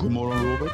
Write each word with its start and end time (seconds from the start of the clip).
God 0.00 0.12
morgon 0.12 0.44
Robert. 0.44 0.72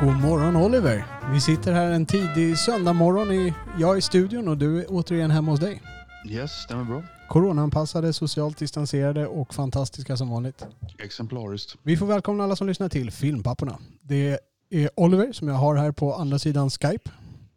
God 0.00 0.20
morgon 0.20 0.56
Oliver. 0.56 1.04
Vi 1.32 1.40
sitter 1.40 1.72
här 1.72 1.90
en 1.90 2.06
tidig 2.06 2.58
söndagmorgon. 2.58 3.32
I, 3.32 3.54
jag 3.78 3.92
är 3.92 3.98
i 3.98 4.02
studion 4.02 4.48
och 4.48 4.58
du 4.58 4.80
är 4.80 4.86
återigen 4.88 5.30
hemma 5.30 5.50
hos 5.50 5.60
dig. 5.60 5.82
Yes, 6.28 6.50
stämmer 6.50 6.84
bra. 6.84 7.02
Coronaanpassade, 7.28 8.12
socialt 8.12 8.58
distanserade 8.58 9.26
och 9.26 9.54
fantastiska 9.54 10.16
som 10.16 10.30
vanligt. 10.30 10.66
Exemplariskt. 10.98 11.76
Vi 11.82 11.96
får 11.96 12.06
välkomna 12.06 12.44
alla 12.44 12.56
som 12.56 12.66
lyssnar 12.66 12.88
till 12.88 13.10
Filmpapporna. 13.10 13.78
Det 14.02 14.38
är 14.70 14.90
Oliver 14.96 15.32
som 15.32 15.48
jag 15.48 15.54
har 15.54 15.76
här 15.76 15.92
på 15.92 16.14
andra 16.14 16.38
sidan 16.38 16.70
Skype. 16.70 17.10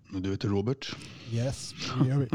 Du 0.09 0.32
heter 0.32 0.48
Robert. 0.48 0.95
Yes, 1.31 1.73
det 2.00 2.09
gör 2.09 2.17
vi. 2.17 2.28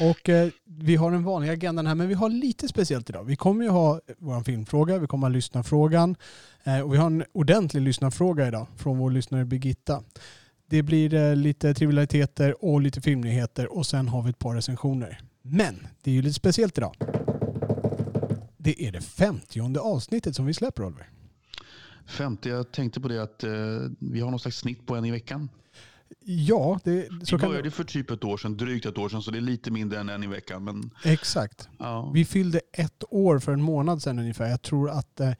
Och 0.00 0.28
eh, 0.28 0.48
vi 0.64 0.96
har 0.96 1.10
den 1.10 1.24
vanliga 1.24 1.52
agendan 1.52 1.86
här, 1.86 1.94
men 1.94 2.08
vi 2.08 2.14
har 2.14 2.28
lite 2.28 2.68
speciellt 2.68 3.10
idag. 3.10 3.24
Vi 3.24 3.36
kommer 3.36 3.64
ju 3.64 3.70
ha 3.70 4.00
vår 4.18 4.42
filmfråga, 4.42 4.98
vi 4.98 5.06
kommer 5.06 5.26
ha 5.26 5.28
lyssnarfrågan 5.28 6.16
eh, 6.64 6.80
och 6.80 6.92
vi 6.92 6.96
har 6.96 7.06
en 7.06 7.24
ordentlig 7.32 7.82
lyssnarfråga 7.82 8.48
idag 8.48 8.66
från 8.76 8.98
vår 8.98 9.10
lyssnare 9.10 9.44
Birgitta. 9.44 10.02
Det 10.66 10.82
blir 10.82 11.14
eh, 11.14 11.36
lite 11.36 11.74
trivialiteter 11.74 12.64
och 12.64 12.80
lite 12.80 13.00
filmnyheter 13.00 13.76
och 13.76 13.86
sen 13.86 14.08
har 14.08 14.22
vi 14.22 14.30
ett 14.30 14.38
par 14.38 14.54
recensioner. 14.54 15.20
Men 15.42 15.86
det 16.02 16.10
är 16.10 16.14
ju 16.14 16.22
lite 16.22 16.34
speciellt 16.34 16.78
idag. 16.78 16.94
Det 18.56 18.86
är 18.86 18.92
det 18.92 19.00
femtionde 19.00 19.80
avsnittet 19.80 20.36
som 20.36 20.46
vi 20.46 20.54
släpper 20.54 20.84
Oliver. 20.84 21.10
50, 22.06 22.48
jag 22.48 22.72
tänkte 22.72 23.00
på 23.00 23.08
det 23.08 23.22
att 23.22 23.44
eh, 23.44 23.50
vi 23.98 24.20
har 24.20 24.30
någon 24.30 24.40
slags 24.40 24.58
snitt 24.58 24.86
på 24.86 24.96
en 24.96 25.04
i 25.04 25.10
veckan. 25.10 25.48
Ja, 26.24 26.80
det, 26.84 27.08
Vi 27.20 27.26
så 27.26 27.38
kan 27.38 27.48
började 27.50 27.70
för 27.70 27.84
typ 27.84 28.10
ett 28.10 28.24
år 28.24 28.36
sedan, 28.36 28.56
drygt 28.56 28.86
ett 28.86 28.98
år 28.98 29.08
sedan, 29.08 29.22
så 29.22 29.30
det 29.30 29.38
är 29.38 29.42
lite 29.42 29.70
mindre 29.70 30.00
än 30.00 30.08
en 30.08 30.22
i 30.22 30.26
veckan. 30.26 30.64
Men 30.64 30.90
Exakt. 31.04 31.68
ja, 31.78 32.10
Vi 32.14 32.24
fyllde 32.24 32.60
ett 32.72 33.04
år 33.10 33.38
för 33.38 33.52
en 33.52 33.62
månad 33.62 34.02
sedan 34.02 34.18
ungefär. 34.18 34.48
Jag 34.48 34.62
tror 34.62 34.90
att 34.90 35.20
eh, 35.20 35.30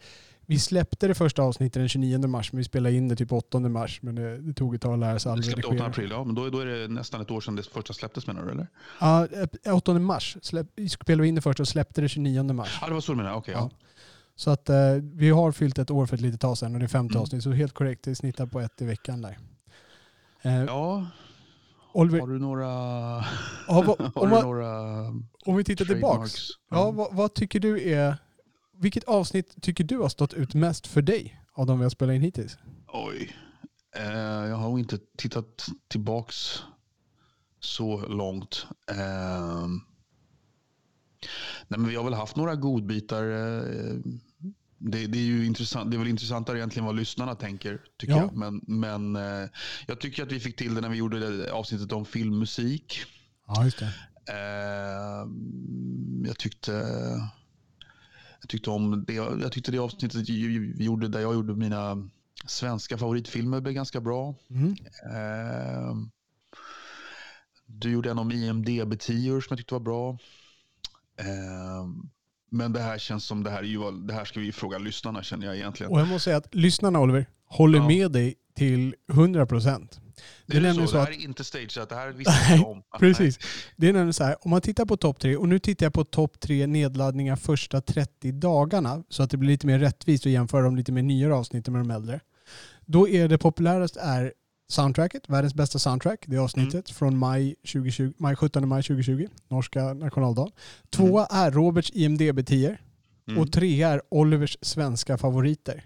vi 0.46 0.58
släppte 0.58 1.08
det 1.08 1.14
första 1.14 1.42
avsnittet 1.42 1.74
den 1.80 1.88
29 1.88 2.18
mars, 2.26 2.52
men 2.52 2.56
vi 2.58 2.64
spelade 2.64 2.94
in 2.96 3.08
det 3.08 3.16
typ 3.16 3.32
8 3.32 3.60
mars. 3.60 4.02
Men 4.02 4.14
det, 4.14 4.38
det 4.38 4.52
tog 4.54 4.74
ett 4.74 4.80
tag 4.82 4.92
att 4.92 4.98
lära 4.98 5.18
sig 5.18 5.32
all 5.32 5.38
vi 5.38 5.44
släppte 5.44 5.66
8 5.66 5.68
redigering. 5.74 5.90
april, 5.90 6.10
ja, 6.10 6.24
men 6.24 6.34
då, 6.34 6.50
då 6.50 6.58
är 6.60 6.66
det 6.66 6.88
nästan 6.88 7.20
ett 7.20 7.30
år 7.30 7.40
sedan 7.40 7.56
det 7.56 7.62
första 7.62 7.92
släpptes 7.92 8.26
menar 8.26 8.44
du 8.44 8.50
eller? 8.50 8.66
Ja, 9.00 9.26
eh, 9.64 9.74
8 9.76 9.94
mars 9.98 10.36
släpp, 10.42 10.66
spelade 10.90 11.22
vi 11.22 11.28
in 11.28 11.34
det 11.34 11.40
först 11.42 11.60
och 11.60 11.68
släppte 11.68 12.00
det 12.00 12.08
29 12.08 12.42
mars. 12.52 12.78
Ja, 12.80 12.86
det 12.86 12.94
var 12.94 13.00
så 13.00 13.12
du 13.12 13.16
menade, 13.16 13.34
okej. 13.36 13.54
ja. 13.54 13.70
Så 14.36 14.50
att 14.50 14.68
eh, 14.68 14.76
vi 15.02 15.30
har 15.30 15.52
fyllt 15.52 15.78
ett 15.78 15.90
år 15.90 16.06
för 16.06 16.14
ett 16.16 16.20
litet 16.20 16.40
tag 16.40 16.58
sedan 16.58 16.74
och 16.74 16.78
det 16.80 16.86
är 16.86 16.88
femte 16.88 17.12
Mm. 17.12 17.22
avsnitt, 17.22 17.42
så 17.42 17.52
helt 17.52 17.72
korrekt. 17.74 18.04
Det 18.04 18.14
snittar 18.14 18.46
på 18.46 18.60
ett 18.60 18.82
i 18.82 18.84
veckan 18.84 19.22
där. 19.22 19.38
Eh, 20.42 20.64
ja, 20.64 21.06
Oliver, 21.92 22.20
har 22.20 22.26
du 22.28 22.38
några... 22.38 22.64
ja, 22.66 23.24
har 23.68 23.82
om, 24.14 24.28
du 24.28 24.28
man, 24.28 24.42
några 24.42 25.00
om 25.46 25.56
vi 25.56 25.64
tittar 25.64 25.84
tillbaks. 25.84 26.32
trademarks? 26.32 26.48
Ja, 26.70 26.90
vad, 26.90 27.14
vad 27.14 27.34
tycker 27.34 27.60
du 27.60 27.90
är... 27.90 28.16
Vilket 28.80 29.04
avsnitt 29.04 29.62
tycker 29.62 29.84
du 29.84 29.98
har 29.98 30.08
stått 30.08 30.34
ut 30.34 30.54
mest 30.54 30.86
för 30.86 31.02
dig 31.02 31.42
av 31.52 31.66
de 31.66 31.78
vi 31.78 31.84
har 31.84 31.90
spelat 31.90 32.14
in 32.14 32.22
hittills? 32.22 32.58
Oj. 32.86 33.36
Eh, 33.96 34.48
jag 34.48 34.56
har 34.56 34.78
inte 34.78 34.98
tittat 35.16 35.66
tillbaks 35.88 36.62
så 37.60 38.06
långt. 38.06 38.66
Eh, 38.90 39.66
nej, 41.68 41.78
men 41.78 41.88
vi 41.88 41.96
har 41.96 42.04
väl 42.04 42.14
haft 42.14 42.36
några 42.36 42.54
godbitar. 42.54 43.24
Eh, 43.24 43.94
det, 44.78 45.06
det, 45.06 45.18
är 45.18 45.22
ju 45.22 45.46
intressant, 45.46 45.90
det 45.90 45.96
är 45.96 45.98
väl 45.98 46.08
intressantare 46.08 46.58
egentligen 46.58 46.86
vad 46.86 46.96
lyssnarna 46.96 47.34
tänker. 47.34 47.80
tycker 47.96 48.14
Ja. 48.14 48.20
jag. 48.20 48.36
Men, 48.36 48.60
men 48.66 49.16
eh, 49.16 49.48
jag 49.86 50.00
tycker 50.00 50.22
att 50.22 50.32
vi 50.32 50.40
fick 50.40 50.56
till 50.56 50.74
det 50.74 50.80
när 50.80 50.88
vi 50.88 50.96
gjorde 50.96 51.52
avsnittet 51.52 51.92
om 51.92 52.04
filmmusik. 52.04 53.04
Ja, 53.46 53.64
just 53.64 53.78
det. 53.78 53.92
Eh, 54.28 55.28
jag 56.28 56.38
tyckte... 56.38 56.72
Jag 58.40 58.48
tyckte 58.48 58.70
om 58.70 59.04
det, 59.04 59.14
jag 59.14 59.52
tyckte 59.52 59.72
det 59.72 59.78
avsnittet 59.78 60.28
vi 60.28 60.84
gjorde 60.84 61.08
där 61.08 61.20
jag 61.20 61.34
gjorde 61.34 61.54
mina 61.54 62.08
svenska 62.46 62.98
favoritfilmer 62.98 63.60
blev 63.60 63.74
ganska 63.74 64.00
bra. 64.00 64.34
Mm. 64.50 64.76
Eh, 65.04 65.96
du 67.66 67.90
gjorde 67.90 68.10
en 68.10 68.18
om 68.18 68.32
IMDB-10 68.32 69.40
som 69.40 69.46
jag 69.48 69.58
tyckte 69.58 69.74
var 69.74 69.80
bra. 69.80 70.18
Men 72.50 72.72
det 72.72 72.80
här 72.80 72.98
känns 72.98 73.24
som 73.24 73.42
det 73.42 73.50
här, 73.50 73.58
är 73.58 73.62
ju, 73.62 73.90
det 73.90 74.14
här 74.14 74.24
ska 74.24 74.40
vi 74.40 74.52
fråga 74.52 74.78
lyssnarna 74.78 75.22
känner 75.22 75.46
jag 75.46 75.56
egentligen. 75.56 75.92
Och 75.92 76.00
jag 76.00 76.08
måste 76.08 76.24
säga 76.24 76.36
att 76.36 76.54
lyssnarna 76.54 77.00
Oliver 77.00 77.26
håller 77.48 77.78
Ja. 77.78 77.88
med 77.88 78.12
dig 78.12 78.34
till 78.56 78.94
100 79.12 79.46
procent. 79.46 80.00
Det 80.46 80.56
är 80.56 80.60
det, 80.60 80.66
är 80.66 80.68
nämligen 80.68 80.88
så, 80.88 80.90
så 80.90 80.96
det 80.96 81.02
att 81.02 81.08
här 81.08 81.14
är 81.18 81.24
inte 81.24 81.44
stageat, 81.44 81.88
det 81.88 81.94
här 81.94 82.08
visste 82.12 82.34
jag 82.50 82.68
om. 82.68 82.82
Precis. 82.98 83.38
Det 83.76 83.88
är 83.88 83.92
nämligen 83.92 84.12
så 84.12 84.24
här, 84.24 84.36
om 84.40 84.50
man 84.50 84.60
tittar 84.60 84.84
på 84.84 84.96
topp 84.96 85.20
tre, 85.20 85.36
och 85.36 85.48
nu 85.48 85.58
tittar 85.58 85.86
jag 85.86 85.92
på 85.92 86.04
topp 86.04 86.40
tre 86.40 86.66
nedladdningar 86.66 87.36
första 87.36 87.80
30 87.80 88.32
dagarna, 88.32 89.04
så 89.08 89.22
att 89.22 89.30
det 89.30 89.36
blir 89.36 89.50
lite 89.50 89.66
mer 89.66 89.78
rättvist 89.78 90.26
att 90.26 90.32
jämföra 90.32 90.62
de 90.62 90.76
lite 90.76 90.92
mer 90.92 91.02
nyare 91.02 91.34
avsnitten 91.34 91.72
med 91.72 91.80
de 91.84 91.90
äldre. 91.90 92.20
Då 92.86 93.08
är 93.08 93.28
det 93.28 93.38
populäraste 93.38 94.00
är 94.00 94.32
soundtracket, 94.68 95.28
världens 95.28 95.54
bästa 95.54 95.78
soundtrack, 95.78 96.24
det 96.26 96.38
avsnittet 96.38 96.90
från 96.90 97.18
maj, 97.18 97.54
2020, 97.54 98.12
maj 98.18 98.36
17 98.36 98.68
maj 98.68 98.82
2020, 98.82 99.28
norska 99.48 99.94
nationaldagen. 99.94 100.52
Tvåa 100.90 101.26
är 101.26 101.50
Roberts 101.50 101.92
IMDB-10 101.92 102.76
Mm. 103.28 103.40
och 103.40 103.52
trea 103.52 103.88
är 103.88 104.02
Olivers 104.08 104.56
svenska 104.62 105.18
favoriter. 105.18 105.84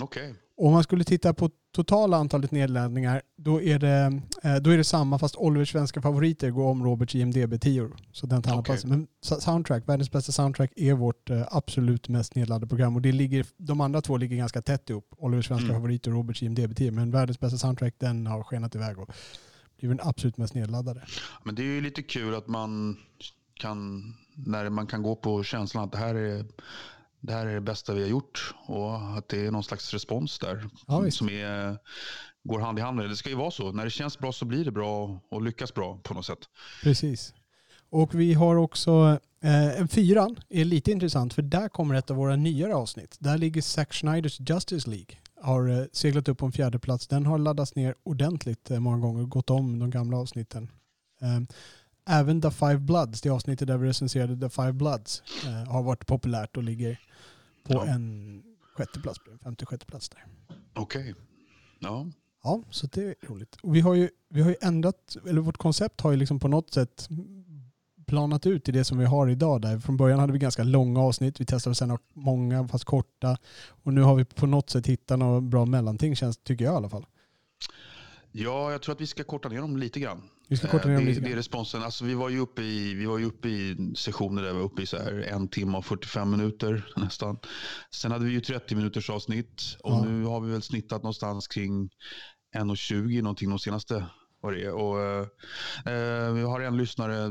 Okej. 0.00 0.34
Om 0.60 0.72
man 0.72 0.82
skulle 0.82 1.04
titta 1.04 1.34
på 1.34 1.50
totala 1.74 2.16
antalet 2.16 2.50
nedladdningar, 2.50 3.22
då 3.36 3.62
är 3.62 3.78
det, 3.78 4.20
eh, 4.42 4.56
då 4.56 4.70
är 4.70 4.76
det 4.76 4.84
samma 4.84 5.18
fast 5.18 5.36
Olivers 5.36 5.72
svenska 5.72 6.02
favoriter 6.02 6.50
går 6.50 6.70
om 6.70 6.84
Roberts 6.84 7.14
IMDB 7.14 7.60
10 7.60 7.90
Så 8.12 8.26
den 8.26 8.42
tar 8.42 8.58
okay. 8.58 8.78
Men 8.84 9.06
soundtrack, 9.20 9.88
världens 9.88 10.12
bästa 10.12 10.32
soundtrack 10.32 10.72
är 10.76 10.94
vårt 10.94 11.30
eh, 11.30 11.42
absolut 11.50 12.08
mest 12.08 12.34
nedladdade 12.34 12.66
program. 12.66 12.96
Och 12.96 13.02
det 13.02 13.12
ligger, 13.12 13.46
de 13.56 13.80
andra 13.80 14.00
två 14.00 14.16
ligger 14.16 14.36
ganska 14.36 14.62
tätt 14.62 14.90
ihop. 14.90 15.14
Olivers 15.18 15.46
svenska 15.46 15.64
Mm. 15.64 15.76
favoriter 15.76 16.10
och 16.10 16.16
Roberts 16.16 16.42
IMDB 16.42 16.76
10 16.76 16.90
Men 16.90 17.10
världens 17.10 17.40
bästa 17.40 17.58
soundtrack, 17.58 17.94
den 17.98 18.26
har 18.26 18.42
skenat 18.42 18.74
iväg 18.74 18.98
och 18.98 19.10
blivit 19.78 19.98
den 19.98 20.08
absolut 20.08 20.36
mest 20.36 20.54
nedladdade. 20.54 21.02
Men 21.44 21.54
det 21.54 21.62
är 21.62 21.66
ju 21.66 21.80
lite 21.80 22.02
kul 22.02 22.34
att 22.34 22.48
man 22.48 22.96
kan, 23.54 24.02
när 24.34 24.70
man 24.70 24.86
kan 24.86 25.02
gå 25.02 25.16
på 25.16 25.42
känslan 25.42 25.84
att 25.84 25.92
det 25.92 25.98
här 25.98 26.14
är 26.14 26.44
det 27.20 27.32
här 27.32 27.46
är 27.46 27.54
det 27.54 27.60
bästa 27.60 27.94
vi 27.94 28.02
har 28.02 28.08
gjort 28.08 28.54
och 28.66 29.18
att 29.18 29.28
det 29.28 29.46
är 29.46 29.50
någon 29.50 29.64
slags 29.64 29.92
respons 29.92 30.38
där 30.38 30.68
Ja, 30.86 31.10
som 31.10 31.28
är, 31.28 31.78
går 32.44 32.60
hand 32.60 32.78
i 32.78 32.82
hand 32.82 32.96
med 32.96 33.04
det. 33.04 33.08
Det 33.08 33.16
ska 33.16 33.28
ju 33.28 33.36
vara 33.36 33.50
så. 33.50 33.72
När 33.72 33.84
det 33.84 33.90
känns 33.90 34.18
bra 34.18 34.32
så 34.32 34.44
blir 34.44 34.64
det 34.64 34.70
bra 34.70 35.20
och 35.30 35.42
lyckas 35.42 35.74
bra 35.74 35.98
på 36.02 36.14
något 36.14 36.26
sätt. 36.26 36.38
Precis. 36.82 37.34
Och 37.90 38.14
vi 38.14 38.34
har 38.34 38.56
också 38.56 39.18
eh, 39.42 39.86
fyran, 39.86 40.36
är 40.48 40.64
lite 40.64 40.90
intressant 40.90 41.34
för 41.34 41.42
där 41.42 41.68
kommer 41.68 41.94
ett 41.94 42.10
av 42.10 42.16
våra 42.16 42.36
nyare 42.36 42.74
avsnitt. 42.74 43.16
Där 43.18 43.38
ligger 43.38 43.62
Zack 43.62 43.92
Schneiders 43.92 44.40
Justice 44.40 44.90
League. 44.90 45.16
Har 45.42 45.68
eh, 45.68 45.84
seglat 45.92 46.28
upp 46.28 46.38
på 46.38 46.46
en 46.46 46.52
fjärde 46.52 46.78
plats. 46.78 47.06
Den 47.08 47.26
har 47.26 47.38
laddats 47.38 47.74
ner 47.74 47.94
ordentligt 48.02 48.70
eh, 48.70 48.80
många 48.80 48.98
gånger 48.98 49.22
och 49.22 49.30
gått 49.30 49.50
om 49.50 49.78
de 49.78 49.90
gamla 49.90 50.16
avsnitten. 50.16 50.70
Eh, 51.20 51.40
även 52.08 52.40
The 52.42 52.50
Five 52.50 52.78
Bloods, 52.78 53.20
det 53.20 53.30
avsnittet 53.30 53.68
där 53.68 53.76
vi 53.76 53.88
recenserade 53.88 54.40
The 54.40 54.48
Five 54.50 54.72
Bloods, 54.72 55.22
eh, 55.46 55.72
har 55.72 55.82
varit 55.82 56.06
populärt 56.06 56.56
och 56.56 56.62
ligger 56.62 57.00
på 57.64 57.72
Ja. 57.74 57.86
en 57.86 58.42
sjätte 58.76 59.00
plats, 59.00 59.20
femte 59.42 59.66
sjätte 59.66 59.86
plats 59.86 60.08
där. 60.08 60.26
Okej. 60.74 61.14
Ja. 61.78 62.06
Ja, 62.44 62.62
så 62.70 62.86
det 62.86 63.02
är 63.04 63.14
roligt. 63.28 63.56
Och 63.62 63.74
vi 63.74 63.80
har 63.80 63.94
ju, 63.94 64.10
vi 64.28 64.42
har 64.42 64.50
ju 64.50 64.56
ändrat, 64.62 65.16
eller 65.28 65.40
vårt 65.40 65.56
koncept 65.56 66.00
har 66.00 66.10
ju 66.10 66.16
liksom 66.16 66.38
på 66.40 66.48
något 66.48 66.72
sätt 66.72 67.08
planat 68.06 68.46
ut 68.46 68.68
i 68.68 68.72
det 68.72 68.84
som 68.84 68.98
vi 68.98 69.04
har 69.04 69.28
idag. 69.28 69.62
Där. 69.62 69.78
Från 69.78 69.96
början 69.96 70.18
hade 70.20 70.32
vi 70.32 70.38
ganska 70.38 70.62
långa 70.64 71.00
avsnitt, 71.00 71.40
vi 71.40 71.44
testade 71.46 71.74
sen 71.74 71.90
ha 71.90 71.98
många 72.12 72.68
fast 72.68 72.84
korta. 72.84 73.38
Och 73.68 73.94
nu 73.94 74.00
har 74.00 74.14
vi 74.14 74.24
på 74.24 74.46
något 74.46 74.70
sätt 74.70 74.86
hittat 74.86 75.18
något 75.18 75.42
bra 75.44 75.66
mellanting, 75.66 76.16
känns, 76.16 76.36
tycker 76.38 76.64
jag 76.64 76.74
i 76.74 76.76
alla 76.76 76.88
fall. 76.88 77.06
Ja, 78.32 78.72
jag 78.72 78.82
tror 78.82 78.94
att 78.94 79.00
vi 79.00 79.06
ska 79.06 79.24
korta 79.24 79.48
ner 79.48 79.60
dem 79.60 79.76
lite 79.76 80.00
grann. 80.00 80.22
Vi 80.48 80.56
ska 80.56 80.68
korta 80.68 80.88
ner 80.88 80.94
Eh, 80.94 80.96
dem 80.98 81.04
det, 81.04 81.10
lite 81.10 81.20
det 81.20 81.26
är 81.26 81.28
grann. 81.30 81.36
responsen. 81.36 81.82
Alltså, 81.82 82.04
vi 82.04 82.14
var 82.14 82.28
ju 82.28 82.38
uppe 82.38 82.62
i, 82.62 82.94
vi 82.94 83.06
var 83.06 83.18
ju 83.18 83.24
uppe 83.24 83.48
i 83.48 83.92
sessioner 83.96 84.42
där 84.42 84.52
vi 84.52 84.56
var 84.58 84.64
uppe 84.64 84.82
i 84.82 84.86
så 84.86 84.96
här 84.96 85.12
en 85.32 85.48
timme 85.48 85.78
och 85.78 85.84
45 85.86 86.30
minuter 86.30 86.92
nästan. 86.96 87.38
Sen 87.90 88.12
hade 88.12 88.24
vi 88.24 88.30
ju 88.32 88.40
30 88.40 88.74
minuters 88.74 89.10
avsnitt 89.10 89.62
och 89.82 89.92
Ja. 89.92 90.04
nu 90.04 90.24
har 90.24 90.40
vi 90.40 90.52
väl 90.52 90.62
snittat 90.62 91.02
någonstans 91.02 91.48
kring 91.48 91.90
1.20 92.56 93.22
någonting 93.22 93.50
de 93.50 93.58
senaste 93.58 94.06
vad 94.40 94.52
det. 94.54 94.70
Och, 94.70 95.00
eh, 95.00 95.26
eh, 95.86 96.32
vi 96.32 96.42
har 96.42 96.60
en 96.60 96.76
lyssnare 96.76 97.30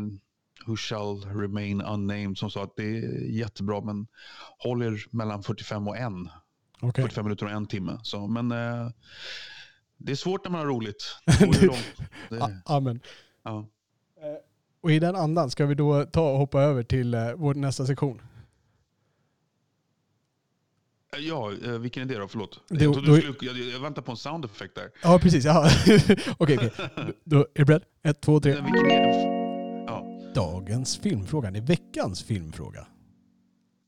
Who 0.66 0.76
shall 0.76 1.22
remain 1.22 1.82
unnamed 1.82 2.38
som 2.38 2.50
sa 2.52 2.64
att 2.64 2.76
det 2.76 2.84
är 2.84 3.30
jättebra 3.32 3.82
men 3.82 4.08
håller 4.60 5.06
mellan 5.12 5.44
45 5.44 5.88
och 5.88 5.98
1. 5.98 6.04
Okej. 6.82 7.02
45 7.04 7.26
minuter 7.26 7.46
och 7.46 7.52
en 7.52 7.68
timme. 7.68 8.00
Så, 8.04 8.28
men 8.28 8.52
eh, 8.52 8.90
det 9.98 10.12
är 10.12 10.16
svårt 10.16 10.44
när 10.44 10.52
man 10.52 10.60
har 10.60 10.68
roligt. 10.68 11.04
Det. 11.26 12.38
Det, 12.38 12.62
Amen. 12.66 13.00
ja. 13.44 13.68
Och 14.82 14.92
i 14.92 15.00
den 15.00 15.16
andan 15.16 15.50
ska 15.52 15.66
vi 15.66 15.76
då 15.76 16.06
ta 16.06 16.32
och 16.32 16.38
hoppa 16.38 16.62
över 16.62 16.84
till 16.84 17.14
eh, 17.14 17.32
vår 17.36 17.54
nästa 17.54 17.86
sektion. 17.86 18.22
ja, 21.20 21.52
eh, 21.66 21.72
vilken 21.72 22.04
är 22.04 22.08
det 22.14 22.20
då? 22.20 22.28
Förlåt. 22.28 22.60
Det- 22.68 22.84
jag, 22.84 22.94
då- 23.06 23.18
skulle, 23.18 23.34
jag, 23.42 23.58
jag 23.58 23.80
väntar 23.80 24.02
på 24.02 24.12
en 24.12 24.18
sound 24.18 24.46
effect 24.46 24.76
där. 24.76 24.90
Ja, 25.04 25.20
precis. 25.20 25.46
Ja. 25.46 25.70
Okej, 26.38 26.58
okej. 26.58 26.72
Då 27.24 27.38
är 27.40 27.46
du 27.54 27.66
beredd? 27.66 27.84
Ett, 28.04 28.22
två, 28.22 28.40
tre. 28.40 28.52
Vilken? 28.52 28.90
Ja, 29.88 30.06
Dagens 30.36 30.98
filmfråga. 30.98 31.52
Det 31.52 31.60
är 31.60 31.64
veckans 31.64 32.24
filmfråga. 32.24 32.88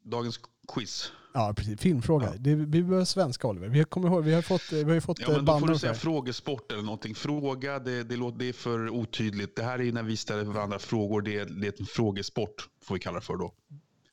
dagens 0.04 0.40
quiz. 0.74 1.12
Ja, 1.34 1.54
precis. 1.58 1.80
Filmfråga. 1.80 2.26
Ja. 2.26 2.34
Det, 2.40 2.56
vi 2.56 2.84
behöver 2.84 3.06
svenska 3.06 3.48
Oliver. 3.48 3.68
Vi, 3.68 3.84
kommer 3.84 4.08
ihåg, 4.08 4.24
vi 4.24 4.34
har 4.34 4.42
fått, 4.42 4.72
vi 4.72 4.94
har 4.94 5.00
fått 5.00 5.20
Ja, 5.20 5.28
men 5.28 5.46
då 5.46 5.54
får 5.54 5.60
bannor 5.60 5.74
du 5.74 5.80
säga 5.80 5.94
frågesport 5.94 6.72
eller 6.72 6.84
någonting. 6.84 7.16
Fråga, 7.16 7.80
det, 7.80 8.04
det, 8.04 8.16
låter, 8.16 8.40
det 8.40 8.50
är 8.50 8.54
för 8.54 8.90
otydligt. 8.90 9.56
Det 9.56 9.64
här 9.64 9.82
är 9.82 9.92
när 9.92 10.04
vi 10.04 10.18
ställer 10.18 10.44
varandra 10.44 10.80
frågor. 10.80 11.22
Det 11.22 11.46
det 11.46 11.68
är 11.68 11.74
en 11.80 11.86
frågesport, 11.86 12.70
får 12.84 12.96
vi 12.96 13.00
kalla 13.00 13.20
det 13.20 13.26
för 13.26 13.36
då. 13.36 13.54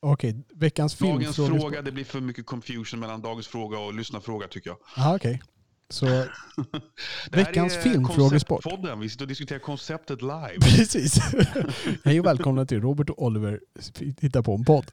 Okej, 0.00 0.44
veckans 0.54 0.98
Dagens 0.98 1.36
filmfråga. 1.36 1.60
fråga, 1.60 1.82
det 1.82 1.92
blir 1.92 2.04
för 2.04 2.20
mycket 2.20 2.46
confusion 2.46 3.00
mellan 3.00 3.22
dagens 3.22 3.46
fråga 3.46 3.78
och 3.78 3.94
lyssnarfråga 3.94 4.48
tycker 4.48 4.70
jag. 4.70 4.78
Ja, 4.96 5.16
okej. 5.16 5.42
Så 5.90 6.06
Veckans 7.30 7.76
filmfrågesport. 7.76 8.62
Konceptpodden. 8.62 9.00
Vi 9.00 9.08
sitter 9.08 9.24
och 9.24 9.28
diskuterar 9.28 9.58
konceptet 9.58 10.22
live. 10.22 10.56
precis. 10.60 11.18
Hej 12.04 12.20
och 12.20 12.26
välkomna 12.26 12.66
till 12.66 12.80
Robert 12.80 13.10
och 13.10 13.22
Oliver 13.22 13.60
hittar 14.20 14.42
på 14.42 14.54
en 14.54 14.64
podd. 14.64 14.90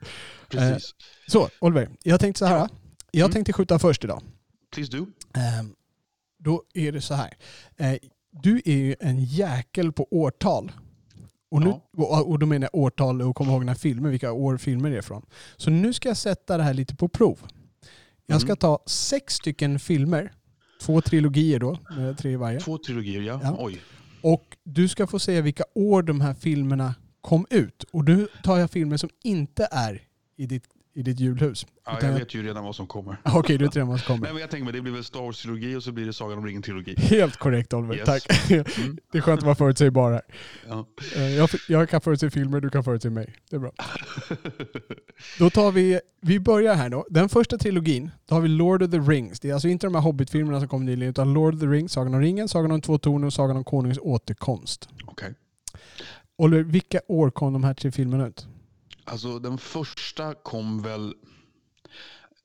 Precis. 0.49 0.95
Så, 1.27 1.49
Oliver. 1.59 1.89
Jag 2.03 2.19
tänkte 2.19 2.39
så 2.39 2.45
här. 2.45 2.57
Ja. 2.57 2.69
Jag 3.11 3.25
Mm. 3.25 3.31
tänkte 3.33 3.53
skjuta 3.53 3.79
först 3.79 4.03
idag. 4.03 4.21
Please 4.75 4.91
do. 4.97 5.05
Ehm, 5.33 5.75
då 6.39 6.63
är 6.73 6.91
det 6.91 7.01
så 7.01 7.13
här. 7.13 7.33
Eh, 7.77 7.95
du 8.31 8.61
är 8.65 8.75
ju 8.75 8.95
en 8.99 9.23
jäkel 9.23 9.91
på 9.91 10.07
årtal. 10.11 10.71
Och, 11.51 11.61
nu, 11.61 11.67
Ja. 11.97 12.21
och, 12.21 12.39
då 12.39 12.45
menar 12.45 12.69
jag 12.73 12.81
årtal 12.81 13.21
och 13.21 13.35
komma 13.35 13.51
ihåg 13.51 13.65
när 13.65 13.75
filmer, 13.75 14.09
vilka 14.09 14.31
år 14.31 14.57
filmer 14.57 14.89
det 14.89 14.97
är 14.97 15.01
från. 15.01 15.25
Så 15.57 15.69
nu 15.69 15.93
ska 15.93 16.09
jag 16.09 16.17
sätta 16.17 16.57
det 16.57 16.63
här 16.63 16.73
lite 16.73 16.95
på 16.95 17.07
prov. 17.07 17.39
Jag 18.25 18.41
ska 18.41 18.47
Mm. 18.49 18.57
ta 18.57 18.79
sex 18.85 19.33
stycken 19.33 19.79
filmer, 19.79 20.31
två 20.85 21.01
trilogier 21.01 21.59
då, 21.59 21.77
med 21.97 22.18
tre 22.18 22.31
i 22.31 22.35
varje. 22.35 22.59
Två 22.59 22.77
trilogier, 22.77 23.21
ja. 23.21 23.39
Ja. 23.44 23.56
Oj. 23.59 23.80
Och 24.21 24.57
du 24.63 24.88
ska 24.88 25.07
få 25.07 25.19
säga 25.19 25.41
vilka 25.41 25.63
år 25.75 26.03
de 26.03 26.21
här 26.21 26.33
filmerna 26.33 26.95
kom 27.21 27.45
ut. 27.50 27.83
Och 27.91 28.06
nu 28.06 28.27
tar 28.44 28.57
jag 28.57 28.71
filmer 28.71 28.97
som 28.97 29.09
inte 29.24 29.68
är 29.71 30.01
i 30.38 30.45
ditt, 30.45 30.63
i 30.95 31.01
ditt 31.03 31.19
julhus. 31.19 31.65
Ja, 31.85 31.97
Utan 31.97 32.09
jag 32.11 32.19
vet 32.19 32.33
ju 32.35 32.43
redan 32.43 32.63
vad 32.63 32.75
som 32.75 32.87
kommer. 32.87 33.17
Okej, 33.25 33.57
du 33.57 33.65
vet 33.65 33.75
redan 33.75 33.87
vad 33.89 33.99
som 33.99 34.07
kommer. 34.07 34.21
Nej, 34.21 34.33
men 34.33 34.41
jag 34.41 34.49
tänker 34.49 34.63
mig, 34.63 34.73
det 34.73 34.81
blir 34.81 34.93
väl 34.93 35.03
Star 35.03 35.19
Wars-trilogi 35.19 35.75
och 35.75 35.83
så 35.83 35.91
blir 35.91 36.05
det 36.05 36.13
Sagan 36.13 36.37
om 36.37 36.45
ringen-trilogi. 36.45 36.95
Helt 36.97 37.37
korrekt 37.37 37.73
Oliver, 37.73 37.95
Yes. 37.95 38.05
tack. 38.05 38.51
Mm. 38.51 38.65
Det 39.11 39.17
är 39.17 39.21
skönt 39.21 39.39
att 39.39 39.45
vara 39.45 39.55
förutsägbar 39.55 40.11
här. 40.11 40.21
Ja. 40.69 40.85
Eh, 41.15 41.35
Jag, 41.35 41.49
jag 41.69 41.89
kan 41.89 42.01
förutse 42.01 42.29
filmer, 42.29 42.59
du 42.61 42.69
kan 42.69 42.83
förutse 42.83 43.09
mig. 43.09 43.35
Det 43.49 43.55
är 43.55 43.59
bra. 43.59 43.71
Då 45.39 45.49
tar 45.49 45.71
vi, 45.71 45.99
vi 46.21 46.39
börjar 46.39 46.75
här 46.75 46.89
då. 46.89 47.05
Den 47.09 47.29
första 47.29 47.57
trilogin, 47.57 48.11
då 48.25 48.35
har 48.35 48.41
vi 48.41 48.47
Lord 48.47 48.83
of 48.83 48.91
the 48.91 48.97
Rings. 48.97 49.39
Det 49.39 49.49
är 49.49 49.53
alltså 49.53 49.67
inte 49.67 49.87
de 49.87 49.95
här 49.95 50.01
Hobbit-filmerna 50.01 50.59
som 50.59 50.69
kom 50.69 50.85
nyligen, 50.85 51.09
utan 51.09 51.33
Lord 51.33 51.53
of 51.53 51.59
the 51.59 51.65
Rings, 51.67 51.91
Sagan 51.91 52.13
om 52.13 52.21
ringen, 52.21 52.47
Sagan 52.47 52.71
om 52.71 52.81
två 52.81 52.97
torn 52.97 53.23
och 53.23 53.33
Sagan 53.33 53.57
om 53.57 53.63
konungens 53.63 53.99
återkomst. 54.01 54.89
Okej. 55.05 55.33
Oliver, 56.37 56.63
vilka 56.63 56.99
år 57.07 57.29
kom 57.29 57.53
de 57.53 57.63
här 57.63 57.73
tre 57.73 57.91
filmerna 57.91 58.27
ut? 58.27 58.47
Alltså 59.05 59.39
den 59.39 59.57
första 59.57 60.33
kom 60.33 60.81
väl 60.81 61.13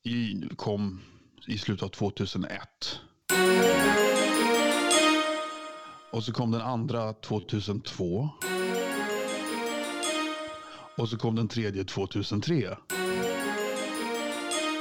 i, 0.03 0.43
kom 0.57 1.01
i 1.47 1.59
slutet 1.59 1.83
av 1.83 1.89
2001. 1.89 3.01
Och 6.13 6.25
så 6.25 6.33
kom 6.33 6.51
den 6.51 6.61
andra 6.61 7.13
2002. 7.13 8.29
Och 10.97 11.09
så 11.09 11.19
kom 11.19 11.35
den 11.35 11.49
tredje 11.49 11.85
2003. 11.85 12.77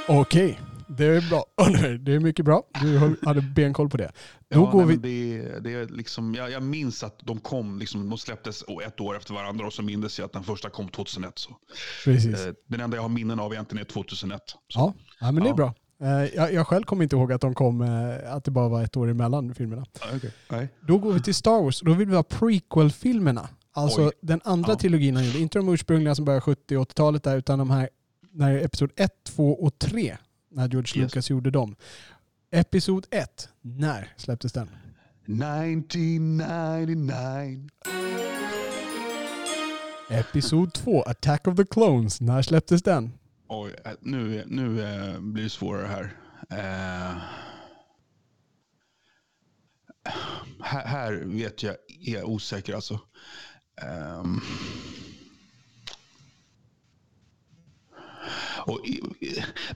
Okej, 0.08 0.60
det 0.88 1.04
är 1.04 1.28
bra. 1.30 1.44
Det 2.00 2.14
är 2.14 2.20
mycket 2.20 2.44
bra. 2.44 2.62
Du 2.82 2.98
har- 2.98 3.16
hade 3.26 3.40
benkoll 3.40 3.88
på 3.88 3.96
det. 3.96 4.12
Då 4.50 4.60
Ja, 4.60 4.70
går 4.70 4.86
nej, 4.86 4.96
vi... 4.96 5.38
det, 5.38 5.60
det 5.60 5.72
är 5.74 5.86
liksom, 5.86 6.34
jag, 6.34 6.50
jag 6.50 6.62
minns 6.62 7.02
att 7.02 7.18
de 7.24 7.40
kom, 7.40 7.78
liksom, 7.78 8.08
de 8.10 8.18
släpptes 8.18 8.64
ett 8.86 9.00
år 9.00 9.16
efter 9.16 9.34
varandra 9.34 9.66
och 9.66 9.72
så 9.72 9.82
minns 9.82 10.18
jag 10.18 10.26
att 10.26 10.32
den 10.32 10.44
första 10.44 10.70
kom 10.70 10.88
2001. 10.88 11.32
Så. 11.38 11.50
Precis. 12.04 12.46
Eh, 12.46 12.52
den 12.66 12.80
enda 12.80 12.96
jag 12.96 13.02
har 13.02 13.08
minnen 13.08 13.40
av 13.40 13.52
egentligen 13.52 13.86
är 13.86 13.90
2001. 13.90 14.40
Så. 14.46 14.56
Ja, 14.68 14.94
ja 15.20 15.32
men 15.32 15.42
det 15.42 15.48
är 15.48 15.50
Ja. 15.50 15.54
bra. 15.54 15.74
Eh, 16.02 16.34
Jag, 16.36 16.52
jag 16.52 16.66
själv 16.66 16.82
kommer 16.84 17.02
inte 17.02 17.16
ihåg 17.16 17.32
att 17.32 17.40
de 17.40 17.54
kom, 17.54 17.80
eh, 17.80 18.34
att 18.34 18.44
det 18.44 18.50
bara 18.50 18.68
var 18.68 18.82
ett 18.84 18.96
år 18.96 19.08
emellan 19.10 19.54
filmerna. 19.54 19.86
Nej. 20.50 20.68
Då 20.88 20.98
går 20.98 21.12
vi 21.12 21.20
till 21.22 21.34
Star 21.34 21.62
Wars. 21.62 21.80
Då 21.80 21.92
vill 21.94 22.08
vi 22.08 22.14
ha 22.16 22.22
prequel-filmerna. 22.22 23.48
Alltså 23.72 24.06
Oj. 24.06 24.12
den 24.20 24.40
andra 24.44 24.72
Ja. 24.72 24.78
trilogin 24.78 25.16
han 25.16 25.24
gjorde. 25.26 25.38
Inte 25.38 25.58
de 25.58 25.68
ursprungliga 25.68 26.14
som 26.14 26.24
började 26.24 26.40
70 26.40 26.76
och 26.76 26.82
80-talet 26.90 27.22
där, 27.24 27.36
utan 27.36 27.58
de 27.58 27.70
här, 27.70 27.88
när 28.32 28.64
episod 28.64 28.90
1, 28.96 29.10
2 29.26 29.52
och 29.52 29.78
3. 29.78 30.16
När 30.50 30.68
George 30.68 30.88
Yes. 30.88 30.96
Lucas 30.96 31.30
gjorde 31.30 31.50
dem. 31.50 31.76
Episod 32.50 33.06
1, 33.10 33.48
när 33.60 34.12
släpptes 34.16 34.52
den? 34.52 34.68
1999. 35.24 37.68
Episod 40.10 40.74
2, 40.74 41.02
Attack 41.02 41.46
of 41.46 41.56
the 41.56 41.64
Clones, 41.64 42.20
när 42.20 42.42
släpptes 42.42 42.82
den? 42.82 43.12
Oj, 43.48 43.74
eh, 43.84 43.92
nu, 44.00 44.44
nu 44.46 44.82
eh, 44.82 45.20
blir 45.20 45.44
det 45.44 45.50
svårare 45.50 45.86
här. 45.86 46.16
Eh, 46.50 47.16
här. 50.60 50.86
Här 50.86 51.12
vet 51.12 51.62
jag, 51.62 51.76
är 52.06 52.24
osäker 52.24 52.74
alltså. 52.74 53.00
Ehm. 53.82 54.40
Och 58.68 58.80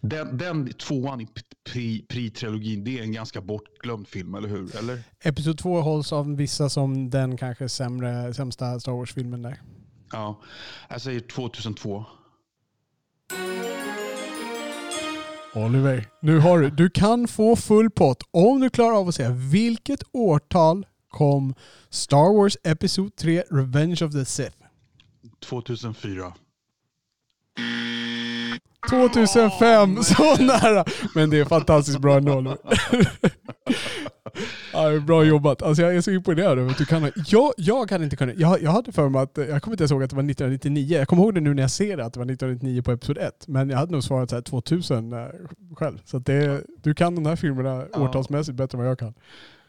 den, 0.01 0.39
den 0.39 0.73
tvåan 0.73 1.21
i 1.21 1.29
pri- 1.65 2.07
Pri-trilogin, 2.09 2.85
det 2.85 2.99
är 2.99 3.03
en 3.03 3.13
ganska 3.13 3.41
bortglömd 3.41 4.09
film, 4.09 4.35
eller 4.35 4.49
hur? 4.49 4.77
Eller? 4.77 5.03
Episod 5.23 5.59
2 5.59 5.81
hålls 5.81 6.13
av 6.13 6.37
vissa 6.37 6.69
som 6.69 7.11
den 7.11 7.37
kanske 7.37 7.69
sämre, 7.69 8.35
sämsta 8.35 8.81
Star 8.81 8.93
Wars-filmen 8.93 9.43
där. 9.43 9.61
Ja, 10.13 10.41
jag 10.89 11.01
säger 11.01 11.21
2002. 11.21 12.05
Oliver, 15.55 16.07
nu 16.21 16.39
har 16.39 16.59
du. 16.61 16.71
Du 16.71 16.91
kan 16.91 17.29
få 17.29 17.57
full 17.57 17.91
pott 17.91 18.23
om 18.31 18.61
du 18.61 18.71
klarar 18.71 18.97
av 18.99 19.09
att 19.09 19.15
säga 19.15 19.31
vilket 19.31 20.03
årtal 20.13 20.87
kom 21.09 21.55
Star 21.91 22.37
Wars 22.37 22.57
Episod 22.65 23.17
3 23.17 23.43
Revenge 23.51 24.05
of 24.05 24.13
the 24.13 24.25
Sith? 24.25 24.57
2004. 25.41 26.33
2005, 28.91 30.03
så 30.03 30.37
nära! 30.43 30.85
Men 31.15 31.31
det 31.31 31.39
är 31.39 31.45
fantastiskt 31.45 31.99
bra 31.99 32.17
ändå. 32.17 32.57
Ja, 34.73 35.01
bra 35.01 35.25
jobbat. 35.25 35.63
Alltså 35.63 35.83
jag 35.83 35.97
är 35.97 36.01
så 36.01 36.11
imponerad 36.11 36.59
över 36.59 36.71
att 36.71 36.79
du 36.79 36.85
kan. 36.85 37.11
Jag, 37.27 37.53
jag 37.57 37.91
hade 37.91 38.05
inte 38.05 38.17
kunnat. 38.17 38.39
Jag, 38.39 38.63
jag 38.63 38.71
hade 38.71 38.93
för 38.93 39.09
mig 39.09 39.23
att, 39.23 39.37
jag 39.37 39.63
kommer 39.63 39.75
inte 39.75 39.83
ens 39.83 39.91
ihåg 39.93 40.03
att 40.03 40.11
det 40.11 40.17
var 40.17 40.23
1999. 40.23 40.99
Jag 40.99 41.09
kommer 41.09 41.23
ihåg 41.23 41.35
det 41.35 41.41
nu 41.41 41.55
när 41.55 41.63
jag 41.63 41.71
ser 41.71 41.97
det, 41.97 42.05
att 42.05 42.13
det 42.13 42.19
var 42.21 42.25
1999 42.27 42.83
på 42.83 42.93
Episod 42.93 43.19
1. 43.19 43.45
Men 43.49 43.71
jag 43.71 43.79
hade 43.79 43.93
nog 43.93 44.05
svarat 44.05 44.31
så 44.31 44.37
här 44.37 44.43
2000 44.43 45.13
eh, 45.13 45.19
själv. 45.77 45.99
Så 46.05 46.19
det, 46.19 46.63
du 46.83 46.95
kan 46.95 47.15
de 47.15 47.27
här 47.27 47.37
filmerna 47.37 47.85
Ja. 47.93 48.01
årtalsmässigt 48.01 48.57
bättre 48.57 48.77
än 48.79 48.83
vad 48.85 48.91
jag 48.91 48.99
kan. 48.99 49.15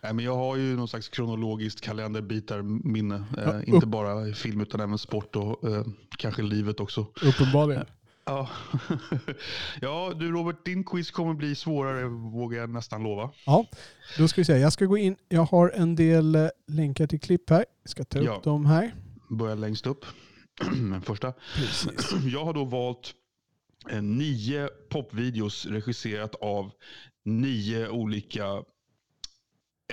Nej, 0.03 0.13
men 0.13 0.25
jag 0.25 0.35
har 0.35 0.55
ju 0.55 0.75
någon 0.75 0.87
slags 0.87 1.09
kronologiskt 1.09 1.81
kalenderbitar-minne. 1.81 3.15
Eh, 3.15 3.43
Ja, 3.45 3.61
inte 3.65 3.87
bara 3.87 4.33
film 4.33 4.61
utan 4.61 4.81
även 4.81 4.97
sport 4.97 5.35
och 5.35 5.69
eh, 5.69 5.83
kanske 6.17 6.41
livet 6.41 6.79
också. 6.79 7.05
Uppenbarligen. 7.23 7.85
Ja. 8.25 8.49
ja, 9.81 10.13
du 10.15 10.31
Robert, 10.31 10.65
din 10.65 10.83
quiz 10.83 11.11
kommer 11.11 11.33
bli 11.33 11.55
svårare 11.55 12.05
vågar 12.07 12.59
jag 12.59 12.69
nästan 12.69 13.03
lova. 13.03 13.31
Ja, 13.45 13.65
då 14.17 14.27
ska 14.27 14.41
vi 14.41 14.45
se. 14.45 14.57
Jag 14.57 14.73
ska 14.73 14.85
gå 14.85 14.97
in. 14.97 15.15
Jag 15.29 15.41
har 15.45 15.69
en 15.69 15.95
del 15.95 16.35
eh, 16.35 16.47
länkar 16.67 17.07
till 17.07 17.19
klipp 17.19 17.49
här. 17.49 17.65
Jag 17.83 17.89
ska 17.89 18.03
ta 18.03 18.19
upp 18.19 18.25
Ja. 18.25 18.41
dem 18.43 18.65
här. 18.65 18.95
Börjar 19.29 19.55
längst 19.55 19.87
upp. 19.87 20.05
Den 20.71 21.01
första. 21.01 21.33
Precis. 21.55 22.11
Jag 22.33 22.45
har 22.45 22.53
då 22.53 22.65
valt 22.65 23.13
eh, 23.89 24.01
nio 24.01 24.67
popvideos 24.89 25.65
regisserat 25.65 26.35
av 26.35 26.71
nio 27.25 27.89
olika 27.89 28.63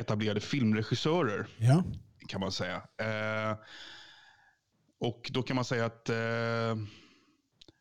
etablerade 0.00 0.40
filmregissörer. 0.40 1.46
Ja. 1.58 1.84
kan 2.28 2.40
man 2.40 2.52
säga. 2.52 2.76
Eh, 2.76 3.56
och 5.00 5.30
då 5.32 5.42
kan 5.42 5.56
man 5.56 5.64
säga 5.64 5.84
att 5.86 6.08
eh, 6.08 6.76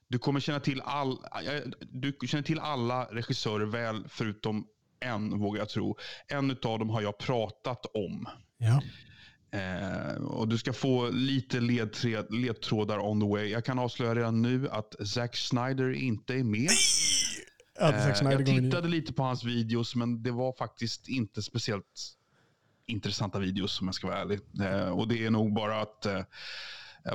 du 0.09 0.19
kommer 0.19 0.39
känna 0.39 0.59
till, 0.59 0.81
all, 0.81 1.11
eh, 1.11 1.61
du 1.91 2.13
känner 2.27 2.43
till 2.43 2.59
alla 2.59 3.03
regissörer 3.03 3.65
väl 3.65 4.05
förutom 4.09 4.67
en, 4.99 5.39
vågar 5.39 5.61
jag 5.61 5.69
tro. 5.69 5.97
En 6.27 6.51
av 6.51 6.79
dem 6.79 6.89
har 6.89 7.01
jag 7.01 7.17
pratat 7.17 7.85
om. 7.85 8.27
Ja. 8.57 8.81
Eh, 9.59 10.15
och 10.15 10.47
du 10.47 10.57
ska 10.57 10.73
få 10.73 11.09
lite 11.09 11.59
ledtrådar 12.29 12.99
on 12.99 13.21
the 13.21 13.27
way. 13.27 13.47
Jag 13.47 13.65
kan 13.65 13.79
avslöja 13.79 14.15
redan 14.15 14.41
nu 14.41 14.69
att 14.69 15.07
Zack 15.07 15.35
Snyder 15.35 15.93
inte 15.93 16.33
är 16.33 16.43
med. 16.43 16.69
Ja, 17.79 17.93
Eh, 17.93 18.31
jag 18.31 18.45
tittade 18.45 18.87
lite 18.87 19.13
på 19.13 19.23
hans 19.23 19.43
videos, 19.43 19.95
men 19.95 20.23
det 20.23 20.31
var 20.31 20.53
faktiskt 20.53 21.07
inte 21.07 21.41
speciellt 21.41 22.15
intressanta 22.85 23.39
videos 23.39 23.81
om 23.81 23.87
jag 23.87 23.95
ska 23.95 24.07
vara 24.07 24.21
ärlig. 24.21 24.39
Eh, 24.61 24.89
och 24.89 25.07
det 25.07 25.25
är 25.25 25.29
nog 25.29 25.53
bara 25.53 25.81
att, 25.81 26.05
eh, 26.05 26.21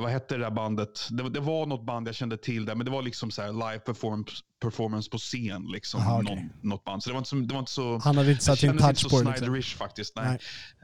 vad 0.00 0.10
hette 0.10 0.36
det 0.36 0.44
där 0.44 0.50
bandet? 0.50 1.08
Det, 1.10 1.30
det 1.30 1.40
var 1.40 1.66
något 1.66 1.86
band 1.86 2.08
jag 2.08 2.14
kände 2.14 2.36
till 2.36 2.64
där, 2.64 2.74
men 2.74 2.84
det 2.84 2.92
var 2.92 3.02
liksom 3.02 3.30
så 3.30 3.42
här 3.42 3.52
live 3.52 3.78
performance, 3.78 4.32
performance 4.62 5.10
på 5.10 5.18
scen. 5.18 5.66
Liksom, 5.72 6.00
Aha, 6.00 6.20
okej. 6.22 6.34
någon, 6.34 6.70
något 6.70 6.84
band. 6.84 7.02
Så 7.02 7.10
det 7.10 7.12
var 7.12 7.18
inte 7.18 7.30
så, 7.30 7.36
det 7.36 7.54
var 7.54 7.60
inte 7.60 7.72
så 7.72 7.98
Han 7.98 8.16
hade 8.16 8.30
inte 8.30 8.44
satt 8.44 8.58
sin 8.58 8.78
touch 8.78 9.10
på 9.10 9.22
det. 9.22 9.48
Liksom. 9.50 9.78
Faktiskt. 9.78 10.16
Nej. 10.16 10.38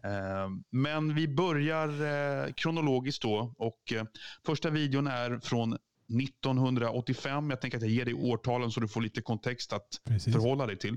Eh, 0.04 0.48
men 0.72 1.14
vi 1.14 1.28
börjar 1.28 1.88
eh, 1.88 2.52
kronologiskt 2.52 3.22
då. 3.22 3.54
Och, 3.58 3.92
eh, 3.92 4.04
första 4.46 4.70
videon 4.70 5.06
är 5.06 5.40
från 5.42 5.76
1985. 6.20 7.50
Jag 7.50 7.60
tänker 7.60 7.78
att 7.78 7.82
jag 7.82 7.92
ger 7.92 8.04
dig 8.04 8.14
årtalen 8.14 8.70
så 8.70 8.80
du 8.80 8.88
får 8.88 9.00
lite 9.00 9.20
kontext 9.20 9.72
att 9.72 9.88
Precis. 10.04 10.34
förhålla 10.34 10.66
dig 10.66 10.78
till. 10.78 10.96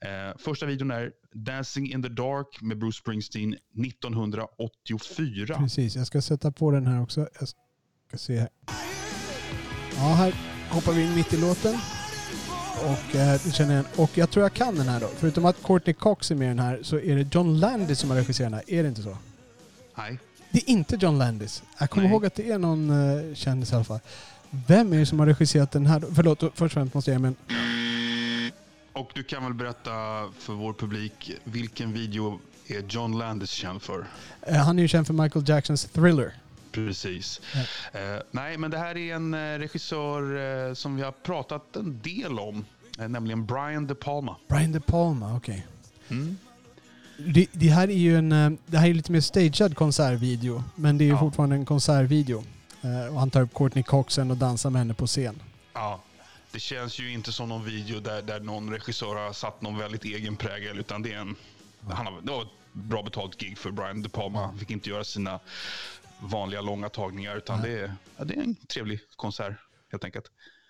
Eh, 0.00 0.38
första 0.38 0.66
videon 0.66 0.90
är 0.90 1.12
Dancing 1.34 1.92
in 1.92 2.02
the 2.02 2.08
Dark 2.08 2.60
med 2.60 2.78
Bruce 2.78 2.98
Springsteen 2.98 3.54
1984. 3.84 5.56
Precis, 5.58 5.96
jag 5.96 6.06
ska 6.06 6.22
sätta 6.22 6.52
på 6.52 6.70
den 6.70 6.86
här 6.86 7.02
också. 7.02 7.28
Jag 7.40 7.48
ska 7.48 8.18
se 8.18 8.38
här. 8.38 8.48
Ja, 9.96 10.14
här 10.14 10.34
hoppar 10.70 10.92
vi 10.92 11.02
in 11.02 11.14
mitt 11.14 11.32
i 11.32 11.36
låten. 11.36 11.74
Och, 12.84 13.16
eh, 13.16 13.40
känner 13.52 13.74
jag, 13.76 13.84
och 13.96 14.18
jag 14.18 14.30
tror 14.30 14.44
jag 14.44 14.52
kan 14.52 14.74
den 14.74 14.88
här 14.88 15.00
då. 15.00 15.08
Förutom 15.16 15.44
att 15.44 15.62
Courtney 15.62 15.94
Cox 15.94 16.30
är 16.30 16.34
med 16.34 16.46
i 16.46 16.48
den 16.48 16.58
här 16.58 16.82
så 16.82 16.98
är 16.98 17.16
det 17.16 17.34
John 17.34 17.60
Landis 17.60 17.98
som 17.98 18.10
har 18.10 18.16
regisserat 18.16 18.50
den 18.50 18.60
här. 18.66 18.78
Är 18.78 18.82
det 18.82 18.88
inte 18.88 19.02
så? 19.02 19.16
Nej. 19.96 20.18
Det 20.50 20.58
är 20.58 20.70
inte 20.70 20.96
John 20.96 21.18
Landis. 21.18 21.62
Jag 21.78 21.90
kommer 21.90 22.04
Nej. 22.04 22.12
ihåg 22.12 22.26
att 22.26 22.34
det 22.34 22.50
är 22.50 22.58
någon 22.58 22.90
uh, 22.90 23.34
kändis 23.34 23.72
i 23.72 23.74
alla 23.74 23.84
fall. 23.84 24.00
Vem 24.66 24.92
är 24.92 24.98
det 24.98 25.06
som 25.06 25.18
har 25.18 25.26
regisserat 25.26 25.70
den 25.70 25.86
här? 25.86 26.02
Förlåt, 26.14 26.40
först 26.40 26.60
och 26.60 26.72
främst 26.72 26.94
måste 26.94 27.10
jag 27.10 27.20
men 27.20 27.36
Och 28.92 29.10
du 29.14 29.22
kan 29.22 29.44
väl 29.44 29.54
berätta 29.54 29.90
för 30.38 30.52
vår 30.52 30.72
publik 30.72 31.32
vilken 31.44 31.92
video 31.92 32.40
är 32.66 32.82
John 32.88 33.18
Landis 33.18 33.50
känd 33.50 33.82
för? 33.82 34.04
eh, 34.42 34.56
Han 34.56 34.78
är 34.78 34.82
ju 34.82 34.88
känd 34.88 35.06
för 35.06 35.14
Michael 35.14 35.48
Jacksons 35.48 35.84
Thriller. 35.84 36.34
Precis. 36.72 37.40
Eh, 37.92 38.00
nej, 38.30 38.58
men 38.58 38.70
det 38.70 38.78
här 38.78 38.96
är 38.96 39.14
en 39.14 39.34
eh, 39.34 39.38
regissör 39.58 40.22
eh, 40.68 40.74
som 40.74 40.96
vi 40.96 41.02
har 41.02 41.12
pratat 41.12 41.76
en 41.76 42.00
del 42.02 42.38
om, 42.38 42.64
eh, 42.98 43.08
nämligen 43.08 43.46
Brian 43.46 43.86
De 43.86 43.94
Palma. 43.94 44.36
Brian 44.48 44.72
De 44.72 44.80
Palma, 44.80 45.36
okej. 45.36 45.66
Mm. 46.08 46.36
Det, 47.18 47.46
det 47.52 47.68
här 47.68 47.88
är 47.90 47.94
ju 47.96 48.16
en, 48.18 48.32
eh, 48.32 48.50
det 48.66 48.78
här 48.78 48.88
är 48.88 48.94
lite 48.94 49.12
mer 49.12 49.20
stagead 49.20 49.76
konsertvideo. 49.76 50.62
Men 50.74 50.98
det 50.98 51.04
är 51.04 51.06
ju 51.06 51.12
Ja. 51.12 51.18
fortfarande 51.20 51.56
en 51.56 51.64
konsertvideo. 51.66 52.44
Eh, 52.82 53.12
och 53.14 53.20
han 53.20 53.30
tar 53.30 53.40
upp 53.40 53.54
Courtney 53.54 53.84
Coxen 53.84 54.30
och 54.30 54.36
dansar 54.36 54.70
med 54.70 54.80
henne 54.80 54.94
på 54.94 55.06
scen. 55.06 55.42
Ja, 55.72 56.00
det 56.52 56.60
känns 56.60 57.00
ju 57.00 57.12
inte 57.12 57.32
som 57.32 57.48
någon 57.48 57.64
video 57.64 58.00
där, 58.00 58.22
där 58.22 58.40
någon 58.40 58.70
regissör 58.70 59.14
har 59.26 59.32
satt 59.32 59.62
någon 59.62 59.78
väldigt 59.78 60.04
egen 60.04 60.36
prägel, 60.36 60.78
utan 60.78 61.02
det 61.02 61.12
är 61.12 61.18
en... 61.18 61.36
Han 61.88 62.06
har, 62.06 62.20
det 62.22 62.32
var 62.32 62.42
ett 62.42 62.48
bra 62.72 63.02
betalt 63.02 63.36
gig 63.40 63.58
för 63.58 63.70
Brian 63.70 64.02
De 64.02 64.08
Palma. 64.08 64.46
Han 64.46 64.58
fick 64.58 64.70
inte 64.70 64.90
göra 64.90 65.04
sina 65.04 65.40
vanliga 66.20 66.60
långa 66.60 66.88
tagningar, 66.88 67.36
utan 67.36 67.62
det 67.62 67.80
är, 67.80 67.92
ja, 68.16 68.24
det 68.24 68.34
är 68.34 68.42
en 68.42 68.54
trevlig 68.54 69.00
konsert 69.16 69.52
helt 69.92 70.04
enkelt. 70.04 70.24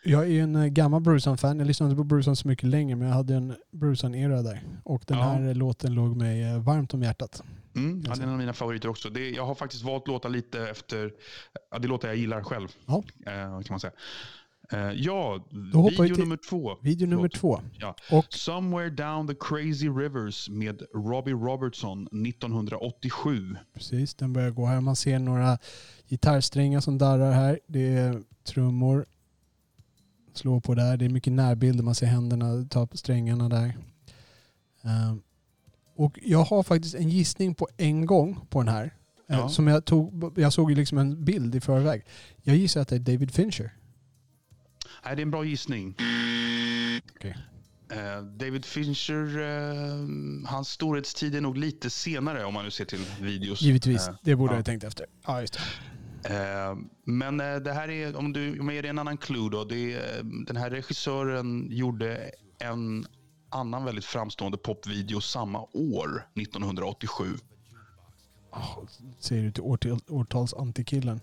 Jag 0.05 0.23
är 0.23 0.27
ju 0.27 0.41
en 0.41 0.57
eh, 0.57 0.67
gammal 0.67 1.01
Brucean-fan. 1.01 1.59
Jag 1.59 1.67
lyssnade 1.67 1.91
inte 1.91 1.99
på 1.99 2.05
Brucean 2.05 2.37
så 2.37 2.49
mycket 2.49 2.69
längre 2.69 2.97
men 2.97 3.09
jag 3.09 3.15
hade 3.15 3.35
en 3.35 3.57
Brucean-era 3.71 4.43
där. 4.43 4.63
Och 4.85 5.03
den 5.07 5.19
Ja. 5.19 5.25
här 5.25 5.49
eh, 5.49 5.55
låten 5.55 5.95
låg 5.95 6.17
mig 6.17 6.59
varmt 6.59 6.95
om 6.95 7.03
hjärtat. 7.03 7.43
Mm, 7.77 8.03
ja, 8.07 8.15
det 8.15 8.21
är 8.23 8.27
en 8.27 8.33
av 8.33 8.39
mina 8.39 8.53
favoriter 8.53 8.89
också. 8.89 9.11
Det, 9.11 9.31
jag 9.31 9.47
har 9.47 9.55
faktiskt 9.55 9.83
valt 9.83 10.09
låtar 10.09 10.29
lite 10.29 10.69
efter... 10.69 11.13
Ja, 11.71 11.79
det 11.79 11.89
låtar 11.89 12.09
jag 12.09 12.17
gillar 12.17 12.43
själv, 12.43 12.69
Ja. 12.87 13.03
eh, 13.27 13.33
kan 13.33 13.65
man 13.71 13.81
säga. 13.81 13.93
Eh, 14.73 14.91
ja, 14.93 15.47
video 16.01 16.17
nummer 16.17 16.39
två. 16.51 16.79
Video 16.83 17.07
nummer 17.09 17.29
två. 17.29 17.61
Ja. 17.79 17.97
Och 18.11 18.27
Somewhere 18.35 18.91
down 18.91 19.29
the 19.29 19.35
crazy 19.41 19.89
rivers 19.89 20.49
med 20.49 20.83
Robbie 20.95 21.33
Robertson 21.33 22.03
1987. 22.27 23.57
precis, 23.75 24.15
den 24.15 24.33
börjar 24.33 24.51
gå 24.51 24.67
här. 24.67 24.81
Man 24.81 24.97
ser 24.97 25.19
några 25.19 25.59
gitarrsträngar 26.09 26.81
som 26.81 26.99
darrar 26.99 27.33
här. 27.33 27.61
Det 27.67 27.89
är 27.89 28.23
trummor. 28.45 29.07
Slår 30.35 30.61
på 30.61 30.75
där. 30.75 30.97
Det 30.97 31.05
är 31.05 31.09
mycket 31.09 31.33
närbilder. 31.33 31.85
Man 31.85 31.95
ser 31.95 32.07
händerna 32.07 32.67
ta 32.71 32.87
på 32.87 32.97
strängarna 32.97 33.49
där. 33.49 33.77
Ehm, 34.83 35.23
och 36.01 36.19
jag 36.23 36.45
har 36.45 36.63
faktiskt 36.63 36.95
en 36.95 37.09
gissning 37.09 37.55
på 37.55 37.69
en 37.77 38.07
gång 38.07 38.47
på 38.51 38.63
den 38.63 38.75
här. 38.75 38.85
Eh, 38.85 38.91
Ja. 39.39 39.49
Som 39.49 39.67
jag 39.67 39.85
tog, 39.85 40.33
jag 40.39 40.53
såg 40.53 40.71
liksom 40.71 40.99
en 40.99 41.25
bild 41.25 41.55
i 41.55 41.61
förväg. 41.61 42.05
Jag 42.43 42.57
gissar 42.57 42.81
att 42.81 42.89
det 42.89 42.97
är 42.97 43.01
David 43.01 43.35
Fincher. 43.35 43.75
Nej, 45.05 45.17
det 45.17 45.21
är 45.21 45.23
en 45.23 45.31
bra 45.31 45.45
gissning. 45.45 45.97
Okej. 47.17 47.37
Eh, 47.93 48.23
David 48.23 48.65
Fincher, 48.65 49.41
eh, 49.41 50.49
hans 50.49 50.69
storhetstid 50.69 51.35
är 51.35 51.41
nog 51.41 51.57
lite 51.57 51.91
senare 51.91 52.45
om 52.45 52.55
man 52.55 52.65
nu 52.65 52.71
ser 52.71 52.85
till 52.85 53.05
videos. 53.21 53.63
Givetvis, 53.63 54.11
det 54.23 54.37
borde 54.37 54.53
ja. 54.53 54.59
jag 54.59 54.65
tänkt 54.65 54.85
efter. 54.85 55.07
Ja, 55.27 55.41
just 55.41 55.59
men 57.05 57.37
det 57.37 57.73
här 57.73 57.91
är, 57.91 58.17
om, 58.17 58.33
du, 58.33 58.61
om 58.61 58.69
jag 58.69 58.75
ger 58.75 58.83
dig 58.83 58.91
en 58.91 58.99
annan 58.99 59.17
clue 59.17 59.51
då. 59.51 59.65
Det 59.65 59.95
är, 59.95 60.23
den 60.47 60.57
här 60.57 60.71
regissören 60.71 61.67
gjorde 61.71 62.31
en 62.59 63.07
annan 63.51 63.85
väldigt 63.85 64.05
framstående 64.05 64.59
popvideo 64.59 65.21
samma 65.21 65.67
år, 65.73 66.29
1987. 66.35 67.37
Oh, 68.53 68.79
säger 69.19 69.43
du 69.43 69.53
till 69.53 69.63
årtal, 69.63 70.01
årtalsantikillen. 70.09 71.21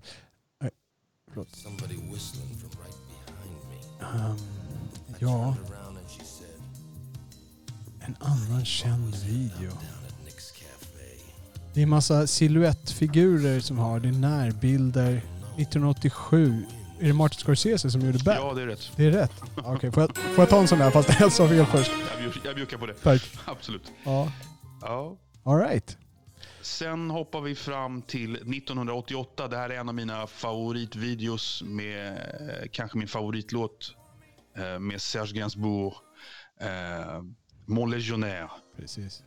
Nej, 0.62 0.72
förlåt. 1.30 1.66
Ehm, 4.02 4.38
ja, 5.20 5.56
en 8.00 8.16
annan 8.20 8.66
känd 8.66 9.16
video. 9.16 9.72
Det 11.74 11.82
är 11.82 11.86
massa 11.86 12.28
silhuettfigurer 12.28 13.60
som 13.60 13.78
har, 13.78 14.00
det 14.00 14.08
är 14.08 14.14
närbilder. 14.14 15.22
1987. 15.58 16.66
Är 17.00 17.08
det 17.08 17.14
Martin 17.14 17.40
Scorsese 17.40 17.92
som 17.92 18.02
gjorde 18.02 18.20
Bad? 18.24 18.36
Ja, 18.38 18.54
det 18.54 18.62
är 18.62 18.68
rätt. 18.68 18.92
Det 18.96 19.06
är 19.06 19.12
rätt. 19.12 19.32
Okej, 19.56 19.92
får, 19.92 20.04
jag, 20.04 20.18
får 20.18 20.42
jag 20.42 20.50
ta 20.50 20.60
en 20.60 20.68
sån 20.68 20.80
där 20.80 20.92
fast 20.92 21.20
jag 21.20 21.32
sa 21.32 21.48
fel 21.48 21.66
först? 21.66 21.92
Jag, 22.44 22.56
bjuckar 22.56 22.78
på 22.78 22.86
det. 22.86 22.94
Tack. 22.94 23.22
Absolut. 23.46 23.92
Ja. 24.04 24.32
Ja. 24.82 25.18
All 25.44 25.58
right. 25.60 25.98
Sen 26.62 27.10
hoppar 27.10 27.42
vi 27.42 27.56
fram 27.56 28.02
till 28.02 28.36
1988. 28.36 29.48
Det 29.48 29.58
här 29.58 29.70
är 29.70 29.80
en 29.80 29.90
av 29.90 29.96
mina 29.96 30.28
favoritvideos 30.28 31.64
med 31.66 32.12
eh, 32.14 32.68
kanske 32.72 32.98
min 32.98 33.08
favoritlåt 33.08 33.96
eh, 34.58 34.80
med 34.80 35.02
Serge 35.02 35.34
Gainsbourg. 35.34 35.94
Eh, 36.62 37.22
Mon 37.66 37.92
Legionnaire. 37.92 38.50
Precis. 38.78 39.24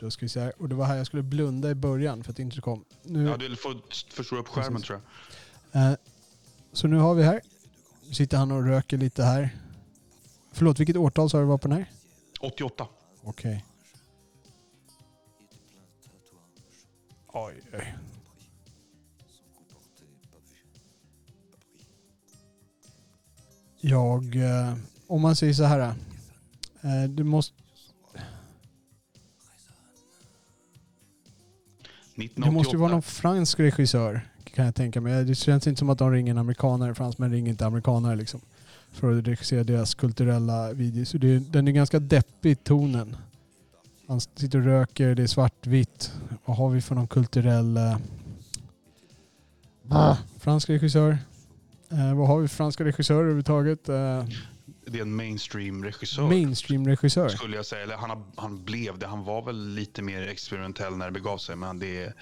Då 0.00 0.10
ska 0.10 0.24
vi 0.24 0.28
se 0.28 0.40
här. 0.40 0.52
Och 0.58 0.68
det 0.68 0.74
var 0.74 0.84
här 0.86 0.96
jag 0.96 1.06
skulle 1.06 1.22
blunda 1.22 1.70
i 1.70 1.74
början 1.74 2.24
för 2.24 2.30
att 2.30 2.36
det 2.36 2.42
inte 2.42 2.60
kom. 2.60 2.84
Nu, 3.02 3.24
Ja, 3.24 3.36
du 3.36 3.56
får 3.56 3.76
förstora 4.14 4.40
upp 4.40 4.48
skärmen 4.48 4.72
Precis. 4.72 4.86
tror 4.86 5.00
jag. 5.72 5.82
Eh, 5.90 5.96
så 6.74 6.88
nu 6.88 6.96
har 6.96 7.14
vi 7.14 7.22
här. 7.22 7.40
Nu 8.06 8.14
sitter 8.14 8.36
han 8.36 8.52
och 8.52 8.64
röker 8.64 8.98
lite 8.98 9.22
här. 9.22 9.56
Förlåt, 10.52 10.80
vilket 10.80 10.96
årtal 10.96 11.30
sa 11.30 11.38
du 11.38 11.44
var 11.44 11.58
på 11.58 11.68
den 11.68 11.76
här? 11.76 11.90
88. 12.40 12.86
Okej. 13.22 13.64
Oj, 17.32 17.54
oj. 17.72 17.94
Jag... 23.80 24.36
Eh, 24.36 24.76
om 25.06 25.20
man 25.20 25.36
säger 25.36 25.52
så 25.52 25.64
här. 25.64 25.80
Eh, 25.80 25.94
du 27.08 27.24
måste... 27.24 27.54
Det 32.16 32.24
1988. 32.24 32.50
måste 32.50 32.72
ju 32.72 32.78
vara 32.78 32.90
någon 32.90 33.02
fransk 33.02 33.60
regissör 33.60 34.33
kan 34.54 34.64
jag 34.64 34.74
tänka 34.74 35.00
mig. 35.00 35.24
Det 35.24 35.34
känns 35.34 35.66
inte 35.66 35.78
som 35.78 35.90
att 35.90 35.98
de 35.98 36.12
ringer 36.12 36.30
en 36.30 36.38
amerikanare. 36.38 36.94
Fransmän 36.94 37.32
ringer 37.32 37.50
inte 37.50 37.66
amerikanare 37.66 38.16
liksom. 38.16 38.40
För 38.92 39.18
att 39.18 39.26
regissera 39.26 39.64
deras 39.64 39.94
kulturella 39.94 40.72
videos. 40.72 41.08
Så 41.08 41.18
det, 41.18 41.38
den 41.38 41.68
är 41.68 41.72
ganska 41.72 41.98
deppig 42.00 42.50
i 42.50 42.54
tonen. 42.54 43.16
Han 44.08 44.20
sitter 44.20 44.58
och 44.58 44.64
röker, 44.64 45.14
det 45.14 45.22
är 45.22 45.26
svartvitt. 45.26 46.12
Vad 46.44 46.56
har 46.56 46.70
vi 46.70 46.80
för 46.80 46.94
någon 46.94 47.08
kulturell... 47.08 47.76
Eh, 47.76 47.96
Ah. 49.90 50.16
fransk 50.40 50.70
regissör. 50.70 51.18
Eh, 51.90 52.14
vad 52.14 52.28
har 52.28 52.40
vi 52.40 52.48
för 52.48 52.56
franska 52.56 52.84
regissörer 52.84 53.18
överhuvudtaget? 53.20 53.88
Eh, 53.88 54.24
Det 54.86 54.98
är 54.98 55.02
en 55.02 55.16
mainstream-regissör. 55.16 56.22
Mainstream-regissör. 56.28 57.28
Skulle 57.28 57.56
jag 57.56 57.66
säga. 57.66 57.82
Eller 57.82 57.96
han, 57.96 58.24
han 58.36 58.64
blev 58.64 58.98
det. 58.98 59.06
Han 59.06 59.24
var 59.24 59.42
väl 59.42 59.68
lite 59.74 60.02
mer 60.02 60.22
experimentell 60.28 60.96
när 60.96 61.06
det 61.06 61.12
begav 61.12 61.38
sig. 61.38 61.56
Men 61.56 61.78
det 61.78 62.02
är, 62.04 62.14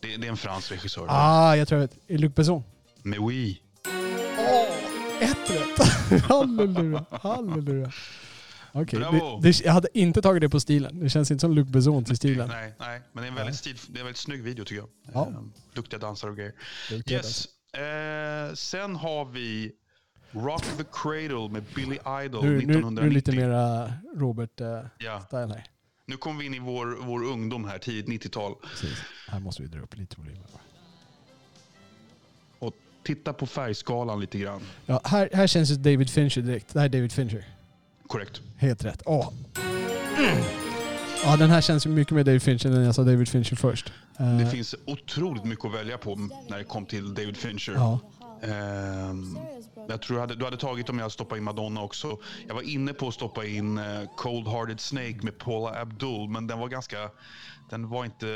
det, 0.00 0.16
det 0.16 0.26
är 0.26 0.30
en 0.30 0.36
fransk 0.36 0.72
regissör. 0.72 1.06
Ah, 1.08 1.56
jag 1.56 1.68
tror 1.68 1.80
jag 1.80 1.88
vet. 1.88 2.20
Luc 2.20 2.34
Besson? 2.34 2.62
Mais 3.02 3.18
oui. 3.18 3.62
Ett 5.20 5.50
rätt! 5.50 6.22
halleluja, 6.22 7.04
halleluja. 7.10 7.92
Okej, 8.72 8.98
Bravo! 8.98 9.40
det, 9.40 9.48
det, 9.48 9.60
jag 9.64 9.72
hade 9.72 9.98
inte 9.98 10.22
tagit 10.22 10.40
det 10.40 10.48
på 10.48 10.60
stilen. 10.60 11.00
Det 11.00 11.10
känns 11.10 11.30
inte 11.30 11.40
som 11.40 11.52
Luc 11.52 11.68
Besson 11.68 12.04
till 12.04 12.16
stilen. 12.16 12.48
Nej, 12.48 12.74
nej, 12.78 13.00
men 13.12 13.22
det 13.22 13.26
är 13.26 13.30
en 13.30 13.34
väldigt, 13.34 13.56
stil, 13.56 13.76
det 13.88 13.98
är 13.98 14.00
en 14.00 14.06
väldigt 14.06 14.20
snygg 14.20 14.42
video 14.42 14.64
tycker 14.64 14.82
jag. 14.82 14.88
Ja. 15.14 15.28
Eh, 15.28 15.42
duktiga 15.74 15.98
dansare 15.98 16.30
och 16.30 16.36
grejer. 16.36 16.52
Duktig 16.90 17.14
Yes. 17.14 17.48
Eh, 17.74 18.54
sen 18.54 18.96
har 18.96 19.24
vi 19.24 19.72
Rock 20.30 20.62
the 20.76 20.84
Cradle 20.92 21.48
med 21.48 21.62
Billy 21.74 21.98
Idol 22.24 22.44
Nu, 22.44 22.50
nu, 22.50 22.56
1990. 22.58 23.02
nu 23.02 23.08
det 23.08 23.14
lite 23.14 23.32
mera 23.32 23.92
Robert-style 24.16 24.88
Ja, 24.98 25.22
här. 25.32 25.64
Nu 26.10 26.16
kommer 26.16 26.40
vi 26.40 26.46
in 26.46 26.54
i 26.54 26.58
vår, 26.58 26.98
vår 27.00 27.24
ungdom 27.24 27.64
här, 27.64 27.78
tidigt 27.78 28.24
90-tal. 28.24 28.54
Precis. 28.70 28.98
Här 29.28 29.40
måste 29.40 29.62
vi 29.62 29.68
dra 29.68 29.80
upp 29.80 29.96
lite 29.96 30.16
volym. 30.18 30.36
Och 32.58 32.74
titta 33.02 33.32
på 33.32 33.46
färgskalan 33.46 34.20
lite 34.20 34.38
grann. 34.38 34.60
Ja, 34.86 35.00
här, 35.04 35.28
här 35.32 35.46
känns 35.46 35.68
det 35.68 35.92
David 35.92 36.10
Fincher 36.10 36.40
direkt. 36.42 36.72
Det 36.72 36.78
här 36.78 36.86
är 36.86 36.88
David 36.92 37.12
Fincher. 37.12 37.44
Korrekt. 38.06 38.40
Helt 38.56 38.84
rätt. 38.84 39.02
Åh. 39.06 39.32
Ja, 41.24 41.36
den 41.36 41.50
här 41.50 41.60
känns 41.60 41.86
mycket 41.86 42.14
mer 42.14 42.24
David 42.24 42.42
Fincher 42.42 42.66
än 42.66 42.84
jag 42.84 42.94
sa 42.94 43.02
David 43.02 43.28
Fincher 43.28 43.56
först. 43.56 43.92
Det 44.18 44.50
finns 44.50 44.74
otroligt 44.86 45.44
mycket 45.44 45.64
att 45.64 45.74
välja 45.74 45.98
på 45.98 46.16
när 46.48 46.58
det 46.58 46.64
kom 46.64 46.86
till 46.86 47.14
David 47.14 47.36
Fincher. 47.36 47.72
ja. 47.72 48.00
Ehm, 48.42 49.38
jag 49.88 50.02
tror 50.02 50.16
du 50.16 50.20
hade, 50.20 50.34
du 50.34 50.44
hade 50.44 50.56
tagit 50.56 50.88
om 50.88 50.96
jag 50.98 51.02
hade 51.04 51.12
stoppat 51.12 51.38
in 51.38 51.44
Madonna 51.44 51.82
också. 51.82 52.18
Jag 52.48 52.54
var 52.54 52.62
inne 52.62 52.92
på 52.92 53.08
att 53.08 53.14
stoppa 53.14 53.44
in 53.46 53.78
eh, 53.78 53.84
Cold 54.16 54.48
Hearted 54.48 54.80
Snake 54.80 55.18
med 55.22 55.38
Paula 55.38 55.80
Abdul, 55.80 56.28
men 56.28 56.46
den 56.46 56.58
var 56.58 56.68
ganska... 56.68 56.96
Den 57.70 57.88
var 57.88 58.04
inte 58.04 58.26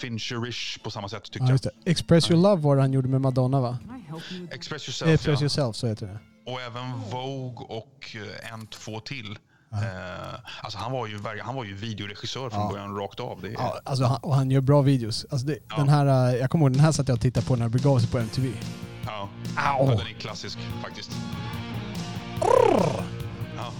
Fincherish 0.00 0.78
på 0.82 0.90
samma 0.90 1.08
sätt 1.08 1.24
tyckte 1.24 1.52
ja, 1.52 1.58
det. 1.84 1.90
Express 1.90 2.30
Your 2.30 2.42
Love 2.42 2.62
var 2.62 2.76
det 2.76 2.82
han 2.82 2.92
gjorde 2.92 3.08
med 3.08 3.20
Madonna 3.20 3.60
va? 3.60 3.78
jag. 4.08 4.20
Express 4.54 4.88
Yourself, 4.88 5.10
Express 5.14 5.40
ja. 5.40 5.44
Yourself, 5.44 5.76
så 5.76 5.86
heter 5.86 6.06
det. 6.06 6.18
Och 6.52 6.60
även 6.60 6.92
Vogue 7.10 7.66
och 7.76 8.16
eh, 8.16 8.52
en, 8.52 8.66
två 8.66 9.00
till. 9.00 9.38
Eh, 9.72 10.34
alltså 10.62 10.78
han 10.78 10.92
var 10.92 11.06
ju, 11.06 11.18
han 11.42 11.54
var 11.54 11.64
ju 11.64 11.74
videoregissör 11.74 12.50
från 12.50 12.60
Ja. 12.60 12.68
början 12.72 12.96
rakt 12.96 13.20
av. 13.20 13.40
Det 13.42 13.48
är, 13.48 13.52
Ja, 13.52 13.78
alltså 13.84 14.04
han, 14.04 14.18
och 14.22 14.34
han 14.34 14.50
gör 14.50 14.60
bra 14.60 14.82
videos. 14.82 15.26
Alltså 15.30 15.46
det, 15.46 15.58
Ja. 15.70 15.76
den 15.76 15.88
här, 15.88 16.36
jag 16.36 16.50
kommer 16.50 16.64
ihåg 16.64 16.72
den 16.72 16.80
här 16.80 16.92
satt 16.92 17.08
jag 17.08 17.14
och 17.14 17.20
tittade 17.20 17.46
på 17.46 17.56
när 17.56 17.64
det 17.64 17.70
begav 17.70 17.98
sig 17.98 18.08
på 18.10 18.18
MTV. 18.18 18.52
Ja. 19.06 19.28
Au! 19.56 19.90
Ja, 19.90 19.96
den 19.96 20.06
är 20.06 20.20
klassisk 20.20 20.58
faktiskt. 20.82 21.10
Ja. 23.56 23.72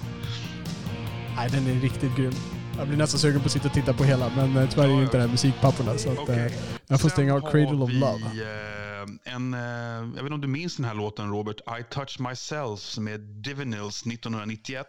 Nej, 1.37 1.49
den 1.51 1.67
är 1.67 1.81
riktigt 1.81 2.17
grym. 2.17 2.33
Jag 2.79 2.89
blir 2.89 2.97
nästan 2.99 3.21
sugen 3.21 3.41
på 3.41 3.47
att 3.47 3.53
sitta 3.53 3.69
och 3.69 3.75
titta 3.75 3.93
på 3.93 4.05
hela, 4.05 4.29
men 4.37 4.57
eh, 4.57 4.69
tyvärr 4.71 4.85
är 4.85 4.89
ju 4.97 5.03
inte 5.03 5.17
det 5.17 5.23
här 5.23 5.31
musikpapporna. 5.31 5.99
Så 5.99 6.13
att, 6.13 6.19
Okej. 6.19 6.47
eh, 6.47 6.53
jag 6.87 7.01
får 7.01 7.09
stänga 7.09 7.35
av 7.35 7.41
Cradle 7.51 7.85
of 7.85 7.91
Love. 7.93 8.23
eh, 8.25 9.35
en, 9.35 9.53
jag 9.53 10.23
vet 10.23 10.23
inte 10.23 10.35
om 10.35 10.41
du 10.41 10.49
minns 10.49 10.77
den 10.77 10.85
här 10.85 10.95
låten 10.95 11.31
Robert, 11.31 11.57
I 11.81 11.85
Touch 11.95 12.21
Myself 12.21 12.99
med 12.99 13.21
Divinils 13.21 14.07
1991. 14.07 14.87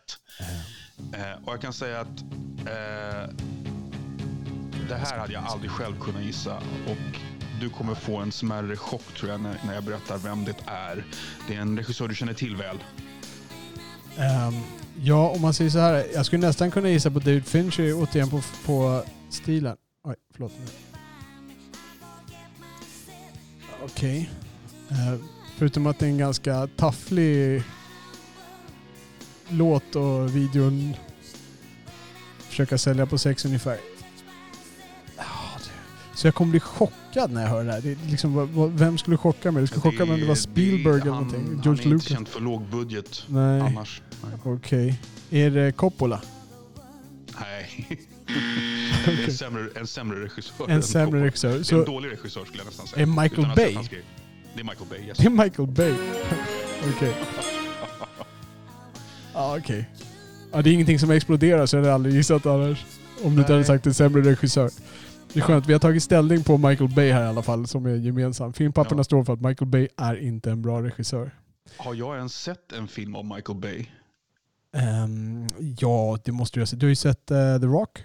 Eh, 1.13 1.44
och 1.46 1.53
jag 1.53 1.62
kan 1.62 1.74
säga 1.74 2.00
att 2.00 2.22
eh, 2.60 3.29
det 4.89 4.96
här 4.96 5.17
hade 5.20 5.34
jag 5.34 5.44
aldrig 5.44 5.72
själv 5.72 6.00
kunnat 6.00 6.24
gissa. 6.24 6.58
Och 6.88 7.20
du 7.62 7.70
kommer 7.70 7.96
få 7.96 8.18
en 8.18 8.32
smärre 8.32 8.76
chock 8.76 9.14
tror 9.18 9.32
jag 9.32 9.42
när, 9.42 9.58
när 9.66 9.74
jag 9.74 9.84
berättar 9.84 10.18
vem 10.18 10.46
det 10.46 10.56
är. 10.66 11.06
Det 11.48 11.56
är 11.56 11.62
en 11.62 11.78
regissör 11.78 12.08
du 12.08 12.16
känner 12.16 12.34
till 12.34 12.56
väl. 12.56 12.78
Um, 14.18 14.62
ja, 15.02 15.30
om 15.30 15.42
man 15.42 15.54
säger 15.54 15.72
så 15.72 15.80
här. 15.80 16.06
Jag 16.14 16.26
skulle 16.26 16.48
nästan 16.48 16.72
kunna 16.72 16.90
gissa 16.90 17.12
på 17.12 17.20
David 17.20 17.46
Fincher 17.46 17.94
återigen 17.94 18.30
på, 18.30 18.42
på 18.66 19.04
stilen. 19.30 19.78
Oj, 20.04 20.16
förlåt. 20.34 20.52
Okej. 23.84 24.30
Eh, 24.90 25.20
förutom 25.58 25.88
att 25.88 26.00
det 26.00 26.06
är 26.06 26.10
en 26.10 26.18
ganska 26.18 26.68
tafflig 26.68 27.64
låt 29.50 29.96
och 29.96 30.36
videon 30.36 30.94
försöka 32.40 32.78
sälja 32.78 33.06
på 33.06 33.18
sex 33.18 33.46
ungefär. 33.46 33.97
Så 36.18 36.28
jag 36.28 36.36
kommer 36.36 36.52
bli 36.52 36.60
chockad 36.60 37.32
när 37.32 37.42
jag 37.42 37.50
hör 37.50 37.63
det 37.63 37.72
här. 37.72 37.82
Det 37.82 37.91
är 37.91 37.98
liksom, 38.10 38.50
vem 38.78 38.98
skulle 38.98 39.18
chocka 39.18 39.52
mig? 39.52 39.62
Det 39.62 39.68
skulle 39.68 39.82
chocka 39.82 40.06
mig 40.06 40.13
om 40.13 40.20
det 40.20 40.28
var 40.28 40.36
Spielberg 40.36 41.02
eller 41.02 41.12
han, 41.12 41.24
någonting. 41.24 41.46
Han 41.48 41.62
George 41.63 41.70
är 41.70 41.72
inte 41.72 41.89
Lucas. 41.89 42.08
känd 42.08 42.28
för 42.28 42.39
låg 42.41 42.62
budget 42.62 43.24
Nej, 43.28 43.62
annars. 43.62 44.02
Okej. 44.44 45.00
Är 45.32 45.50
det 45.50 45.72
Coppola? 45.72 46.22
Nej. 47.39 47.88
Det 49.06 49.12
är 49.12 49.26
en, 49.26 49.34
sämre, 49.34 49.70
en 49.76 49.88
sämre 49.88 50.24
regissör. 50.24 50.70
En 50.70 50.84
sämre 50.84 51.24
regissör. 51.24 51.50
Det 51.50 51.56
är 51.56 51.58
en 51.58 51.65
Så 51.65 51.84
dålig 51.84 52.12
regissör 52.12 52.46
skulle 52.46 52.60
jag 52.60 52.65
nästan 52.65 52.88
säga. 52.88 53.02
är 53.02 53.06
Michael 53.06 53.48
Bay? 53.56 53.78
Det 54.54 54.60
är 54.60 54.63
Michael 54.63 54.89
Bay, 54.89 55.00
yes. 55.08 55.18
det 55.18 55.26
är 55.26 55.30
Michael 55.30 55.68
Bay. 55.68 55.94
Okej. 56.96 57.13
Ja, 59.34 59.58
okej. 59.58 59.89
Ja, 60.52 60.62
det 60.62 60.70
är 60.70 60.74
ingenting 60.74 61.00
som 61.00 61.12
exploderar 61.12 61.65
så 61.65 61.76
jag 61.76 61.82
hade 61.82 61.94
aldrig 61.94 62.15
gissat 62.15 62.46
annars. 62.46 62.86
Om 63.24 63.36
du 63.36 63.41
inte 63.41 63.54
hade 63.54 63.65
sagt 63.65 63.86
en 63.86 63.94
sämre 63.94 64.22
regissör. 64.22 64.70
Det 65.34 65.40
är 65.40 65.44
skönt, 65.44 65.66
vi 65.68 65.74
har 65.74 65.80
tagit 65.80 66.04
ställning 66.04 66.44
på 66.44 66.58
Michael 66.58 66.90
Bay 66.96 67.12
här 67.12 67.24
i 67.24 67.28
alla 67.28 67.42
fall 67.42 67.68
som 67.68 67.86
är 67.86 67.96
gemensam. 67.96 68.54
Filmpapperna 68.54 69.00
Ja. 69.00 69.04
står 69.04 69.24
för 69.24 69.34
att 69.34 69.42
Michael 69.42 69.70
Bay 69.72 69.88
är 69.98 70.16
inte 70.16 70.52
en 70.52 70.62
bra 70.62 70.82
regissör. 70.84 71.32
Har 71.78 71.94
jag 71.94 72.16
ens 72.18 72.34
sett 72.42 72.72
en 72.72 72.88
film 72.88 73.16
av 73.16 73.26
Michael 73.26 73.58
Bay? 73.60 73.86
Ehm, 74.74 75.48
ja, 75.80 76.18
det 76.24 76.32
måste 76.32 76.58
du 76.60 76.62
ha 76.62 76.66
sett. 76.68 76.80
Du 76.80 76.86
har 76.86 76.90
ju 76.90 76.96
sett 76.96 77.32
eh, 77.32 77.60
The 77.60 77.66
Rock. 77.66 78.04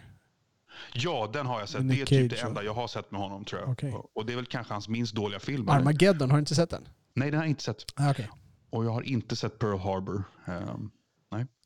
Ja, 0.95 1.31
den 1.33 1.47
har 1.47 1.61
jag 1.61 1.69
sett. 1.69 1.85
Nick 1.85 1.97
det 1.97 2.03
är 2.03 2.07
typ 2.29 2.31
Cage, 2.33 2.41
det 2.43 2.49
enda 2.49 2.63
jag 2.63 2.75
har 2.75 2.89
sett 2.89 3.11
med 3.11 3.21
honom 3.21 3.45
tror 3.45 3.61
jag. 3.61 3.71
Okej. 3.71 3.95
Och- 4.15 4.27
det 4.27 4.33
är 4.33 4.37
väl 4.37 4.47
kanske 4.47 4.73
hans 4.75 4.89
minst 4.89 5.15
dåliga 5.15 5.41
film. 5.41 5.69
Armageddon, 5.69 6.31
har 6.31 6.37
du 6.37 6.41
inte 6.41 6.55
sett 6.55 6.71
den? 6.71 6.89
Nej, 7.15 7.31
den 7.31 7.39
har 7.39 7.45
jag 7.45 7.51
inte 7.51 7.63
sett. 7.63 7.85
Ah, 7.97 8.11
okej. 8.11 8.31
Och 8.71 8.85
jag 8.85 8.91
har 8.91 9.03
inte 9.03 9.37
sett 9.37 9.59
Pearl 9.59 9.79
Harbor. 9.79 10.25
Ehm, 10.47 10.91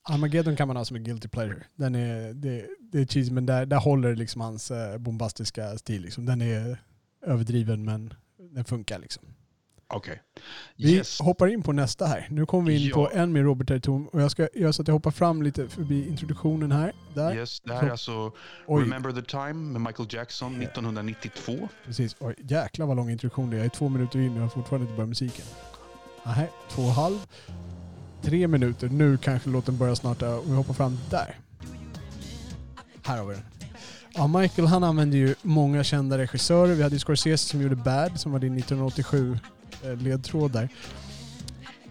Armageddon 0.08 0.56
kan 0.56 0.68
man 0.68 0.76
ha 0.76 0.84
som 0.84 0.96
en 0.96 1.04
guilty 1.04 1.28
pleasure. 1.28 1.62
Den 1.76 1.94
är, 1.94 2.32
det, 2.34 2.66
det 2.92 2.98
är 3.00 3.06
cheesy 3.06 3.30
men 3.32 3.46
där, 3.46 3.66
där 3.66 3.76
håller 3.80 4.16
liksom 4.16 4.40
hans 4.40 4.70
eh, 4.70 4.98
bombastiska 4.98 5.78
stil. 5.78 6.02
Liksom. 6.02 6.26
Den 6.26 6.42
är 6.42 6.78
överdriven 7.26 7.84
men 7.84 8.14
den 8.50 8.64
funkar 8.64 8.98
liksom. 8.98 9.22
Okej. 9.88 10.22
Vi 10.76 10.94
Yes. 10.94 11.20
hoppar 11.20 11.46
in 11.46 11.62
på 11.62 11.72
nästa 11.72 12.06
här. 12.06 12.26
Nu 12.30 12.46
kommer 12.46 12.70
vi 12.70 12.82
in 12.82 12.88
Ja. 12.88 12.94
på 12.94 13.10
en 13.12 13.32
mer 13.32 13.42
Robert 13.42 13.68
territorium 13.68 14.06
och 14.06 14.22
jag 14.22 14.30
ska 14.30 14.48
göra 14.54 14.72
så 14.72 14.82
att 14.82 14.88
jag 14.88 14.92
hoppar 14.94 15.10
fram 15.10 15.42
lite 15.42 15.68
förbi 15.68 16.08
introduktionen 16.08 16.72
här. 16.72 16.92
Där. 17.14 17.34
Yes, 17.36 17.60
det 17.60 17.74
här 17.74 17.82
är 17.86 17.90
alltså 17.90 18.32
Oj, 18.66 18.82
Remember 18.82 19.12
the 19.12 19.22
Time 19.22 19.52
med 19.54 19.80
Michael 19.80 20.08
Jackson 20.12 20.62
1992. 20.62 21.68
precis. 21.84 22.16
Oj, 22.20 22.34
jäklar 22.38 22.86
vad 22.86 22.96
lång 22.96 23.10
introduktion 23.10 23.50
det 23.50 23.56
är. 23.56 23.58
Jag 23.58 23.64
är 23.66 23.70
två 23.70 23.88
minuter 23.88 24.18
in 24.18 24.30
och 24.32 24.36
jag 24.36 24.42
har 24.42 24.48
fortfarande 24.48 24.84
inte 24.84 24.96
börjat 24.96 25.08
musiken. 25.08 25.44
Nej, 26.26 26.50
två 26.70 26.82
och 26.82 26.88
halv. 26.92 27.18
Tre 28.26 28.46
minuter. 28.48 28.88
Nu 28.88 29.16
kanske 29.16 29.50
låten 29.50 29.76
börjar 29.76 29.94
snart 29.94 30.22
och 30.22 30.42
vi 30.46 30.54
hoppar 30.54 30.74
fram 30.74 30.98
där. 31.10 31.38
Här 33.02 33.18
har 33.18 33.24
vi 33.24 33.34
den. 33.34 33.44
Ja, 34.14 34.26
Michael 34.26 34.68
han 34.68 34.84
använder 34.84 35.18
ju 35.18 35.34
många 35.42 35.84
kända 35.84 36.18
regissörer. 36.18 36.74
Vi 36.74 36.82
hade 36.82 36.94
ju 36.94 36.98
Scorsese 36.98 37.48
som 37.48 37.62
gjorde 37.62 37.76
Bad 37.76 38.20
som 38.20 38.32
var 38.32 38.38
din 38.38 38.58
1987-ledtråd 38.58 40.56
eh, 40.56 40.62
där. 40.62 40.68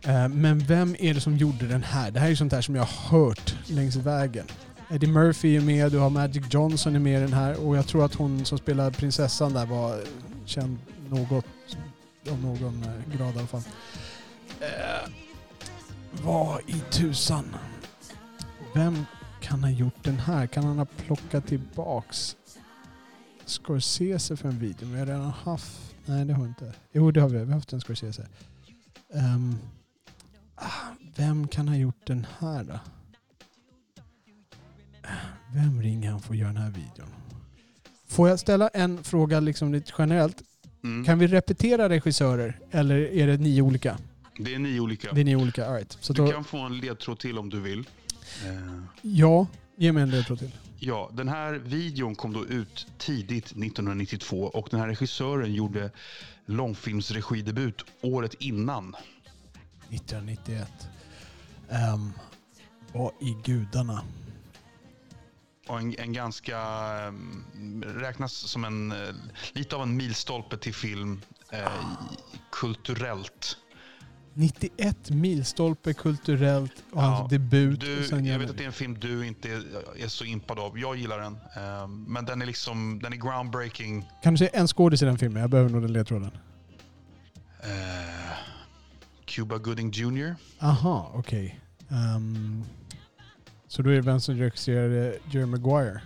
Eh, 0.01 0.29
men 0.29 0.59
vem 0.59 0.95
är 0.99 1.13
det 1.13 1.21
som 1.21 1.37
gjorde 1.37 1.67
den 1.67 1.83
här? 1.83 2.11
Det 2.11 2.19
här 2.19 2.25
är 2.27 2.29
ju 2.29 2.35
sånt 2.35 2.53
här 2.53 2.61
som 2.61 2.75
jag 2.75 2.83
har 2.83 3.19
hört 3.19 3.55
längs 3.67 3.95
vägen. 3.95 4.45
Eddie 4.89 5.07
Murphy 5.07 5.57
är 5.57 5.61
med, 5.61 5.91
du 5.91 5.97
har 5.97 6.09
Magic 6.09 6.43
Johnson 6.49 6.95
är 6.95 6.99
med 6.99 7.17
i 7.17 7.21
den 7.21 7.33
här 7.33 7.65
och 7.65 7.77
jag 7.77 7.87
tror 7.87 8.05
att 8.05 8.13
hon 8.13 8.45
som 8.45 8.57
spelar 8.57 8.91
prinsessan 8.91 9.53
där 9.53 9.65
var 9.65 9.99
känd 10.45 10.77
något, 11.09 11.45
av 12.31 12.41
någon 12.41 12.83
eh, 12.83 13.17
grad 13.17 13.35
i 13.35 13.37
alla 13.37 13.47
fall. 13.47 13.63
Vad 16.23 16.61
i 16.67 16.83
tusan? 16.91 17.45
Vem 18.75 19.05
kan 19.41 19.63
ha 19.63 19.69
gjort 19.69 20.03
den 20.03 20.19
här? 20.19 20.47
Kan 20.47 20.63
han 20.63 20.77
ha 20.77 20.85
plockat 20.85 21.47
tillbaks 21.47 22.35
Scorsese 23.45 24.37
för 24.37 24.49
en 24.49 24.59
video? 24.59 24.87
Men 24.87 24.93
vi 24.93 24.99
har 24.99 25.05
redan 25.05 25.31
haft... 25.31 25.95
Nej, 26.05 26.25
det 26.25 26.33
har 26.33 26.43
vi 26.43 26.47
inte. 26.49 26.73
Jo, 26.91 27.11
det 27.11 27.21
har 27.21 27.29
vi. 27.29 27.37
Vi 27.37 27.45
har 27.45 27.53
haft 27.53 27.73
en 27.73 27.81
Scorsese. 27.81 28.27
Ah, 30.55 30.65
vem 31.15 31.47
kan 31.47 31.67
ha 31.67 31.75
gjort 31.75 32.07
den 32.07 32.27
här 32.39 32.63
då? 32.63 32.79
Vem 35.53 35.81
ringer 35.81 36.11
han 36.11 36.21
för 36.21 36.33
att 36.33 36.39
göra 36.39 36.53
den 36.53 36.61
här 36.61 36.71
videon? 36.71 37.09
Får 38.07 38.29
jag 38.29 38.39
ställa 38.39 38.67
en 38.67 39.03
fråga 39.03 39.39
liksom 39.39 39.73
lite 39.73 39.91
generellt? 39.97 40.43
Mm. 40.83 41.05
Kan 41.05 41.19
vi 41.19 41.27
repetera 41.27 41.89
regissörer 41.89 42.59
eller 42.71 42.95
är 42.95 43.27
det 43.27 43.37
nio 43.37 43.61
olika? 43.61 43.97
Det 44.37 44.55
är 44.55 44.59
nio 44.59 44.79
olika. 44.79 45.13
Det 45.13 45.21
är 45.21 45.25
nio 45.25 45.35
olika, 45.35 45.67
alright. 45.67 45.97
Så 46.01 46.13
Du 46.13 46.25
då, 46.25 46.31
kan 46.31 46.43
få 46.43 46.57
en 46.57 46.77
ledtråd 46.77 47.19
till 47.19 47.37
om 47.37 47.49
du 47.49 47.59
vill. 47.59 47.79
Eh, 48.45 48.83
ja, 49.01 49.47
ge 49.75 49.91
mig 49.91 50.03
en 50.03 50.09
ledtråd 50.09 50.39
till. 50.39 50.51
Ja, 50.79 51.09
den 51.13 51.27
här 51.27 51.53
videon 51.53 52.15
kom 52.15 52.33
då 52.33 52.45
ut 52.45 52.87
tidigt 52.97 53.45
1992 53.45 54.37
och 54.37 54.67
den 54.71 54.79
här 54.79 54.87
regissören 54.87 55.53
gjorde 55.53 55.91
långfilmsregidebut 56.45 57.85
året 58.01 58.33
innan. 58.33 58.95
1991. 59.89 60.87
Um, 61.69 62.13
vad 62.93 63.11
i 63.21 63.37
gudarna? 63.43 64.03
Och 65.67 65.79
en, 65.79 65.95
en 65.99 66.13
ganska, 66.13 66.57
um, 67.07 67.83
räknas 67.87 68.33
som 68.33 68.65
en, 68.65 68.91
eh, 68.91 69.15
lite 69.53 69.75
av 69.75 69.81
en 69.81 69.97
milstolpe 69.97 70.57
till 70.57 70.73
film 70.73 71.21
eh, 71.51 71.69
kulturellt. 72.51 73.57
91 74.37 75.09
milstolpe 75.09 75.93
kulturellt 75.93 76.71
och 76.91 77.01
Ja, 77.01 77.01
hans 77.01 77.29
debut. 77.29 77.79
Du, 77.79 77.99
och 77.99 78.05
sen 78.05 78.25
jag 78.25 78.39
vet 78.39 78.49
att 78.49 78.57
det 78.57 78.63
är 78.63 78.67
en 78.67 78.73
film 78.73 78.99
du 78.99 79.27
inte 79.27 79.49
är, 79.51 79.63
är 80.03 80.07
så 80.07 80.25
impad 80.25 80.59
av. 80.59 80.79
Jag 80.79 80.97
gillar 80.97 81.19
den. 81.19 81.33
eh, 81.33 81.87
men 81.87 82.25
den 82.25 82.41
är 82.41 82.45
liksom, 82.45 82.99
den 83.03 83.13
är 83.13 83.17
groundbreaking. 83.17 84.09
Kan 84.23 84.33
du 84.33 84.37
säga 84.37 84.49
en 84.53 84.67
skådis 84.67 85.01
i 85.01 85.05
den 85.05 85.17
filmen? 85.17 85.41
Jag 85.41 85.49
behöver 85.49 85.69
nog 85.69 85.81
den 85.81 85.93
ledtråden. 85.93 86.31
Eh, 87.63 88.37
Cuba 89.25 89.57
Gooding 89.57 89.91
Jr. 89.91 90.35
Aha, 90.59 91.11
okej. 91.15 91.59
Ehm, 91.89 92.63
så 93.67 93.81
då 93.81 93.89
är 93.89 93.93
det 93.95 94.01
vem 94.01 94.19
som 94.19 94.35
regisserade 94.35 95.17
Jerry 95.31 95.45
Maguire? 95.45 96.01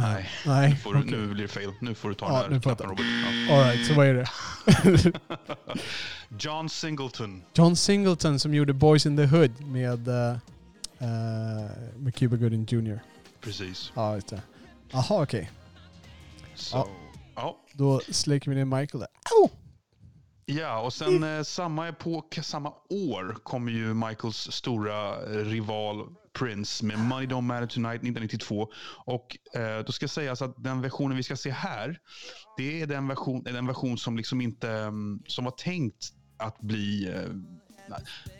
Nej. 0.00 0.30
Nej, 0.46 0.70
Nu, 0.70 0.76
får 0.76 0.94
du, 0.94 1.00
okej. 1.00 1.10
nu 1.10 1.26
blir 1.26 1.42
det 1.42 1.48
fel. 1.48 1.72
Nu 1.80 1.94
får 1.94 2.08
du 2.08 2.14
ta 2.14 2.26
Ja, 2.26 2.42
den 2.42 2.52
här 2.52 2.60
knappen. 2.60 2.86
Robert. 2.90 3.06
Ja. 3.48 3.54
All 3.56 3.64
right, 3.70 3.86
så 3.86 3.94
vad 3.94 4.06
är 4.06 4.14
det? 4.14 5.12
John 6.38 6.68
Singleton. 6.68 7.42
John 7.54 7.76
Singleton 7.76 8.38
som 8.38 8.54
gjorde 8.54 8.72
Boys 8.72 9.06
in 9.06 9.16
the 9.16 9.24
Hood 9.26 9.66
med, 9.66 10.08
uh, 10.08 10.36
med 11.96 12.14
Cuba 12.14 12.36
Gooding 12.36 12.66
Jr. 12.70 12.98
Precis. 13.40 13.92
Ja, 13.94 14.14
just 14.14 14.28
det. 14.28 14.42
Jaha, 14.90 15.22
okej. 15.22 15.50
Så, 16.54 16.76
Ja. 16.76 16.88
ja. 17.34 17.56
Då 17.72 18.00
släcker 18.10 18.50
vi 18.50 18.56
ner 18.56 18.64
Michael 18.64 19.00
där. 19.00 19.08
Au! 19.42 19.50
Ja, 20.46 20.80
och 20.80 20.92
sen 20.92 21.22
eh, 21.22 21.42
samma 21.42 21.88
epok, 21.88 22.38
samma 22.42 22.72
år 22.90 23.36
kommer 23.42 23.72
ju 23.72 23.94
Michaels 23.94 24.52
stora 24.52 25.22
eh, 25.22 25.44
rival 25.44 26.06
Prince 26.38 26.84
med 26.84 26.98
Money 26.98 27.26
Don't 27.26 27.40
Matter 27.40 27.66
Tonight 27.66 28.02
1992. 28.02 28.68
Och 29.04 29.38
eh, 29.54 29.84
då 29.86 29.92
ska 29.92 30.08
sägas 30.08 30.42
att 30.42 30.64
den 30.64 30.80
versionen 30.80 31.16
vi 31.16 31.22
ska 31.22 31.36
se 31.36 31.50
här, 31.50 31.98
det 32.56 32.82
är 32.82 32.86
den 32.86 33.08
version, 33.08 33.42
den 33.42 33.66
version 33.66 33.98
som 33.98 34.16
liksom 34.16 34.40
inte, 34.40 34.70
mm, 34.70 35.22
som 35.26 35.44
var 35.44 35.52
tänkt 35.52 36.12
att 36.36 36.60
bli 36.60 37.08
eh, 37.08 37.30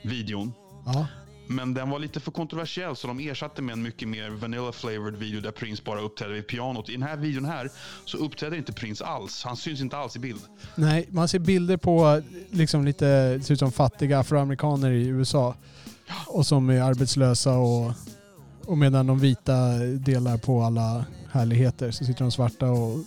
videon. 0.03 0.53
Ja, 0.87 1.07
men 1.47 1.75
den 1.75 1.91
var 1.91 1.99
lite 1.99 2.21
för 2.21 2.31
kontroversiell 2.31 2.97
så 2.97 3.07
de 3.07 3.21
ersatte 3.21 3.63
med 3.63 3.73
en 3.73 3.83
mycket 3.83 4.09
mer 4.09 4.31
vanilla-flavored 4.31 5.17
video 5.17 5.41
där 5.41 5.51
Prince 5.51 5.83
bara 5.87 6.01
uppträdde 6.01 6.35
vid 6.35 6.47
pianot. 6.47 6.89
I 6.89 6.93
den 6.93 7.03
här 7.03 7.17
videon 7.17 7.45
här 7.45 7.71
så 8.05 8.17
uppträder 8.19 8.57
inte 8.57 8.73
Prince 8.73 9.05
alls. 9.05 9.45
Han 9.45 9.57
syns 9.57 9.81
inte 9.81 9.97
alls 9.97 10.17
i 10.17 10.19
bild. 10.19 10.41
nej, 10.75 11.07
man 11.11 11.29
ser 11.29 11.39
bilder 11.39 11.77
på 11.77 12.23
liksom 12.51 12.85
lite, 12.85 13.41
ser 13.43 13.55
ut 13.55 13.59
som 13.59 13.73
fattiga 13.73 14.19
afroamerikaner 14.19 14.91
i 14.91 15.07
USA. 15.07 15.55
Och 16.27 16.47
som 16.47 16.71
är 16.71 16.83
arbetslösa 16.83 17.53
och, 17.59 17.93
och 18.65 18.79
medan 18.79 19.07
de 19.07 19.19
vita 19.19 19.79
delar 19.79 20.39
på 20.39 20.63
alla 20.63 21.05
härligheter 21.31 21.91
så 21.91 22.05
sitter 22.05 22.21
de 22.21 22.33
svarta 22.33 22.71
och 22.71 22.99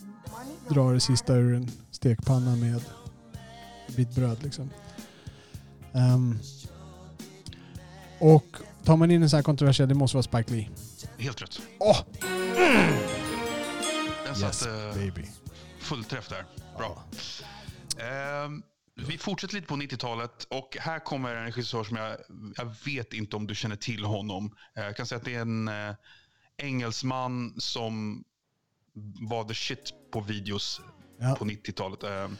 drar 0.69 0.93
det 0.93 0.99
sista 0.99 1.35
ur 1.35 1.55
en 1.55 1.71
stekpanna 1.91 2.55
med 2.55 2.81
bit 3.95 4.15
bröd 4.15 4.43
liksom. 4.43 4.69
Ehm, 5.93 6.39
och 8.19 8.45
tar 8.83 8.97
man 8.97 9.11
in 9.11 9.23
en 9.23 9.29
sån 9.29 9.37
här 9.37 9.43
kontroversiell, 9.43 9.89
det 9.89 9.95
måste 9.95 10.17
vara 10.17 10.23
Spike 10.23 10.51
Lee. 10.53 10.69
Helt 11.17 11.41
rätt. 11.41 11.61
Åh! 11.79 11.99
Den 14.25 14.41
Yes, 14.43 14.59
satt 14.59 14.67
eh, 14.67 14.93
baby. 15.01 15.25
full 15.79 16.03
träff 16.03 16.29
där. 16.29 16.45
Bra. 16.77 17.03
Ehm, 17.97 18.63
vi 19.07 19.17
fortsätter 19.17 19.55
lite 19.55 19.67
på 19.67 19.75
90-talet 19.75 20.43
och 20.49 20.77
här 20.79 20.99
kommer 20.99 21.35
en 21.35 21.45
regissör 21.45 21.83
som 21.83 21.97
jag, 21.97 22.17
jag 22.57 22.71
vet 22.85 23.13
inte 23.13 23.35
om 23.35 23.47
du 23.47 23.55
känner 23.55 23.75
till 23.75 24.03
honom. 24.05 24.55
Eh, 24.77 24.83
Jag 24.83 24.95
kan 24.97 25.05
säga 25.05 25.17
att 25.19 25.25
det 25.25 25.35
är 25.35 25.41
en 25.41 25.67
eh, 25.67 25.93
engelsman 26.57 27.53
som 27.57 28.23
var 29.29 29.43
the 29.43 29.53
shit 29.53 29.93
på 30.11 30.21
videos 30.21 30.81
Ja. 31.19 31.35
på 31.39 31.45
90-talet. 31.45 32.03
Ehm, 32.03 32.37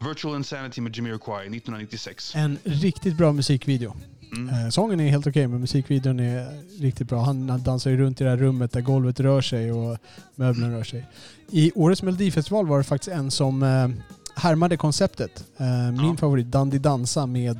Virtual 0.00 0.36
Insanity 0.36 0.80
med 0.80 0.96
Jamiroquai 0.96 1.40
1996. 1.46 2.34
En 2.34 2.58
riktigt 2.64 3.16
bra 3.16 3.32
musikvideo. 3.32 3.96
Mm. 4.32 4.48
Eh, 4.64 4.68
sången 4.70 5.00
är 5.00 5.10
helt 5.10 5.26
okej, 5.26 5.46
men 5.46 5.60
musikvideon 5.60 6.20
är 6.20 6.62
riktigt 6.82 7.08
bra. 7.08 7.22
Han, 7.22 7.62
dansar 7.62 7.90
ju 7.90 7.96
runt 7.96 8.20
i 8.20 8.24
det 8.24 8.30
här 8.30 8.36
rummet 8.36 8.72
där 8.72 8.80
golvet 8.80 9.20
rör 9.20 9.40
sig 9.40 9.72
och 9.72 9.98
möblerna 10.34 10.76
rör 10.78 10.84
sig. 10.84 11.06
I 11.50 11.72
årets 11.74 12.02
melodifestival 12.02 12.66
var 12.66 12.78
det 12.78 12.84
faktiskt 12.84 13.16
en 13.16 13.30
som 13.30 13.62
eh, 13.62 13.88
härmade 14.36 14.76
konceptet. 14.76 15.44
Eh, 15.56 15.90
min 15.92 16.10
Ja. 16.10 16.16
favorit, 16.16 16.46
Dandy 16.46 16.78
Dansa 16.78 17.26
med 17.26 17.58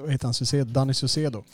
vad 0.00 0.10
heter 0.12 0.26
han, 0.26 0.34
Sucedo, 0.34 0.72
Danny 0.72 0.94
Sucedo. 0.94 1.44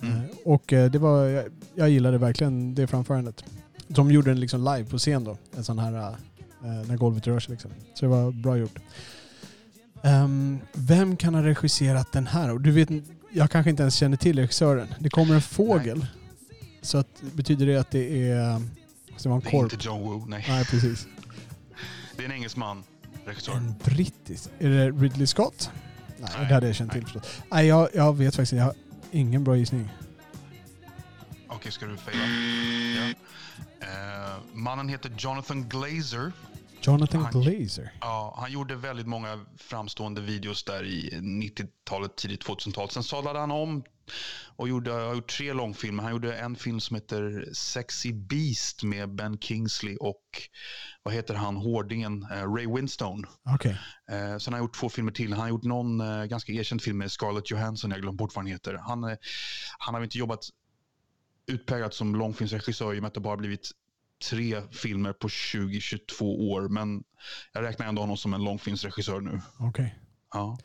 Mm. 0.00 0.20
Och 0.44 0.64
det 0.66 0.98
var, 0.98 1.24
jag, 1.24 1.44
jag 1.74 1.90
gillade 1.90 2.18
verkligen 2.18 2.74
det 2.74 2.86
framförandet. 2.86 3.44
De 3.88 4.10
gjorde 4.10 4.30
den 4.30 4.40
liksom 4.40 4.60
live 4.64 4.84
på 4.84 4.98
scen 4.98 5.24
då. 5.24 5.36
En 5.56 5.64
sån 5.64 5.78
här, 5.78 6.14
när 6.60 6.96
golvet 6.96 7.26
rör 7.26 7.40
sig 7.40 7.52
liksom. 7.52 7.70
Så 7.94 8.04
det 8.04 8.08
var 8.10 8.30
bra 8.30 8.56
gjort. 8.56 8.78
Ehm, 10.02 10.58
vem 10.72 11.16
kan 11.16 11.34
ha 11.34 11.42
regisserat 11.42 12.12
den 12.12 12.26
här? 12.26 12.52
Och 12.52 12.60
du 12.60 12.70
vet, 12.70 12.88
jag 13.30 13.50
kanske 13.50 13.70
inte 13.70 13.82
ens 13.82 13.94
känner 13.94 14.16
till 14.16 14.38
regissören. 14.38 14.94
Det 14.98 15.10
kommer 15.10 15.34
en 15.34 15.42
fågel. 15.42 16.06
Så 16.82 16.98
att, 16.98 17.22
betyder 17.34 17.66
det 17.66 17.76
att 17.76 17.90
det 17.90 18.30
är... 18.30 18.62
Det 19.22 19.28
var 19.28 19.34
en 19.36 19.40
Det 19.40 19.48
är 19.48 19.50
korp? 19.50 19.72
inte 19.72 19.86
John 19.86 20.00
Woo, 20.02 20.24
nej. 20.28 20.44
Nej, 20.48 20.64
precis. 20.64 21.06
Det 22.16 22.22
är 22.22 22.26
en 22.26 22.32
engelsman, 22.32 22.84
regissör. 23.26 23.52
En 23.52 23.74
brittisk? 23.84 24.48
Är 24.58 24.68
det 24.68 24.90
Ridley 24.90 25.26
Scott? 25.26 25.70
Nej, 26.18 26.30
Nej, 26.38 26.48
det 26.48 26.54
hade 26.54 26.66
jag 26.66 26.76
känt 26.76 26.92
nej. 26.92 27.02
till 27.04 27.12
förstås. 27.12 27.42
Nej, 27.50 27.66
jag, 27.66 27.88
jag 27.94 28.16
vet 28.16 28.36
faktiskt 28.36 28.52
inte. 28.52 28.60
Jag 28.60 28.66
har 28.66 28.74
ingen 29.10 29.44
bra 29.44 29.56
gissning. 29.56 29.88
Okej, 31.48 31.72
ska 31.72 31.86
du 31.86 31.96
faila? 31.96 32.20
Ja. 32.20 33.14
Eh, 33.86 34.34
mannen 34.52 34.88
heter 34.88 35.12
Jonathan 35.18 35.68
Glazer. 35.68 36.32
Jonathan 36.82 37.22
Han- 37.22 37.42
Glazer? 37.42 37.92
Ja, 38.00 38.34
han 38.40 38.52
gjorde 38.52 38.76
väldigt 38.76 39.06
många 39.06 39.44
framstående 39.56 40.20
videos 40.20 40.64
där 40.64 40.84
i 40.84 41.10
90-talet, 41.20 42.16
tidigt 42.16 42.44
2000-tal. 42.44 42.90
Sen 42.90 43.02
sadlade 43.02 43.38
han 43.38 43.50
om 43.50 43.82
och 44.56 44.68
gjorde, 44.68 44.92
har 44.92 45.14
gjort 45.14 45.28
tre 45.28 45.52
långfilmer. 45.52 46.02
Han 46.02 46.12
gjorde 46.12 46.36
en 46.36 46.56
film 46.56 46.80
som 46.80 46.94
heter 46.96 47.48
Sexy 47.52 48.12
Beast 48.12 48.82
med 48.82 49.14
Ben 49.14 49.38
Kingsley 49.38 49.96
och 49.96 50.22
vad 51.02 51.14
heter 51.14 51.34
han, 51.34 51.56
hårdingen, 51.56 52.22
eh, 52.22 52.54
Ray 52.54 52.66
Winstone. 52.66 53.26
Okej. 53.54 53.78
Eh, 54.10 54.38
sen 54.38 54.52
har 54.52 54.58
han 54.58 54.60
gjort 54.60 54.76
två 54.76 54.88
filmer 54.88 55.12
till. 55.12 55.32
Han 55.32 55.40
har 55.40 55.48
gjort 55.48 55.62
någon 55.64 56.00
eh, 56.00 56.24
ganska 56.24 56.52
erkänd 56.52 56.82
film 56.82 56.98
med 56.98 57.12
Scarlett 57.12 57.50
Johansson, 57.50 57.90
jag 57.90 58.00
glömde 58.00 58.16
bort 58.16 58.34
vad 58.34 58.44
han 58.44 58.52
heter. 58.52 58.74
Han, 58.74 59.04
eh, 59.04 59.16
han 59.78 59.94
har 59.94 60.02
inte 60.02 60.18
jobbat 60.18 60.40
utpräglat 61.46 61.94
som 61.94 62.14
långfilmsregissör 62.16 62.94
i 62.94 62.98
och 62.98 63.02
med 63.02 63.08
att 63.08 63.14
det 63.14 63.20
bara 63.20 63.36
blivit 63.36 63.70
tre 64.30 64.62
filmer 64.72 65.12
på 65.12 65.28
20-22 65.28 66.22
år. 66.22 66.68
Men 66.68 67.04
jag 67.52 67.62
räknar 67.62 67.86
ändå 67.86 68.02
honom 68.02 68.16
som 68.16 68.34
en 68.34 68.44
långfilmsregissör 68.44 69.20
nu. 69.20 69.40
Okej. 69.58 69.98
Ja. 70.32 70.58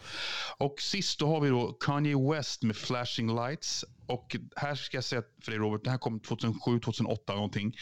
Och 0.57 0.75
sist 0.81 1.19
då 1.19 1.27
har 1.27 1.41
vi 1.41 1.49
då 1.49 1.73
Kanye 1.73 2.31
West 2.31 2.63
med 2.63 2.75
Flashing 2.75 3.35
Lights. 3.35 3.85
Och 4.07 4.35
här 4.55 4.75
ska 4.75 4.97
jag 4.97 5.03
säga 5.03 5.21
för 5.43 5.51
dig 5.51 5.59
Robert, 5.59 5.83
det 5.83 5.89
här 5.91 5.97
kom 5.97 6.19
2007, 6.19 6.79
2008 6.79 7.33
någonting. 7.35 7.75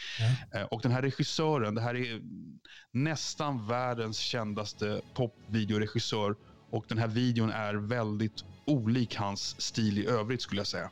Eh, 0.54 0.62
Och 0.62 0.80
den 0.82 0.92
här 0.92 1.02
regissören, 1.02 1.74
det 1.74 1.80
här 1.82 1.94
är 1.94 2.20
nästan 2.92 3.66
världens 3.66 4.18
kändaste 4.18 5.00
popvideoregissör. 5.14 6.36
Och 6.70 6.84
den 6.88 6.98
här 6.98 7.08
videon 7.08 7.50
är 7.50 7.74
väldigt 7.74 8.44
olik 8.66 9.16
hans 9.16 9.60
stil 9.60 9.98
i 9.98 10.06
övrigt 10.06 10.42
skulle 10.42 10.60
jag 10.60 10.66
säga. 10.66 10.90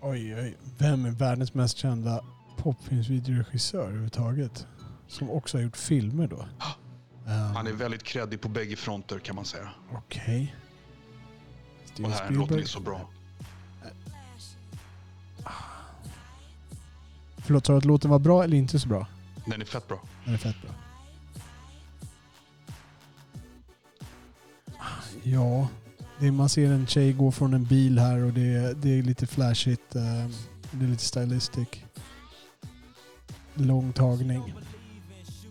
Oj, 0.00 0.34
oj. 0.34 0.56
Vem 0.78 1.04
är 1.04 1.10
världens 1.10 1.54
mest 1.54 1.78
kända 1.78 2.24
popfilmsvideoregissör 2.62 3.82
överhuvudtaget? 3.82 4.66
Som 5.08 5.30
också 5.30 5.56
har 5.58 5.62
gjort 5.62 5.76
filmer 5.76 6.26
då? 6.26 6.36
Um, 6.36 6.46
Han 7.54 7.66
är 7.66 7.72
väldigt 7.72 8.02
kreddig 8.02 8.40
på 8.40 8.48
bägge 8.48 8.76
fronter 8.76 9.18
kan 9.18 9.36
man 9.36 9.44
säga. 9.44 9.68
Okej. 9.92 10.54
Och 11.82 11.88
Steven 11.88 12.10
den 12.10 12.18
här 12.18 12.26
är 12.26 12.34
Spielberg. 12.34 12.66
så 12.66 12.80
bra. 12.80 13.10
Förlåt, 17.36 17.66
sa 17.66 17.72
du 17.72 17.78
att 17.78 17.84
låten 17.84 18.10
var 18.10 18.18
bra 18.18 18.44
eller 18.44 18.56
inte 18.56 18.78
så 18.78 18.88
bra? 18.88 19.06
Den 19.46 19.60
är 19.60 19.64
fett 19.64 19.88
bra. 19.88 20.00
Den 20.24 20.34
är 20.34 20.38
fett 20.38 20.56
bra. 20.62 20.70
Ja, 25.22 25.68
det 26.18 26.26
är, 26.26 26.30
man 26.30 26.48
ser 26.48 26.70
en 26.72 26.86
tjej 26.86 27.12
gå 27.12 27.32
från 27.32 27.54
en 27.54 27.64
bil 27.64 27.98
här 27.98 28.18
och 28.24 28.32
det 28.32 28.54
är, 28.54 28.74
det 28.74 28.98
är 28.98 29.02
lite 29.02 29.26
flashigt. 29.26 29.96
eh, 29.96 30.02
det 30.72 30.84
är 30.84 30.88
lite 30.88 31.04
stylistic. 31.04 31.84
Lång 33.54 33.92
tagning. 33.92 34.54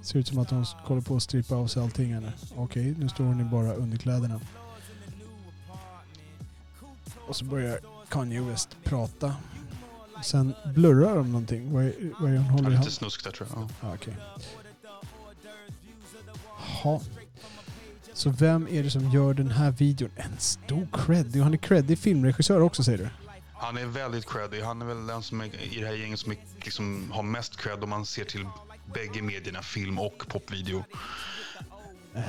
Ser 0.01 0.19
ut 0.19 0.27
som 0.27 0.37
att 0.39 0.49
hon 0.49 0.65
håller 0.83 1.01
på 1.01 1.15
att 1.15 1.23
strippa 1.23 1.55
av 1.55 1.67
sig 1.67 1.83
allting 1.83 2.13
här 2.13 2.21
nu. 2.21 2.31
Okej, 2.55 2.95
nu 2.99 3.09
står 3.09 3.23
hon 3.23 3.41
i 3.41 3.43
bara 3.43 3.73
underkläderna. 3.73 4.39
Och 7.27 7.35
så 7.35 7.45
börjar 7.45 7.79
Kanye 8.09 8.41
West 8.41 8.77
prata. 8.83 9.35
Sen 10.23 10.53
blurrar 10.75 11.15
de 11.15 11.31
någonting. 11.31 11.73
Vad 11.73 11.83
är, 11.85 11.93
vad 12.19 12.29
är 12.29 12.33
det 12.33 12.39
hon 12.39 12.49
håller 12.49 12.61
i 12.61 12.69
lite 12.69 12.75
handen? 12.75 12.91
snusk 12.91 13.23
där 13.23 13.31
tror 13.31 13.49
jag. 13.53 13.69
Ja. 13.81 13.93
Okej. 13.93 14.15
Ha. 16.83 17.01
Så 18.13 18.29
vem 18.29 18.67
är 18.71 18.83
det 18.83 18.89
som 18.91 19.09
gör 19.11 19.33
den 19.33 19.51
här 19.51 19.71
videon? 19.71 20.09
En 20.15 20.37
stor 20.37 20.87
cred. 20.93 21.35
Han 21.35 21.53
är 21.53 21.57
creddig 21.57 21.99
filmregissör 21.99 22.61
också 22.61 22.83
säger 22.83 22.97
du? 22.97 23.09
Han 23.59 23.77
är 23.77 23.85
väldigt 23.85 24.25
creddig. 24.25 24.61
Han 24.61 24.81
är 24.81 24.85
väl 24.85 25.07
den 25.07 25.23
som 25.23 25.41
är, 25.41 25.45
i 25.45 25.79
det 25.79 25.87
här 25.87 25.93
gänget 25.93 26.19
som 26.19 26.31
är, 26.31 26.37
liksom, 26.63 27.11
har 27.11 27.23
mest 27.23 27.57
cred 27.57 27.83
om 27.83 27.89
man 27.89 28.05
ser 28.05 28.23
till 28.23 28.47
bägge 28.93 29.21
medierna, 29.21 29.61
film 29.61 29.99
och 29.99 30.25
popvideo. 30.27 30.83
Ja. 32.13 32.21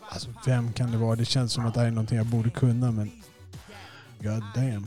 Alltså 0.00 0.28
vem 0.46 0.72
kan 0.72 0.90
det 0.90 0.98
vara? 0.98 1.16
Det 1.16 1.24
känns 1.24 1.52
som 1.52 1.66
att 1.66 1.74
det 1.74 1.80
här 1.80 1.86
är 1.86 1.90
någonting 1.90 2.18
jag 2.18 2.26
borde 2.26 2.50
kunna 2.50 2.90
men... 2.90 3.10
God 4.20 4.42
damn. 4.54 4.86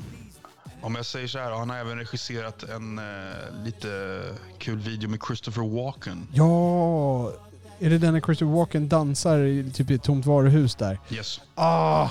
Om 0.82 0.96
jag 0.96 1.06
säger 1.06 1.28
så 1.28 1.40
här, 1.40 1.52
han 1.52 1.70
har 1.70 1.78
även 1.78 1.98
regisserat 1.98 2.64
en 2.64 3.00
eh, 3.00 3.04
lite 3.64 4.22
kul 4.58 4.80
video 4.80 5.10
med 5.10 5.20
Christopher 5.28 5.84
Walken. 5.84 6.28
Ja! 6.34 7.32
Är 7.80 7.90
det 7.90 7.98
den 7.98 8.14
när 8.14 8.22
Christopher 8.22 8.54
Walken 8.54 8.90
dansar 8.90 9.40
i 9.40 9.72
typ 9.72 9.92
i 9.92 9.94
ett 9.94 10.04
tomt 10.04 10.26
varuhus 10.26 10.76
där? 10.76 11.00
Yes. 11.10 11.42
Ah! 11.56 12.10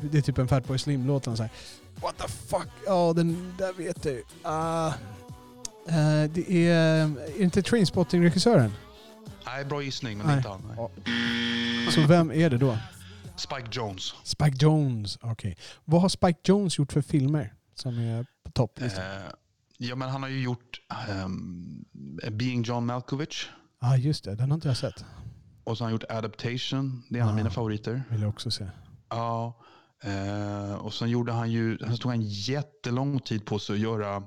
Det 0.00 0.18
är 0.18 0.22
typ 0.22 0.38
en 0.38 0.48
Fatboy 0.48 0.78
Slim-låt. 0.78 1.26
What 2.02 2.18
the 2.18 2.28
fuck? 2.28 2.68
Ja, 2.86 3.12
den 3.16 3.54
där 3.58 3.72
vet 3.72 4.06
ju. 4.06 4.22
Ah. 4.42 4.86
Eh, 5.88 6.30
det 6.30 6.50
är... 6.52 7.02
Är 7.02 7.06
det 7.36 7.42
inte 7.42 7.62
Trainspotting-regissören? 7.62 8.72
Nej, 9.46 9.64
bra 9.64 9.82
gissning, 9.82 10.18
men 10.18 10.26
Nej. 10.26 10.36
inte 10.36 10.48
han. 10.48 10.62
Nej. 10.68 10.76
Ja. 11.86 11.90
Så 11.92 12.06
vem 12.06 12.30
är 12.32 12.50
det 12.50 12.58
då? 12.58 12.78
Spike 13.36 13.68
Jones. 13.72 14.14
Spike 14.24 14.56
Jones. 14.60 15.18
Okej. 15.20 15.56
Vad 15.84 16.00
har 16.00 16.08
Spike 16.08 16.38
Jones 16.44 16.78
gjort 16.78 16.92
för 16.92 17.02
filmer 17.02 17.54
som 17.74 17.98
är 17.98 18.26
på 18.44 18.50
topplistan? 18.52 19.04
Eh, 19.04 19.22
ja, 19.78 19.94
men 19.96 20.08
han 20.08 20.22
har 20.22 20.30
ju 20.30 20.40
gjort 20.42 20.80
ehm, 21.10 21.84
Being 22.30 22.62
John 22.62 22.86
Malkovich. 22.86 23.48
Ja, 23.80 23.88
ah, 23.92 23.96
just 23.96 24.24
det. 24.24 24.34
Den 24.34 24.50
har 24.50 24.54
inte 24.54 24.68
jag 24.68 24.76
sett. 24.76 25.04
Och 25.64 25.78
så 25.78 25.84
har 25.84 25.86
han 25.86 25.92
gjort 25.92 26.04
Adaptation. 26.10 27.02
Det 27.08 27.18
är 27.18 27.22
en 27.22 27.28
av 27.28 27.34
Ah. 27.34 27.36
mina 27.36 27.50
favoriter. 27.50 28.02
Vill 28.10 28.20
jag 28.20 28.28
också 28.28 28.50
se. 28.50 28.66
Ja. 29.08 29.54
Eh, 30.04 30.74
och 30.74 30.94
sen 30.94 31.08
gjorde 31.10 31.32
han 31.32 31.50
ju, 31.50 31.78
han 31.86 31.96
tog 31.96 32.12
en 32.12 32.22
jättelång 32.22 33.20
tid 33.20 33.44
på 33.46 33.58
sig 33.58 33.74
att 33.74 33.80
göra 33.80 34.22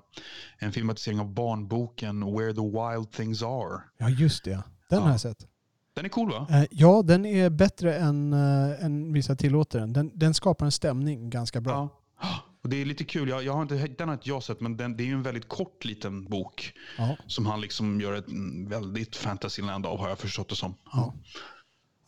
en 0.59 0.71
filmatisering 0.71 1.19
av 1.19 1.33
barnboken 1.33 2.19
Where 2.37 2.53
the 2.53 2.61
Wild 2.61 3.11
Things 3.11 3.43
Are. 3.43 3.81
Ja, 3.97 4.09
just 4.09 4.43
det. 4.43 4.51
Den 4.51 4.63
Ja. 4.89 4.99
har 4.99 5.11
jag 5.11 5.21
sett. 5.21 5.47
Den 5.95 6.05
är 6.05 6.09
cool 6.09 6.31
va? 6.31 6.47
Eh, 6.49 6.63
ja, 6.71 7.01
den 7.05 7.25
är 7.25 7.49
bättre 7.49 7.95
än, 7.97 8.33
uh, 8.33 8.85
än 8.85 9.13
vissa 9.13 9.35
tillåter 9.35 9.79
den. 9.79 9.93
den. 9.93 10.11
Den 10.13 10.33
skapar 10.33 10.65
en 10.65 10.71
stämning 10.71 11.29
ganska 11.29 11.61
bra. 11.61 11.89
Ja. 12.21 12.29
Och 12.63 12.69
det 12.69 12.81
är 12.81 12.85
lite 12.85 13.03
kul, 13.03 13.29
jag, 13.29 13.43
jag 13.43 13.53
har 13.53 13.61
inte, 13.61 13.75
den 13.87 14.07
har 14.07 14.13
inte 14.15 14.29
jag 14.29 14.43
sett, 14.43 14.61
men 14.61 14.77
den, 14.77 14.97
det 14.97 15.03
är 15.03 15.05
ju 15.05 15.13
en 15.13 15.23
väldigt 15.23 15.47
kort 15.47 15.85
liten 15.85 16.25
bok 16.25 16.73
Ja. 16.97 17.17
som 17.27 17.45
han 17.45 17.61
liksom 17.61 18.01
gör 18.01 18.13
ett 18.13 18.25
väldigt 18.67 19.15
fantasyland 19.15 19.85
av 19.85 19.99
har 19.99 20.09
jag 20.09 20.19
förstått 20.19 20.49
det 20.49 20.55
som. 20.55 20.75
Ja. 20.93 21.13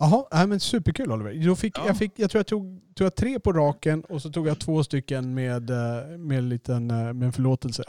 Jaha, 0.04 0.26
nej, 0.32 0.48
men 0.48 0.60
superkul 0.60 1.12
Oliver. 1.12 1.46
Då 1.48 1.56
fick, 1.56 1.78
Ja. 1.78 1.84
jag, 1.88 1.98
fick, 1.98 2.12
jag 2.16 2.32
tror 2.32 2.39
jag 2.39 2.48
tog, 2.48 2.82
tog 2.96 3.06
jag 3.06 3.16
tre 3.16 3.39
på 3.39 3.54
raken 3.54 4.04
och 4.04 4.22
så 4.22 4.30
tog 4.32 4.48
jag 4.48 4.60
två 4.60 4.84
stycken 4.84 5.34
med, 5.34 5.70
eh, 5.70 6.18
med, 6.18 6.38
en 6.38 6.50
liten, 6.50 6.92
eh, 6.92 7.13
med 7.13 7.24
en 7.24 7.34
förlåtelse. 7.34 7.84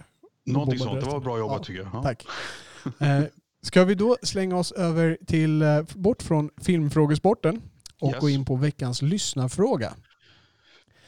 Någonting 0.46 0.78
sånt, 0.78 1.00
det 1.04 1.10
var 1.10 1.20
bra 1.20 1.38
jobbat 1.38 1.58
Ja, 1.58 1.64
tycker 1.64 1.80
jag. 1.82 1.90
Ja. 1.92 2.02
Tack. 2.02 2.26
Eh, 3.00 3.24
ska 3.62 3.84
vi 3.84 3.94
då 3.94 4.16
slänga 4.22 4.56
oss 4.56 4.72
över 4.72 5.18
till, 5.26 5.62
bort 5.94 6.22
från 6.22 6.50
filmfrågesporten 6.56 7.62
och 8.00 8.10
Yes. 8.10 8.20
gå 8.20 8.28
in 8.28 8.44
på 8.44 8.56
veckans 8.56 9.02
lyssnarfråga. 9.02 9.94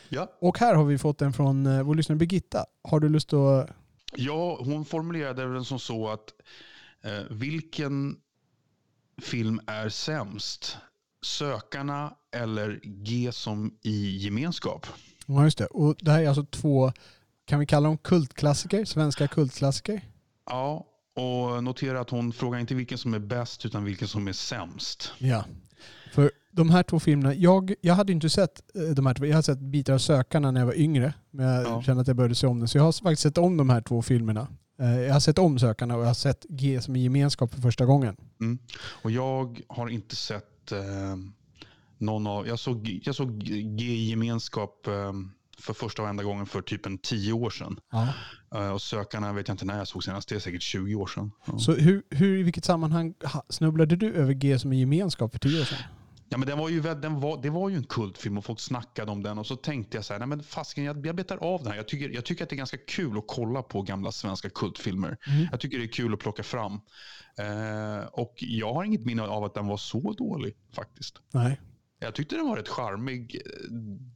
Ja. 0.08 0.32
Och 0.40 0.58
här 0.58 0.74
har 0.74 0.84
vi 0.84 0.98
fått 0.98 1.22
en 1.22 1.32
från 1.32 1.84
vår 1.84 1.94
lyssnare 1.94 2.16
Birgitta. 2.18 2.64
Har 2.82 3.00
du 3.00 3.08
lust 3.08 3.32
att... 3.32 3.70
ja, 4.16 4.58
hon 4.60 4.84
formulerade 4.84 5.52
den 5.52 5.64
som 5.64 5.78
så 5.78 6.08
att 6.08 6.34
eh, 7.04 7.24
vilken 7.36 8.16
film 9.22 9.60
är 9.66 9.88
sämst? 9.88 10.76
Sökarna 11.26 12.12
eller 12.36 12.80
G 12.82 13.32
som 13.32 13.74
i 13.82 14.16
gemenskap? 14.16 14.86
Ja, 15.26 15.44
just 15.44 15.58
det. 15.58 15.66
Och 15.66 15.96
det 16.00 16.10
här 16.10 16.22
är 16.22 16.28
alltså 16.28 16.44
två, 16.44 16.92
kan 17.46 17.60
vi 17.60 17.66
kalla 17.66 17.88
dem 17.88 17.98
kultklassiker? 17.98 18.84
Svenska 18.84 19.28
kultklassiker? 19.28 20.00
Ja, 20.46 20.86
och 21.16 21.64
notera 21.64 22.00
att 22.00 22.10
hon 22.10 22.32
frågar 22.32 22.58
inte 22.58 22.74
vilken 22.74 22.98
som 22.98 23.14
är 23.14 23.18
bäst 23.18 23.66
utan 23.66 23.84
vilken 23.84 24.08
som 24.08 24.28
är 24.28 24.32
sämst. 24.32 25.12
Ja. 25.18 25.44
För 26.14 26.30
de 26.52 26.70
här 26.70 26.82
två 26.82 27.00
filmerna, 27.00 27.34
jag, 27.34 27.74
jag 27.80 27.94
hade 27.94 28.12
inte 28.12 28.30
sett 28.30 28.76
eh, 28.76 28.82
de 28.82 29.06
här 29.06 29.14
två, 29.14 29.26
jag 29.26 29.32
hade 29.32 29.42
sett 29.42 29.58
bitar 29.58 29.92
av 29.94 29.98
Sökarna 29.98 30.50
när 30.50 30.60
jag 30.60 30.66
var 30.66 30.78
yngre. 30.78 31.14
Men 31.30 31.46
jag 31.46 31.64
Ja. 31.66 31.82
kände 31.82 32.00
att 32.00 32.06
jag 32.08 32.16
började 32.16 32.34
se 32.34 32.46
om 32.46 32.58
den. 32.58 32.68
Så 32.68 32.78
jag 32.78 32.82
har 32.84 32.92
faktiskt 32.92 33.22
sett 33.22 33.38
om 33.38 33.56
de 33.56 33.70
här 33.70 33.80
två 33.80 34.02
filmerna. 34.02 34.48
Eh, 34.80 35.00
Jag 35.00 35.12
har 35.12 35.20
sett 35.20 35.38
om 35.38 35.58
Sökarna 35.58 35.94
och 35.96 36.02
jag 36.02 36.06
har 36.06 36.14
sett 36.14 36.46
G 36.48 36.80
som 36.82 36.96
i 36.96 37.02
gemenskap 37.02 37.54
för 37.54 37.60
första 37.60 37.84
gången. 37.84 38.16
Mm. 38.40 38.58
Och 39.02 39.10
jag 39.10 39.60
har 39.68 39.88
inte 39.88 40.16
sett 40.16 40.44
eh, 40.72 41.16
någon 41.98 42.26
av... 42.26 42.46
Jag 42.48 42.58
såg, 42.58 43.00
jag 43.04 43.14
såg 43.14 43.38
G 43.78 43.84
gemenskap 43.94 44.86
eh, 44.86 45.12
för 45.58 45.74
första 45.74 46.02
och 46.02 46.08
enda 46.08 46.22
gången 46.24 46.46
för 46.46 46.62
typ 46.62 46.86
en 46.86 46.98
tio 46.98 47.32
år 47.32 47.50
sedan. 47.50 47.80
Ja. 47.92 48.08
Eh, 48.54 48.70
och 48.70 48.82
Sökarna 48.82 49.32
vet 49.32 49.48
jag 49.48 49.54
inte 49.54 49.64
när 49.64 49.78
jag 49.78 49.88
såg 49.88 50.04
senast. 50.04 50.28
Det 50.28 50.34
är 50.34 50.38
säkert 50.38 50.62
20 50.62 50.94
år 50.94 51.06
sedan. 51.06 51.32
Ja. 51.46 51.58
Så 51.58 51.72
hur, 51.72 52.02
hur, 52.10 52.38
i 52.38 52.42
vilket 52.42 52.64
sammanhang 52.64 53.14
ha- 53.32 53.44
snubblade 53.48 53.96
du 53.96 54.12
över 54.14 54.32
G 54.32 54.58
som 54.58 54.72
i 54.72 54.80
gemenskap 54.80 55.32
för 55.32 55.38
tio 55.38 55.60
år 55.60 55.64
sedan? 55.64 55.78
Ja, 56.28 56.38
men 56.38 56.48
den 56.48 56.58
var 56.58 56.68
ju, 56.68 56.80
den 56.80 57.20
var, 57.20 57.42
det 57.42 57.50
var 57.50 57.68
ju 57.68 57.76
en 57.76 57.84
kultfilm 57.84 58.38
och 58.38 58.44
folk 58.44 58.60
snackade 58.60 59.10
om 59.10 59.22
den. 59.22 59.38
Och 59.38 59.46
så 59.46 59.56
tänkte 59.56 59.96
jag 59.96 60.04
så 60.04 60.12
här, 60.12 60.18
nej 60.18 60.28
men 60.28 60.42
fasken, 60.42 60.84
jag, 60.84 61.06
jag 61.06 61.16
betar 61.16 61.36
av 61.36 61.62
den 61.62 61.68
här. 61.70 61.76
Jag 61.76 61.88
tycker, 61.88 62.08
jag 62.08 62.24
tycker 62.24 62.44
att 62.44 62.50
det 62.50 62.54
är 62.54 62.58
ganska 62.58 62.78
kul 62.78 63.18
att 63.18 63.24
kolla 63.26 63.62
på 63.62 63.82
gamla 63.82 64.12
svenska 64.12 64.50
kultfilmer. 64.50 65.16
Mm. 65.26 65.48
Jag 65.50 65.60
tycker 65.60 65.78
det 65.78 65.84
är 65.84 65.88
kul 65.92 66.14
att 66.14 66.20
plocka 66.20 66.42
fram. 66.42 66.72
Eh, 67.38 68.06
och 68.12 68.34
jag 68.36 68.74
har 68.74 68.84
inget 68.84 69.04
minne 69.04 69.22
av 69.22 69.44
att 69.44 69.54
den 69.54 69.66
var 69.66 69.76
så 69.76 70.12
dålig 70.12 70.56
faktiskt. 70.72 71.18
Nej. 71.32 71.60
Jag 71.98 72.14
tyckte 72.14 72.36
den 72.36 72.46
var 72.48 72.56
rätt 72.56 72.68
charmig. 72.68 73.40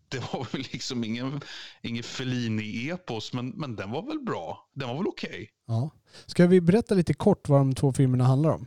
Det 0.08 0.18
var 0.18 0.52
väl 0.52 0.62
liksom 0.72 1.04
ingen, 1.04 1.40
ingen 1.82 2.02
Fellini-epos, 2.02 3.32
men, 3.32 3.48
men 3.48 3.76
den 3.76 3.90
var 3.90 4.06
väl 4.06 4.20
bra. 4.20 4.70
Den 4.74 4.88
var 4.88 4.96
väl 4.96 5.06
okej. 5.06 5.50
Ja. 5.66 5.90
Ska 6.26 6.46
vi 6.46 6.60
berätta 6.60 6.94
lite 6.94 7.14
kort 7.14 7.48
vad 7.48 7.60
de 7.60 7.74
två 7.74 7.92
filmerna 7.92 8.24
handlar 8.24 8.50
om? 8.50 8.66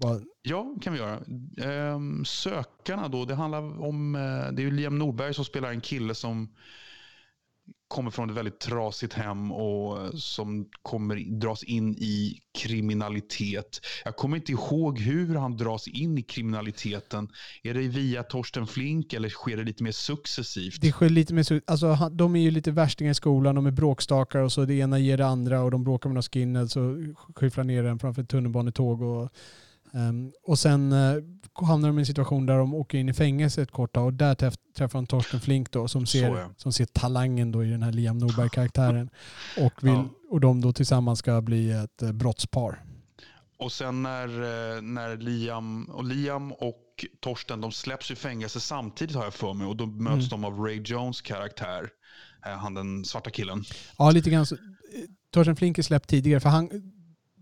Bara, 0.00 0.20
Ja, 0.42 0.74
kan 0.82 0.92
vi 0.92 0.98
göra. 0.98 1.20
Ehm, 1.62 2.24
sökarna 2.24 3.08
då, 3.08 3.24
det 3.24 3.34
handlar 3.34 3.82
om, 3.82 4.14
eh, 4.14 4.52
det 4.52 4.62
är 4.62 4.64
ju 4.64 4.70
Liam 4.70 4.98
Norberg 4.98 5.34
som 5.34 5.44
spelar 5.44 5.70
en 5.70 5.80
kille 5.80 6.14
som 6.14 6.48
kommer 7.88 8.10
från 8.10 8.30
ett 8.30 8.36
väldigt 8.36 8.60
trasigt 8.60 9.12
hem 9.12 9.52
och 9.52 10.20
som 10.20 10.68
kommer 10.82 11.40
dras 11.40 11.62
in 11.62 11.94
i 11.94 12.40
kriminalitet. 12.58 13.80
Jag 14.04 14.16
kommer 14.16 14.36
inte 14.36 14.52
ihåg 14.52 14.98
hur 14.98 15.34
han 15.34 15.56
dras 15.56 15.88
in 15.88 16.18
i 16.18 16.22
kriminaliteten. 16.22 17.28
Är 17.62 17.74
det 17.74 17.80
via 17.80 18.22
Torsten 18.22 18.66
Flink 18.66 19.12
eller 19.12 19.28
sker 19.28 19.56
det 19.56 19.64
lite 19.64 19.82
mer 19.82 19.92
successivt? 19.92 20.80
det 20.80 20.92
sker 20.92 21.08
lite 21.08 21.34
mer 21.34 21.42
så, 21.42 21.60
alltså, 21.66 22.08
de 22.12 22.36
är 22.36 22.40
ju 22.40 22.50
lite 22.50 22.70
värstingar 22.70 23.10
i 23.10 23.14
skolan, 23.14 23.54
de 23.54 23.66
är 23.66 23.70
bråkstakar 23.70 24.38
och 24.38 24.52
så 24.52 24.64
det 24.64 24.74
ena 24.74 24.98
ger 24.98 25.16
det 25.16 25.26
andra 25.26 25.62
och 25.62 25.70
de 25.70 25.84
bråkar 25.84 26.08
med 26.08 26.14
några 26.14 26.22
skinheads 26.22 26.76
och 26.76 26.96
skyfflar 27.36 27.64
ner 27.64 27.82
den 27.82 27.98
framför 27.98 28.22
ett 28.22 28.28
tunnelbanetåg. 28.28 29.02
Och, 29.02 29.32
ehm, 29.94 30.32
och 30.42 30.58
sen 30.58 30.92
uh, 30.92 31.22
hamnar 31.66 31.88
de 31.88 31.98
i 31.98 32.02
en 32.02 32.06
situation 32.06 32.46
där 32.46 32.58
de 32.58 32.74
åker 32.74 32.98
in 32.98 33.08
i 33.08 33.12
fängelse 33.14 33.62
ett 33.62 33.70
kort 33.70 33.92
tag 33.94 34.04
och 34.06 34.12
där 34.12 34.34
träff, 34.34 34.54
träffar 34.76 34.98
de 34.98 35.06
Torsten 35.06 35.40
Flink 35.40 35.70
då 35.70 35.88
som 35.88 36.06
ser, 36.06 36.36
ja. 36.36 36.50
som 36.56 36.72
ser 36.72 36.86
talangen 36.86 37.52
då 37.52 37.64
i 37.64 37.70
den 37.70 37.82
här 37.82 37.92
Liam 37.92 38.18
Norberg-karaktären. 38.18 39.10
Och, 39.60 39.84
vill, 39.84 39.92
Ja. 39.92 40.08
och 40.30 40.40
de 40.40 40.60
då 40.60 40.72
tillsammans 40.72 41.18
ska 41.18 41.40
bli 41.40 41.70
ett 41.70 42.02
uh, 42.02 42.12
brottspar. 42.12 42.82
Och 43.58 43.72
sen 43.72 44.02
när, 44.02 44.26
eh, 44.28 44.82
när 44.82 45.16
Liam, 45.16 45.84
och 45.84 46.04
Liam 46.04 46.52
och 46.52 46.86
Torsten 47.20 47.60
de 47.60 47.72
släpps 47.72 48.10
i 48.10 48.14
fängelse 48.16 48.60
samtidigt 48.60 49.16
har 49.16 49.24
jag 49.24 49.34
för 49.34 49.54
mig. 49.54 49.66
Och 49.66 49.76
då 49.76 49.86
möts 49.86 50.12
Mm. 50.14 50.28
de 50.28 50.44
av 50.44 50.58
Ray 50.60 50.82
Jones 50.84 51.20
karaktär. 51.20 51.88
Han 52.40 52.74
den 52.74 53.04
svarta 53.04 53.30
killen. 53.30 53.64
Ja, 53.98 54.10
lite 54.10 54.30
grann 54.30 54.46
så. 54.46 54.56
Torsten 55.32 55.56
Flink 55.56 55.78
är 55.78 55.82
släppt 55.82 56.08
tidigare 56.10 56.40
för 56.40 56.48
han, 56.48 56.70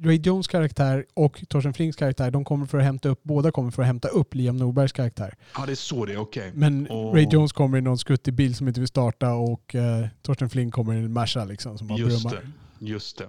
Ray 0.01 0.17
Jones 0.25 0.49
karaktär 0.49 1.05
och 1.15 1.45
Torsten 1.49 1.75
Flinks 1.75 1.97
karaktär, 1.97 2.31
de 2.31 2.45
kommer 2.45 2.67
för 2.67 2.79
att 2.79 2.85
hämta 2.85 3.09
upp, 3.09 3.21
båda 3.23 3.51
kommer 3.51 3.71
för 3.71 3.83
att 3.83 3.87
hämta 3.87 4.09
upp 4.09 4.35
Liam 4.35 4.57
Norbergs 4.57 4.93
karaktär. 4.93 5.35
Ja, 5.57 5.67
det 5.67 5.73
är 5.73 5.77
så 5.77 6.05
det 6.07 6.13
är. 6.13 6.19
Okej. 6.19 6.51
Men 6.55 6.87
Och- 6.87 7.15
Ray 7.15 7.27
Jones 7.31 7.53
kommer 7.53 7.79
i 7.79 7.81
någon 7.81 7.99
skuttig 7.99 8.35
bil 8.35 8.55
som 8.55 8.69
inte 8.69 8.81
vill 8.81 8.89
starta 8.89 9.33
och 9.33 9.75
eh, 9.75 10.07
Torsten 10.23 10.51
Flink 10.51 10.75
kommer 10.75 10.95
i 10.95 10.99
en 10.99 11.13
Merca 11.13 11.45
liksom 11.45 11.79
som 11.79 11.87
bara 11.87 11.99
Just 11.99 12.23
brummar. 12.29 12.43
det. 12.79 12.87
Just 12.87 13.19
det. 13.19 13.27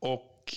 Och 0.00 0.54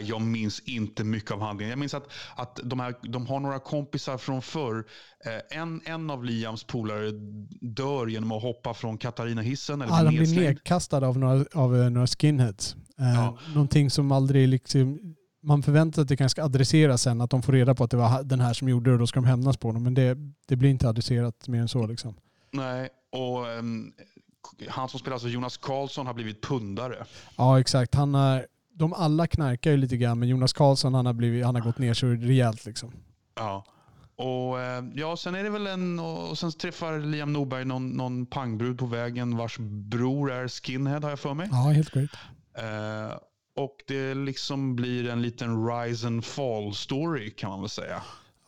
jag 0.00 0.20
minns 0.20 0.60
inte 0.60 1.04
mycket 1.04 1.30
av 1.30 1.40
handlingen. 1.40 1.70
Jag 1.70 1.78
minns 1.78 1.94
att, 1.94 2.08
att 2.36 2.60
de, 2.64 2.80
här, 2.80 2.94
de 3.02 3.26
har 3.26 3.40
några 3.40 3.58
kompisar 3.58 4.18
från 4.18 4.42
förr. 4.42 4.84
Eh, 5.24 5.58
En, 5.58 5.80
en 5.84 6.10
av 6.10 6.24
Liams 6.24 6.64
polare 6.64 7.10
dör 7.60 8.06
genom 8.06 8.32
att 8.32 8.42
hoppa 8.42 8.74
från 8.74 8.98
Katarina-hissen. 8.98 9.82
Eller 9.82 9.92
Ja, 9.92 10.02
de 10.02 10.08
blir 10.08 10.18
blir 10.18 10.20
nedslängd. 10.28 10.48
nedkastade 10.48 11.06
av 11.06 11.18
några, 11.18 11.44
av 11.54 11.76
eh, 11.76 11.90
några 11.90 12.06
skinheads. 12.06 12.76
Eh, 12.98 13.14
Ja. 13.14 13.38
Någonting 13.54 13.90
som 13.90 14.12
aldrig 14.12 14.48
liksom, 14.48 15.14
man 15.42 15.62
förväntar 15.62 15.94
sig 15.94 16.02
att 16.02 16.08
det 16.08 16.16
kanske 16.16 16.34
ska 16.34 16.44
adresseras 16.44 17.02
sen, 17.02 17.20
att 17.20 17.30
de 17.30 17.42
får 17.42 17.52
reda 17.52 17.74
på 17.74 17.84
att 17.84 17.90
det 17.90 17.96
var 17.96 18.22
den 18.22 18.40
här 18.40 18.52
som 18.54 18.68
gjorde 18.68 18.90
det 18.90 18.94
och 18.94 18.98
då 18.98 19.06
ska 19.06 19.20
de 19.20 19.26
hämnas 19.26 19.56
på 19.56 19.68
honom. 19.68 19.82
Men 19.82 19.94
det, 19.94 20.16
det 20.48 20.56
blir 20.56 20.70
inte 20.70 20.88
adresserat 20.88 21.48
mer 21.48 21.60
än 21.60 21.68
så 21.68 21.86
liksom. 21.86 22.14
Nej, 22.50 22.88
och 23.12 23.48
ehm, 23.50 23.92
han 24.68 24.88
som 24.88 25.00
spelar 25.00 25.14
alltså 25.14 25.28
Jonas 25.28 25.56
Karlsson 25.56 26.06
har 26.06 26.14
blivit 26.14 26.42
pundare. 26.42 27.04
Ja, 27.36 27.60
exakt. 27.60 27.94
Han 27.94 28.14
har, 28.14 28.46
de 28.74 28.92
alla 28.92 29.26
knarkar 29.26 29.70
ju 29.70 29.76
lite 29.76 29.96
grann, 29.96 30.18
men 30.18 30.28
Jonas 30.28 30.52
Karlsson 30.52 30.94
han 30.94 31.06
har, 31.06 31.12
blivit, 31.12 31.44
han 31.44 31.54
har 31.54 31.62
gått 31.62 31.78
ner 31.78 31.94
så 31.94 32.06
rejält. 32.06 32.64
Liksom. 32.66 32.92
Ja. 33.34 33.64
Och 34.16 34.60
eh, 34.60 34.84
ja, 34.94 35.16
sen 35.16 35.34
är 35.34 35.44
det 35.44 35.50
väl 35.50 35.66
en, 35.66 36.00
och 36.00 36.38
sen 36.38 36.52
träffar 36.52 36.98
Liam 36.98 37.32
Norberg 37.32 37.64
någon, 37.64 37.90
någon 37.90 38.26
pangbrud 38.26 38.78
på 38.78 38.86
vägen 38.86 39.36
vars 39.36 39.58
bror 39.58 40.32
är 40.32 40.48
skinhead 40.48 41.00
har 41.00 41.10
jag 41.10 41.20
för 41.20 41.34
mig. 41.34 41.48
Ja, 41.50 41.56
helt 41.56 41.90
korrekt. 41.90 42.14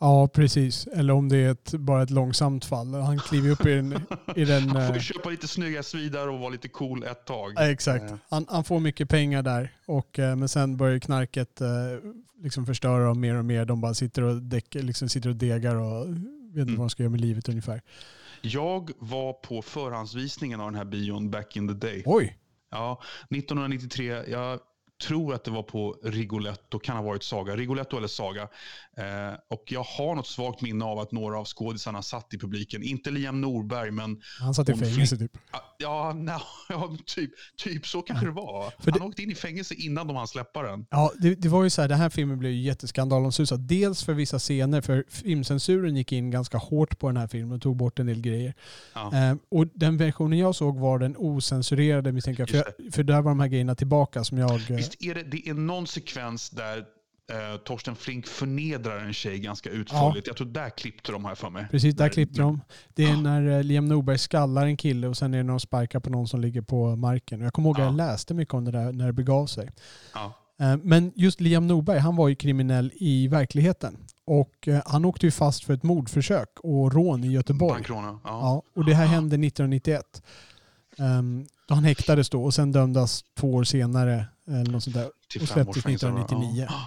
Ja, 0.05 0.27
precis. 0.27 0.87
Eller 0.87 1.13
om 1.13 1.29
det 1.29 1.37
är 1.37 1.51
ett, 1.51 1.71
bara 1.73 2.03
ett 2.03 2.09
långsamt 2.09 2.65
fall. 2.65 2.93
Han 2.93 3.19
kliver 3.19 3.49
upp 3.49 3.65
i 3.65 3.73
den... 3.75 3.93
I 4.35 4.45
den 4.45 4.69
Han 4.69 4.87
får 4.87 4.95
eh, 4.95 4.99
köpa 4.99 5.29
lite 5.29 5.47
snygga 5.47 5.83
svidar 5.83 6.27
och 6.27 6.39
vara 6.39 6.49
lite 6.49 6.67
cool 6.67 7.03
ett 7.03 7.25
tag. 7.25 7.53
ja, 7.55 7.69
exakt. 7.71 8.13
Han, 8.29 8.45
han 8.49 8.63
får 8.63 8.79
mycket 8.79 9.09
pengar 9.09 9.41
där. 9.41 9.73
Och, 9.85 10.19
eh, 10.19 10.35
men 10.35 10.49
sen 10.49 10.77
börjar 10.77 10.99
knarket 10.99 11.61
eh, 11.61 11.67
liksom 12.43 12.65
förstöra 12.65 13.05
dem 13.05 13.19
mer 13.19 13.35
och 13.35 13.45
mer. 13.45 13.65
De 13.65 13.81
bara 13.81 13.93
sitter 13.93 14.21
och, 14.21 14.41
däck, 14.41 14.75
liksom 14.75 15.09
sitter 15.09 15.29
och 15.29 15.35
degar 15.35 15.75
och 15.75 16.07
vet 16.07 16.17
inte 16.17 16.61
Mm. 16.61 16.75
vad 16.75 16.85
de 16.85 16.89
ska 16.89 17.03
göra 17.03 17.11
med 17.11 17.21
livet 17.21 17.49
ungefär. 17.49 17.81
Jag 18.41 18.91
var 18.99 19.33
på 19.33 19.61
förhandsvisningen 19.61 20.61
av 20.61 20.67
den 20.71 20.75
här 20.75 20.85
bion 20.85 21.31
back 21.31 21.57
in 21.57 21.67
the 21.67 21.73
day. 21.73 22.03
Oj! 22.05 22.37
Ja, 22.71 23.01
1993. 23.29 24.23
Jag 24.27 24.59
tror 25.07 25.33
att 25.33 25.43
det 25.43 25.51
var 25.51 25.63
på 25.63 25.95
Rigoletto, 26.03 26.79
kan 26.79 26.95
ha 26.95 27.03
varit 27.03 27.23
Saga. 27.23 27.55
Rigoletto 27.55 27.97
eller 27.97 28.07
Saga. 28.07 28.41
Eh, 28.97 29.33
och 29.49 29.63
jag 29.67 29.83
har 29.83 30.15
något 30.15 30.27
svagt 30.27 30.61
minne 30.61 30.85
av 30.85 30.99
att 30.99 31.11
några 31.11 31.39
av 31.39 31.45
skådisarna 31.45 32.01
satt 32.01 32.33
i 32.33 32.37
publiken. 32.39 32.83
Inte 32.83 33.11
Liam 33.11 33.41
Norberg, 33.41 33.91
men 33.91 34.21
Han 34.39 34.53
satt 34.53 34.69
i 34.69 34.73
fängelse 34.73 35.17
typ. 35.17 35.37
ja, 35.77 36.13
no, 36.13 36.31
ja 36.69 36.97
typ, 37.05 37.31
typ 37.57 37.87
så 37.87 38.01
kanske 38.01 38.25
det 38.25 38.31
var. 38.31 38.73
För 38.79 38.91
Han 38.91 38.99
det- 38.99 39.05
åkte 39.05 39.23
in 39.23 39.31
i 39.31 39.35
fängelse 39.35 39.73
innan 39.73 40.07
de 40.07 40.15
hann 40.15 40.27
släppa 40.27 40.61
den. 40.63 40.85
Ja, 40.89 41.11
det, 41.19 41.35
det 41.35 41.49
var 41.49 41.63
ju 41.63 41.69
så 41.69 41.81
här, 41.81 41.89
den 41.89 41.97
här 41.97 42.09
filmen 42.09 42.39
blev 42.39 42.51
ju 42.51 42.61
jätteskandalomsusad. 42.61 43.59
Dels 43.59 44.03
för 44.03 44.13
vissa 44.13 44.39
scener, 44.39 44.81
för 44.81 45.03
filmcensuren 45.09 45.95
gick 45.95 46.11
in 46.11 46.31
ganska 46.31 46.57
hårt 46.57 46.99
på 46.99 47.07
den 47.07 47.17
här 47.17 47.27
filmen 47.27 47.55
och 47.55 47.61
tog 47.61 47.75
bort 47.75 47.99
en 47.99 48.05
del 48.05 48.21
grejer. 48.21 48.53
Ja. 48.93 49.11
Eh, 49.29 49.35
och 49.51 49.67
den 49.73 49.97
versionen 49.97 50.39
jag 50.39 50.55
såg 50.55 50.79
var 50.79 50.99
den 50.99 51.15
osensurerade 51.17 52.11
misstänker 52.11 52.41
jag. 52.41 52.49
För, 52.49 52.57
jag, 52.83 52.93
för 52.93 53.03
där 53.03 53.21
var 53.21 53.31
de 53.31 53.39
här 53.39 53.47
grejerna 53.47 53.75
tillbaka 53.75 54.23
som 54.23 54.37
jag... 54.37 54.61
Visst 54.89 55.03
är 55.03 55.15
det, 55.15 55.23
det 55.23 55.49
är 55.49 55.53
någon 55.53 55.87
sekvens 55.87 56.49
där 56.49 56.77
eh, 57.31 57.57
Torsten 57.63 57.95
Flink 57.95 58.27
förnedrar 58.27 58.97
en 58.99 59.13
tjej 59.13 59.39
ganska 59.39 59.69
utförligt. 59.69 60.27
Jag 60.27 60.37
tror 60.37 60.47
där 60.47 60.69
klippte 60.69 61.11
de 61.11 61.25
här 61.25 61.35
för 61.35 61.49
mig. 61.49 61.67
Precis, 61.71 61.95
där 61.95 62.03
Där- 62.05 62.09
klippte 62.13 62.41
de. 62.41 62.61
Det 62.95 63.03
är 63.03 63.09
Ja. 63.09 63.21
när 63.21 63.47
eh, 63.57 63.63
Liam 63.63 63.85
Norberg 63.87 64.17
skallar 64.17 64.65
en 64.65 64.77
kille 64.77 65.07
och 65.07 65.17
sen 65.17 65.33
är 65.33 65.37
det 65.37 65.43
när 65.43 65.53
de 65.53 65.59
sparkar 65.59 65.99
på 65.99 66.09
någon 66.09 66.27
som 66.27 66.41
ligger 66.41 66.61
på 66.61 66.95
marken. 66.95 67.41
Jag 67.41 67.53
kommer 67.53 67.69
ihåg 67.69 67.75
att 67.75 67.79
Ja. 67.79 67.85
jag 67.85 67.95
läste 67.97 68.33
mycket 68.33 68.53
om 68.53 68.65
det 68.65 68.71
där 68.71 68.91
när 68.91 69.05
det 69.05 69.13
begav 69.13 69.45
sig. 69.47 69.71
Ja. 70.13 70.33
Eh, 70.59 70.77
Men 70.83 71.11
just 71.15 71.41
Liam 71.41 71.67
Norberg, 71.67 71.99
han 71.99 72.15
var 72.15 72.27
ju 72.27 72.35
kriminell 72.35 72.91
i 72.95 73.27
verkligheten. 73.27 73.97
Och 74.27 74.67
eh, 74.67 74.81
han 74.85 75.05
åkte 75.05 75.25
ju 75.25 75.31
fast 75.31 75.63
för 75.63 75.73
ett 75.73 75.83
mordförsök 75.83 76.49
och 76.63 76.93
rån 76.93 77.23
i 77.23 77.31
Göteborg. 77.31 77.73
Bankrona. 77.73 78.07
Ja. 78.07 78.19
Ja, 78.23 78.61
och 78.75 78.85
det 78.85 78.93
här 78.93 79.05
hände 79.05 79.35
1991. 79.35 80.23
Um, 80.97 81.45
han 81.69 81.83
häktades 81.83 82.29
då 82.29 82.43
och 82.43 82.53
sen 82.53 82.71
dömdes 82.71 83.23
två 83.39 83.53
år 83.53 83.63
senare 83.63 84.25
eller 84.47 84.71
något 84.71 84.83
sånt 84.83 84.95
där. 84.95 85.09
Till 85.31 85.41
och 85.41 85.47
släpptes 85.47 85.77
års 85.77 85.83
fängelse, 85.83 86.09
va? 86.09 86.19
1999. 86.21 86.67
Ja. 86.69 86.85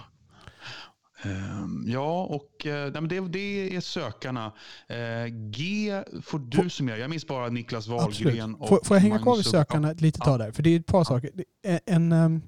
Ehm, 1.23 1.83
Ja, 1.87 2.23
och 2.23 2.65
eh, 2.65 2.91
nej, 2.91 3.01
men 3.01 3.07
det, 3.07 3.19
det 3.27 3.75
är 3.75 3.81
sökarna. 3.81 4.45
Eh, 4.87 5.25
G 5.51 5.91
får 6.23 6.39
du 6.39 6.57
Får- 6.57 6.69
summera. 6.69 6.97
Jag 6.97 7.09
minns 7.09 7.27
bara 7.27 7.49
Niklas. 7.49 7.87
Wahlgren 7.87 8.55
och 8.55 8.69
Får, 8.69 8.79
får 8.83 8.97
jag 8.97 9.01
hänga 9.01 9.19
kvar 9.19 9.35
vid 9.35 9.45
sökarna 9.45 9.91
ett 9.91 10.01
litet 10.01 10.21
tag 10.21 10.39
där? 10.39 10.51
För 10.51 10.63
det 10.63 10.69
är 10.69 10.79
ett 10.79 10.85
par 10.85 11.03
saker. 11.03 11.29
Det 11.33 11.69
är 11.69 11.79
En, 11.85 12.11
um, 12.11 12.41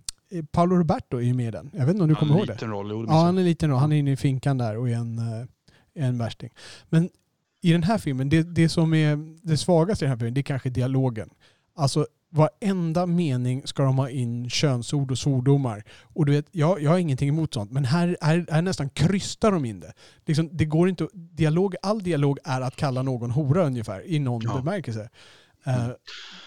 Paolo 0.52 0.76
Roberto 0.76 1.17
är 1.17 1.21
ju 1.21 1.34
med 1.34 1.47
i 1.47 1.52
den. 1.52 1.69
Jag 1.74 1.80
vet 1.86 1.89
inte 1.89 2.02
om 2.04 2.08
du 2.10 2.13
Ja, 2.15 2.19
kommer 2.19 2.32
en 2.34 2.38
ihåg 2.38 2.47
det? 2.47 2.54
liten 2.54 2.69
roll. 2.69 2.89
Jo, 2.91 3.04
det 3.06 3.12
Ja, 3.12 3.17
han 3.19 3.36
jag. 3.36 3.41
är 3.43 3.45
liten 3.50 3.69
då. 3.69 3.76
Han 3.76 3.91
är 3.91 3.95
inne 3.95 4.12
i 4.12 4.17
finkan 4.17 4.58
där 4.58 4.78
och 4.78 4.89
är 4.89 4.93
en, 4.95 5.19
en 5.95 6.17
värsting. 6.17 6.50
Men 6.89 7.10
i 7.62 7.71
den 7.71 7.84
här 7.84 7.97
filmen, 7.97 8.30
det, 8.30 8.43
det 8.56 8.69
som 8.69 8.93
är 8.93 9.19
det 9.47 9.58
svagaste 9.58 10.06
i 10.06 10.08
den 10.08 10.10
här 10.12 10.17
filmen, 10.17 10.34
det 10.34 10.41
är 10.41 10.43
kanske 10.43 10.69
dialogen. 10.69 11.30
Alltså 11.76 12.08
varenda 12.34 13.06
mening 13.06 13.67
ska 13.67 13.84
de 13.84 13.97
ha 13.97 14.10
in 14.10 14.50
könsord 14.50 15.12
och 15.12 15.17
svordomar. 15.17 15.84
Och 16.02 16.26
du 16.26 16.32
vet, 16.32 16.45
jag, 16.52 16.82
jag 16.82 16.91
har 16.91 16.97
ingenting 16.97 17.30
emot 17.30 17.54
sånt, 17.54 17.71
men 17.71 17.86
här, 17.86 18.17
här, 18.21 18.45
här 18.50 18.62
nästan 18.62 18.89
krystar 18.89 19.52
de 19.52 19.65
in 19.65 19.80
det. 19.80 19.93
Liksom, 20.26 20.50
det 20.52 20.65
går 20.65 20.89
inte, 20.89 21.08
dialog, 21.13 21.76
all 21.82 22.04
dialog 22.04 22.38
är 22.43 22.62
att 22.62 22.76
kalla 22.76 23.02
någon 23.02 23.32
hora 23.32 23.65
ungefär, 23.65 24.08
i 24.08 24.19
någon 24.19 24.41
Ja. 24.45 24.58
bemärkelse. 24.58 25.10
Eh, 25.65 25.88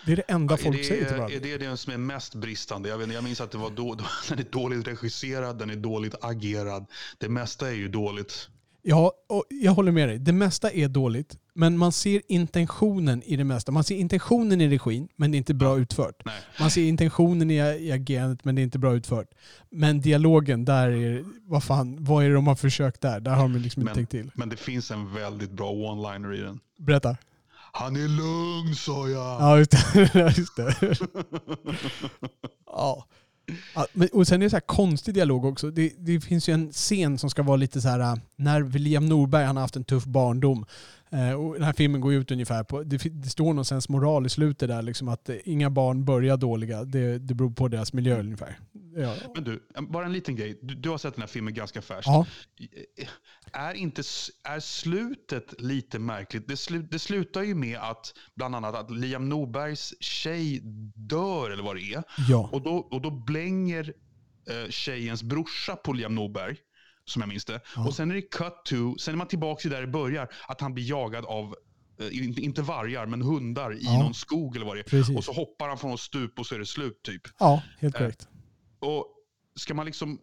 det 0.06 0.12
är 0.12 0.16
det 0.16 0.22
enda 0.28 0.56
folk 0.56 0.76
det, 0.76 0.84
säger 0.84 1.04
till 1.04 1.16
varandra. 1.16 1.36
Är 1.36 1.40
det 1.40 1.58
det 1.58 1.76
som 1.76 1.92
är 1.92 1.96
mest 1.96 2.34
bristande? 2.34 2.88
Jag, 2.88 2.98
vet, 2.98 3.12
jag 3.12 3.24
minns 3.24 3.40
att 3.40 3.50
det 3.50 3.58
var 3.58 3.70
då, 3.70 3.94
då, 3.94 4.04
den 4.28 4.38
är 4.38 4.46
dåligt 4.50 4.88
regisserad, 4.88 5.58
den 5.58 5.70
är 5.70 5.76
dåligt 5.76 6.14
agerad. 6.20 6.86
Det 7.18 7.28
mesta 7.28 7.68
är 7.68 7.74
ju 7.74 7.88
dåligt. 7.88 8.48
Ja, 8.86 9.12
och 9.28 9.44
jag 9.48 9.72
håller 9.72 9.92
med 9.92 10.08
dig. 10.08 10.18
Det 10.18 10.32
mesta 10.32 10.70
är 10.70 10.88
dåligt, 10.88 11.36
men 11.54 11.78
man 11.78 11.92
ser 11.92 12.22
intentionen 12.28 13.22
i 13.22 13.36
det 13.36 13.44
mesta. 13.44 13.72
Man 13.72 13.84
ser 13.84 13.96
intentionen 13.96 14.60
i 14.60 14.68
regin, 14.68 15.08
men 15.16 15.30
det 15.30 15.36
är 15.36 15.38
inte 15.38 15.54
bra 15.54 15.78
utfört. 15.78 16.22
Nej. 16.24 16.34
Man 16.60 16.70
ser 16.70 16.82
intentionen 16.84 17.50
i, 17.50 17.54
i 17.56 17.92
agerandet, 17.92 18.44
men 18.44 18.54
det 18.54 18.60
är 18.60 18.64
inte 18.64 18.78
bra 18.78 18.94
utfört. 18.94 19.26
Men 19.70 20.00
dialogen, 20.00 20.64
där 20.64 20.90
är 20.90 21.24
vad 21.46 21.64
fan, 21.64 22.04
vad 22.04 22.24
är 22.24 22.28
det 22.28 22.34
de 22.34 22.46
har 22.46 22.54
försökt 22.56 23.00
där? 23.00 23.20
Där 23.20 23.30
har 23.34 23.42
de 23.42 23.56
liksom 23.56 23.82
inte 23.82 23.90
Men- 23.90 23.94
tänkt 23.94 24.10
till. 24.10 24.30
Men 24.34 24.48
det 24.48 24.56
finns 24.56 24.90
en 24.90 25.14
väldigt 25.14 25.50
bra 25.50 25.70
one-liner 25.72 26.34
i 26.34 26.40
den. 26.40 26.60
Berätta. 26.78 27.16
Han 27.72 27.96
är 27.96 28.08
lugn 28.08 28.74
sa 28.74 29.08
jag. 29.08 29.40
Ja, 29.40 29.58
just 29.58 29.70
det. 29.70 30.10
Ja, 30.14 30.30
just 30.36 30.56
det. 30.56 30.74
ja. 32.66 33.06
Ja, 33.74 33.86
men, 33.92 34.08
och 34.12 34.26
sen 34.26 34.42
är 34.42 34.46
det 34.46 34.50
så 34.50 34.56
här 34.56 34.60
konstig 34.60 35.14
dialog 35.14 35.44
också. 35.44 35.70
Det, 35.70 35.92
det 35.98 36.20
finns 36.20 36.48
ju 36.48 36.52
en 36.52 36.72
scen 36.72 37.18
som 37.18 37.30
ska 37.30 37.42
vara 37.42 37.56
lite 37.56 37.80
så 37.80 37.88
här 37.88 38.00
äh, 38.00 38.14
när 38.36 38.60
William 38.60 39.06
Norberg 39.06 39.44
han 39.44 39.56
har 39.56 39.60
haft 39.60 39.76
en 39.76 39.84
tuff 39.84 40.04
barndom. 40.04 40.66
Eh, 41.14 41.32
och 41.32 41.54
den 41.54 41.62
här 41.62 41.72
filmen 41.72 42.00
går 42.00 42.14
ut 42.14 42.30
ungefär 42.30 42.64
på, 42.64 42.82
det, 42.82 42.96
det 42.96 43.28
står 43.28 43.44
någonstans 43.44 43.88
moral 43.88 44.26
i 44.26 44.28
slutet 44.28 44.68
där 44.68 44.82
liksom 44.82 45.08
att 45.08 45.28
eh, 45.28 45.36
inga 45.44 45.70
barn 45.70 46.04
börjar 46.04 46.36
dåliga. 46.36 46.84
Det, 46.84 47.18
det 47.18 47.34
beror 47.34 47.50
på 47.50 47.68
deras 47.68 47.92
miljö 47.92 48.20
ungefär. 48.20 48.58
Ja. 48.96 49.14
Men 49.34 49.44
du, 49.44 49.62
bara 49.88 50.06
en 50.06 50.12
liten 50.12 50.36
grej. 50.36 50.58
Du, 50.62 50.74
du 50.74 50.88
har 50.88 50.98
sett 50.98 51.14
den 51.14 51.22
här 51.22 51.28
filmen 51.28 51.54
ganska 51.54 51.82
färskt. 51.82 52.06
ja. 52.06 52.26
Är, 53.52 53.74
inte, 53.74 54.02
är 54.44 54.60
slutet 54.60 55.60
lite 55.60 55.98
märkligt? 55.98 56.48
Det, 56.48 56.56
slu, 56.56 56.82
det 56.90 56.98
slutar 56.98 57.42
ju 57.42 57.54
med 57.54 57.78
att 57.78 58.14
bland 58.34 58.56
annat 58.56 58.74
att 58.74 58.90
Liam 58.90 59.28
Norbergs 59.28 59.94
tjej 60.00 60.60
dör, 60.94 61.50
eller 61.50 61.62
vad 61.62 61.76
det 61.76 61.94
är. 61.94 62.02
Ja. 62.28 62.48
Och 62.52 62.62
då, 62.62 62.76
och 62.76 63.02
då 63.02 63.10
blänger 63.10 63.92
eh, 64.50 64.70
tjejens 64.70 65.22
brorsa 65.22 65.76
på 65.76 65.92
Liam 65.92 66.14
Norberg, 66.14 66.56
som 67.04 67.22
jag 67.22 67.28
minns 67.28 67.44
det. 67.44 67.60
Ja. 67.76 67.86
Och 67.86 67.94
sen 67.94 68.10
är 68.10 68.14
det 68.14 68.22
cut 68.22 68.64
to, 68.64 68.98
sen 68.98 69.14
är 69.14 69.16
man 69.18 69.26
tillbaka 69.28 69.60
till 69.60 69.70
där 69.70 69.80
det 69.80 69.86
börjar, 69.86 70.28
att 70.48 70.60
han 70.60 70.74
blir 70.74 70.88
jagad 70.90 71.24
av, 71.24 71.54
eh, 72.00 72.38
inte, 72.44 72.62
vargar, 72.62 73.06
men 73.06 73.22
hundar 73.22 73.74
i 73.74 73.78
Ja. 73.82 74.02
någon 74.02 74.14
skog 74.14 74.56
eller 74.56 74.66
vad 74.66 74.76
det 74.76 74.80
är. 74.80 74.84
Precis. 74.84 75.16
Och 75.16 75.24
så 75.24 75.32
hoppar 75.32 75.68
han 75.68 75.78
från 75.78 75.92
ett 75.94 76.00
stup 76.00 76.38
och 76.38 76.46
så 76.46 76.54
är 76.54 76.58
det 76.58 76.66
slut 76.66 77.02
typ. 77.02 77.22
ja, 77.38 77.62
helt 77.78 77.94
Eh, 77.94 77.98
korrekt. 77.98 78.28
Och 78.78 79.06
ska 79.56 79.74
man 79.74 79.86
liksom... 79.86 80.18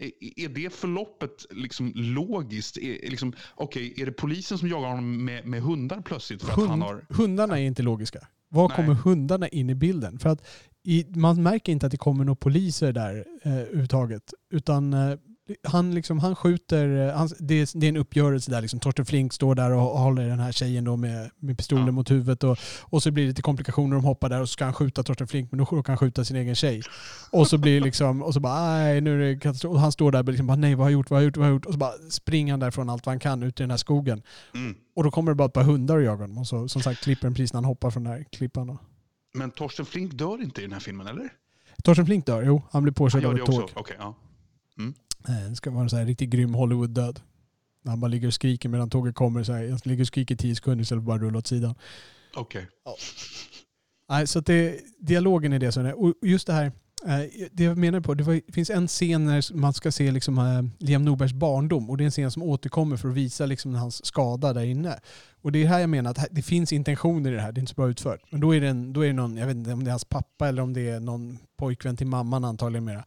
Är, 0.00 0.10
är 0.44 0.48
det 0.48 0.74
förloppet 0.74 1.46
liksom 1.50 1.92
logiskt? 1.94 2.76
Är, 2.76 3.10
liksom, 3.10 3.32
Okej, 3.54 3.94
är 3.96 4.06
det 4.06 4.12
polisen 4.12 4.58
som 4.58 4.68
jagar 4.68 4.88
honom 4.88 5.24
med, 5.24 5.46
med 5.46 5.62
hundar 5.62 6.00
plötsligt? 6.02 6.42
För 6.42 6.52
att 6.52 6.58
han 6.58 6.68
Hund, 6.70 6.82
har... 6.82 7.06
Hundarna 7.10 7.58
är 7.60 7.62
inte 7.64 7.82
logiska. 7.82 8.28
Var 8.48 8.68
Nej. 8.68 8.76
kommer 8.76 8.94
hundarna 8.94 9.48
in 9.48 9.70
i 9.70 9.74
bilden? 9.74 10.18
För 10.18 10.28
att 10.28 10.46
i, 10.88 11.06
man 11.14 11.42
märker 11.42 11.72
inte 11.72 11.86
att 11.86 11.92
det 11.92 11.98
kommer 11.98 12.24
några 12.24 12.36
poliser 12.36 12.92
där 12.92 13.24
eh, 13.42 13.52
överhuvudtaget. 13.52 14.22
Utan 14.50 14.92
eh, 14.92 15.18
han, 15.62 15.94
liksom, 15.94 16.18
han 16.18 16.36
skjuter, 16.36 17.08
eh, 17.08 17.14
han, 17.14 17.28
det, 17.38 17.54
är, 17.54 17.78
det 17.78 17.86
är 17.86 17.88
en 17.88 17.96
uppgörelse 17.96 18.50
där. 18.50 18.60
Liksom, 18.60 18.80
Torsten 18.80 19.06
Flink 19.06 19.32
står 19.32 19.54
där 19.54 19.70
och, 19.70 19.92
och 19.92 19.98
håller 19.98 20.28
den 20.28 20.40
här 20.40 20.52
tjejen 20.52 20.84
då 20.84 20.96
med, 20.96 21.30
med 21.38 21.58
pistolen 21.58 21.86
Ja. 21.86 21.92
mot 21.92 22.10
huvudet. 22.10 22.44
Och, 22.44 22.58
och 22.82 23.02
så 23.02 23.10
blir 23.10 23.24
det 23.24 23.28
lite 23.28 23.42
komplikationer. 23.42 23.96
De 23.96 24.04
hoppar 24.04 24.28
där 24.28 24.40
och 24.40 24.48
så 24.48 24.52
ska 24.52 24.64
han 24.64 24.74
skjuta 24.74 25.02
Torsten 25.02 25.28
Flink 25.28 25.52
men 25.52 25.58
då 25.58 25.64
råkar 25.64 25.92
han 25.92 25.98
skjuta 25.98 26.24
sin 26.24 26.36
egen 26.36 26.54
tjej. 26.54 26.82
Och 27.30 27.48
så 27.48 27.58
blir 27.58 27.80
det 27.80 27.84
liksom, 27.84 28.22
och 28.22 28.34
så 28.34 28.40
bara 28.40 28.60
nej 28.60 29.00
nu 29.00 29.14
är 29.14 29.34
det 29.34 29.40
katastrof. 29.40 29.72
Och 29.74 29.80
han 29.80 29.92
står 29.92 30.12
där 30.12 30.18
och 30.18 30.28
liksom 30.28 30.46
bara 30.46 30.56
nej 30.56 30.74
vad 30.74 30.84
har 30.84 30.90
jag 30.90 30.98
gjort, 30.98 31.10
vad 31.10 31.16
har 31.16 31.22
jag 31.22 31.26
gjort, 31.26 31.36
vad 31.36 31.46
har 31.46 31.50
jag 31.50 31.56
gjort? 31.56 31.66
Och 31.66 31.72
så 31.72 31.78
bara 31.78 31.92
springer 32.10 32.52
han 32.52 32.60
därifrån 32.60 32.90
allt 32.90 33.06
vad 33.06 33.12
han 33.12 33.20
kan 33.20 33.42
ut 33.42 33.60
i 33.60 33.62
den 33.62 33.70
här 33.70 33.78
skogen. 33.78 34.22
Mm. 34.54 34.76
Och 34.96 35.04
då 35.04 35.10
kommer 35.10 35.32
det 35.32 35.36
bara 35.36 35.46
ett 35.46 35.52
par 35.52 35.62
hundar 35.62 35.96
och 35.96 36.02
jagar 36.02 36.20
honom. 36.20 36.38
Och 36.38 36.46
så, 36.46 36.68
som 36.68 36.82
sagt 36.82 37.00
klipper 37.00 37.26
den 37.26 37.34
precis 37.34 37.52
när 37.52 37.58
han 37.58 37.64
hoppar 37.64 37.90
från 37.90 38.04
den 38.04 38.12
här 38.12 38.24
klippan. 38.32 38.70
Och... 38.70 38.78
Men 39.34 39.50
Torsten 39.50 39.86
Flink 39.86 40.12
dör 40.12 40.42
inte 40.42 40.60
i 40.60 40.64
den 40.64 40.72
här 40.72 40.80
filmen, 40.80 41.06
eller? 41.06 41.28
Torsten 41.84 42.06
Flink 42.06 42.26
dör, 42.26 42.42
jo. 42.42 42.62
Han 42.70 42.82
blir 42.82 42.92
påkörd 42.92 43.24
av 43.24 43.38
ett 43.38 43.46
tåg. 43.46 43.70
Okej, 43.74 43.96
ja. 43.98 44.14
Eh, 45.28 45.50
Det 45.50 45.56
ska 45.56 45.70
vara 45.70 45.82
en 45.82 45.90
sån 45.90 45.98
här 45.98 46.06
riktigt 46.06 46.30
grym 46.30 46.54
Hollywood-död. 46.54 47.20
När 47.82 47.90
han 47.92 48.00
bara 48.00 48.08
ligger 48.08 48.26
och 48.26 48.34
skriker 48.34 48.68
medan 48.68 48.90
tåget 48.90 49.14
kommer. 49.14 49.42
Så 49.42 49.52
här, 49.52 49.62
jag 49.62 49.86
ligger 49.86 50.02
och 50.02 50.06
skriker 50.06 50.34
i 50.34 50.38
tio 50.38 50.54
sekunder 50.56 50.82
istället 50.82 51.02
för 51.02 51.06
bara 51.06 51.18
rulla 51.18 51.38
åt 51.38 51.46
sidan. 51.46 51.74
Okej. 52.36 52.66
Nej, 54.08 54.26
så 54.26 54.40
det, 54.40 54.80
dialogen 54.98 55.52
är 55.52 55.58
det 55.58 55.72
som 55.72 55.86
är. 55.86 56.00
Och 56.00 56.14
just 56.22 56.46
det 56.46 56.52
här, 56.52 56.72
Eh, 57.06 57.48
det 57.52 57.64
jag 57.64 57.78
menar 57.78 58.00
på, 58.00 58.14
det, 58.14 58.24
var, 58.24 58.40
det 58.46 58.52
finns 58.52 58.70
en 58.70 58.88
scen 58.88 59.24
när 59.24 59.56
man 59.56 59.74
ska 59.74 59.92
se 59.92 60.10
liksom, 60.10 60.38
eh, 60.38 60.86
Liam 60.86 61.04
Norbergs 61.04 61.32
barndom 61.32 61.90
och 61.90 61.96
det 61.96 62.02
är 62.02 62.06
en 62.06 62.10
scen 62.10 62.30
som 62.30 62.42
återkommer 62.42 62.96
för 62.96 63.08
att 63.08 63.14
visa 63.14 63.46
liksom, 63.46 63.74
hans 63.74 64.06
skada 64.06 64.52
där 64.52 64.64
inne. 64.64 64.98
Och 65.42 65.52
det 65.52 65.62
är 65.62 65.66
här 65.66 65.80
jag 65.80 65.90
menar 65.90 66.10
att 66.10 66.26
det 66.30 66.42
finns 66.42 66.72
intentioner 66.72 67.32
i 67.32 67.34
det 67.34 67.40
här, 67.40 67.52
det 67.52 67.58
är 67.58 67.60
inte 67.60 67.70
så 67.70 67.76
bra 67.76 67.90
utfört. 67.90 68.20
Men 68.30 68.40
då 68.40 68.54
är 68.54 68.60
det, 68.60 68.68
en, 68.68 68.92
då 68.92 69.00
är 69.00 69.06
det 69.06 69.12
någon, 69.12 69.36
jag 69.36 69.46
vet 69.46 69.56
inte 69.56 69.72
om 69.72 69.84
det 69.84 69.88
är 69.88 69.92
hans 69.92 70.04
pappa 70.04 70.48
eller 70.48 70.62
om 70.62 70.72
det 70.72 70.88
är 70.88 71.00
någon 71.00 71.38
pojkvän 71.58 71.96
till 71.96 72.06
mamman 72.06 72.44
antagligen 72.44 72.84
mera. 72.84 73.04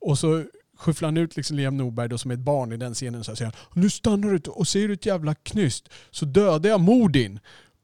Och 0.00 0.18
så 0.18 0.44
skyfflar 0.78 1.06
han 1.06 1.16
ut 1.16 1.36
liksom 1.36 1.56
Liam 1.56 1.76
Norberg 1.76 2.08
då 2.08 2.18
som 2.18 2.30
är 2.30 2.34
ett 2.34 2.40
barn 2.40 2.72
i 2.72 2.76
den 2.76 2.94
scenen 2.94 3.24
så 3.24 3.30
här 3.30 3.36
säger 3.36 3.52
han 3.52 3.82
Nu 3.82 3.90
stannar 3.90 4.28
du 4.28 4.50
och 4.50 4.68
ser 4.68 4.88
du 4.88 4.94
ett 4.94 5.06
jävla 5.06 5.34
knyst 5.34 5.88
så 6.10 6.24
dödar 6.24 6.70
jag 6.70 6.80
mor 6.80 7.08
din. 7.08 7.40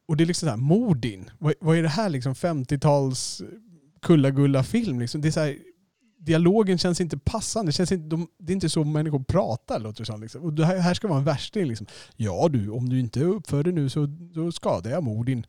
Och 0.08 0.16
det 0.16 0.24
är 0.24 0.26
liksom 0.26 0.46
så 0.46 0.50
här, 0.50 0.56
Modin? 0.56 1.30
Vad, 1.38 1.54
vad 1.60 1.78
är 1.78 1.82
det 1.82 1.88
här 1.88 2.08
liksom 2.08 2.34
50-tals 2.34 3.42
kullagulla 4.04 4.62
film 4.62 5.00
liksom? 5.00 5.20
Det 5.20 5.28
är 5.28 5.32
så 5.32 5.40
här, 5.40 5.56
dialogen 6.18 6.78
känns 6.78 7.00
inte 7.00 7.18
passande. 7.18 7.68
Det, 7.68 7.72
känns 7.72 7.92
inte, 7.92 8.08
de, 8.08 8.28
det 8.38 8.52
är 8.52 8.54
inte 8.54 8.68
så 8.68 8.84
människor 8.84 9.24
pratar 9.24 9.80
låter 9.80 10.00
det 10.02 10.06
som. 10.06 10.20
Liksom. 10.20 10.42
Och 10.42 10.52
det 10.52 10.66
här, 10.66 10.78
här 10.78 10.94
ska 10.94 11.08
vara 11.08 11.18
en 11.18 11.24
värsting. 11.24 11.64
Liksom. 11.66 11.86
Ja 12.16 12.48
du, 12.48 12.70
om 12.70 12.88
du 12.88 13.00
inte 13.00 13.20
uppför 13.24 13.62
dig 13.62 13.72
nu 13.72 13.88
så 13.88 14.06
då 14.06 14.52
skadar 14.52 14.90
jag 14.90 15.02
mor 15.02 15.24
din. 15.24 15.46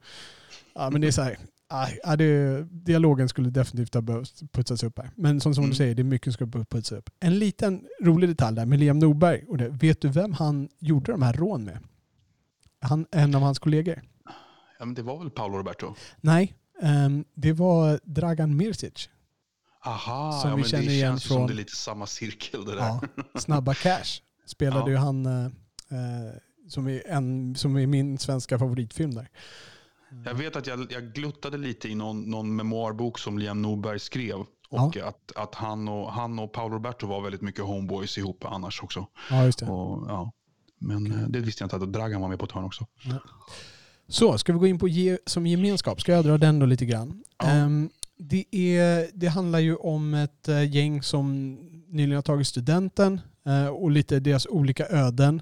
Ja, 0.75 0.89
men 0.89 1.01
det 1.01 1.07
är 1.07 1.11
så 1.11 1.21
här. 1.21 1.37
ja, 2.03 2.15
det, 2.15 2.63
dialogen 2.71 3.29
skulle 3.29 3.49
definitivt 3.49 3.93
ha 3.93 4.01
behövt 4.01 4.51
putsas 4.51 4.83
upp 4.83 4.97
här. 4.99 5.09
Men 5.15 5.41
som, 5.41 5.55
som 5.55 5.63
Mm. 5.63 5.69
du 5.69 5.75
säger, 5.75 5.95
det 5.95 6.01
är 6.01 6.03
mycket 6.03 6.33
som 6.33 6.49
ska 6.49 6.63
putsas 6.63 6.97
upp. 6.99 7.09
En 7.19 7.39
liten 7.39 7.85
rolig 8.01 8.29
detalj 8.29 8.55
där 8.55 8.65
med 8.65 8.79
Liam 8.79 8.99
Norberg. 8.99 9.43
Och 9.47 9.57
det, 9.57 9.69
vet 9.69 10.01
du 10.01 10.07
vem 10.09 10.33
han 10.33 10.69
gjorde 10.79 11.11
de 11.11 11.21
här 11.21 11.33
rån 11.33 11.63
med? 11.63 11.79
Han, 12.81 13.05
en 13.11 13.35
av 13.35 13.41
hans 13.41 13.59
kollegor. 13.59 14.01
Ja, 14.79 14.85
men 14.85 14.95
det 14.95 15.01
var 15.01 15.19
väl 15.19 15.29
Paolo 15.29 15.57
Roberto? 15.57 15.93
Nej, 16.21 16.53
det 17.35 17.53
var 17.53 17.99
Dragan 18.03 18.57
Mirsic. 18.57 19.09
Aha, 19.85 20.31
Som 20.41 20.49
ja, 20.49 20.55
vi 20.55 20.61
men 20.61 20.69
känner 20.69 20.85
det 20.85 20.91
igen 20.91 21.11
känns 21.11 21.23
från- 21.23 21.37
som 21.37 21.47
det 21.47 21.53
är 21.53 21.55
lite 21.55 21.75
samma 21.75 22.05
cirkel 22.07 22.65
det 22.65 22.71
där. 22.75 22.77
Ja, 22.79 23.01
Snabba 23.39 23.73
Cash 23.73 24.21
spelade 24.45 24.79
Ja. 24.79 24.89
ju 24.89 24.95
han 24.95 25.25
eh, 25.25 25.45
eh, 25.45 26.33
som, 26.69 26.87
är 26.87 27.07
en, 27.07 27.55
som 27.55 27.77
är 27.77 27.87
min 27.87 28.17
svenska 28.17 28.59
favoritfilm 28.59 29.13
där. 29.13 29.29
Jag 30.25 30.33
vet 30.33 30.55
att 30.55 30.67
jag, 30.67 30.91
jag 30.91 31.13
gluttade 31.13 31.57
lite 31.57 31.89
i 31.89 31.95
någon, 31.95 32.21
någon 32.31 32.55
memoarbok 32.55 33.19
som 33.19 33.37
Liam 33.39 33.61
Norberg 33.61 33.99
skrev. 33.99 34.35
Och 34.69 34.97
att, 34.97 35.31
att 35.35 35.55
han, 35.55 35.87
och, 35.87 36.11
han 36.11 36.39
och 36.39 36.51
Paolo 36.53 36.73
Roberto 36.75 37.07
var 37.07 37.21
väldigt 37.21 37.41
mycket 37.41 37.63
homeboys 37.65 38.17
ihop 38.17 38.45
annars 38.45 38.83
också. 38.83 39.07
Ja, 39.29 39.45
just 39.45 39.59
det. 39.59 39.65
Och, 39.65 40.09
ja. 40.09 40.31
Men 40.79 41.11
eh, 41.11 41.27
det 41.27 41.39
visste 41.39 41.63
jag 41.63 41.65
inte 41.65 41.75
att 41.75 41.93
Dragan 41.93 42.21
var 42.21 42.29
med 42.29 42.39
på 42.39 42.45
ett 42.45 42.51
hörn 42.51 42.63
också. 42.65 42.87
Så, 44.07 44.37
ska 44.37 44.53
vi 44.53 44.59
gå 44.59 44.67
in 44.67 44.79
på 44.79 44.87
ge, 44.87 45.17
som 45.25 45.47
gemenskap? 45.47 46.01
Ska 46.01 46.11
jag 46.11 46.25
dra 46.25 46.37
den 46.37 46.59
då 46.59 46.65
lite 46.65 46.85
grann? 46.85 47.23
Ja. 47.37 47.49
Ehm, 47.49 47.89
det, 48.17 48.45
är, 48.51 49.07
det 49.13 49.27
handlar 49.27 49.59
ju 49.59 49.75
om 49.75 50.13
ett 50.13 50.47
eh, 50.47 50.75
gäng 50.75 51.03
som 51.03 51.53
nyligen 51.87 52.15
har 52.15 52.21
tagit 52.21 52.47
studenten 52.47 53.21
eh, 53.45 53.67
och 53.67 53.91
lite 53.91 54.19
deras 54.19 54.47
olika 54.47 54.87
öden. 54.87 55.41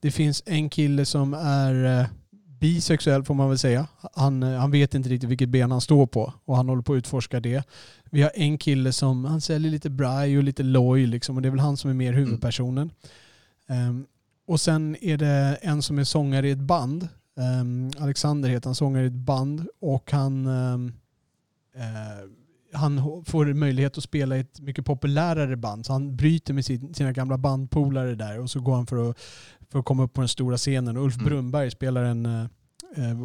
Det 0.00 0.10
finns 0.10 0.42
en 0.46 0.70
kille 0.70 1.04
som 1.04 1.34
är 1.34 2.00
eh, 2.00 2.06
bisexuell 2.60 3.24
får 3.24 3.34
man 3.34 3.48
väl 3.48 3.58
säga. 3.58 3.86
Han, 4.14 4.42
han 4.42 4.70
vet 4.70 4.94
inte 4.94 5.08
riktigt 5.08 5.30
vilket 5.30 5.48
ben 5.48 5.70
han 5.70 5.80
står 5.80 6.06
på 6.06 6.32
och 6.44 6.56
han 6.56 6.68
håller 6.68 6.82
på 6.82 6.92
att 6.92 6.98
utforska 6.98 7.40
det. 7.40 7.64
Vi 8.10 8.22
har 8.22 8.32
en 8.34 8.58
kille 8.58 8.92
som 8.92 9.24
han 9.24 9.40
säljer 9.40 9.70
lite 9.70 9.90
braj 9.90 10.38
och 10.38 10.44
lite 10.44 10.62
loj 10.62 11.06
liksom, 11.06 11.36
och 11.36 11.42
det 11.42 11.48
är 11.48 11.50
väl 11.50 11.60
han 11.60 11.76
som 11.76 11.90
är 11.90 11.94
mer 11.94 12.12
huvudpersonen. 12.12 12.90
Ehm, 13.68 14.06
och 14.46 14.60
sen 14.60 14.96
är 15.00 15.16
det 15.16 15.58
en 15.62 15.82
som 15.82 15.98
är 15.98 16.04
sångare 16.04 16.48
i 16.48 16.50
ett 16.50 16.58
band. 16.58 17.08
Ehm, 17.40 17.90
Alexander 17.98 18.48
heter 18.48 18.68
han, 18.68 18.74
sångare 18.74 19.04
i 19.04 19.06
ett 19.06 19.12
band 19.12 19.66
och 19.80 20.12
han 20.12 20.46
ehm, 20.46 20.92
eh, 21.74 22.30
han 22.72 23.24
får 23.24 23.54
möjlighet 23.54 23.98
att 23.98 24.04
spela 24.04 24.36
i 24.36 24.40
ett 24.40 24.60
mycket 24.60 24.84
populärare 24.84 25.56
band. 25.56 25.86
Så 25.86 25.92
han 25.92 26.16
bryter 26.16 26.54
med 26.54 26.64
sin, 26.64 26.94
sina 26.94 27.12
gamla 27.12 27.38
bandpolare 27.38 28.14
där 28.14 28.40
och 28.40 28.50
så 28.50 28.60
går 28.60 28.74
han 28.74 28.86
för 28.86 29.10
att, 29.10 29.18
för 29.70 29.78
att 29.78 29.84
komma 29.84 30.02
upp 30.02 30.12
på 30.12 30.20
den 30.20 30.28
stora 30.28 30.56
scenen. 30.56 30.96
Och 30.96 31.04
Ulf 31.04 31.14
Mm. 31.16 31.26
Brunnberg 31.26 31.70
spelar 31.70 32.04
en, 32.04 32.26
eh, 32.26 32.44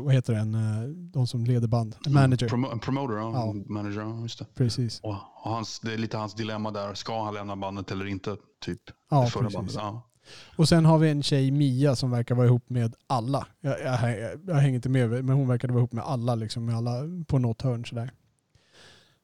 vad 0.03 0.13
heter 0.13 0.33
den, 0.33 0.55
eh, 0.55 0.89
de 0.89 1.27
som 1.27 1.45
leder 1.45 1.67
band, 1.67 1.95
en 2.05 2.13
manager. 2.13 2.47
Promo, 2.47 2.67
en 2.71 2.79
promoter, 2.79 3.15
ja. 3.15 3.31
Ja. 3.33 3.53
Manager, 3.73 4.01
ja, 4.01 4.21
just 4.21 4.39
det. 4.39 4.45
Precis. 4.55 4.99
Och, 4.99 5.09
och 5.11 5.51
hans, 5.51 5.79
det 5.79 5.93
är 5.93 5.97
lite 5.97 6.17
hans 6.17 6.33
dilemma 6.33 6.71
där. 6.71 6.93
Ska 6.93 7.23
han 7.23 7.33
lämna 7.33 7.55
bandet 7.55 7.91
eller 7.91 8.05
inte? 8.05 8.37
Typ. 8.65 8.81
Ja, 9.09 9.21
det 9.21 9.29
förra 9.29 9.43
precis. 9.43 9.55
bandet. 9.55 9.75
Ja. 9.75 10.09
Och 10.55 10.69
sen 10.69 10.85
har 10.85 10.97
vi 10.97 11.09
en 11.09 11.23
tjej, 11.23 11.51
Mia, 11.51 11.95
som 11.95 12.11
verkar 12.11 12.35
vara 12.35 12.47
ihop 12.47 12.69
med 12.69 12.95
alla. 13.07 13.47
Jag, 13.61 13.79
jag, 13.81 14.19
jag, 14.19 14.39
jag 14.47 14.55
hänger 14.55 14.75
inte 14.75 14.89
med, 14.89 15.09
men 15.09 15.29
hon 15.35 15.47
verkade 15.47 15.73
vara 15.73 15.81
ihop 15.81 15.91
med 15.93 16.03
alla, 16.03 16.35
liksom, 16.35 16.65
med 16.65 16.75
alla 16.75 16.91
på 17.27 17.39
något 17.39 17.61
hörn 17.61 17.85
sådär. 17.85 18.11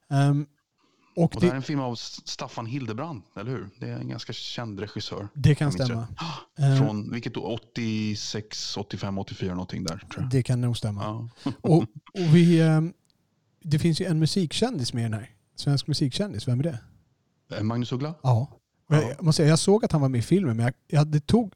Ehm, 0.10 0.46
och 1.16 1.36
Och 1.36 1.42
det 1.42 1.48
här 1.48 1.48
är 1.48 1.52
det, 1.52 1.58
en 1.58 1.64
film 1.64 1.80
av 1.80 1.96
Staffan 1.96 2.66
Hildebrand, 2.66 3.22
eller 3.36 3.52
hur? 3.52 3.70
Det 3.80 3.90
är 3.90 3.98
en 3.98 4.10
ganska 4.10 4.34
känd 4.34 4.80
regissör. 4.80 5.28
det 5.34 5.56
kan 5.56 5.72
stämma. 5.72 6.08
Ehm, 6.58 6.78
Från 6.78 7.12
vilket 7.12 7.38
år? 7.38 7.54
86, 7.54 8.78
85, 8.78 9.18
84 9.18 9.52
någonting 9.54 9.84
där 9.84 10.28
det 10.32 10.44
kan 10.44 10.62
nog 10.62 10.78
stämma. 10.78 11.04
Ja. 11.04 11.52
Och, 11.62 11.82
och 12.14 12.36
vi, 12.36 12.62
ehm, 12.62 12.94
det 13.64 13.80
finns 13.80 14.02
ju 14.02 14.06
en 14.06 14.20
musikkändis 14.20 14.94
med 14.94 15.02
i 15.02 15.04
den 15.04 15.14
här. 15.14 15.30
Svensk 15.56 15.88
musikkändis, 15.88 16.48
vem 16.48 16.60
är 16.60 16.64
det? 16.64 16.80
Eh, 17.58 17.64
Magnus 17.64 17.92
Uggla? 17.92 18.14
Ja. 18.24 18.48
Och 18.92 18.98
jag, 18.98 19.04
Ja. 19.04 19.10
jag 19.18 19.24
måste 19.24 19.38
säga, 19.38 19.50
jag 19.50 19.60
såg 19.60 19.86
att 19.86 19.92
han 19.92 20.02
var 20.02 20.10
med 20.10 20.20
i 20.20 20.22
filmen, 20.22 20.58
men 20.58 20.64
jag, 20.66 20.74
jag, 20.88 21.08
det 21.08 21.20
tog 21.28 21.54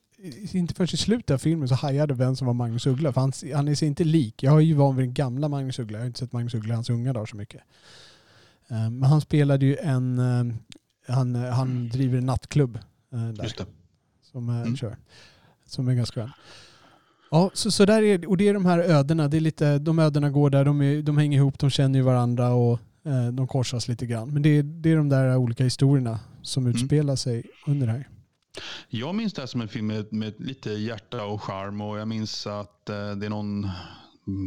inte 0.52 0.74
förrän 0.74 0.88
i 0.94 0.98
slutet 0.98 1.32
av 1.34 1.38
filmen 1.38 1.68
så 1.68 1.76
hajade 1.76 2.14
vem 2.14 2.36
som 2.36 2.48
var 2.48 2.54
Magnus 2.54 2.88
Uggla. 2.88 3.14
För 3.14 3.22
han, 3.22 3.32
han 3.56 3.68
är 3.68 3.76
sig 3.76 3.88
inte 3.88 4.04
lik. 4.04 4.44
Jag 4.44 4.56
är 4.56 4.60
ju 4.60 4.74
van 4.74 4.96
vid 4.96 5.06
den 5.08 5.14
gamla 5.14 5.50
Magnus 5.50 5.80
Uggla. 5.80 5.98
Jag 5.98 6.02
har 6.04 6.08
inte 6.08 6.20
sett 6.20 6.32
Magnus 6.34 6.54
Uggla 6.54 6.74
i 6.74 6.76
hans 6.76 6.90
unga 6.90 7.14
dagar 7.14 7.26
så 7.26 7.36
mycket. 7.38 7.62
Eh, 8.68 8.90
Men 8.90 9.04
han 9.04 9.22
spelade 9.22 9.66
ju 9.66 9.78
en... 9.78 10.20
eh, 10.20 10.56
Han, 11.16 11.36
eh, 11.36 11.52
han 11.52 11.90
driver 11.90 12.18
en 12.18 12.26
nattklubb 12.26 12.80
där 13.10 13.44
Just 13.44 13.58
det. 13.58 13.66
som 14.32 14.50
Mm. 14.50 14.78
kör. 14.78 14.98
Som 15.66 15.88
är 15.88 15.94
ganska 15.94 16.22
skön. 16.22 16.32
Ja, 17.32 17.52
så, 17.54 17.72
så 17.72 17.86
där 17.86 18.02
är. 18.04 18.30
Och 18.30 18.38
det 18.38 18.48
är 18.48 18.54
de 18.54 18.66
här 18.66 18.80
ödena. 18.80 19.28
Det 19.28 19.38
är 19.38 19.42
lite, 19.42 19.80
de 19.80 20.00
ödena 20.00 20.30
går 20.30 20.50
där. 20.50 20.66
De, 20.66 20.82
är, 20.82 21.02
de 21.02 21.18
hänger 21.18 21.38
ihop, 21.38 21.60
de 21.60 21.70
känner 21.70 22.00
ju 22.00 22.04
varandra 22.06 22.50
och 22.54 22.80
de 23.34 23.48
korsas 23.48 23.88
lite 23.88 24.06
grann. 24.06 24.30
Men 24.34 24.42
det 24.42 24.50
är, 24.50 24.64
det 24.64 24.92
är 24.92 24.98
de 24.98 25.10
där 25.10 25.38
olika 25.38 25.64
historierna 25.64 26.20
som 26.46 26.64
Mm. 26.66 26.76
utspelar 26.76 27.16
sig 27.16 27.44
under 27.68 27.88
det 27.88 27.94
här. 27.94 28.10
Jag 28.90 29.16
minns 29.16 29.34
det 29.34 29.42
här 29.42 29.48
som 29.48 29.62
en 29.62 29.68
film 29.68 29.88
med, 29.88 30.14
med 30.14 30.34
lite 30.38 30.70
hjärta 30.72 31.26
och 31.26 31.42
charm 31.44 31.82
och 31.82 32.00
jag 32.00 32.08
minns 32.08 32.48
att 32.48 32.90
eh, 32.90 33.12
det 33.12 33.26
är 33.26 33.30
någon 33.30 33.70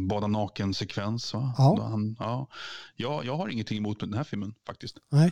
bada 0.09 0.27
naken-sekvens. 0.27 1.33
Va? 1.33 1.53
Ja. 1.57 1.87
Han, 1.89 2.15
ja. 2.19 2.47
Jag, 2.95 3.25
jag 3.25 3.37
har 3.37 3.49
ingenting 3.49 3.77
emot 3.77 3.99
den 3.99 4.13
här 4.13 4.23
filmen 4.23 4.53
faktiskt. 4.67 4.97
Nej. 5.09 5.31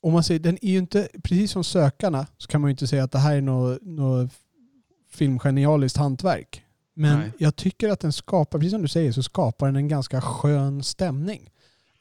Om 0.00 0.12
man 0.12 0.24
säger, 0.24 0.40
den 0.40 0.58
är 0.64 0.70
ju 0.70 0.78
inte, 0.78 1.08
precis 1.24 1.50
som 1.50 1.64
Sökarna 1.64 2.26
så 2.38 2.48
kan 2.48 2.60
man 2.60 2.68
ju 2.68 2.72
inte 2.72 2.86
säga 2.86 3.04
att 3.04 3.12
det 3.12 3.18
här 3.18 3.36
är 3.36 3.40
något, 3.40 3.82
något 3.82 4.32
filmgenialiskt 5.10 5.96
hantverk. 5.98 6.62
Men 6.94 7.18
Nej. 7.18 7.30
jag 7.38 7.56
tycker 7.56 7.88
att 7.88 8.00
den 8.00 8.12
skapar, 8.12 8.58
precis 8.58 8.72
som 8.72 8.82
du 8.82 8.88
säger, 8.88 9.12
så 9.12 9.22
skapar 9.22 9.66
den 9.66 9.76
en 9.76 9.88
ganska 9.88 10.20
skön 10.20 10.82
stämning. 10.82 11.50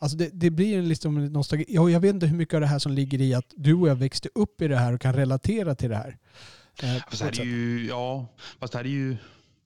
Alltså 0.05 0.17
det, 0.17 0.29
det 0.33 0.49
blir 0.49 0.77
en 0.77 0.89
liksom 0.89 1.25
nostalgi. 1.25 1.65
Ja, 1.67 1.89
jag 1.89 1.99
vet 1.99 2.13
inte 2.13 2.25
hur 2.27 2.37
mycket 2.37 2.53
av 2.53 2.61
det 2.61 2.67
här 2.67 2.79
som 2.79 2.91
ligger 2.91 3.21
i 3.21 3.33
att 3.33 3.53
du 3.55 3.73
och 3.73 3.87
jag 3.89 3.95
växte 3.95 4.29
upp 4.35 4.61
i 4.61 4.67
det 4.67 4.77
här 4.77 4.93
och 4.93 5.01
kan 5.01 5.13
relatera 5.13 5.75
till 5.75 5.89
det 5.89 5.95
här. 5.95 6.17
Eh, 6.83 7.03
Fast 7.09 7.19
det 7.19 7.25
här 7.25 7.41
är 7.41 7.45
ju, 7.45 7.87
ja, 7.87 8.27
fast 8.59 8.73
det 8.73 8.79
här 8.79 8.85
är 8.85 8.89
ju, 8.89 9.17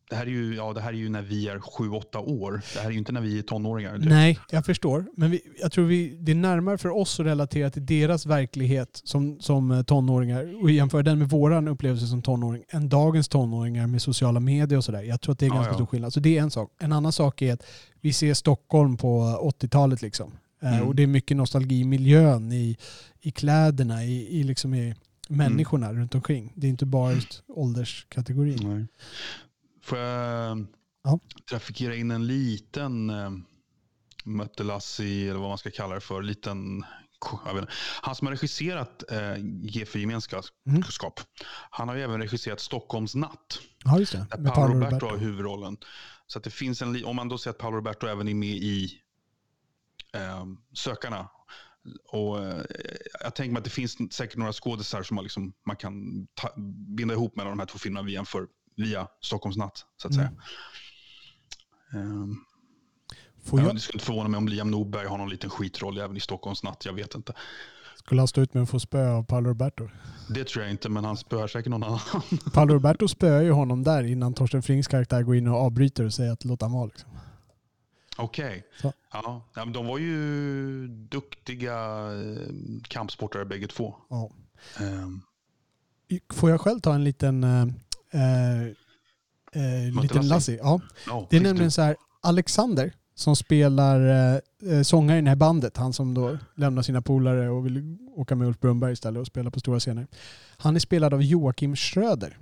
det 0.10 0.16
här 0.16 0.26
är 0.26 0.30
ju, 0.30 0.55
ja, 0.55 0.74
det 0.74 0.82
här 0.82 0.89
är 0.89 0.93
ju 0.97 1.10
när 1.10 1.22
vi 1.22 1.47
är 1.47 1.60
sju 1.60 1.89
åtta 1.89 2.20
år. 2.20 2.62
Det 2.74 2.80
här 2.80 2.88
är 2.88 2.91
ju 2.91 2.97
inte 2.97 3.12
när 3.12 3.22
vi 3.22 3.38
är 3.39 3.41
tonåringar. 3.43 3.91
direkt. 3.91 4.10
Nej, 4.10 4.39
jag 4.51 4.66
förstår. 4.66 5.05
Men 5.18 5.32
vi, 5.32 5.41
jag 5.62 5.72
tror 5.72 5.86
vi, 5.86 6.18
det 6.20 6.32
är 6.32 6.36
närmare 6.36 6.78
för 6.78 6.89
oss 6.89 7.20
att 7.20 7.26
relatera 7.26 7.70
till 7.70 7.86
deras 7.86 8.26
verklighet 8.26 9.01
som, 9.03 9.39
som 9.39 9.72
eh, 9.72 9.82
tonåringar 9.84 10.64
och 10.64 10.72
jämföra 10.72 11.03
den 11.03 11.20
med 11.20 11.30
våran 11.30 11.68
upplevelse 11.68 12.07
som 12.07 12.22
tonåring 12.22 12.64
än 12.70 12.89
dagens 12.89 13.28
tonåringar 13.28 13.88
med 13.88 14.01
sociala 14.01 14.39
medier 14.39 14.78
och 14.78 14.84
sådär. 14.84 15.01
Jag 15.03 15.22
tror 15.22 15.34
att 15.34 15.39
det 15.39 15.45
är 15.45 15.47
Ja, 15.47 15.53
ganska 15.55 15.72
ja. 15.72 15.76
stor 15.76 15.86
skillnad. 15.86 16.14
Så 16.14 16.20
det 16.20 16.38
är 16.38 16.41
en 16.41 16.51
sak. 16.51 16.72
En 16.80 16.93
annan 16.93 17.12
sak 17.12 17.41
är 17.41 17.53
att 17.53 17.64
vi 18.01 18.14
ser 18.14 18.34
Stockholm 18.34 18.97
på 18.97 19.22
80-talet 19.62 20.01
liksom. 20.01 20.32
Eh, 20.64 20.74
Mm. 20.74 20.88
Och 20.88 20.95
det 20.95 21.03
är 21.03 21.07
mycket 21.07 21.38
nostalgi 21.38 21.80
i 21.80 21.84
miljön, 21.86 22.51
i, 22.51 22.78
i 23.22 23.32
kläderna, 23.32 24.03
i, 24.05 24.39
i, 24.39 24.43
liksom 24.43 24.74
i 24.74 24.95
människorna 25.30 25.93
runt 25.93 26.16
omkring. 26.16 26.53
Det 26.55 26.68
är 26.68 26.70
inte 26.70 26.86
bara 26.86 27.14
just 27.14 27.43
ålderskategorin. 27.47 28.60
Nej. 28.64 28.86
Får 29.89 29.97
jag 29.97 30.67
Ja. 31.03 31.19
trafikera 31.49 31.95
in 31.95 32.11
en 32.11 32.27
liten 32.27 33.09
eh, 33.09 33.31
Möttelassi, 34.25 35.29
eller 35.29 35.39
vad 35.39 35.49
man 35.49 35.57
ska 35.57 35.71
kalla 35.71 35.95
det 35.95 36.01
för, 36.01 36.21
liten 36.21 36.85
inte. 37.25 37.67
Han 38.01 38.15
som 38.15 38.27
har 38.27 38.33
regisserat 38.33 39.11
eh, 39.11 39.35
G 39.43 39.85
för 39.85 39.99
gemenskap, 39.99 40.45
Mm. 40.67 40.83
han 41.69 41.87
har 41.89 41.95
ju 41.95 42.01
även 42.01 42.19
regisserat 42.21 42.59
Stockholms 42.59 43.15
natt. 43.15 43.59
Ja, 43.85 43.99
just 43.99 44.11
det. 44.11 44.17
Där 44.29 44.37
Paolo 44.37 44.51
Paolo 44.51 44.73
Roberto 44.73 45.05
har 45.05 45.17
huvudrollen. 45.17 45.77
Så 46.27 46.37
att 46.37 46.43
det 46.43 46.49
finns 46.49 46.81
en, 46.81 47.05
om 47.05 47.15
man 47.15 47.29
då 47.29 47.37
ser 47.37 47.49
att 47.49 47.57
Paolo 47.57 47.75
Roberto 47.77 48.07
även 48.07 48.27
är 48.27 48.33
med 48.33 48.49
i 48.57 49.01
eh, 50.13 50.45
Sökarna. 50.73 51.29
Och, 52.11 52.43
eh, 52.45 52.63
jag 53.23 53.35
tänker 53.35 53.51
mig 53.53 53.57
att 53.57 53.63
det 53.63 53.69
finns 53.69 54.13
säkert 54.13 54.37
några 54.37 54.53
skådisar 54.53 55.03
som 55.03 55.15
man, 55.15 55.23
liksom, 55.23 55.53
man 55.65 55.75
kan 55.75 56.27
ta, 56.33 56.53
binda 56.97 57.13
ihop 57.13 57.35
mellan 57.35 57.51
de 57.51 57.59
här 57.59 57.65
två 57.67 57.79
filmerna 57.79 58.05
via, 58.05 58.25
för, 58.25 58.47
via 58.80 59.07
Stockholms 59.21 59.57
natt. 59.57 59.86
Så 60.01 60.07
att 60.07 60.13
säga. 60.15 60.32
Ehm, 61.93 62.36
Får 63.43 63.59
ja, 63.59 63.65
jag, 63.65 63.75
det 63.75 63.80
skulle 63.80 63.95
inte 63.95 64.05
förvåna 64.05 64.30
mig 64.30 64.38
om 64.38 64.47
Liam 64.47 64.71
Norberg 64.71 65.07
har 65.07 65.17
någon 65.17 65.30
liten 65.30 65.49
skitroll 65.49 65.97
även 65.97 66.17
i 66.17 66.19
Stockholms 66.19 66.63
natt. 66.63 66.86
Jag 66.86 66.93
vet 66.93 67.15
inte. 67.15 67.34
skulle 67.95 68.21
han 68.21 68.27
stå 68.27 68.41
ut 68.41 68.53
med 68.53 68.63
att 68.63 68.69
få 68.69 68.80
spö 68.80 69.09
av 69.11 69.23
Paolo 69.23 69.49
Roberto? 69.49 69.89
Det 70.30 70.43
tror 70.47 70.63
jag 70.63 70.71
inte, 70.71 70.89
men 70.89 71.03
han 71.05 71.17
spöar 71.17 71.47
säkert 71.47 71.69
någon 71.69 71.84
annan. 71.84 71.99
Paolo 72.53 72.73
Roberto 72.73 73.07
spöar 73.07 73.41
ju 73.41 73.51
honom 73.51 73.84
där 73.84 74.03
innan 74.03 74.34
Torsten 74.34 74.63
Frings 74.63 74.88
karaktär 74.88 75.23
går 75.23 75.36
in 75.36 75.47
och 75.47 75.55
avbryter 75.57 76.05
och 76.05 76.13
säger 76.13 76.32
att 76.32 76.45
låt 76.45 76.61
han 76.61 76.71
vara. 76.71 76.86
Liksom. 76.86 77.09
Okej. 78.17 78.67
Så. 78.82 78.93
Ja, 79.13 79.49
ja, 79.55 79.65
men 79.65 79.73
de 79.73 79.88
var 79.88 79.97
ju 79.97 80.88
duktiga 80.88 81.75
eh, 82.13 82.47
kampsportare 82.88 83.45
bägge 83.45 83.67
två. 83.67 83.95
Ja. 84.09 84.30
Ehm, 84.80 85.21
Får 86.34 86.49
jag 86.49 86.61
själv 86.61 86.80
ta 86.80 86.93
en 86.93 87.03
liten, 87.03 87.43
eh, 88.14 88.62
eh, 89.64 90.01
liten 90.01 90.28
Lassie? 90.28 90.57
Ja. 90.57 90.82
ja, 91.07 91.28
Det 91.30 91.38
är 91.38 91.41
nämligen 91.41 91.68
du. 91.68 91.72
så 91.72 91.82
här, 91.82 91.95
Alexander 92.22 92.93
som 93.16 93.36
spelar 93.36 93.99
eh, 94.34 94.39
eh, 94.74 94.82
sångare 94.82 95.18
i 95.18 95.22
det 95.22 95.30
här 95.30 95.36
bandet. 95.36 95.78
Han 95.78 95.93
som 95.93 96.14
då 96.14 96.38
lämnar 96.55 96.82
sina 96.82 97.01
polare 97.01 97.49
och 97.49 97.66
vill 97.66 97.97
åka 98.16 98.36
med 98.36 98.47
Ulf 98.47 98.60
Brunnberg 98.60 98.93
istället 98.93 99.22
och 99.22 99.28
spela 99.28 99.51
på 99.51 99.60
stora 99.60 99.80
scener. 99.80 100.07
Han 100.57 100.76
är 100.76 100.80
spelad 100.80 101.14
av 101.14 101.24
Joakim 101.24 101.76
Schröder. 101.76 102.38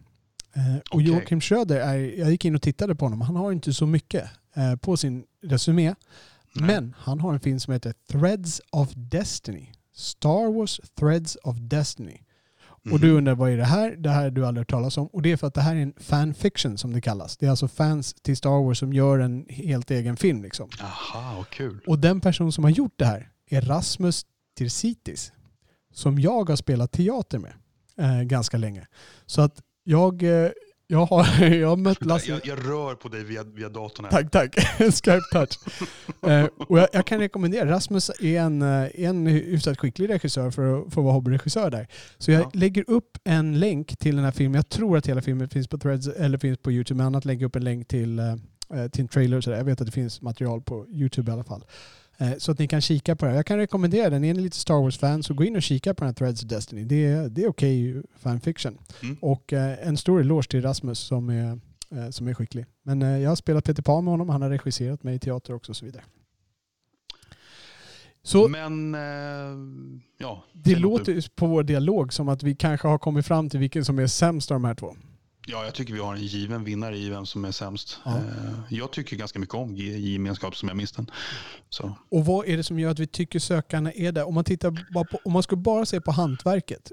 Eh, 0.56 0.78
och 0.78 0.96
Okej. 0.96 1.08
Joakim 1.08 1.42
Schröder, 1.42 1.80
är, 1.80 2.20
jag 2.20 2.32
gick 2.32 2.46
in 2.46 2.56
och 2.56 2.62
tittade 2.62 2.96
på 2.96 3.06
honom, 3.06 3.22
han 3.22 3.36
har 3.36 3.52
inte 3.52 3.74
så 3.74 3.86
mycket 3.86 4.30
eh, 4.56 4.76
på 4.76 4.98
sin 4.98 5.24
resumé. 5.44 5.96
Nej. 6.54 6.68
Men 6.68 6.96
han 6.98 7.20
har 7.20 7.34
en 7.34 7.40
film 7.40 7.60
som 7.60 7.74
heter 7.74 7.94
Threads 8.12 8.62
of 8.72 8.90
Destiny. 8.96 9.72
Star 9.96 10.54
Wars 10.54 10.82
Threads 11.00 11.38
of 11.44 11.56
Destiny. 11.60 12.22
Och 12.92 13.00
du 13.00 13.08
Mhm. 13.08 13.18
undrar 13.18 13.36
vad 13.36 13.52
är 13.52 13.58
det 13.58 13.64
här? 13.66 13.92
Det 13.96 14.10
här 14.10 14.24
har 14.24 14.30
du 14.30 14.46
aldrig 14.46 14.62
hört 14.62 14.70
talas 14.70 14.98
om. 14.98 15.08
Och 15.08 15.22
det 15.22 15.32
är 15.32 15.38
för 15.38 15.48
att 15.48 15.54
det 15.54 15.62
här 15.62 15.76
är 15.76 15.80
en 15.82 15.94
fanfiction 15.98 16.78
som 16.78 16.94
det 16.94 17.02
kallas. 17.02 17.38
Det 17.38 17.46
är 17.46 17.50
alltså 17.50 17.68
fans 17.68 18.14
till 18.14 18.38
Star 18.38 18.64
Wars 18.66 18.80
som 18.80 18.94
gör 18.94 19.20
en 19.20 19.46
helt 19.50 19.92
egen 19.92 20.18
film. 20.18 20.44
Liksom. 20.44 20.70
Aha, 20.82 21.34
vad 21.38 21.50
kul. 21.50 21.80
Och 21.88 22.00
den 22.00 22.22
person 22.22 22.52
som 22.52 22.64
har 22.64 22.72
gjort 22.72 22.94
det 22.96 23.06
här 23.06 23.30
är 23.50 23.62
Rasmus 23.62 24.26
Tirsitis. 24.58 25.32
Som 25.94 26.20
jag 26.20 26.50
har 26.50 26.56
spelat 26.56 26.92
teater 26.92 27.40
med 27.40 27.54
eh, 27.98 28.22
ganska 28.22 28.58
länge. 28.58 28.88
Så 29.26 29.42
att 29.42 29.62
jag, 29.84 30.24
eh, 30.24 30.50
jag, 30.88 31.06
har, 31.06 31.46
jag 31.46 31.68
har 31.70 31.76
mött 31.78 32.06
Lasse... 32.06 32.30
Jag, 32.32 32.40
jag 32.46 32.58
rör 32.68 32.96
på 32.96 33.08
dig 33.10 33.24
via, 33.24 33.44
via 33.44 33.70
datorn 33.70 34.06
här. 34.06 34.12
Tack, 34.12 34.32
tack. 34.32 34.56
Skype 34.80 35.22
touch. 35.32 35.60
eh, 36.32 36.46
och 36.68 36.80
jag, 36.80 36.88
jag 36.94 37.06
kan 37.06 37.20
rekommendera, 37.20 37.72
Rasmus 37.72 38.10
är 38.10 38.40
en, 38.42 38.62
eh, 38.62 38.88
en 38.96 39.28
hyfsat 39.28 39.80
skicklig 39.80 40.10
regissör 40.10 40.52
för 40.52 40.82
att 40.82 40.94
få 40.94 41.02
vara 41.02 41.14
hobbyregissör 41.14 41.72
där. 41.72 41.88
Så 42.18 42.32
jag 42.32 42.42
Ja. 42.42 42.52
lägger 42.54 42.90
upp 42.90 43.18
en 43.24 43.60
länk 43.60 43.98
till 43.98 44.16
den 44.16 44.26
här 44.26 44.32
filmen. 44.32 44.56
Jag 44.56 44.70
tror 44.70 44.98
att 44.98 45.08
hela 45.08 45.22
filmen 45.22 45.50
finns 45.50 45.68
på 45.68 45.78
Threads 45.78 46.08
eller 46.08 46.38
finns 46.38 46.58
på 46.58 46.72
YouTube, 46.72 46.98
men 46.98 47.06
annat 47.08 47.26
lägger 47.26 47.46
upp 47.46 47.56
en 47.56 47.64
länk 47.64 47.88
till, 47.88 48.20
eh, 48.20 48.26
eh, 48.74 48.88
till 48.92 49.02
en 49.02 49.08
trailer 49.08 49.38
och 49.38 49.44
sådär. 49.44 49.58
Jag 49.58 49.66
vet 49.66 49.82
att 49.82 49.88
det 49.88 49.92
finns 49.94 50.22
material 50.22 50.62
på 50.62 50.86
YouTube 50.90 51.32
i 51.32 51.34
alla 51.34 51.44
fall. 51.44 51.64
Eh, 52.18 52.38
så 52.38 52.52
att 52.52 52.60
ni 52.60 52.68
kan 52.68 52.82
kika 52.82 53.16
på 53.16 53.26
det. 53.26 53.36
Jag 53.36 53.46
kan 53.46 53.58
rekommendera 53.58 54.10
den. 54.10 54.24
Är 54.24 54.34
ni 54.34 54.42
lite 54.42 54.58
Star 54.58 54.82
Wars-fan 54.82 55.24
så 55.24 55.34
gå 55.34 55.44
in 55.44 55.56
och 55.56 55.64
kika 55.64 55.94
på 55.94 56.04
den 56.04 56.08
här 56.08 56.14
Threads 56.14 56.44
of 56.44 56.50
Destiny. 56.50 56.84
Det 56.84 57.06
är, 57.06 57.30
det 57.30 57.44
är 57.44 57.50
okej 57.50 58.04
fanfiction. 58.16 58.78
Mm. 59.04 59.18
Och 59.22 59.54
eh, 59.54 59.88
en 59.88 59.98
stor 59.98 60.22
eloge 60.22 60.50
till 60.50 60.62
Rasmus 60.62 61.00
som 61.00 61.30
är, 61.30 61.60
eh, 61.92 62.10
som 62.10 62.28
är 62.28 62.34
skicklig. 62.34 62.66
Men 62.84 63.02
jag 63.02 63.30
har 63.30 63.36
spelat 63.36 63.66
Peter 63.66 63.84
Pan 63.84 64.04
med 64.04 64.12
honom, 64.12 64.30
han 64.30 64.42
har 64.42 64.50
regisserat 64.50 65.04
mig 65.04 65.16
i 65.16 65.20
teater 65.20 65.54
också 65.54 65.72
och 65.72 65.76
så 65.76 65.86
vidare. 65.86 66.04
Så 68.24 68.48
Men, 68.48 68.96
eh, 68.96 69.02
ja. 70.18 70.44
det 70.54 70.72
något 70.72 70.82
låter 70.82 71.36
på 71.36 71.48
vår 71.48 71.64
dialog 71.64 72.14
som 72.14 72.30
att 72.30 72.44
vi 72.44 72.56
kanske 72.56 72.88
har 72.88 72.98
kommit 72.98 73.26
fram 73.26 73.50
till 73.50 73.60
vilken 73.60 73.86
som 73.86 74.00
är 74.00 74.08
sämst 74.08 74.52
av 74.52 74.56
de 74.56 74.64
här 74.64 74.76
två. 74.76 74.96
Ja, 75.50 75.66
jag 75.66 75.74
tycker 75.74 75.94
vi 75.94 76.00
har 76.00 76.16
en 76.16 76.22
given 76.22 76.64
vinnare 76.64 76.98
i 76.98 77.10
vem 77.10 77.26
som 77.26 77.46
är 77.46 77.52
sämst. 77.52 78.00
Ja. 78.06 78.18
Eh, 78.18 78.24
jag 78.70 78.92
tycker 78.92 79.16
ganska 79.16 79.40
mycket 79.40 79.56
om 79.56 79.76
gemenskap 79.76 80.56
som 80.56 80.68
jag 80.68 80.78
minns 80.78 80.92
den. 80.92 81.12
Så. 81.70 81.98
Och 82.12 82.26
vad 82.26 82.48
är 82.48 82.58
det 82.58 82.64
som 82.64 82.80
gör 82.80 82.92
att 82.92 83.00
vi 83.00 83.08
tycker 83.08 83.40
sökarna 83.40 83.92
är 83.92 84.12
där? 84.12 84.28
Om 84.28 84.34
man, 84.34 84.44
tittar 84.44 84.94
bara 84.94 85.06
på, 85.06 85.20
om 85.26 85.34
man 85.34 85.44
skulle 85.44 85.62
bara 85.62 85.86
se 85.86 86.02
på 86.02 86.12
hantverket, 86.12 86.92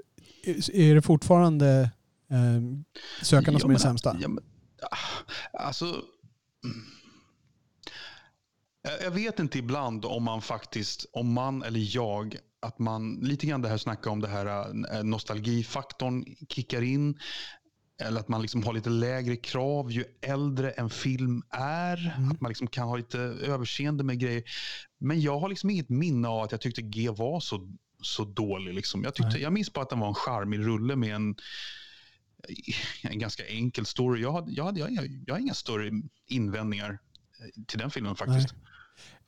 är 0.73 0.95
det 0.95 1.01
fortfarande 1.01 1.89
eh, 2.31 2.61
sökarna 3.21 3.55
Ja, 3.55 3.59
som 3.59 3.69
är 3.69 3.73
men- 3.73 3.79
sämsta? 3.79 4.17
Ja, 4.21 4.27
men, 4.27 4.43
ah, 4.81 4.97
alltså, 5.65 5.85
mm. 5.85 6.85
jag, 9.03 9.11
vet 9.11 9.39
inte 9.39 9.57
ibland 9.57 10.05
om 10.05 10.23
man 10.23 10.41
faktiskt, 10.41 11.05
om 11.13 11.33
man 11.33 11.63
eller 11.63 11.95
jag, 11.95 12.37
att 12.61 12.79
man 12.79 13.13
lite 13.21 13.47
grann 13.47 13.61
det 13.61 13.69
här 13.69 13.77
snackar 13.77 14.11
om 14.11 14.21
det 14.21 14.27
här 14.27 14.45
eh, 14.95 15.03
nostalgifaktorn 15.03 16.25
kickar 16.49 16.81
in. 16.81 17.19
Eller 17.97 18.19
att 18.19 18.27
man 18.27 18.41
liksom 18.41 18.63
har 18.63 18.73
lite 18.73 18.89
lägre 18.89 19.35
krav 19.35 19.91
ju 19.91 20.05
äldre 20.21 20.71
en 20.71 20.89
film 20.89 21.43
är. 21.49 22.13
Mm. 22.17 22.31
Att 22.31 22.41
man 22.41 22.49
liksom 22.49 22.67
kan 22.67 22.87
ha 22.87 22.95
lite 22.95 23.19
överseende 23.19 24.03
med 24.03 24.19
grejer. 24.19 24.43
Men 24.97 25.21
jag 25.21 25.39
har 25.39 25.49
liksom 25.49 25.69
inget 25.69 25.89
minne 25.89 26.27
av 26.27 26.43
att 26.43 26.51
jag 26.51 26.61
tyckte 26.61 26.81
G 26.81 27.09
var 27.09 27.39
så, 27.39 27.71
så 28.01 28.25
dålig. 28.25 28.73
Liksom. 28.73 29.03
Jag, 29.03 29.15
tyckte, 29.15 29.33
Nej. 29.33 29.41
jag 29.41 29.53
minns 29.53 29.73
bara 29.73 29.81
att 29.81 29.89
den 29.89 29.99
var 29.99 30.07
en 30.07 30.13
charmig 30.15 30.59
rulle 30.59 30.95
med 30.95 31.15
en, 31.15 31.35
en 33.03 33.19
ganska 33.19 33.45
enkel 33.47 33.85
story. 33.85 34.21
Jag, 34.21 34.31
hade, 34.31 34.51
jag, 34.51 34.63
hade, 34.63 34.79
jag, 34.79 34.91
jag, 34.91 35.23
jag 35.27 35.33
har 35.33 35.39
inga 35.39 35.53
större 35.53 35.91
invändningar 36.27 36.99
eh, 37.39 37.63
till 37.67 37.79
den 37.79 37.91
filmen 37.91 38.15
faktiskt. 38.15 38.55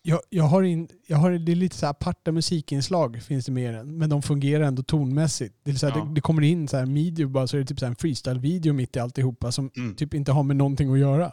Jag, 0.10 0.20
jag, 0.30 0.44
har 0.44 0.64
in, 0.64 0.88
jag 1.08 1.18
har 1.18 1.32
det 1.32 1.52
är 1.52 1.56
lite 1.56 1.76
så 1.76 1.86
här 1.86 1.92
aparta 1.92 2.32
musikinslag 2.32 3.22
finns 3.24 3.46
det 3.46 3.52
med 3.52 3.74
den, 3.74 3.98
men 3.98 4.10
de 4.10 4.22
fungerar 4.22 4.64
ändå 4.64 4.84
tonmässigt. 4.84 5.56
Det, 5.64 5.72
är 5.72 5.76
så 5.76 5.88
här, 5.88 5.98
Ja. 5.98 6.06
det, 6.06 6.14
det 6.14 6.22
kommer 6.22 6.42
in 6.42 6.68
så 6.68 6.78
här 6.78 6.86
video 6.86 7.28
bara 7.30 7.48
så 7.48 7.58
är 7.58 7.62
det 7.62 7.68
typ 7.68 7.80
så 7.80 7.86
en 7.86 7.96
freestyle-video 7.96 8.74
mitt 8.74 8.96
i 8.96 9.00
alltihopa 9.00 9.52
som 9.52 9.72
Mm. 9.78 9.96
typ 9.96 10.14
inte 10.14 10.32
har 10.32 10.44
med 10.44 10.56
någonting 10.56 10.94
att 10.94 11.00
göra. 11.00 11.32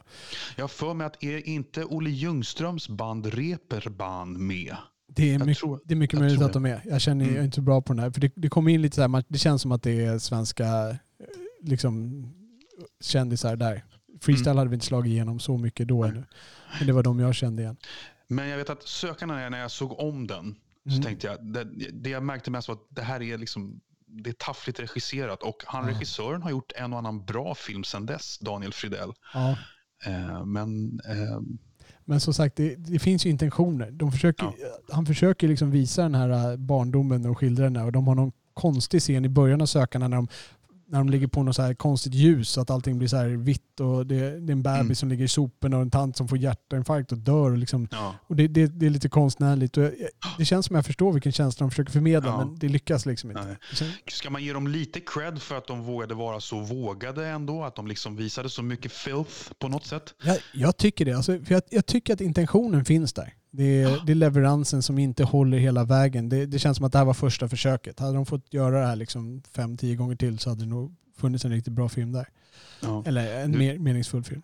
Jag 0.56 0.70
för 0.70 0.94
mig 0.94 1.06
att 1.06 1.22
är 1.24 1.48
inte 1.48 1.84
Olle 1.84 2.10
Ljungströms 2.10 2.88
band 2.88 3.26
Reeperbahn 3.26 4.46
med? 4.46 4.76
Det 5.08 5.34
är, 5.34 5.38
mycket, 5.38 5.58
tror- 5.58 5.80
det 5.84 5.94
är 5.94 5.96
mycket 5.96 6.18
möjligt 6.20 6.42
att 6.42 6.52
de 6.52 6.66
är. 6.66 6.80
Jag 6.84 7.00
känner 7.00 7.24
Mm. 7.24 7.34
jag 7.34 7.40
är 7.40 7.44
inte 7.44 7.54
så 7.54 7.62
bra 7.62 7.82
på 7.82 7.92
den 7.92 8.02
här. 8.02 8.10
För 8.10 8.20
det, 8.20 8.32
det 8.36 8.48
kommer 8.48 8.70
in 8.70 8.82
lite 8.82 8.94
så 8.96 9.02
här, 9.02 9.24
det 9.28 9.38
känns 9.38 9.62
som 9.62 9.72
att 9.72 9.82
det 9.82 10.04
är 10.04 10.18
svenska 10.18 10.64
eh, 10.90 10.96
liksom, 11.62 12.24
kändisar 13.00 13.56
där. 13.56 13.84
Freestyle 14.20 14.46
Mm. 14.50 14.58
hade 14.58 14.70
vi 14.70 14.74
inte 14.74 14.86
slagit 14.86 15.10
igenom 15.10 15.40
så 15.40 15.58
mycket 15.58 15.88
då 15.88 16.04
ännu. 16.04 16.24
Men 16.78 16.86
det 16.86 16.92
var 16.92 17.02
de 17.02 17.18
jag 17.20 17.34
kände 17.34 17.62
igen. 17.62 17.76
Men 18.34 18.48
jag 18.48 18.56
vet 18.58 18.70
att 18.70 18.82
sökarna, 18.88 19.48
när 19.48 19.58
jag 19.60 19.70
såg 19.70 20.00
om 20.00 20.26
den, 20.26 20.54
så 20.84 20.90
Mm. 20.90 21.02
tänkte 21.02 21.26
jag, 21.26 21.44
det, 21.46 21.64
det 21.92 22.10
jag 22.10 22.22
märkte 22.22 22.50
mest 22.50 22.68
var 22.68 22.74
att 22.74 22.86
det 22.90 23.02
här 23.02 23.22
är 23.22 23.38
liksom 23.38 23.80
det 24.06 24.30
är 24.30 24.34
taffligt 24.34 24.80
regisserat 24.80 25.42
och 25.42 25.62
han 25.66 25.84
Ja. 25.88 25.90
regissören 25.94 26.42
har 26.42 26.50
gjort 26.50 26.72
en 26.76 26.92
och 26.92 26.98
annan 26.98 27.24
bra 27.24 27.54
film 27.54 27.84
sedan 27.84 28.06
dess, 28.06 28.38
Daniel 28.38 28.72
Fridell. 28.72 29.12
Ja. 29.34 29.56
Eh, 30.06 30.44
men 30.44 31.00
eh, 31.08 31.40
Men 32.04 32.20
som 32.20 32.34
sagt, 32.34 32.56
det, 32.56 32.74
det 32.74 32.98
finns 32.98 33.26
ju 33.26 33.30
intentioner. 33.30 33.90
De 33.90 34.12
försöker, 34.12 34.48
Han 34.92 35.06
försöker 35.06 35.48
liksom 35.48 35.70
visa 35.70 36.02
den 36.02 36.14
här 36.14 36.50
äh, 36.52 36.56
barndomen 36.56 37.26
och 37.26 37.38
skildra 37.38 37.64
den 37.64 37.76
här. 37.76 37.84
Och 37.86 37.92
de 37.92 38.06
har 38.08 38.14
någon 38.14 38.32
konstig 38.54 39.00
scen 39.00 39.24
i 39.24 39.28
början 39.28 39.60
av 39.60 39.66
sökarna 39.66 40.08
när 40.08 40.16
de, 40.16 40.28
när 40.94 41.00
de 41.00 41.08
ligger 41.08 41.26
på 41.26 41.42
något 41.42 41.56
så 41.56 41.62
här 41.62 41.74
konstigt 41.74 42.14
ljus 42.14 42.48
så 42.48 42.60
att 42.60 42.70
allting 42.70 42.98
blir 42.98 43.08
så 43.08 43.16
här 43.16 43.26
vitt 43.28 43.80
och 43.80 44.06
det, 44.06 44.14
det 44.16 44.24
är 44.24 44.52
en 44.52 44.62
bebis 44.62 44.80
Mm. 44.80 44.94
som 44.94 45.08
ligger 45.08 45.24
i 45.24 45.28
soporna 45.28 45.76
och 45.76 45.82
en 45.82 45.90
tant 45.90 46.16
som 46.16 46.28
får 46.28 46.38
hjärtinfarkt 46.38 47.12
och 47.12 47.18
dör. 47.18 47.50
Och 47.50 47.58
liksom, 47.58 47.88
ja, 47.90 48.14
och 48.26 48.36
det, 48.36 48.48
det, 48.48 48.66
det 48.66 48.86
är 48.86 48.90
lite 48.90 49.08
konstnärligt. 49.08 49.76
Jag, 49.76 49.92
det 50.38 50.44
känns 50.44 50.66
som 50.66 50.76
jag 50.76 50.86
förstår 50.86 51.12
vilken 51.12 51.32
känsla 51.32 51.64
de 51.64 51.70
försöker 51.70 51.92
förmedla 51.92 52.28
Ja. 52.30 52.38
men 52.38 52.58
det 52.58 52.68
lyckas 52.68 53.06
liksom 53.06 53.30
inte. 53.30 53.44
nej. 53.44 53.56
Sen- 53.74 53.90
Ska 54.08 54.30
man 54.30 54.42
ge 54.44 54.52
dem 54.52 54.68
lite 54.68 55.00
cred 55.00 55.42
för 55.42 55.54
att 55.58 55.66
de 55.66 55.82
vågade 55.82 56.14
vara 56.14 56.40
så 56.40 56.60
vågade 56.60 57.26
ändå? 57.26 57.64
Att 57.64 57.74
de 57.74 57.86
liksom 57.86 58.16
visade 58.16 58.50
så 58.50 58.62
mycket 58.62 58.92
filth 58.92 59.52
på 59.58 59.68
något 59.68 59.86
sätt? 59.86 60.14
Jag, 60.24 60.38
jag 60.52 60.76
tycker 60.76 61.04
det. 61.04 61.12
Alltså, 61.12 61.38
för 61.44 61.54
jag, 61.54 61.62
jag 61.70 61.86
tycker 61.86 62.12
att 62.14 62.20
intentionen 62.20 62.84
finns 62.84 63.12
där. 63.12 63.34
Det 63.56 63.82
är, 63.82 64.00
det 64.06 64.12
är 64.12 64.16
leveransen 64.16 64.82
som 64.82 64.98
inte 64.98 65.24
håller 65.24 65.58
hela 65.58 65.84
vägen. 65.84 66.28
Det, 66.28 66.46
det 66.46 66.58
känns 66.58 66.76
som 66.76 66.86
att 66.86 66.92
det 66.92 66.98
här 66.98 67.04
var 67.04 67.14
första 67.14 67.48
försöket. 67.48 68.00
Hade 68.00 68.14
de 68.14 68.26
fått 68.26 68.52
göra 68.54 68.80
det 68.80 68.86
här 68.86 68.96
liksom 68.96 69.42
fem, 69.56 69.76
tio 69.76 69.94
gånger 69.96 70.16
till 70.16 70.38
så 70.38 70.50
hade 70.50 70.62
det 70.64 70.70
nog 70.70 70.94
funnits 71.16 71.44
en 71.44 71.50
riktigt 71.50 71.72
bra 71.72 71.88
film 71.88 72.12
där. 72.12 72.28
Ja. 72.80 73.02
Eller 73.06 73.42
en 73.42 73.52
Du- 73.52 73.58
mer 73.58 73.78
meningsfull 73.78 74.24
film. 74.24 74.42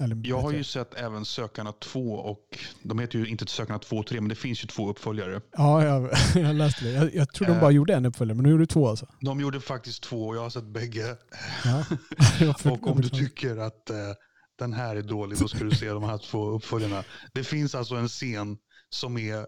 Eller 0.00 0.20
Jag 0.24 0.40
har 0.40 0.52
ju 0.52 0.64
sett 0.64 0.94
även 0.94 1.24
Sökarna 1.24 1.72
2 1.72 2.00
och 2.14 2.58
de 2.82 2.98
heter 2.98 3.18
ju 3.18 3.26
inte 3.26 3.46
Sökarna 3.46 3.78
2 3.78 3.96
och 3.96 4.06
3 4.06 4.20
men 4.20 4.28
det 4.28 4.34
finns 4.34 4.64
ju 4.64 4.66
två 4.66 4.90
uppföljare. 4.90 5.40
Ja, 5.56 5.84
jag, 5.84 6.10
jag 6.44 6.54
läste 6.54 6.84
det. 6.84 6.90
Jag, 6.90 7.14
jag 7.14 7.32
tror 7.32 7.46
de 7.46 7.52
Eh. 7.54 7.60
bara 7.60 7.70
gjorde 7.70 7.94
en 7.94 8.06
uppföljare, 8.06 8.34
men 8.36 8.44
de 8.44 8.50
gjorde 8.50 8.66
två 8.66 8.88
alltså. 8.88 9.06
De 9.20 9.40
gjorde 9.40 9.60
faktiskt 9.60 10.02
två 10.02 10.28
och 10.28 10.36
jag 10.36 10.40
har 10.42 10.50
sett 10.50 10.64
bägge. 10.66 11.16
Ja. 11.64 11.84
Och 12.70 12.86
om 12.90 13.00
du 13.00 13.08
tycker 13.08 13.56
att 13.56 13.90
eh, 13.90 13.96
den 14.60 14.72
här 14.72 14.96
är 14.96 15.02
dålig 15.02 15.38
då 15.38 15.48
ska 15.48 15.64
du 15.64 15.70
se 15.70 15.88
de 15.88 16.02
här 16.04 16.18
två 16.18 16.50
uppföljarna. 16.50 17.04
Det 17.32 17.44
finns 17.44 17.74
alltså 17.74 17.94
en 17.94 18.08
scen 18.08 18.58
som 18.88 19.18
är, 19.18 19.38
eh, 19.38 19.44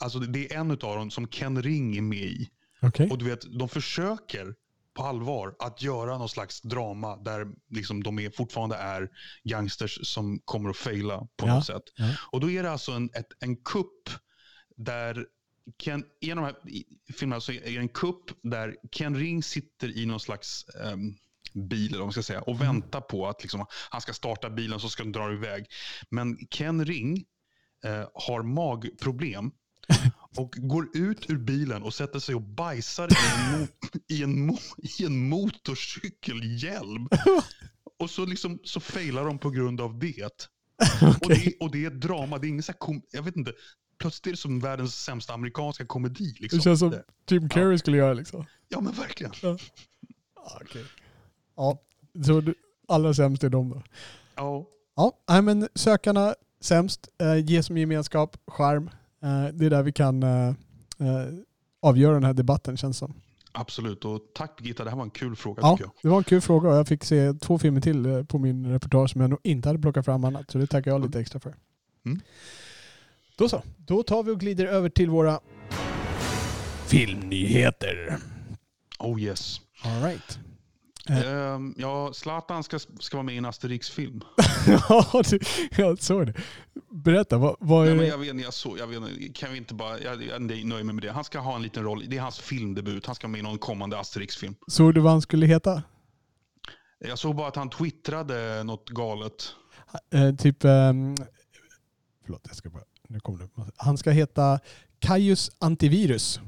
alltså 0.00 0.18
det 0.18 0.52
är 0.54 0.58
en 0.58 0.70
av 0.70 0.76
dem 0.76 1.10
som 1.10 1.28
Ken 1.28 1.62
Ring 1.62 1.96
är 1.96 2.02
med 2.02 2.18
i. 2.18 2.48
Okej. 2.82 3.10
Och 3.10 3.18
du 3.18 3.24
vet, 3.24 3.58
de 3.58 3.68
försöker 3.68 4.54
på 4.94 5.02
allvar 5.02 5.54
att 5.58 5.82
göra 5.82 6.18
någon 6.18 6.28
slags 6.28 6.60
drama 6.62 7.16
där 7.16 7.46
liksom 7.70 8.02
de 8.02 8.18
är, 8.18 8.30
fortfarande 8.30 8.76
är 8.76 9.08
gangsters 9.44 9.98
som 10.06 10.38
kommer 10.44 10.70
att 10.70 10.76
faila 10.76 11.18
på 11.36 11.46
Ja, 11.46 11.54
något 11.54 11.66
sätt. 11.66 11.82
ja. 11.96 12.08
Och 12.32 12.40
då 12.40 12.50
är 12.50 12.62
det 12.62 12.70
alltså 12.70 12.92
en, 12.92 13.10
ett, 13.14 13.28
en 13.40 13.56
kupp 13.56 14.10
där 14.76 15.26
Ken, 15.78 16.04
i 16.20 16.28
de 16.28 16.38
här 16.38 16.54
filmerna 17.14 17.40
så 17.40 17.52
är 17.52 17.60
det 17.60 17.76
en 17.76 17.88
kupp 17.88 18.30
där 18.42 18.76
Ken 18.92 19.16
Ring 19.16 19.42
sitter 19.42 19.98
i 19.98 20.06
någon 20.06 20.20
slags 20.20 20.64
ehm, 20.68 21.14
bil 21.54 21.98
man 21.98 22.12
ska 22.12 22.22
säga, 22.22 22.40
och 22.40 22.60
väntar 22.60 23.00
på 23.00 23.28
att 23.28 23.42
liksom, 23.42 23.66
han 23.90 24.00
ska 24.00 24.12
starta 24.12 24.50
bilen 24.50 24.80
så 24.80 24.88
ska 24.88 25.02
den 25.02 25.12
dra 25.12 25.32
iväg. 25.32 25.66
Men 26.10 26.46
Ken 26.50 26.84
Ring 26.84 27.24
eh, 27.84 28.08
har 28.14 28.42
magproblem 28.42 29.50
och 30.36 30.54
går 30.56 30.96
ut 30.96 31.30
ur 31.30 31.38
bilen 31.38 31.82
och 31.82 31.94
sätter 31.94 32.18
sig 32.18 32.34
och 32.34 32.42
bajsar 32.42 33.08
i 33.08 33.14
en, 33.14 33.60
mo- 33.60 34.00
i 34.08 34.22
en, 34.22 34.50
mo- 34.50 35.00
i 35.00 35.04
en 35.04 35.28
motorcykelhjälm. 35.28 37.08
Och 37.98 38.10
så, 38.10 38.26
liksom, 38.26 38.58
så 38.64 38.80
failar 38.80 39.24
de 39.24 39.38
på 39.38 39.50
grund 39.50 39.80
av 39.80 39.98
det. 39.98 40.24
Och, 41.02 41.08
Okej. 41.08 41.42
det 41.44 41.64
och 41.64 41.72
det 41.72 41.84
är 41.84 41.90
ett 41.90 42.00
drama, 42.00 42.38
det 42.38 42.46
är 42.46 42.48
ingen 42.48 42.62
så 42.62 42.72
jag 43.10 43.22
vet 43.22 43.36
inte, 43.36 43.52
plötsligt 43.98 44.26
är 44.26 44.30
det 44.30 44.36
som 44.36 44.60
världens 44.60 44.94
sämsta 45.04 45.34
amerikanska 45.34 45.86
komedi. 45.86 46.34
Liksom. 46.38 46.58
Det 46.58 46.62
känns 46.62 46.80
som 46.80 46.94
Jim 47.30 47.48
Carrey 47.48 47.78
skulle 47.78 47.96
göra 47.96 48.12
liksom. 48.12 48.46
Ja 48.68 48.80
men 48.80 48.92
verkligen. 48.92 49.32
Ja, 49.42 49.58
okej. 50.60 50.84
Ja, 51.56 51.78
så 52.26 52.40
du, 52.40 52.54
allra 52.88 53.14
sämst 53.14 53.44
är 53.44 53.48
de 53.48 53.70
då. 53.70 53.82
Ja. 54.34 54.64
Ja, 54.96 55.12
nej, 55.28 55.42
men 55.42 55.68
sökarna 55.74 56.34
sämst. 56.60 57.08
Eh, 57.18 57.36
ge 57.36 57.62
som 57.62 57.78
gemenskap, 57.78 58.36
charm. 58.46 58.90
Eh, 59.22 59.54
det 59.54 59.66
är 59.66 59.70
där 59.70 59.82
vi 59.82 59.92
kan 59.92 60.22
eh, 60.22 60.48
eh, 60.98 61.26
avgöra 61.82 62.14
den 62.14 62.24
här 62.24 62.32
debatten 62.32 62.76
känns 62.76 62.98
som. 62.98 63.14
Absolut. 63.52 64.04
Och 64.04 64.20
tack 64.34 64.56
Birgitta, 64.58 64.84
det 64.84 64.90
här 64.90 64.96
var 64.96 65.04
en 65.04 65.10
kul 65.10 65.36
fråga 65.36 65.62
Ja, 65.62 65.76
tycker 65.76 65.84
jag. 65.84 65.92
det 66.02 66.08
var 66.08 66.18
en 66.18 66.24
kul 66.24 66.40
fråga 66.40 66.68
och 66.68 66.76
jag 66.76 66.88
fick 66.88 67.04
se 67.04 67.32
två 67.32 67.58
filmer 67.58 67.80
till 67.80 68.06
eh, 68.06 68.22
på 68.22 68.38
min 68.38 68.66
repertoar 68.72 69.06
som 69.06 69.20
jag 69.20 69.30
nog 69.30 69.38
inte 69.42 69.68
hade 69.68 69.78
plockat 69.78 70.04
fram 70.04 70.24
annat. 70.24 70.50
Så 70.50 70.58
det 70.58 70.66
tackar 70.66 70.90
jag 70.90 71.04
lite 71.06 71.20
extra 71.20 71.40
för. 71.40 71.54
Mm. 72.06 72.20
Då 73.36 73.48
så. 73.48 73.62
Då 73.76 74.02
tar 74.02 74.22
vi 74.22 74.30
och 74.32 74.40
glider 74.40 74.66
över 74.66 74.88
till 74.88 75.10
våra 75.10 75.40
filmnyheter. 76.86 78.18
Oh 78.98 79.20
yes. 79.20 79.60
All 79.84 80.02
right. 80.02 80.38
Eh. 81.10 81.32
Ehm, 81.32 81.74
ja, 81.78 82.12
Zlatan 82.12 82.64
ska, 82.64 82.78
ska 82.78 83.16
vara 83.16 83.22
med 83.22 83.34
i 83.34 83.38
en 83.38 83.44
Asterix-film. 83.44 84.20
ja, 84.88 85.22
du- 85.30 85.38
jag 85.76 86.02
såg 86.02 86.26
det. 86.26 86.34
Berätta, 86.90 87.38
vad, 87.38 87.56
vad 87.60 87.88
är 87.88 87.96
det? 87.96 88.06
jag 88.06 88.18
vet, 88.18 88.40
jag, 88.40 88.54
så, 88.54 88.76
jag 88.78 88.86
vet, 88.86 88.96
inte, 88.96 89.32
kan 89.40 89.52
vi 89.52 89.58
inte 89.58 89.74
bara, 89.74 90.00
jag, 90.00 90.22
jag 90.22 90.42
nöjer 90.42 90.84
mig 90.84 90.94
med 90.94 91.02
det. 91.02 91.12
Han 91.12 91.24
ska 91.24 91.38
ha 91.38 91.56
en 91.56 91.62
liten 91.62 91.82
roll. 91.84 92.04
Det 92.08 92.16
är 92.16 92.20
hans 92.20 92.38
filmdebut. 92.38 93.06
Han 93.06 93.14
ska 93.14 93.26
vara 93.26 93.32
med 93.32 93.38
i 93.38 93.42
någon 93.42 93.58
kommande 93.58 93.98
Asterix-film. 93.98 94.54
Såg 94.66 94.94
du 94.94 95.00
vad 95.00 95.12
han 95.12 95.22
skulle 95.22 95.46
heta? 95.46 95.82
Jag 96.98 97.18
såg 97.18 97.36
bara 97.36 97.48
att 97.48 97.56
han 97.56 97.70
twittrade 97.70 98.62
något 98.64 98.88
galet. 98.88 99.48
Eh, 100.14 100.34
typ... 100.34 100.64
ehm, 100.64 101.14
förlåt, 102.24 102.42
jag 102.46 102.56
ska 102.56 102.70
bara... 102.70 102.82
Nu 103.08 103.20
kommer 103.20 103.38
det. 103.38 103.48
Han 103.76 103.98
ska 103.98 104.10
heta 104.10 104.60
Kaius 104.98 105.50
Antivirus. 105.58 106.40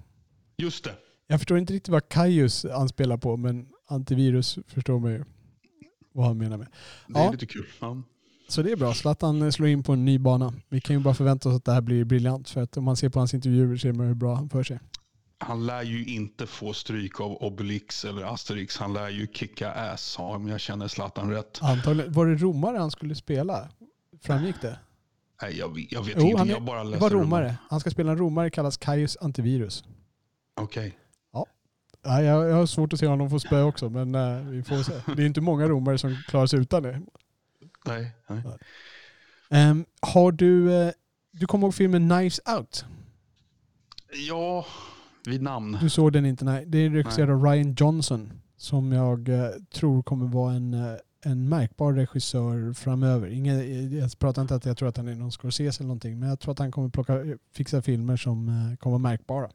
Just 0.57 0.85
det. 0.85 0.95
Jag 1.27 1.41
förstår 1.41 1.59
inte 1.59 1.73
riktigt 1.73 1.89
vad 1.93 2.09
Kaius 2.09 2.65
anspelar 2.65 3.17
på, 3.17 3.37
men 3.37 3.69
antivirus 3.87 4.59
förstår 4.67 4.99
man 5.01 5.11
ju 5.13 5.25
vad 6.13 6.27
han 6.27 6.39
menar 6.39 6.57
med. 6.57 6.67
Det 7.09 7.19
är 7.21 7.25
Ja. 7.25 7.31
lite 7.31 7.47
kul. 7.47 7.67
Ja. 7.81 8.03
Så 8.49 8.63
det 8.63 8.73
är 8.73 8.77
bra. 8.77 8.95
Zlatan 8.95 9.53
slår 9.53 9.69
in 9.69 9.83
på 9.83 9.93
en 9.93 10.05
ny 10.05 10.19
bana. 10.19 10.53
Vi 10.69 10.81
kan 10.81 10.97
ju 10.97 11.03
bara 11.03 11.15
förvänta 11.15 11.49
oss 11.49 11.55
att 11.57 11.65
det 11.65 11.73
här 11.73 11.81
blir 11.81 12.05
briljant. 12.05 12.49
För 12.51 12.63
att 12.63 12.77
om 12.77 12.85
man 12.85 12.97
ser 12.97 13.09
på 13.09 13.19
hans 13.19 13.35
intervjuer 13.35 13.77
ser 13.77 13.93
man 13.93 14.07
hur 14.07 14.15
bra 14.15 14.35
han 14.35 14.49
för 14.49 14.63
sig. 14.63 14.81
Han 15.39 15.67
lär 15.67 15.83
ju 15.83 16.05
inte 16.05 16.47
få 16.47 16.73
stryk 16.73 17.21
av 17.21 17.33
Obelix 17.33 18.05
eller 18.05 18.23
Asterix. 18.35 18.77
Han 18.79 18.93
lär 18.93 19.09
ju 19.09 19.27
kicka 19.27 19.73
ass, 19.73 20.15
ja, 20.19 20.37
om 20.37 20.49
jag 20.49 20.61
känner 20.61 20.89
Zlatan 20.89 21.31
rätt. 21.31 21.59
Antagligen. 21.63 22.13
Var 22.13 22.27
det 22.27 22.35
romare 22.35 22.79
han 22.79 22.91
skulle 22.91 23.15
spela? 23.15 23.69
Framgick 24.23 24.61
det? 24.61 24.79
Nej, 25.43 25.59
jag, 25.59 25.75
vet- 25.75 25.93
jag 25.93 26.03
vet 26.03 26.13
Jo, 26.17 26.21
ingenting. 26.21 26.39
han 26.39 26.49
är- 26.49 26.53
jag 26.53 26.63
bara 26.65 26.85
Det 26.85 26.91
läste 26.91 27.03
var 27.03 27.11
rummen. 27.11 27.25
romare. 27.25 27.57
Han 27.71 27.81
ska 27.81 27.91
spela 27.91 28.11
en 28.13 28.19
romare, 28.19 28.51
kallas 28.51 28.77
Kaius 28.77 29.17
Antivirus. 29.21 29.85
Okej. 30.61 30.99
Nej, 32.07 32.25
jag, 32.25 32.49
jag 32.51 32.55
har 32.55 32.67
svårt 32.67 32.93
att 32.93 32.99
se 33.01 33.07
honom 33.07 33.31
få 33.31 33.41
spö 33.41 33.63
också, 33.63 33.91
men 33.91 34.15
eh, 34.15 34.41
vi 34.51 34.63
får 34.63 34.77
se. 34.83 34.93
Det 35.17 35.23
är 35.23 35.27
inte 35.27 35.41
många 35.41 35.69
romare 35.69 35.99
som 35.99 36.17
klarar 36.29 36.47
sig 36.47 36.59
utan 36.61 36.83
det. 36.83 37.01
Nej, 37.87 38.13
nej. 38.27 38.43
Ehm, 39.51 39.85
har 40.01 40.33
du... 40.33 40.75
eh, 40.75 40.91
du 41.33 41.47
kommer 41.47 41.67
ihåg 41.67 41.75
filmen 41.75 42.09
Knives 42.09 42.41
Out? 42.57 42.85
Ja, 44.29 44.67
vid 45.27 45.43
namn. 45.43 45.79
Du 45.81 45.91
såg 45.91 46.13
den 46.13 46.27
inte? 46.27 46.45
Nej. 46.45 46.65
Det 46.67 46.79
är 46.79 46.91
regisserad 46.91 47.31
av 47.31 47.45
Ryan 47.45 47.75
Johnson 47.79 48.33
som 48.57 48.93
jag 48.93 49.29
eh, 49.29 49.49
tror 49.75 50.03
kommer 50.03 50.27
vara 50.27 50.53
en, 50.55 50.75
eh, 50.75 50.95
en 51.25 51.49
märkbar 51.49 51.93
regissör 51.93 52.73
framöver. 52.73 53.29
Ingen, 53.29 53.93
jag 53.99 54.19
pratar 54.19 54.43
inte 54.43 54.55
att 54.55 54.65
jag 54.67 54.77
tror 54.77 54.89
att 54.89 54.97
han 54.97 55.09
är 55.09 55.15
någon 55.15 55.33
Scorsese 55.33 55.81
eller 55.81 55.89
någonting, 55.89 56.19
men 56.19 56.29
jag 56.29 56.41
tror 56.41 56.53
att 56.53 56.59
han 56.59 56.73
kommer 56.73 56.89
plocka, 56.89 57.25
fixa 57.53 57.83
filmer 57.83 58.17
som 58.17 58.47
kommer 58.81 58.93
vara 58.93 58.99
märkbara. 58.99 59.51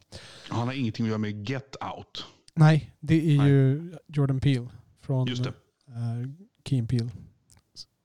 Han 0.50 0.68
har 0.68 0.74
ingenting 0.74 1.06
att 1.06 1.10
göra 1.10 1.18
med 1.18 1.50
Get 1.50 1.76
Out. 1.98 2.26
Nej, 2.56 2.94
det 3.00 3.34
är 3.34 3.38
Nej. 3.38 3.50
ju 3.50 3.94
Jordan 4.08 4.40
Peele 4.40 4.68
från 5.02 5.28
Just 5.28 5.44
det. 5.44 5.50
uh, 5.50 6.30
Keen 6.70 6.88
Peele 6.88 7.10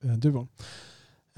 uh, 0.05 0.13
duon. 0.17 0.49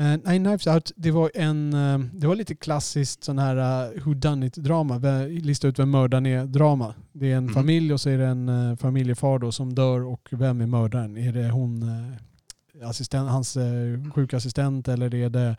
Uh, 0.00 0.16
nej, 0.24 0.38
Knives 0.38 0.66
Out, 0.66 0.92
det 0.96 1.11
var 1.11 1.30
en, 1.34 1.72
eh, 1.72 1.98
det 1.98 2.26
var 2.26 2.34
lite 2.36 2.54
klassiskt 2.54 3.24
sån 3.24 3.38
här 3.38 3.56
uh, 3.96 4.02
who 4.04 4.14
done 4.14 4.46
it 4.46 4.54
drama, 4.54 4.98
Vä- 4.98 5.40
lista 5.40 5.68
ut 5.68 5.78
vem 5.78 5.90
mördaren 5.90 6.26
är 6.26 6.46
drama. 6.46 6.94
Det 7.12 7.32
är 7.32 7.36
en 7.36 7.44
Mhm. 7.44 7.54
familj 7.54 7.92
och 7.92 8.00
så 8.00 8.11
är 8.11 8.18
det 8.18 8.26
en 8.26 8.48
uh, 8.48 8.76
familjefar 8.76 9.38
då 9.38 9.52
som 9.52 9.74
dör 9.74 10.04
och 10.04 10.28
vem 10.32 10.61
är 10.61 10.66
mördaren? 10.66 11.16
Är 11.16 11.32
det 11.32 11.50
hon, 11.50 11.82
uh, 11.82 12.12
assistent, 12.85 13.31
hans 13.31 13.57
uh, 13.57 14.12
sjukassistent 14.12 14.89
eller 14.89 15.14
är 15.14 15.29
det 15.29 15.57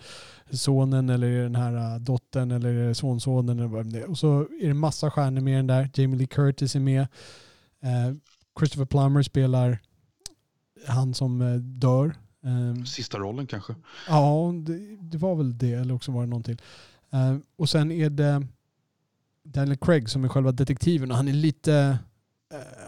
sonen 0.52 1.10
eller 1.10 1.28
är 1.28 1.38
det 1.38 1.44
den 1.44 1.56
här 1.56 1.96
uh, 1.96 2.02
dottern 2.02 2.52
eller 2.52 2.74
är 2.74 2.88
det 2.88 2.96
sonsonen 2.96 3.60
eller 3.60 3.70
vad 3.70 3.94
det 3.94 4.00
är. 4.00 4.10
Och 4.10 4.18
så 4.18 4.40
är 4.62 4.68
det 4.68 4.74
massa 4.74 5.12
stjärnor 5.12 5.42
med 5.42 5.58
den 5.58 5.68
där. 5.68 5.90
Jamie 5.94 6.18
Lee 6.18 6.28
Curtis 6.28 6.76
är 6.76 6.80
med. 6.80 7.08
Eh, 7.82 8.16
Christopher 8.60 8.86
Plummer 8.86 9.22
spelar 9.22 9.80
han 10.88 11.14
som 11.14 11.42
eh, 11.42 11.54
dör. 11.56 12.16
Eh, 12.44 12.84
Sista 12.84 13.18
rollen 13.18 13.48
kanske. 13.48 13.76
ja, 14.08 14.54
det, 14.66 14.98
det 15.02 15.18
var 15.18 15.36
väl 15.36 15.58
det 15.58 15.74
eller 15.74 15.94
också 15.94 16.12
var 16.12 16.22
det 16.22 16.28
någon 16.30 16.44
till. 16.44 16.62
Eh, 17.12 17.38
och 17.56 17.70
sen 17.70 17.92
är 17.92 18.10
det 18.10 18.48
Daniel 19.44 19.78
Craig 19.78 20.10
som 20.10 20.24
är 20.24 20.28
själva 20.28 20.52
detektiven 20.52 21.12
och 21.12 21.18
han 21.18 21.28
är 21.28 21.34
lite 21.34 21.74
eh, 21.74 21.96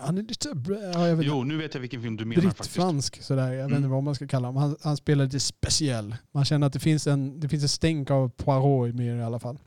han 0.02 0.18
är 0.18 0.22
lite 0.24 0.50
ja, 0.94 1.08
jag 1.08 1.16
vet 1.16 1.26
Jo, 1.26 1.44
nu 1.44 1.58
vet 1.58 1.74
jag 1.74 1.82
vilken 1.82 2.02
film 2.02 2.18
du 2.18 2.26
menar 2.26 2.42
faktiskt. 2.42 2.60
brittfransk 2.76 3.22
sådär. 3.24 3.52
Jag 3.52 3.58
vet 3.58 3.66
inte 3.66 3.78
Mm. 3.78 3.90
vad 3.92 4.04
man 4.04 4.16
ska 4.16 4.28
kalla 4.28 4.48
honom. 4.48 4.62
Han, 4.62 4.76
han 4.82 4.98
spelar 4.98 5.26
lite 5.26 5.40
speciell. 5.40 6.16
Man 6.32 6.46
känner 6.46 6.68
att 6.68 6.74
det 6.74 6.80
finns 6.80 7.08
en, 7.08 7.40
det 7.40 7.50
finns 7.50 7.64
ett 7.64 7.72
stänk 7.72 8.12
av 8.12 8.30
Poirot 8.30 8.96
med 8.96 9.18
i 9.18 9.22
alla 9.22 9.40
fall. 9.40 9.58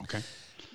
Okej. 0.00 0.24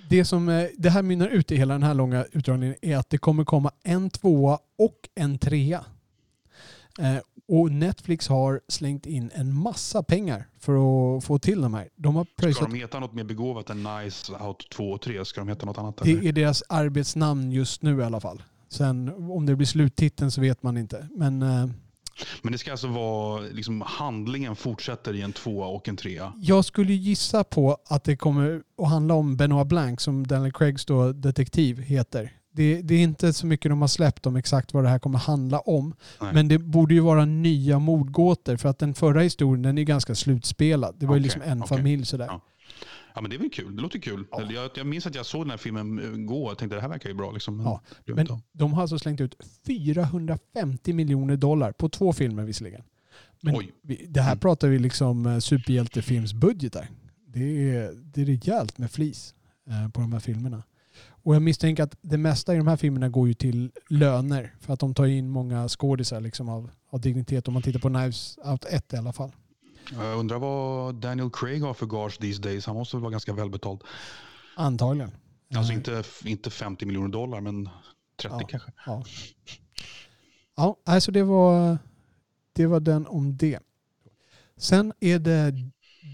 Det 0.09 0.25
som 0.25 0.49
eh, 0.49 0.67
det 0.77 0.89
här 0.89 1.01
mynnar 1.01 1.27
ut 1.27 1.51
i 1.51 1.55
hela 1.55 1.73
den 1.73 1.83
här 1.83 1.93
långa 1.93 2.25
utdragningen 2.31 2.75
är 2.81 2.97
att 2.97 3.09
det 3.09 3.17
kommer 3.17 3.45
komma 3.45 3.71
en 3.83 4.09
tvåa 4.09 4.59
och 4.77 5.09
en 5.15 5.39
trea. 5.39 5.85
Och 7.47 7.71
Netflix 7.71 8.27
har 8.27 8.61
slängt 8.67 9.05
in 9.05 9.31
en 9.33 9.53
massa 9.53 10.03
pengar 10.03 10.47
för 10.59 10.73
att 11.17 11.23
få 11.23 11.39
till 11.39 11.61
de 11.61 11.73
här. 11.73 11.89
De 11.95 12.15
har 12.15 12.23
Ska 12.23 12.33
pröjsat, 12.41 12.69
de 12.69 12.77
heta 12.77 12.99
något 12.99 13.13
mer 13.13 13.23
begåvat 13.23 13.69
än 13.69 13.83
Nice 13.83 14.33
Out 14.33 14.69
2 14.69 14.91
och 14.91 15.01
3? 15.01 15.25
Ska 15.25 15.41
de 15.41 15.47
heta 15.47 15.65
något 15.65 15.77
annat? 15.77 16.01
eller? 16.01 16.21
det 16.21 16.27
är 16.27 16.31
deras 16.31 16.63
arbetsnamn 16.69 17.51
just 17.51 17.81
nu 17.81 17.99
i 17.99 18.03
alla 18.03 18.19
fall. 18.19 18.43
Sen 18.69 19.09
om 19.31 19.45
det 19.45 19.55
blir 19.55 19.67
sluttiteln 19.67 20.31
så 20.31 20.41
vet 20.41 20.63
man 20.63 20.77
inte. 20.77 21.07
Men 21.15 21.41
eh, 21.41 21.69
Men 22.41 22.51
det 22.51 22.57
ska 22.57 22.71
alltså 22.71 22.87
vara, 22.87 23.41
liksom, 23.41 23.81
handlingen 23.81 24.55
fortsätter 24.55 25.13
i 25.13 25.21
en 25.21 25.33
tvåa 25.33 25.67
och 25.67 25.87
en 25.89 25.97
trea? 25.97 26.33
jag 26.37 26.65
skulle 26.65 26.93
gissa 26.93 27.43
på 27.43 27.77
att 27.87 28.03
det 28.03 28.15
kommer 28.15 28.61
att 28.81 28.89
handla 28.89 29.13
om 29.13 29.37
Benoit 29.37 29.67
Blanc 29.67 30.01
som 30.01 30.27
Daniel 30.27 30.51
Craigs 30.53 30.85
då 30.85 31.11
detektiv 31.11 31.79
heter. 31.81 32.36
Det, 32.57 32.81
det 32.81 32.95
är 32.95 32.99
inte 33.03 33.33
så 33.33 33.47
mycket 33.47 33.71
de 33.71 33.81
har 33.81 33.87
släppt 33.87 34.25
om 34.25 34.35
exakt 34.35 34.73
vad 34.73 34.83
det 34.83 34.89
här 34.89 34.99
kommer 34.99 35.19
handla 35.19 35.59
om. 35.59 35.95
Nej. 36.21 36.33
Men 36.33 36.47
det 36.47 36.57
borde 36.57 36.93
ju 36.93 36.99
vara 36.99 37.25
nya 37.25 37.79
mordgåtor 37.79 38.57
för 38.57 38.69
att 38.69 38.79
den 38.79 38.93
förra 38.93 39.21
historien 39.21 39.61
den 39.61 39.77
är 39.77 39.83
ganska 39.83 40.15
slutspelad. 40.15 40.95
Det 40.99 41.05
var 41.05 41.15
ju 41.15 41.19
Okej, 41.19 41.23
liksom 41.23 41.41
en 41.41 41.63
okej. 41.63 41.77
familj 41.77 42.05
sådär. 42.05 42.25
Ja. 42.25 42.41
Ja, 43.15 43.21
men 43.21 43.29
det 43.29 43.35
är 43.35 43.39
väl 43.39 43.49
kul. 43.49 43.75
Det 43.75 43.81
låter 43.81 43.99
kul. 43.99 44.23
Ja. 44.31 44.51
Jag, 44.51 44.71
jag 44.75 44.87
minns 44.87 45.05
att 45.07 45.15
jag 45.15 45.25
såg 45.25 45.41
den 45.43 45.49
här 45.49 45.57
filmen 45.57 45.99
eh, 45.99 46.25
gå 46.25 46.43
och 46.45 46.57
tänkte 46.57 46.75
det 46.75 46.81
här 46.81 46.89
verkar 46.89 47.09
ju 47.09 47.15
bra. 47.15 47.31
Liksom. 47.31 47.59
Ja, 47.59 47.81
Men 48.05 48.27
de 48.53 48.73
har 48.73 48.81
alltså 48.81 48.99
slängt 48.99 49.21
ut 49.21 49.35
450 49.67 50.93
miljoner 50.93 51.37
dollar 51.37 51.71
på 51.71 51.89
två 51.89 52.13
filmer 52.13 52.43
visserligen. 52.43 52.81
Men 53.41 53.55
Oj. 53.57 53.71
det 54.07 54.21
här 54.21 54.31
Mm. 54.31 54.39
pratar 54.39 54.67
vi 54.67 54.79
liksom 54.79 55.25
eh, 55.25 55.39
superhjältefilmsbudgetar. 55.39 56.87
Det 57.27 57.69
är, 57.75 57.91
det 58.13 58.21
är 58.21 58.25
rejält 58.25 58.77
med 58.77 58.91
flis 58.91 59.35
eh, 59.69 59.89
på 59.91 60.01
de 60.01 60.13
här 60.13 60.19
filmerna. 60.19 60.63
Och 61.23 61.35
jag 61.35 61.41
misstänker 61.41 61.83
att 61.83 61.97
det 62.01 62.17
mesta 62.17 62.53
i 62.53 62.57
de 62.57 62.67
här 62.67 62.77
filmerna 62.77 63.09
går 63.09 63.27
ju 63.27 63.33
till 63.33 63.71
löner. 63.89 64.55
För 64.59 64.73
att 64.73 64.79
de 64.79 64.93
tar 64.93 65.05
in 65.05 65.29
många 65.29 65.67
skådisar 65.67 66.21
liksom 66.21 66.49
av, 66.49 66.69
av 66.89 67.01
dignitet. 67.01 67.47
Om 67.47 67.53
man 67.53 67.63
tittar 67.63 67.79
på 67.79 67.89
Knives 67.89 68.37
Out 68.45 68.65
1 68.65 68.93
i 68.93 68.97
alla 68.97 69.13
fall. 69.13 69.31
Jag 69.91 70.17
undrar 70.19 70.39
vad 70.39 70.95
Daniel 70.95 71.29
Craig 71.29 71.61
har 71.61 71.73
för 71.73 71.85
gage 71.85 72.19
these 72.19 72.41
days. 72.41 72.65
Han 72.65 72.75
måste 72.75 72.95
väl 72.95 73.01
vara 73.01 73.11
ganska 73.11 73.33
välbetald. 73.33 73.81
Antagligen. 74.55 75.11
Alltså 75.55 75.71
Eh, 75.71 75.77
inte, 75.77 76.03
inte 76.25 76.49
50 76.49 76.85
miljoner 76.85 77.07
dollar, 77.09 77.41
men 77.41 77.69
30 78.21 78.35
Ja. 78.39 78.47
kanske. 78.47 78.71
Ja, 78.85 79.03
ja 80.55 80.77
alltså 80.85 81.11
det 81.11 81.23
var, 81.23 81.77
det 82.53 82.65
var 82.65 82.79
den 82.79 83.07
om 83.07 83.37
det. 83.37 83.59
Sen 84.57 84.93
är 84.99 85.19
det 85.19 85.53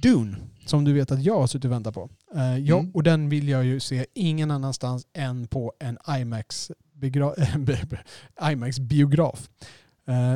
Dune 0.02 0.38
som 0.66 0.84
du 0.84 0.94
vet 0.94 1.12
att 1.12 1.24
jag 1.24 1.40
har 1.40 1.48
suttit 1.48 1.66
och 1.66 1.72
väntat 1.72 1.94
på. 1.94 2.10
Eh, 2.36 2.58
jag, 2.58 2.80
Mm. 2.80 2.92
Och 2.92 3.04
den 3.04 3.30
vill 3.30 3.50
jag 3.50 3.66
ju 3.66 3.80
se 3.80 4.06
ingen 4.14 4.52
annanstans 4.52 5.08
än 5.14 5.48
på 5.48 5.74
en 5.80 5.98
IMAX, 6.20 6.72
begra- 6.94 7.36
IMAX 8.52 8.80
biograf. 8.80 9.50
Eh, 10.08 10.36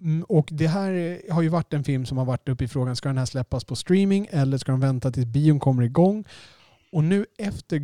mm, 0.00 0.24
och 0.28 0.48
det 0.52 0.66
här 0.66 0.92
är- 0.92 1.32
har 1.32 1.42
ju 1.42 1.48
varit 1.48 1.72
en 1.74 1.84
film 1.84 2.06
som 2.06 2.18
har 2.18 2.24
varit 2.24 2.48
uppe 2.48 2.64
i 2.64 2.68
frågan, 2.68 2.96
ska 2.96 3.08
den 3.08 3.18
här 3.18 3.26
släppas 3.26 3.64
på 3.64 3.76
streaming 3.76 4.28
eller 4.30 4.58
ska 4.58 4.72
de 4.72 4.80
vänta 4.80 5.10
tills 5.10 5.26
bion 5.26 5.60
kommer 5.60 5.82
igång? 5.82 6.24
Och 6.92 7.04
nu 7.04 7.26
efter, 7.38 7.80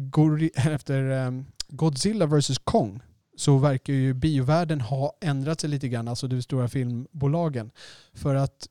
efter 0.74 1.10
ehm, 1.10 1.44
Godzilla 1.68 2.26
vs 2.26 2.58
Kong 2.58 3.00
så 3.36 3.58
verkar 3.58 3.92
ju 3.92 4.14
biovärlden 4.14 4.80
ha 4.80 5.12
ändrat 5.20 5.60
sig 5.60 5.70
lite 5.70 5.88
grann, 5.88 6.08
alltså 6.08 6.28
de 6.28 6.42
stora 6.42 6.68
filmbolagen. 6.68 7.70
För 8.14 8.34
att 8.34 8.68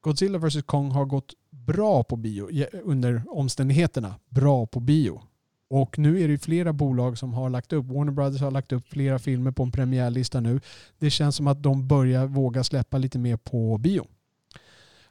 Godzilla 0.00 0.38
vs 0.38 0.62
Kong 0.62 0.90
har 0.90 1.04
gått 1.04 1.34
bra 1.66 2.04
på 2.04 2.16
bio 2.16 2.48
under 2.82 3.22
omständigheterna. 3.28 4.14
Bra 4.28 4.66
på 4.66 4.80
bio. 4.80 5.22
Och 5.68 5.98
nu 5.98 6.20
är 6.20 6.28
det 6.28 6.32
ju 6.32 6.38
flera 6.38 6.72
bolag 6.72 7.18
som 7.18 7.32
har 7.32 7.50
lagt 7.50 7.72
upp, 7.72 7.86
Warner 7.86 8.12
Brothers 8.12 8.40
har 8.40 8.50
lagt 8.50 8.72
upp 8.72 8.88
flera 8.88 9.18
filmer 9.18 9.50
på 9.50 9.62
en 9.62 9.72
premiärlista 9.72 10.40
nu. 10.40 10.60
Det 10.98 11.10
känns 11.10 11.36
som 11.36 11.46
att 11.46 11.62
de 11.62 11.88
börjar 11.88 12.26
våga 12.26 12.64
släppa 12.64 12.98
lite 12.98 13.18
mer 13.18 13.36
på 13.36 13.78
bio. 13.78 14.06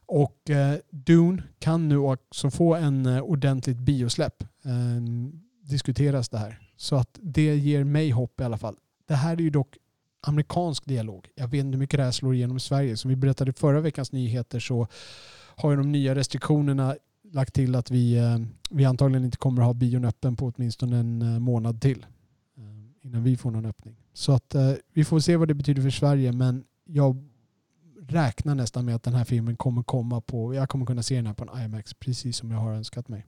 Och 0.06 0.50
eh, 0.50 0.78
Dune 0.90 1.44
kan 1.60 1.90
nu 1.90 1.98
också 1.98 2.52
få 2.52 2.76
en 2.76 3.06
eh, 3.06 3.22
ordentligt 3.22 3.78
biosläpp. 3.78 4.44
Eh, 4.44 5.02
diskuteras 5.62 6.30
det 6.30 6.38
här. 6.38 6.60
Så 6.78 6.96
att 6.96 7.20
det 7.22 7.56
ger 7.56 7.84
mig 7.84 8.10
hopp 8.10 8.42
i 8.42 8.44
alla 8.44 8.58
fall. 8.58 8.76
Det 9.08 9.16
här 9.16 9.34
är 9.34 9.42
ju 9.42 9.50
dock 9.50 9.78
amerikansk 10.22 10.86
dialog. 10.86 11.30
Jag 11.36 11.48
vet 11.48 11.60
inte 11.60 11.76
hur 11.76 11.80
mycket 11.80 11.98
det 11.98 12.04
här 12.04 12.12
slår 12.12 12.36
igenom 12.36 12.58
i 12.58 12.60
Sverige. 12.60 12.98
Som 12.98 13.10
vi 13.10 13.16
berättade 13.16 13.52
i 13.52 13.54
förra 13.54 13.82
veckans 13.82 14.12
nyheter 14.12 14.60
så 14.60 14.88
har 15.58 15.72
ju 15.72 15.78
de 15.78 15.92
nya 15.92 16.16
restriktionerna 16.16 16.96
lagt 17.32 17.54
till 17.54 17.76
att 17.76 17.92
vi, 17.92 18.18
eh, 18.18 18.38
vi 18.70 18.86
antagligen 18.86 19.26
inte 19.26 19.38
kommer 19.38 19.62
att 19.62 19.66
ha 19.66 19.74
bion 19.74 20.06
öppen 20.06 20.36
på 20.36 20.52
åtminstone 20.56 20.98
en 20.98 21.22
eh, 21.22 21.40
månad 21.40 21.82
till. 21.82 22.06
eh, 22.58 23.06
Innan 23.08 23.24
vi 23.24 23.38
får 23.38 23.52
någon 23.52 23.66
öppning. 23.66 23.96
Så 24.14 24.32
att 24.32 24.56
vi 24.94 25.06
får 25.06 25.20
se 25.20 25.36
vad 25.38 25.48
det 25.48 25.54
betyder 25.54 25.82
för 25.82 25.90
Sverige 25.90 26.32
men 26.32 26.64
jag 26.86 27.30
räknar 28.02 28.56
nästan 28.56 28.86
med 28.86 28.96
att 28.96 29.04
den 29.04 29.14
här 29.14 29.26
filmen 29.26 29.56
kommer 29.58 29.84
komma 29.84 30.22
på, 30.22 30.54
jag 30.54 30.70
kommer 30.70 30.86
kunna 30.86 31.04
se 31.04 31.16
den 31.16 31.28
här 31.28 31.34
på 31.34 31.44
en 31.52 31.66
IMAX 31.66 31.94
precis 31.94 32.38
som 32.38 32.52
jag 32.52 32.58
har 32.58 32.72
önskat 32.74 33.08
mig. 33.08 33.26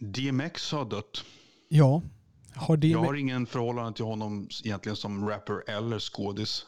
DMX 0.00 0.72
har 0.72 0.84
dött. 0.84 1.24
Ja, 1.68 2.02
har 2.54 2.76
det 2.76 2.88
Jag 2.88 2.98
har 3.04 3.14
ingen 3.14 3.46
förhållande 3.46 3.92
till 3.92 4.04
honom 4.04 4.48
egentligen 4.64 4.96
som 4.96 5.28
rapper 5.28 5.70
eller 5.70 5.98
skådis. 5.98 6.66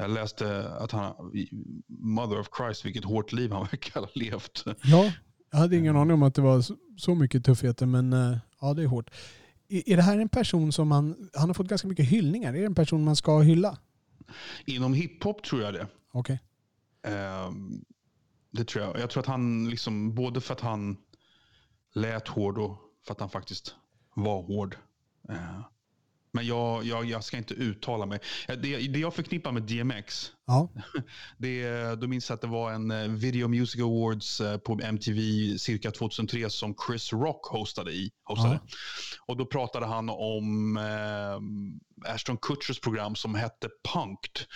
Jag 0.00 0.10
läste 0.10 0.68
att 0.68 0.92
han, 0.92 1.14
Mother 1.88 2.40
of 2.40 2.48
Christ, 2.56 2.84
vilket 2.84 3.04
hårt 3.04 3.32
liv 3.32 3.52
han 3.52 3.62
verkar 3.70 4.00
ha 4.00 4.08
levt. 4.14 4.64
Ja, 4.82 5.12
jag 5.50 5.58
hade 5.58 5.76
ingen 5.76 5.96
aning 5.96 6.14
om 6.14 6.22
att 6.22 6.34
det 6.34 6.42
var 6.42 6.64
så- 6.98 7.14
mycket 7.14 7.44
tuffheter 7.44 7.86
men 7.86 8.12
eh, 8.12 8.36
ja 8.60 8.74
det 8.74 8.82
är 8.82 8.86
hårt. 8.86 9.10
Är 9.68 9.96
det 9.96 10.02
här 10.02 10.18
en 10.18 10.28
person 10.28 10.72
som 10.72 10.88
man, 10.88 11.30
han 11.34 11.48
har 11.48 11.54
fått 11.54 11.68
ganska 11.68 11.88
mycket 11.88 12.06
hyllningar, 12.06 12.54
är 12.54 12.58
det 12.60 12.66
en 12.66 12.74
person 12.74 13.04
man 13.04 13.16
ska 13.16 13.40
hylla? 13.40 13.78
Inom 14.66 14.94
hiphop 14.94 15.42
tror 15.42 15.62
jag 15.62 15.74
det. 15.74 15.86
Okej. 16.12 16.40
Ehm, 17.02 17.84
det 18.50 18.64
tror 18.64 18.84
jag. 18.84 18.98
Jag 19.00 19.10
tror 19.10 19.20
att 19.20 19.26
han, 19.26 19.70
liksom, 19.70 20.14
både 20.14 20.40
för 20.40 20.54
att 20.54 20.60
han 20.60 20.96
lät 21.94 22.28
hård 22.28 22.58
och 22.58 22.76
för 23.06 23.12
att 23.12 23.20
han 23.20 23.30
faktiskt 23.30 23.74
var 24.14 24.42
hård. 24.42 24.76
Eh, 25.28 25.60
men 26.32 26.46
jag, 26.46 26.84
jag, 26.84 27.04
jag 27.04 27.24
ska 27.24 27.36
inte 27.36 27.54
uttala 27.54 28.06
mig. 28.06 28.18
Eh, 28.48 28.56
Det, 28.56 28.78
det 28.78 28.98
jag 28.98 29.14
förknippar 29.14 29.52
med 29.52 29.62
DMX, 29.62 30.32
Ja, 30.46 30.68
det, 31.38 31.94
då 32.00 32.06
minns 32.06 32.28
jag 32.28 32.34
att 32.34 32.40
det 32.40 32.46
var 32.46 32.72
en 32.72 32.90
eh, 32.90 33.08
Video 33.08 33.48
Music 33.48 33.80
Awards 33.80 34.40
eh, 34.40 34.56
på 34.58 34.80
MTV 34.82 35.20
cirka 35.58 35.90
2003 35.90 36.50
som 36.50 36.74
Chris 36.86 37.12
Rock 37.12 37.46
hostade 37.46 37.92
i. 37.92 38.10
Hostade. 38.24 38.54
Ja. 38.54 38.76
Och 39.26 39.36
då 39.36 39.46
pratade 39.46 39.86
han 39.86 40.08
om 40.10 40.76
eh, 40.76 42.12
Ashton 42.14 42.36
Kutchers 42.36 42.80
program 42.80 43.14
som 43.14 43.34
hette 43.34 43.68
Punked. 43.94 44.46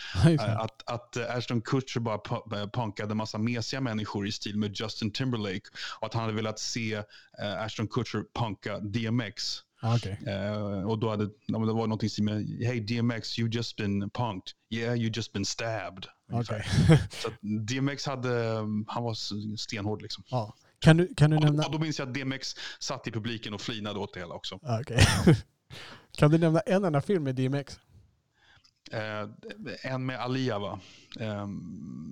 Att, 0.60 0.82
att 0.90 1.16
Ashton 1.16 1.60
Kutcher 1.62 2.00
bara 2.00 2.16
pu- 2.16 2.70
punkade 2.70 3.14
massa 3.14 3.38
mesiga 3.38 3.80
människor 3.80 4.26
i 4.26 4.32
stil 4.32 4.58
med 4.58 4.80
Justin 4.80 5.12
Timberlake. 5.12 5.70
Och 6.00 6.06
att 6.06 6.14
han 6.14 6.22
hade 6.22 6.34
velat 6.34 6.58
se 6.58 6.94
eh, 7.42 7.62
Ashton 7.64 7.88
Kutcher 7.88 8.24
punka 8.38 8.78
DMX. 8.78 9.58
Ja, 9.84 9.96
okej. 9.96 10.18
Eh, 10.26 10.88
och 10.88 10.98
då 10.98 11.10
hade, 11.10 11.24
det 11.24 11.52
var 11.52 11.86
någonting 11.86 12.24
med 12.24 12.46
Hey 12.66 12.80
DMX, 12.80 13.38
you 13.38 13.48
just 13.48 13.76
been 13.76 14.10
punked. 14.10 14.52
Yeah, 14.70 14.94
you 14.94 15.10
just 15.14 15.32
been 15.32 15.44
stabbed. 15.44 16.06
Okej. 16.32 16.64
Så 17.10 17.28
DMX 17.42 18.06
hade, 18.06 18.56
han 18.86 19.02
var 19.02 19.14
stenhård 19.56 20.02
liksom. 20.02 20.24
Ja. 20.26 20.54
Kan 20.78 20.96
du, 20.96 21.14
kan 21.14 21.30
du 21.30 21.36
Och 21.36 21.42
då, 21.42 21.46
nämna... 21.46 21.66
och 21.66 21.72
då 21.72 21.78
minns 21.78 21.98
jag 21.98 22.08
att 22.08 22.14
DMX 22.14 22.54
satt 22.78 23.06
i 23.06 23.10
publiken 23.10 23.54
och 23.54 23.60
flinade 23.60 23.98
åt 23.98 24.14
det 24.14 24.20
hela 24.20 24.34
också. 24.34 24.58
Ja, 24.62 24.80
okej. 24.80 25.06
Kan 26.18 26.30
du 26.30 26.38
nämna 26.38 26.60
en 26.60 26.84
enda 26.84 27.00
film 27.00 27.24
med 27.24 27.34
DMX? 27.34 27.80
Eh, 28.92 29.28
en 29.92 30.06
med 30.06 30.20
Alia 30.20 30.58
va? 30.58 30.80
Eh, 31.20 31.46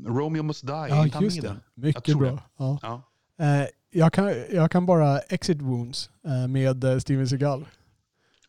Romeo 0.07 0.43
Must 0.43 0.67
Die. 0.67 0.73
Ja, 0.73 1.21
just 1.21 1.43
det. 1.43 1.57
Mycket 1.75 2.19
bra. 2.19 2.31
det. 2.31 2.43
Ja. 2.57 3.12
Eh, 3.43 3.67
jag, 3.91 4.13
kan, 4.13 4.35
jag 4.53 4.71
kan 4.71 4.87
bara 4.87 5.19
Exit 5.19 5.63
Wounds 5.63 6.11
eh, 6.27 6.49
med 6.49 6.85
eh, 6.85 6.99
Steven 6.99 7.29
Seagal. 7.29 7.65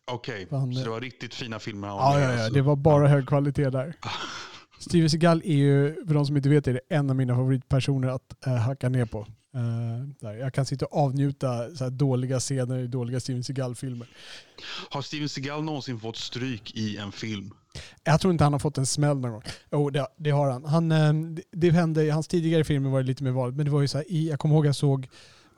Okej, 0.06 0.46
Fan, 0.50 0.74
så 0.74 0.84
det- 0.84 0.90
var 0.90 1.00
riktigt 1.00 1.34
fina 1.34 1.58
filmer 1.58 1.88
han 1.88 1.96
Ja, 1.96 2.20
ja, 2.20 2.26
ja, 2.32 2.32
alltså. 2.38 2.54
det 2.54 2.62
var 2.62 2.76
bara 2.76 3.08
hög 3.08 3.26
kvalitet 3.28 3.70
där. 3.70 3.94
Steven 4.78 5.10
Seagal 5.10 5.42
är 5.44 5.54
ju, 5.56 5.94
för 6.06 6.14
de 6.14 6.26
som 6.26 6.36
inte 6.36 6.48
vet, 6.48 6.66
är 6.68 6.72
det 6.72 6.80
en 6.88 7.10
av 7.10 7.16
mina 7.16 7.34
favoritpersoner 7.34 8.08
att 8.08 8.46
eh, 8.46 8.54
hacka 8.54 8.88
ner 8.88 9.04
på. 9.04 9.18
Eh, 9.54 10.08
där. 10.20 10.34
Jag 10.34 10.54
kan 10.54 10.66
sitta 10.66 10.86
och 10.86 10.98
avnjuta 11.04 11.70
så 11.76 11.88
dåliga 11.90 12.40
scener 12.40 12.78
i 12.78 12.86
dåliga 12.86 13.20
Steven 13.20 13.44
Seagal-filmer. 13.44 14.06
Har 14.90 15.02
Steven 15.02 15.28
Seagal 15.28 15.64
någonsin 15.64 16.00
fått 16.00 16.16
stryk 16.16 16.74
i 16.76 16.96
en 16.96 17.12
film? 17.12 17.54
Jag 18.04 18.20
tror 18.20 18.32
inte 18.32 18.44
han 18.44 18.52
har 18.52 18.60
fått 18.60 18.78
en 18.78 18.86
smäll 18.86 19.18
någon 19.18 19.32
gång. 19.32 19.42
Jo, 19.72 19.90
det, 19.90 20.06
det 20.18 20.30
har 20.30 20.50
han. 20.50 20.64
han 20.64 20.92
eh, 20.92 21.12
det, 21.12 21.42
det 21.52 21.70
hände, 21.70 22.04
I 22.04 22.10
hans 22.10 22.28
tidigare 22.28 22.64
filmer 22.64 22.90
var 22.90 23.00
det 23.00 23.06
lite 23.06 23.24
mer 23.24 23.30
vanligt, 23.30 23.56
men 23.56 23.64
det 23.66 23.72
var 23.72 23.80
ju 23.80 23.88
så 23.88 23.98
här, 23.98 24.06
jag 24.08 24.38
kommer 24.38 24.54
ihåg 24.54 24.66
jag 24.66 24.76
såg 24.76 25.08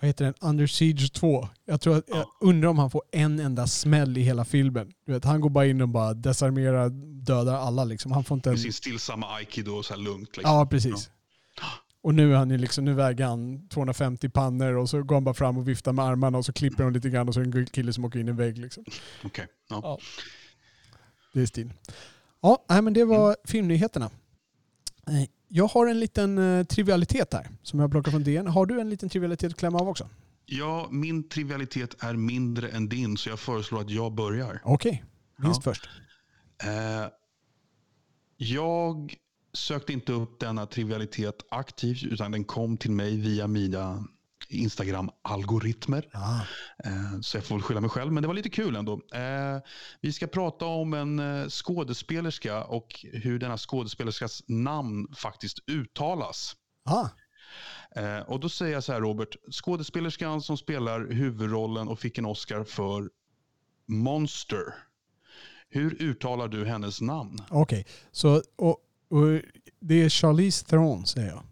vad 0.00 0.06
heter 0.08 0.24
den? 0.24 0.34
Under 0.40 0.66
Siege 0.66 1.08
2. 1.12 1.48
Jag, 1.64 1.80
tror 1.80 1.96
att, 1.96 2.04
jag 2.08 2.18
Ja. 2.18 2.24
undrar 2.40 2.68
om 2.68 2.78
han 2.78 2.90
får 2.90 3.02
en 3.12 3.40
enda 3.40 3.66
smäll 3.66 4.18
i 4.18 4.22
hela 4.22 4.44
filmen. 4.44 4.92
Du 5.06 5.12
vet, 5.12 5.24
han 5.24 5.40
går 5.40 5.50
bara 5.50 5.66
in 5.66 5.80
och 5.80 5.88
bara 5.88 6.14
desarmerar, 6.14 6.88
dödar 7.24 7.54
alla. 7.54 7.84
Liksom. 7.84 8.12
Han 8.12 8.24
får 8.24 8.34
inte 8.34 8.50
en... 8.50 8.58
Sin 8.58 8.72
stillsamma 8.72 9.26
aikido 9.34 9.72
och 9.72 9.84
så 9.84 9.94
här 9.94 10.00
lugnt. 10.00 10.36
Liksom. 10.36 10.54
Ja, 10.56 10.66
precis. 10.66 11.10
Och 12.02 12.14
nu, 12.14 12.32
är 12.32 12.36
han 12.36 12.50
ju 12.50 12.58
liksom, 12.58 12.84
nu 12.84 12.94
väger 12.94 13.24
han 13.26 13.68
250 13.68 14.28
pannor 14.28 14.76
och 14.76 14.90
så 14.90 15.02
går 15.02 15.16
han 15.16 15.24
bara 15.24 15.34
fram 15.34 15.58
och 15.58 15.68
viftar 15.68 15.92
med 15.92 16.04
armarna 16.04 16.38
och 16.38 16.44
så 16.44 16.52
klipper 16.52 16.84
de 16.84 16.92
lite 16.92 17.10
grann 17.10 17.28
och 17.28 17.34
så 17.34 17.40
är 17.40 17.44
det 17.44 17.58
en 17.58 17.66
kille 17.66 17.92
som 17.92 18.04
åker 18.04 18.18
in 18.18 18.28
i 18.28 18.30
en 18.30 18.36
vägg. 18.36 18.58
Liksom. 18.58 18.84
Okej, 19.24 19.46
ja. 19.70 19.80
Ja. 19.82 19.98
Det 21.36 21.42
är 21.42 21.46
stil. 21.46 21.72
Ja, 22.40 22.64
men 22.68 22.92
det 22.92 23.04
var 23.04 23.36
filmnyheterna. 23.44 24.10
Eh, 25.08 25.28
Jag 25.48 25.66
har 25.66 25.86
en 25.86 26.00
liten 26.00 26.38
eh, 26.38 26.64
trivialitet 26.64 27.32
här 27.32 27.48
som 27.62 27.80
jag 27.80 27.90
plockar 27.90 28.10
från 28.10 28.22
DN. 28.24 28.46
Har 28.46 28.66
du 28.66 28.80
en 28.80 28.90
liten 28.90 29.08
trivialitet 29.08 29.52
att 29.52 29.58
klämma 29.58 29.78
av 29.78 29.88
också? 29.88 30.08
ja, 30.46 30.88
min 30.90 31.28
trivialitet 31.28 32.02
är 32.04 32.14
mindre 32.14 32.68
än 32.68 32.88
din 32.88 33.16
så 33.16 33.28
jag 33.28 33.38
föreslår 33.40 33.80
att 33.80 33.90
jag 33.90 34.12
börjar. 34.14 34.60
Okej, 34.64 35.04
minst 35.36 35.66
Ja. 35.66 35.72
först. 35.72 35.88
Eh, 36.64 37.10
jag 38.36 39.14
sökte 39.52 39.92
inte 39.92 40.12
upp 40.12 40.40
denna 40.40 40.66
trivialitet 40.66 41.42
aktivt 41.50 42.02
utan 42.02 42.30
den 42.32 42.44
kom 42.44 42.76
till 42.76 42.90
mig 42.90 43.16
via 43.16 43.46
mina 43.46 44.04
Instagram-algoritmer. 44.48 46.10
Ah. 46.12 46.40
Så 47.22 47.36
jag 47.36 47.44
får 47.44 47.54
väl 47.54 47.62
skylla 47.62 47.80
mig 47.80 47.90
själv, 47.90 48.12
men 48.12 48.22
det 48.22 48.26
var 48.26 48.34
lite 48.34 48.50
kul 48.50 48.76
ändå. 48.76 48.92
Eh, 49.14 49.58
Vi 50.00 50.12
ska 50.12 50.26
prata 50.26 50.64
om 50.64 50.94
en 50.94 51.18
eh, 51.18 51.48
skådespelerska 51.48 52.64
och 52.64 53.04
hur 53.12 53.38
denna 53.38 53.58
skådespelerskas 53.58 54.42
namn 54.46 55.14
faktiskt 55.14 55.58
uttalas. 55.66 56.56
Ah. 56.84 57.08
Och 58.26 58.40
då 58.40 58.48
säger 58.48 58.72
jag 58.72 58.84
så 58.84 58.92
här 58.92 59.00
Robert, 59.00 59.36
skådespelerskan 59.52 60.42
som 60.42 60.56
spelar 60.56 61.06
huvudrollen 61.10 61.88
och 61.88 61.98
fick 61.98 62.18
en 62.18 62.26
Oscar 62.26 62.64
för 62.64 63.10
Monster. 63.86 64.74
Hur 65.68 66.02
uttalar 66.02 66.48
du 66.48 66.64
hennes 66.64 67.00
namn? 67.00 67.38
Okej, 67.50 67.86
så 68.12 68.42
och, 68.56 68.78
och 69.10 69.40
det 69.80 69.94
är 70.02 70.08
Charlize 70.08 70.66
Theron 70.66 71.06
säger 71.06 71.28
jag. 71.28 71.42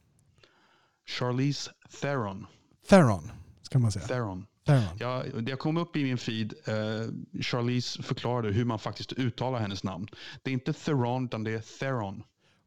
Charlize 1.07 1.71
Theron. 2.01 2.47
Theron 2.89 3.31
ska 3.63 3.79
man 3.79 3.93
säga. 3.93 4.07
Theron. 4.07 4.47
Theron. 4.67 4.83
Jag, 4.99 5.49
jag 5.49 5.59
kom 5.59 5.77
upp 5.77 5.97
i 5.97 6.05
min 6.05 6.19
feed. 6.19 6.55
Eh, 6.67 7.43
Charlize 7.43 8.03
förklarade 8.03 8.53
hur 8.53 8.65
man 8.65 8.79
faktiskt 8.79 9.13
uttalar 9.13 9.59
hennes 9.61 9.85
namn. 9.85 10.07
Det 10.43 10.51
är 10.51 10.55
inte 10.55 10.73
Theron 10.73 11.25
utan 11.25 11.45
det 11.45 11.51
är 11.51 11.79
Theron. 11.79 12.23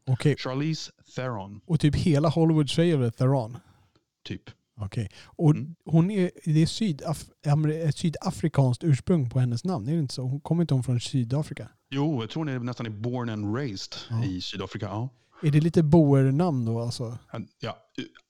Okej, 0.06 0.36
Charlize 0.38 0.92
Theron, 1.16 1.60
och 1.66 1.80
typ 1.80 1.94
hela 1.96 2.28
Hollywood 2.28 2.70
säger 2.70 2.96
väl 2.96 3.12
Theron? 3.12 3.56
typ. 4.24 4.42
Okej. 4.80 5.10
Och 5.24 5.50
Mm. 5.50 5.74
hon 5.84 6.10
är, 6.10 6.30
det 6.44 6.62
är 6.62 6.66
sydaf, 6.66 7.24
sydafrikanskt 7.94 8.84
ursprung 8.84 9.30
på 9.30 9.40
hennes 9.40 9.64
namn, 9.64 9.88
är 9.88 9.92
det 9.92 9.98
inte 9.98 10.14
så? 10.14 10.22
Hon 10.22 10.40
kommer 10.40 10.62
inte 10.62 10.74
hon 10.74 10.82
från 10.84 11.00
Sydafrika? 11.00 11.68
Jo, 11.90 12.22
jag 12.22 12.30
tror 12.30 12.40
hon 12.44 12.48
är 12.54 12.58
nästan 12.58 12.86
är 12.86 12.90
born 12.90 13.28
and 13.28 13.56
raised 13.56 13.94
Ja. 14.10 14.24
i 14.24 14.40
Sydafrika. 14.40 14.86
Ja. 14.86 15.08
Är 15.42 15.50
det 15.50 15.60
lite 15.60 15.82
boernamn 15.82 16.64
då 16.64 16.80
alltså? 16.80 17.18
ja, 17.60 17.76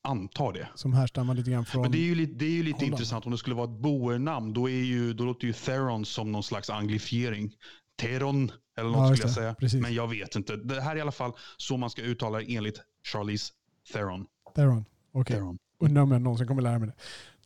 antar 0.02 0.52
det. 0.52 0.68
Som 0.74 0.92
härstammar 0.92 1.34
lite 1.34 1.50
grann 1.50 1.64
från... 1.64 1.82
Men 1.82 1.90
det 1.90 1.98
är 1.98 2.02
ju 2.02 2.14
lite, 2.14 2.32
det 2.32 2.44
är 2.44 2.50
ju 2.50 2.62
lite 2.62 2.76
Holland. 2.76 2.92
intressant 2.92 3.24
om 3.26 3.32
det 3.32 3.38
skulle 3.38 3.56
vara 3.56 3.72
ett 3.72 3.80
boernamn. 3.80 4.52
Då, 4.52 4.68
är 4.68 4.84
ju, 4.84 5.12
då 5.12 5.24
låter 5.24 5.46
ju 5.46 5.52
Theron 5.52 6.04
som 6.04 6.32
någon 6.32 6.42
slags 6.42 6.70
anglifiering. 6.70 7.52
Teron 8.00 8.52
eller 8.78 8.90
något 8.90 8.98
Ja, 8.98 9.16
skulle 9.16 9.28
jag 9.28 9.34
säga. 9.34 9.54
Precis. 9.54 9.82
Men 9.82 9.94
jag 9.94 10.08
vet 10.08 10.36
inte. 10.36 10.56
Det 10.56 10.80
här 10.80 10.92
är 10.92 10.96
i 10.96 11.00
alla 11.00 11.12
fall 11.12 11.32
så 11.56 11.76
man 11.76 11.90
ska 11.90 12.02
uttala 12.02 12.38
det 12.38 12.54
enligt 12.56 12.80
Charlize 13.12 13.52
Theron. 13.92 14.26
Theron. 14.54 14.84
Okej. 15.12 15.36
Theron. 15.36 15.58
Undrar 15.78 16.02
om 16.02 16.12
jag 16.12 16.22
någonsin 16.22 16.46
kommer 16.46 16.62
lära 16.62 16.78
mig 16.78 16.88
det. 16.88 16.94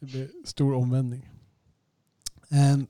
Det 0.01 0.07
blir 0.07 0.31
stor 0.45 0.75
omvändning. 0.75 1.31
Ehm, 2.51 2.87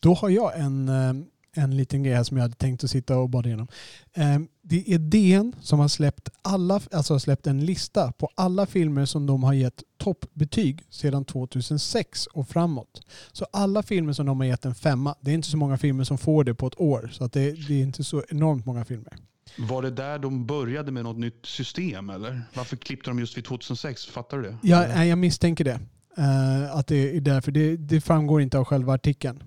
då 0.00 0.14
har 0.14 0.28
jag 0.28 0.60
en, 0.60 0.88
ehm, 0.88 1.26
en 1.52 1.76
liten 1.76 2.02
grej 2.02 2.14
här 2.14 2.24
som 2.24 2.36
jag 2.36 2.44
hade 2.44 2.54
tänkt 2.54 2.84
att 2.84 2.90
sitta 2.90 3.18
och 3.18 3.30
bada 3.30 3.48
igenom. 3.48 3.68
Ehm, 4.14 4.48
det 4.62 4.94
är 4.94 4.98
DN 4.98 5.54
som 5.60 5.78
har 5.78 5.88
släppt, 5.88 6.28
alla, 6.42 6.80
alltså 6.92 7.14
har 7.14 7.18
släppt 7.18 7.46
en 7.46 7.64
lista 7.64 8.12
på 8.12 8.30
alla 8.34 8.66
filmer 8.66 9.04
som 9.04 9.26
de 9.26 9.42
har 9.42 9.52
gett 9.52 9.82
toppbetyg 9.96 10.84
sedan 10.90 11.24
2006 11.24 12.26
och 12.26 12.48
framåt. 12.48 13.06
Så 13.32 13.46
alla 13.52 13.82
filmer 13.82 14.12
som 14.12 14.26
de 14.26 14.40
har 14.40 14.46
gett 14.46 14.64
en 14.64 14.74
femma, 14.74 15.14
det 15.20 15.30
är 15.30 15.34
inte 15.34 15.48
så 15.48 15.56
många 15.56 15.78
filmer 15.78 16.04
som 16.04 16.18
får 16.18 16.44
det 16.44 16.54
på 16.54 16.66
ett 16.66 16.80
år. 16.80 17.10
Så 17.12 17.24
att 17.24 17.32
det, 17.32 17.68
det 17.68 17.74
är 17.74 17.82
inte 17.82 18.04
så 18.04 18.22
enormt 18.28 18.66
många 18.66 18.84
filmer. 18.84 19.12
Var 19.58 19.82
det 19.82 19.90
där 19.90 20.18
de 20.18 20.46
började 20.46 20.92
med 20.92 21.04
något 21.04 21.18
nytt 21.18 21.46
system 21.46 22.10
eller? 22.10 22.42
Varför 22.54 22.76
klippte 22.76 23.10
de 23.10 23.18
just 23.18 23.36
vid 23.36 23.44
2006? 23.44 24.06
Fattar 24.06 24.36
du 24.36 24.42
det? 24.42 24.56
Ja, 24.62 25.04
jag 25.04 25.18
misstänker 25.18 25.64
det. 25.64 25.80
Eh, 26.18 26.76
att 26.76 26.86
det 26.86 27.16
är 27.16 27.20
därför. 27.20 27.52
Det, 27.52 27.76
det 27.76 28.00
framgår 28.00 28.42
inte 28.42 28.58
av 28.58 28.64
själva 28.64 28.94
artikeln. 28.94 29.42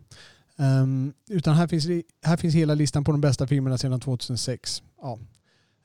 Um, 0.56 1.14
utan 1.30 1.56
här 1.56 1.68
finns, 1.68 1.88
här 2.24 2.38
finns 2.38 2.56
hela 2.56 2.74
listan 2.74 3.04
på 3.04 3.12
de 3.12 3.22
bästa 3.22 3.48
filmerna 3.48 3.78
sedan 3.78 4.00
2006. 4.00 4.84
Ja. 5.02 5.20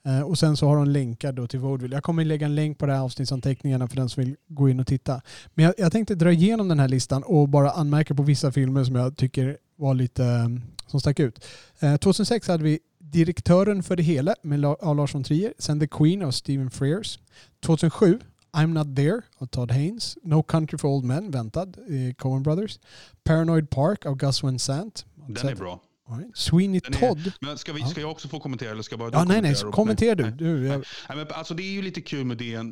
Uh, 0.07 0.21
och 0.21 0.39
sen 0.39 0.57
så 0.57 0.69
har 0.69 0.77
de 0.77 0.89
länkar 0.89 1.33
då 1.33 1.47
till 1.47 1.61
Vaudeville. 1.61 1.97
Jag 1.97 2.03
kommer 2.03 2.25
lägga 2.25 2.47
en 2.47 2.55
länk 2.55 2.79
på 2.79 2.87
det 2.87 2.93
här 2.93 3.01
avsnittsanteckningarna 3.01 3.89
för 3.89 3.97
den 3.97 4.09
som 4.09 4.25
vill 4.25 4.37
gå 4.49 4.69
in 4.69 4.81
och 4.81 4.87
titta. 4.87 5.21
Men 5.55 5.65
jag, 5.65 5.75
jag 5.79 5.93
tänkte 5.93 6.15
dra 6.15 6.33
igenom 6.33 6.69
den 6.69 6.79
här 6.79 6.89
listan 6.89 7.23
och 7.23 7.49
bara 7.49 7.71
anmärka 7.71 8.15
på 8.15 8.23
vissa 8.23 8.53
filmer 8.53 8.85
som 8.85 8.95
jag 8.95 9.17
tycker 9.17 9.59
var 9.77 9.95
lite 9.95 10.23
um, 10.23 10.63
som 10.87 11.01
stack 11.01 11.21
ut. 11.21 11.45
Eh, 11.81 11.93
uh, 11.93 11.97
2006 11.97 12.49
hade 12.49 12.65
vi 12.65 12.79
Direktören 12.99 13.83
för 13.83 13.97
det 13.97 14.03
hela 14.03 14.35
med 14.43 14.61
Lars 14.61 15.15
von 15.15 15.25
Trier. 15.25 15.55
Sen 15.59 15.81
The 15.81 15.87
Queen 15.87 16.23
av 16.23 16.31
Stephen 16.31 16.71
Frears. 16.71 17.19
2007 17.61 18.21
I'm 18.57 18.67
Not 18.67 18.97
There 18.97 19.23
av 19.39 19.47
Todd 19.47 19.71
Haynes. 19.71 20.19
No 20.23 20.43
Country 20.43 20.79
for 20.79 20.89
Old 20.89 21.05
Men, 21.05 21.31
väntad, 21.31 21.77
eh, 21.89 22.15
Coen 22.15 22.43
Brothers. 22.43 22.79
Paranoid 23.25 23.71
Park 23.71 24.07
av 24.07 24.17
Gus 24.17 24.43
Van 24.43 24.59
Sant. 24.59 25.07
Den 25.29 25.49
är 25.49 25.55
bra. 25.55 25.83
Right. 26.09 26.37
Sweeney 26.37 26.81
är- 26.85 26.93
Todd. 26.93 27.33
Men 27.41 27.59
ska, 27.59 27.73
vi, 27.73 27.83
ska 27.83 28.01
jag 28.01 28.11
också 28.11 28.29
få 28.29 28.41
kommentera 28.41 28.71
eller 28.71 28.83
ska 28.83 28.97
bara 28.97 29.11
Ja, 29.13 29.25
nej, 29.25 29.43
nej, 29.43 29.55
kommentera, 29.73 30.15
du. 30.15 30.31
Du 30.31 30.67
jag, 30.67 30.85
Nej, 31.09 31.19
men 31.19 31.27
alltså 31.31 31.55
det 31.55 31.63
är 31.63 31.71
ju 31.73 31.83
lite 31.83 32.01
kul 32.01 32.25
med 32.25 32.39
det. 32.39 32.55
Eh, 32.55 32.63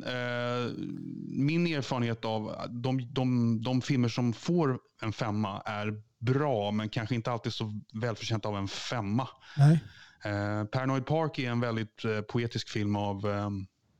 min 1.27 1.67
erfarenhet 1.67 2.25
av 2.25 2.55
de, 2.69 3.13
de, 3.13 3.61
de 3.63 3.81
filmer 3.81 4.09
som 4.09 4.33
får 4.33 4.79
en 5.01 5.13
femma 5.13 5.61
är 5.65 5.93
bra, 6.19 6.71
men 6.71 6.89
kanske 6.89 7.15
inte 7.15 7.31
alltid 7.31 7.53
så 7.53 7.79
välförtjänta 7.93 8.49
av 8.49 8.57
en 8.57 8.67
femma. 8.67 9.27
nej. 9.57 9.79
Eh, 10.25 10.63
Paranoid 10.63 11.05
Park 11.05 11.39
är 11.39 11.49
en 11.51 11.59
väldigt 11.59 12.05
eh, 12.05 12.21
poetisk 12.21 12.69
film 12.69 12.95
av 12.95 13.27
eh, 13.29 13.49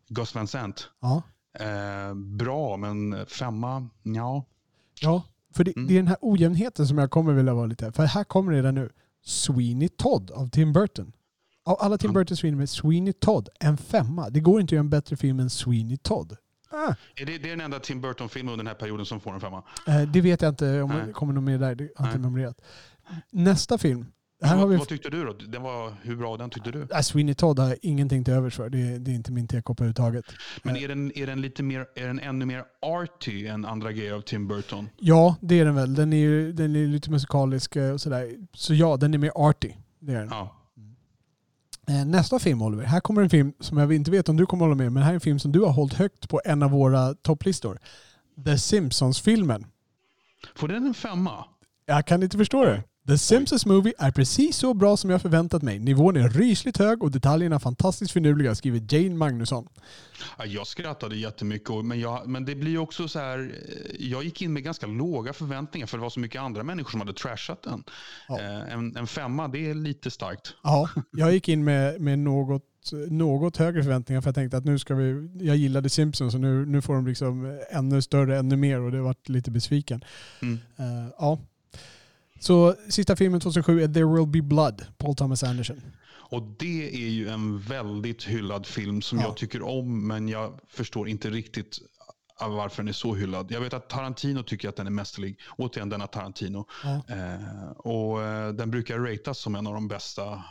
Gus 0.10 0.36
Van 0.36 0.48
Sant. 0.48 0.90
Ja. 1.02 1.22
Eh, 1.60 2.14
bra, 2.16 2.78
men 2.78 3.26
femma, 3.26 3.90
ja. 4.04 4.46
ja, 5.02 5.24
för 5.54 5.64
det, 5.64 5.76
Mm. 5.76 5.88
det 5.88 5.94
är 5.94 5.98
den 5.98 6.08
här 6.08 6.18
ojämnheten 6.22 6.88
som 6.88 6.98
jag 6.98 7.12
kommer 7.12 7.34
vilja 7.34 7.54
vara 7.54 7.66
lite... 7.66 7.92
För 7.92 8.04
här 8.06 8.24
kommer 8.24 8.52
det 8.52 8.58
redan 8.58 8.76
nu. 8.76 8.90
Sweeney 9.26 9.90
Todd 9.90 10.32
av 10.32 10.50
Tim 10.50 10.74
Burton. 10.74 11.12
Av 11.66 11.78
alla 11.80 11.98
Tim. 11.98 12.14
Burtons 12.14 12.42
filmer, 12.42 12.66
Sweeney 12.66 13.14
Todd, 13.14 13.50
en 13.60 13.78
femma. 13.78 14.30
Det 14.30 14.40
går 14.40 14.62
inte 14.62 14.68
att 14.70 14.72
göra 14.76 14.80
en 14.80 14.90
bättre 14.90 15.16
film 15.18 15.40
än 15.40 15.50
Sweeney 15.50 15.98
Todd. 15.98 16.38
Ah, 16.70 16.94
Är 17.16 17.26
det, 17.26 17.38
det 17.38 17.48
är 17.48 17.50
den 17.50 17.62
enda 17.62 17.80
Tim 17.80 18.02
Burton-filmen 18.02 18.52
under 18.54 18.64
den 18.64 18.68
här 18.68 18.76
perioden 18.80 19.06
som 19.06 19.20
får 19.20 19.34
en 19.34 19.40
femma. 19.40 19.64
eh, 19.88 20.02
det 20.02 20.22
vet 20.22 20.42
jag 20.42 20.50
inte 20.52 20.82
om 20.82 20.90
Nej. 20.90 21.08
det 21.08 21.14
kommer 21.14 21.34
något 21.34 21.44
mer 21.44 21.58
där. 21.60 21.76
Det 21.76 21.90
har 21.96 22.06
inte 22.08 22.20
memorerat. 22.20 22.62
Nästa 23.32 23.78
film. 23.78 24.06
Här 24.42 24.56
har 24.58 24.68
vi 24.68 24.78
vad 24.78 24.88
tyckte 24.88 25.10
du 25.10 25.26
då? 25.26 25.34
Den 25.34 25.62
var, 25.62 25.94
hur 26.02 26.16
bra 26.16 26.38
den 26.38 26.50
tyckte 26.50 26.72
du? 26.72 26.88
Äh, 26.92 27.00
Sweeney 27.02 27.34
Todd 27.36 27.60
har 27.60 27.68
jag 27.68 27.78
ingenting 27.82 28.24
till 28.24 28.34
övers 28.34 28.56
för. 28.56 28.70
Det, 28.70 29.00
det 29.00 29.12
är 29.12 29.16
inte 29.16 29.32
min 29.32 29.48
tekopp 29.48 29.80
överhuvudtaget. 29.80 30.26
Men 30.64 30.76
är 30.76 30.88
den, 30.88 31.18
är 31.18 31.28
den, 31.28 31.42
lite 31.42 31.64
mer, 31.64 31.86
är 31.96 32.08
den 32.08 32.20
ännu 32.20 32.46
mer 32.46 32.64
arty 32.82 33.48
än 33.48 33.66
andra 33.66 33.92
grejer 33.92 34.14
av 34.14 34.22
Tim 34.22 34.48
Burton? 34.48 34.90
Ja, 34.98 35.36
det 35.42 35.60
är 35.60 35.66
den 35.66 35.76
väl. 35.76 35.96
Den 35.96 36.14
är, 36.14 36.54
den 36.54 36.76
är 36.76 36.88
lite 36.88 37.12
musikalisk 37.12 37.76
eh, 37.76 37.92
och 37.92 38.02
sådär. 38.02 38.36
Så 38.54 38.74
ja, 38.74 38.98
den 38.98 39.14
är 39.14 39.18
mer 39.18 39.32
arty. 39.36 39.74
Det 40.00 40.12
är 40.12 40.20
den. 40.20 40.28
Ja. 40.32 40.56
Eh, 41.88 42.06
Nästa 42.06 42.40
film 42.40 42.62
Oliver. 42.62 42.84
Här 42.84 43.00
kommer 43.00 43.22
en 43.22 43.30
film 43.30 43.54
som 43.60 43.78
jag 43.78 43.94
inte 43.94 44.12
vet 44.12 44.30
om 44.30 44.38
du 44.38 44.46
kommer 44.46 44.66
hålla 44.66 44.76
med 44.76 44.92
men 44.92 45.04
här 45.04 45.10
är 45.10 45.14
en 45.14 45.22
film 45.22 45.40
som 45.40 45.52
du 45.52 45.60
har 45.62 45.72
hållit 45.72 45.94
högt 45.94 46.30
på 46.30 46.42
en 46.46 46.64
av 46.64 46.72
våra 46.72 47.14
topplistor. 47.14 47.80
The 48.46 48.58
Simpsons-filmen. 48.58 49.66
Får 50.56 50.68
den 50.68 50.86
en 50.86 50.94
femma? 50.94 51.46
Jag 51.86 52.06
kan 52.08 52.24
inte 52.24 52.38
förstå 52.38 52.66
det. 52.66 52.84
The 53.08 53.18
Simpsons 53.18 53.66
Movie 53.66 53.94
är 53.98 54.12
precis 54.12 54.58
så 54.58 54.74
bra 54.74 54.98
som 54.98 55.10
jag 55.10 55.22
förväntat 55.22 55.62
mig. 55.64 55.80
Nivån 55.80 56.18
är 56.18 56.30
rysligt 56.30 56.78
hög 56.78 57.04
och 57.04 57.12
detaljerna 57.12 57.60
fantastiskt 57.60 58.12
finurliga, 58.12 58.56
skriver 58.56 58.82
Jane 58.90 59.16
Magnusson. 59.16 59.68
Ja, 60.38 60.46
jag 60.46 60.68
skrattade 60.68 61.16
jättemycket, 61.16 61.86
men, 61.86 62.00
jag, 62.00 62.28
men 62.28 62.46
det 62.46 62.56
blir 62.56 62.78
också 62.78 63.08
så 63.08 63.20
här. 63.20 63.40
eh, 63.40 63.96
Jag 64.10 64.24
gick 64.24 64.42
in 64.42 64.54
med 64.54 64.64
ganska 64.64 64.88
låga 64.88 65.34
förväntningar 65.34 65.88
för 65.88 65.98
det 65.98 66.02
var 66.02 66.10
så 66.10 66.20
mycket 66.20 66.42
andra 66.42 66.64
människor 66.64 66.92
som 66.92 67.00
hade 67.00 67.14
trashat 67.14 67.64
den. 67.64 67.84
Ja. 68.28 68.40
Eh, 68.42 68.74
En, 68.74 68.98
en 68.98 69.08
femma, 69.08 69.48
det 69.48 69.70
är 69.70 69.74
lite 69.74 70.12
starkt. 70.12 70.54
Ja, 70.64 70.90
jag 71.12 71.34
gick 71.34 71.50
in 71.50 71.64
med, 71.64 72.02
med 72.02 72.20
något, 72.20 72.64
något 73.10 73.58
högre 73.58 73.84
förväntningar 73.84 74.22
för 74.22 74.28
jag 74.28 74.36
tänkte 74.36 74.58
att 74.58 74.66
nu 74.66 74.80
ska 74.80 74.96
vi, 74.96 75.30
jag 75.46 75.56
gillade 75.56 75.90
Simpsons 75.90 76.34
och 76.34 76.42
nu, 76.42 76.66
nu 76.66 76.82
får 76.82 76.94
de 76.96 77.08
liksom 77.08 77.60
ännu 77.72 78.02
större, 78.02 78.38
ännu 78.40 78.56
mer 78.56 78.80
och 78.80 78.92
det 78.92 79.02
varit 79.02 79.30
lite 79.30 79.52
besviken. 79.52 80.04
Mm. 80.42 80.60
Eh, 80.78 81.10
ja. 81.18 81.40
Så 82.40 82.76
sista 82.90 83.16
filmen 83.16 83.40
2007 83.42 83.82
är 83.84 83.88
There 83.88 84.06
Will 84.06 84.28
Be 84.28 84.42
Blood, 84.42 84.86
Paul 84.98 85.16
Thomas 85.16 85.44
Anderson. 85.44 85.82
Och 86.30 86.44
det 86.60 87.06
är 87.06 87.10
ju 87.10 87.30
en 87.30 87.60
väldigt 87.60 88.24
hyllad 88.24 88.66
film 88.66 89.02
som 89.02 89.20
Ja. 89.20 89.26
jag 89.26 89.38
tycker 89.38 89.62
om, 89.62 90.08
men 90.08 90.28
jag 90.30 90.60
förstår 90.68 91.08
inte 91.10 91.30
riktigt 91.30 91.80
varför 92.40 92.78
den 92.84 92.88
är 92.88 92.94
så 92.94 93.16
hyllad. 93.16 93.52
Jag 93.52 93.62
vet 93.62 93.74
att 93.74 93.90
Tarantino 93.90 94.44
tycker 94.44 94.70
att 94.70 94.76
den 94.76 94.88
är 94.88 94.92
mästerlig. 94.92 95.40
Återigen 95.58 95.90
denna 95.90 96.08
Tarantino. 96.08 96.68
Ja. 96.84 97.02
Eh, 97.16 97.72
och 97.78 98.24
eh, 98.24 98.54
den 98.54 98.72
brukar 98.72 99.00
ratas 99.00 99.40
som 99.40 99.56
en 99.56 99.68
av 99.68 99.74
de 99.74 99.88
bästa 99.88 100.44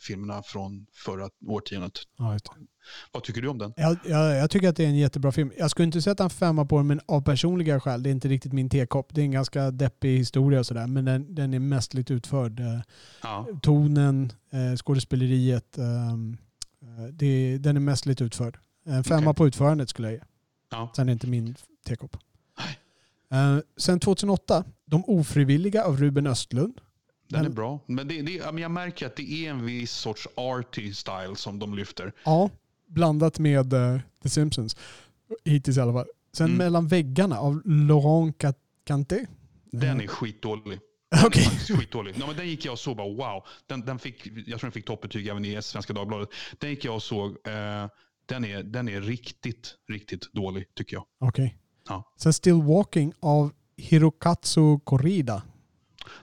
filmerna 0.00 0.42
från 0.42 0.86
förra 0.92 1.28
årtiondet. 1.46 1.92
Ja. 2.18 2.38
Vad 3.12 3.22
tycker 3.24 3.42
du 3.42 3.48
om 3.48 3.58
den? 3.58 3.72
Jag, 3.76 3.96
jag, 4.06 4.36
jag 4.36 4.50
tycker 4.50 4.68
att 4.68 4.76
det 4.76 4.84
är 4.84 4.88
en 4.88 4.96
jättebra 4.98 5.32
film. 5.32 5.52
Jag 5.58 5.70
skulle 5.70 5.86
inte 5.86 6.02
sätta 6.02 6.24
en 6.24 6.30
femma 6.30 6.64
på 6.64 6.76
den 6.76 6.86
men 6.86 7.00
av 7.08 7.20
personliga 7.22 7.80
skäl. 7.80 8.02
Det 8.02 8.08
är 8.08 8.12
inte 8.12 8.28
riktigt 8.28 8.52
min 8.52 8.68
tekopp. 8.70 9.14
Det 9.14 9.20
är 9.20 9.24
en 9.24 9.30
ganska 9.30 9.70
deppig 9.70 10.18
historia 10.18 10.58
och 10.60 10.66
sådär 10.66 10.86
men 10.86 11.04
den, 11.04 11.34
den 11.34 11.54
är 11.54 11.58
mästerligt 11.58 12.10
utförd. 12.10 12.60
Eh, 12.60 12.80
Ja. 13.22 13.46
tonen, 13.62 14.32
eh, 14.50 14.76
skådespeleriet. 14.76 15.78
ehm, 15.78 16.36
eh, 16.82 17.04
det, 17.12 17.58
den 17.58 17.76
är 17.76 17.80
mästerligt 17.80 18.20
utförd. 18.20 18.58
En 18.86 19.04
femma 19.04 19.30
Okej. 19.30 19.34
på 19.34 19.46
utförandet 19.46 19.88
skulle 19.88 20.08
jag 20.08 20.14
ge. 20.14 20.22
Ja. 20.70 20.92
Sen 20.96 21.02
är 21.02 21.06
det 21.06 21.12
inte 21.12 21.26
min 21.26 21.54
tekopp. 21.86 22.16
Sen 23.76 24.00
2008, 24.00 24.64
De 24.84 25.04
ofrivilliga 25.04 25.84
av 25.84 25.96
Ruben 25.96 26.26
Östlund. 26.26 26.80
Den 27.30 27.40
är 27.40 27.44
Den- 27.44 27.54
bra. 27.54 27.80
Men 27.86 28.08
det, 28.08 28.22
det, 28.22 28.32
ja, 28.32 28.52
men 28.52 28.62
jag 28.62 28.70
märker 28.70 29.06
att 29.06 29.16
det 29.16 29.32
är 29.46 29.50
en 29.50 29.64
viss 29.66 29.92
sorts 29.92 30.28
arty 30.34 30.92
style 30.94 31.36
som 31.36 31.58
de 31.58 31.74
lyfter. 31.74 32.12
Ja, 32.24 32.50
blandat 32.86 33.38
med 33.38 33.72
eh, 33.72 34.00
The 34.22 34.28
Simpsons. 34.28 34.76
Hittills 35.44 35.76
i 35.76 35.80
alla 35.80 35.92
fall. 35.92 36.06
Sen 36.32 36.46
Mm. 36.46 36.58
Mellan 36.58 36.88
väggarna 36.88 37.38
av 37.38 37.62
Laurent 37.64 38.44
Canté. 38.84 39.26
Den 39.72 40.00
är 40.00 40.06
skitdålig. 40.06 40.78
Den 41.10 41.20
är 41.32 41.76
skitdålig. 41.76 42.14
Ja, 42.20 42.26
men 42.26 42.36
den 42.36 42.48
gick 42.48 42.64
jag 42.64 42.72
och 42.72 42.78
såg 42.78 42.96
bara 42.96 43.08
wow. 43.08 43.42
Den, 43.66 43.80
den 43.80 43.98
fick, 43.98 44.26
jag 44.26 44.46
tror 44.46 44.60
den 44.60 44.72
fick 44.72 44.84
toppbetyg 44.86 45.26
även 45.28 45.44
i 45.44 45.62
Svenska 45.62 45.92
Dagbladet. 45.92 46.28
Den 46.58 46.70
gick 46.70 46.84
jag 46.84 46.94
och 46.94 47.02
såg. 47.02 47.30
Eh, 47.30 47.86
den, 48.26 48.44
är, 48.44 48.62
den 48.62 48.88
är 48.88 49.00
riktigt, 49.00 49.74
riktigt 49.88 50.32
dålig 50.32 50.74
tycker 50.74 50.96
jag. 50.96 51.04
Okej. 51.20 51.56
Ja. 51.88 52.12
Sen 52.16 52.32
Still 52.32 52.62
Walking 52.62 53.12
av 53.20 53.52
Hirokatsu 53.76 54.78
Korida. 54.84 55.42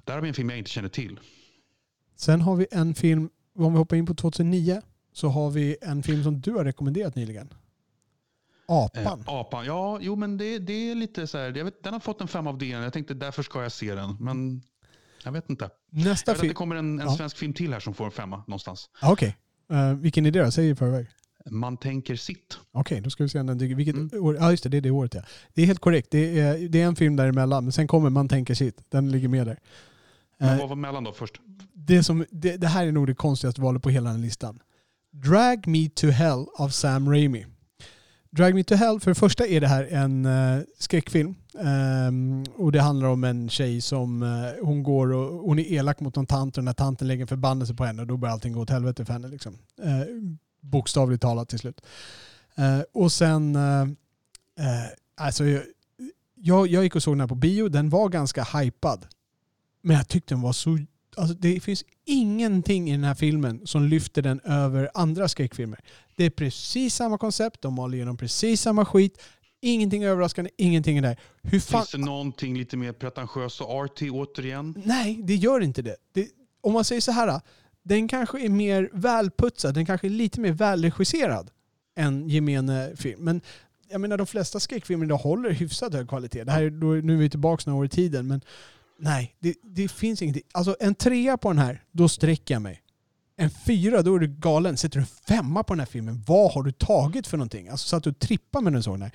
Där 0.03 0.13
har 0.13 0.21
vi 0.21 0.27
en 0.27 0.33
film 0.33 0.49
jag 0.49 0.57
inte 0.59 0.69
känner 0.69 0.89
till. 0.89 1.19
Sen 2.15 2.41
har 2.41 2.55
vi 2.55 2.67
en 2.71 2.95
film, 2.95 3.29
om 3.55 3.73
vi 3.73 3.77
hoppar 3.79 3.95
in 3.95 4.05
på 4.05 4.13
2009, 4.13 4.81
så 5.13 5.27
har 5.27 5.49
vi 5.49 5.77
en 5.81 6.03
film 6.03 6.23
som 6.23 6.41
du 6.41 6.51
har 6.53 6.63
rekommenderat 6.65 7.15
nyligen. 7.15 7.53
Apan. 8.67 9.03
Eh, 9.27 9.29
apan. 9.33 9.65
Ja, 9.65 9.99
jo 10.01 10.15
men 10.15 10.37
det, 10.37 10.59
det 10.59 10.73
är 10.91 10.95
lite 10.95 11.27
så 11.27 11.37
här. 11.37 11.57
Jag 11.57 11.65
vet, 11.65 11.83
den 11.83 11.93
har 11.93 11.99
fått 11.99 12.21
en 12.21 12.27
fem 12.27 12.47
av 12.47 12.57
DN. 12.57 12.83
Jag 12.83 12.93
tänkte 12.93 13.13
därför 13.13 13.43
ska 13.43 13.61
jag 13.63 13.71
se 13.71 13.95
den. 13.95 14.17
Men 14.19 14.61
jag 15.23 15.31
vet 15.31 15.49
inte. 15.49 15.69
Nästa 15.89 16.31
Jag 16.31 16.35
vet 16.35 16.39
att 16.39 16.41
det 16.41 16.41
film... 16.41 16.53
kommer 16.53 16.75
en, 16.75 16.99
en 16.99 17.07
Ja. 17.07 17.15
svensk 17.17 17.37
film 17.37 17.53
till 17.53 17.73
här 17.73 17.79
som 17.79 17.93
får 17.93 18.05
en 18.05 18.11
femma 18.11 18.37
någonstans. 18.37 18.89
Ah, 19.01 19.11
Okej. 19.11 19.37
Eh, 19.71 19.93
vilken 19.93 20.25
är 20.25 20.31
det 20.31 20.43
då? 20.43 20.51
Säg 20.51 20.69
i 20.69 20.75
förväg. 20.75 21.07
Man 21.49 21.77
tänker 21.77 22.15
sitt. 22.15 22.57
Okej, 22.71 23.01
då 23.01 23.09
ska 23.09 23.23
vi 23.23 23.29
se 23.29 23.39
om 23.39 23.47
den 23.47 23.57
dyker. 23.57 23.75
Vilket 23.75 23.95
Mm. 23.95 24.23
år? 24.23 24.35
Ja, 24.35 24.51
just 24.51 24.63
det. 24.63 24.69
Det 24.69 24.77
är 24.77 24.81
det 24.81 24.91
året 24.91 25.13
ja. 25.13 25.21
Det 25.53 25.61
är 25.61 25.65
helt 25.65 25.79
korrekt. 25.79 26.07
Det 26.11 26.39
är, 26.39 26.69
det 26.69 26.81
är 26.81 26.85
en 26.85 26.95
film 26.95 27.15
däremellan. 27.15 27.63
Men 27.63 27.71
sen 27.71 27.87
kommer 27.87 28.09
Man 28.09 28.27
tänker 28.29 28.53
sitt. 28.53 28.81
Den 28.89 29.11
ligger 29.11 29.27
med 29.27 29.47
där. 29.47 29.57
Men 30.39 30.49
Eh, 30.49 30.59
vad 30.59 30.69
var 30.69 30.75
mellan 30.75 31.03
då 31.03 31.11
först? 31.13 31.41
det, 31.73 32.03
som, 32.03 32.25
det, 32.31 32.57
det 32.57 32.67
här 32.67 32.87
är 32.87 32.91
nog 32.91 33.07
det 33.07 33.15
konstigaste 33.15 33.61
valet 33.61 33.83
på 33.83 33.89
hela 33.89 34.09
den 34.09 34.21
listan. 34.21 34.59
Drag 35.11 35.67
Me 35.67 35.89
To 35.89 36.07
Hell 36.07 36.45
av 36.57 36.69
Sam 36.69 37.09
Raimi. 37.11 37.45
Drag 38.31 38.55
Me 38.55 38.63
To 38.63 38.75
Hell, 38.75 38.99
för 38.99 39.11
det 39.11 39.15
första 39.15 39.45
är 39.47 39.61
det 39.61 39.67
här 39.67 39.83
en 39.91 40.25
uh, 40.25 40.61
skräckfilm. 40.79 41.35
Ehm, 41.59 42.43
och 42.55 42.71
det 42.71 42.81
handlar 42.81 43.07
om 43.07 43.23
en 43.23 43.49
tjej 43.49 43.81
som 43.81 44.23
eh, 44.23 44.29
hon 44.65 44.83
går 44.83 45.13
och 45.13 45.39
hon 45.47 45.59
är 45.59 45.71
elak 45.73 45.99
mot 45.99 46.15
någon 46.15 46.25
tant 46.25 46.57
och 46.57 46.61
den 46.63 46.67
här 46.67 46.73
tanten 46.73 47.07
lägger 47.07 47.21
en 47.21 47.27
förbannelse 47.27 47.73
på 47.73 47.85
henne 47.85 48.01
och 48.01 48.07
då 48.07 48.17
börjar 48.17 48.33
allting 48.33 48.53
gå 48.53 48.61
åt 48.61 48.69
helvete 48.69 49.05
för 49.05 49.13
henne. 49.13 49.27
Liksom. 49.27 49.53
Eh, 49.83 49.91
bokstavligt 50.69 51.21
talat 51.21 51.49
till 51.49 51.59
slut. 51.59 51.81
Eh, 52.55 52.81
och 52.93 53.11
sen, 53.11 53.55
eh, 53.55 53.81
eh, 53.81 54.89
alltså 55.15 55.45
jag, 55.45 55.63
jag, 56.35 56.67
jag 56.67 56.83
gick 56.83 56.95
och 56.95 57.03
såg 57.03 57.13
den 57.13 57.21
här 57.21 57.27
på 57.27 57.35
bio, 57.35 57.67
den 57.67 57.89
var 57.89 58.09
ganska 58.09 58.43
hypad. 58.43 59.07
Men 59.81 59.95
jag 59.95 60.07
tyckte 60.07 60.33
den 60.33 60.41
var 60.41 60.53
så 60.53 60.77
Alltså 61.17 61.35
det 61.35 61.59
finns 61.59 61.85
ingenting 62.05 62.89
i 62.89 62.91
den 62.91 63.03
här 63.03 63.15
filmen 63.15 63.67
som 63.67 63.83
lyfter 63.83 64.21
den 64.21 64.39
över 64.39 64.89
andra 64.93 65.27
skräckfilmer. 65.27 65.79
Det 66.15 66.25
är 66.25 66.29
precis 66.29 66.95
samma 66.95 67.17
koncept, 67.17 67.61
de 67.61 67.73
maler 67.73 67.95
igenom 67.95 68.17
precis 68.17 68.61
samma 68.61 68.85
skit. 68.85 69.21
Ingenting 69.61 70.03
överraskande, 70.03 70.51
ingenting 70.57 70.97
är 70.97 71.01
där. 71.01 71.19
Hur 71.41 71.59
fan... 71.59 71.81
Finns 71.81 71.91
det 71.91 71.97
någonting 71.97 72.57
lite 72.57 72.77
mer 72.77 72.93
pretentiöst 72.93 73.61
och 73.61 73.71
arty 73.71 74.09
återigen? 74.09 74.83
Nej, 74.85 75.19
det 75.23 75.35
gör 75.35 75.61
inte 75.61 75.81
det. 75.81 75.95
det 76.13 76.27
om 76.61 76.73
man 76.73 76.83
säger 76.83 77.01
så 77.01 77.11
här 77.11 77.41
den 77.87 78.07
kanske 78.07 78.39
är 78.45 78.49
mer 78.49 78.89
välputsad, 78.93 79.73
den 79.73 79.85
kanske 79.85 80.07
är 80.07 80.09
lite 80.09 80.39
mer 80.41 80.51
välregisserad 80.51 81.51
än 81.95 82.29
gemene 82.29 82.91
film. 82.95 83.23
Men 83.23 83.41
jag 83.89 84.01
menar 84.01 84.17
de 84.17 84.27
flesta 84.27 84.59
skräckfilmer 84.59 85.05
idag 85.05 85.17
håller 85.17 85.49
hyfsat 85.49 85.93
hög 85.93 86.09
kvalitet. 86.09 86.43
Det 86.43 86.51
här, 86.51 86.69
då, 86.69 86.87
nu 86.87 87.13
är 87.13 87.17
vi 87.17 87.29
tillbaka 87.29 87.63
några 87.65 87.79
år 87.79 87.85
i 87.85 87.89
tiden, 87.89 88.27
men 88.27 88.41
nej, 88.99 89.35
det, 89.39 89.55
det 89.63 89.91
finns 89.91 90.21
ingenting. 90.21 90.43
Alltså 90.51 90.75
en 90.79 90.95
trea 90.95 91.37
på 91.37 91.49
den 91.49 91.57
här, 91.57 91.83
då 91.91 92.09
sträcker 92.09 92.55
jag 92.55 92.61
mig. 92.61 92.81
En 93.39 93.49
fyra, 93.49 94.01
då 94.01 94.15
är 94.15 94.19
du 94.19 94.27
galen. 94.27 94.77
Sätter 94.77 94.95
du 94.99 95.01
en 95.01 95.07
femma 95.37 95.63
på 95.63 95.73
den 95.73 95.79
här 95.79 95.85
filmen, 95.87 96.23
vad 96.27 96.51
har 96.53 96.63
du 96.63 96.71
tagit 96.71 97.27
för 97.27 97.37
någonting? 97.37 97.69
Alltså 97.69 97.87
satt 97.87 98.03
du 98.03 98.09
och 98.09 98.19
trippade 98.19 98.63
med 98.63 98.73
den 98.73 98.83
såg 98.83 98.99
den. 98.99 99.11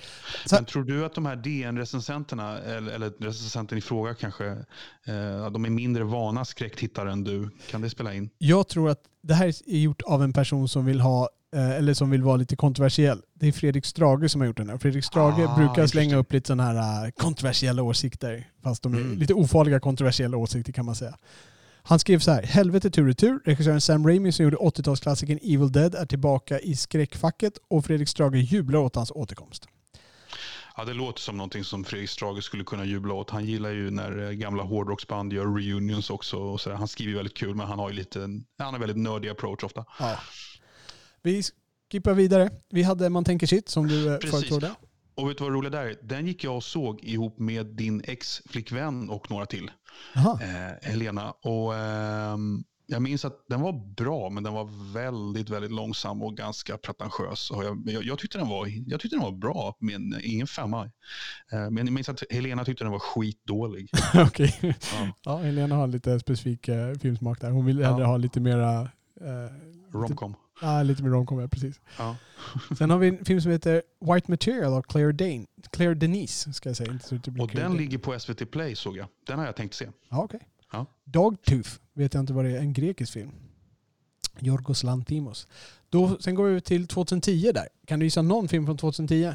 Så, 0.46 0.54
Men 0.54 0.64
tror 0.64 0.84
du 0.84 1.04
att 1.04 1.14
de 1.14 1.26
här 1.26 1.36
DN-recensenterna, 1.36 2.58
eller, 2.58 2.92
eller 2.92 3.10
recensenten 3.18 3.78
i 3.78 3.80
fråga 3.80 4.14
kanske, 4.14 4.46
eh, 4.46 5.50
de 5.52 5.64
är 5.64 5.70
mindre 5.70 6.04
vana 6.04 6.44
skräcktittare 6.44 7.12
än 7.12 7.24
du? 7.24 7.50
Kan 7.70 7.80
det 7.80 7.90
spela 7.90 8.14
in? 8.14 8.30
Jag 8.38 8.68
tror 8.68 8.90
att 8.90 9.00
det 9.22 9.34
här 9.34 9.46
är 9.46 9.78
gjort 9.78 10.02
av 10.02 10.22
en 10.22 10.32
person 10.32 10.68
som 10.68 10.84
vill 10.84 11.00
ha 11.00 11.28
eh, 11.56 11.70
eller 11.70 11.94
som 11.94 12.10
vill 12.10 12.22
vara 12.22 12.36
lite 12.36 12.56
kontroversiell. 12.56 13.22
Det 13.34 13.48
är 13.48 13.52
Fredrik 13.52 13.84
Strage 13.86 14.30
som 14.30 14.40
har 14.40 14.46
gjort 14.48 14.56
den 14.56 14.68
här. 14.70 14.78
Fredrik 14.78 15.04
Strage 15.04 15.38
Ah, 15.48 15.56
brukar 15.56 15.86
slänga 15.86 16.16
upp 16.16 16.32
lite 16.32 16.46
sådana 16.46 16.62
här 16.62 17.04
eh, 17.04 17.10
kontroversiella 17.10 17.82
åsikter. 17.82 18.48
Fast 18.62 18.82
de 18.82 18.94
är 18.94 18.98
Mm. 18.98 19.18
lite 19.18 19.34
ofarliga 19.34 19.80
kontroversiella 19.80 20.36
åsikter 20.36 20.72
kan 20.72 20.84
man 20.86 20.94
säga. 20.94 21.16
Han 21.82 21.98
skrev 21.98 22.18
så 22.18 22.30
här. 22.30 22.42
Helvete 22.42 22.90
tur 22.90 23.08
och 23.08 23.18
tur. 23.18 23.40
Regissören 23.44 23.80
Sam 23.80 24.06
Raimi 24.06 24.32
som 24.32 24.44
gjorde 24.44 24.56
80-talsklassikern 24.56 25.38
Evil 25.42 25.72
Dead 25.72 25.94
är 25.94 26.06
tillbaka 26.06 26.60
i 26.60 26.76
skräckfacket 26.76 27.52
och 27.70 27.84
Fredrik 27.84 28.08
Strage 28.08 28.36
jublar 28.36 28.78
åt 28.78 28.96
hans 28.96 29.10
återkomst. 29.10 29.66
Ja, 30.76 30.84
det 30.84 30.94
låter 30.94 31.20
som 31.20 31.36
någonting 31.36 31.64
som 31.64 31.84
Fredrik 31.84 32.10
Strage 32.10 32.44
skulle 32.44 32.64
kunna 32.64 32.84
jubla 32.84 33.14
åt. 33.14 33.30
Han 33.30 33.44
gillar 33.44 33.70
ju 33.70 33.90
när 33.90 34.22
eh, 34.22 34.30
gamla 34.30 34.62
hårdrocksband 34.62 35.32
gör 35.32 35.46
reunions 35.46 36.10
också. 36.10 36.36
Och 36.36 36.60
så 36.60 36.70
där. 36.70 36.76
Han 36.76 36.88
skriver 36.88 37.16
väldigt 37.16 37.36
kul, 37.36 37.54
men 37.54 37.66
han 37.66 37.78
har 37.78 37.90
ju 37.90 37.94
lite, 37.94 38.20
han 38.58 38.74
har 38.74 38.78
väldigt 38.78 38.96
nördig 38.96 39.28
approach 39.28 39.64
ofta. 39.64 39.84
Ja. 39.98 40.18
Vi 41.22 41.42
skippar 41.92 42.14
vidare. 42.14 42.50
Vi 42.70 42.82
hade 42.82 43.10
Man 43.10 43.24
tänker 43.24 43.46
sitt 43.46 43.68
som 43.68 43.88
du 43.88 44.14
eh, 44.14 44.20
företrodde. 44.30 44.74
Och 45.14 45.30
vet 45.30 45.38
du 45.38 45.44
vad 45.44 45.52
roligt 45.52 45.74
är? 45.74 45.96
Den 46.02 46.26
gick 46.26 46.44
jag 46.44 46.56
och 46.56 46.64
såg 46.64 47.04
ihop 47.04 47.38
med 47.38 47.66
din 47.66 48.02
ex-flickvän 48.04 49.10
och 49.10 49.30
några 49.30 49.46
till. 49.46 49.70
Eh, 50.16 50.90
Helena. 50.90 51.30
Och, 51.30 51.74
ehm, 51.76 52.64
jag 52.86 53.02
minns 53.02 53.24
att 53.24 53.44
den 53.48 53.60
var 53.60 53.94
bra, 53.94 54.30
men 54.30 54.42
den 54.42 54.52
var 54.52 54.92
väldigt, 54.94 55.50
väldigt 55.50 55.70
långsam 55.72 56.22
och 56.22 56.36
ganska 56.36 56.76
pretentiös. 56.78 57.50
Och 57.50 57.64
jag, 57.64 57.82
jag, 57.86 58.04
jag, 58.04 58.18
tyckte 58.18 58.38
den 58.38 58.48
var, 58.48 58.66
jag 58.86 59.00
tyckte 59.00 59.16
den 59.16 59.24
var 59.24 59.32
bra, 59.32 59.76
men 59.80 60.20
ingen 60.22 60.46
femma. 60.46 60.84
Eh, 61.52 61.70
men 61.70 61.76
jag 61.76 61.92
minns 61.92 62.08
att 62.08 62.22
Helena 62.30 62.64
tyckte 62.64 62.84
den 62.84 62.92
var 62.92 62.98
skitdålig. 62.98 63.90
Okej. 64.14 64.54
Ja. 64.60 65.08
Ja, 65.22 65.36
Helena 65.36 65.74
har 65.74 65.86
lite 65.86 66.20
specifik 66.20 66.68
eh, 66.68 66.94
filmsmak 66.94 67.40
där. 67.40 67.50
Hon 67.50 67.64
vill 67.66 67.78
Ja. 67.78 67.90
hellre 67.90 68.04
ha 68.04 68.16
lite 68.16 68.40
mera... 68.40 68.80
Eh, 69.20 69.52
Romcom. 69.92 70.34
Ja, 70.62 70.82
lite 70.82 71.02
mer 71.02 71.10
romcom, 71.10 71.40
ja, 71.40 71.48
precis. 71.48 71.80
Ja. 71.98 72.16
Sen 72.78 72.90
har 72.90 72.98
vi 72.98 73.08
en 73.08 73.24
film 73.24 73.40
som 73.40 73.50
heter 73.50 73.82
White 74.14 74.30
Material 74.30 74.72
av 74.72 74.82
Claire, 74.82 75.12
Dane, 75.12 75.46
Claire 75.70 75.94
Denise. 75.94 76.52
Ska 76.52 76.68
jag 76.68 76.76
säga. 76.76 76.92
Inte 76.92 77.08
så 77.08 77.14
att 77.14 77.24
det 77.24 77.30
blir 77.30 77.44
Och 77.44 77.50
Claire 77.50 77.64
den 77.64 77.72
Dane. 77.72 77.82
ligger 77.82 77.98
på 77.98 78.18
SVT 78.18 78.50
Play 78.50 78.76
såg 78.76 78.96
jag. 78.96 79.06
Den 79.26 79.38
har 79.38 79.46
jag 79.46 79.56
tänkt 79.56 79.74
se. 79.74 79.88
Ja, 80.08 80.22
okej. 80.24 80.40
Ja. 80.72 80.86
Dogtooth 81.04 81.70
vet 81.94 82.14
jag 82.14 82.20
inte 82.22 82.32
vad 82.32 82.44
det 82.44 82.50
är. 82.50 82.58
En 82.58 82.72
grekisk 82.72 83.12
film. 83.12 83.30
Yorgos 84.40 84.82
Lanthimos. 84.82 85.48
Då, 85.90 86.16
sen 86.20 86.34
går 86.34 86.48
vi 86.48 86.60
till 86.60 86.86
2010 86.86 87.52
där. 87.54 87.68
Kan 87.86 87.98
du 87.98 88.06
gissa 88.06 88.22
någon 88.22 88.48
film 88.48 88.66
från 88.66 88.76
2010? 88.76 89.34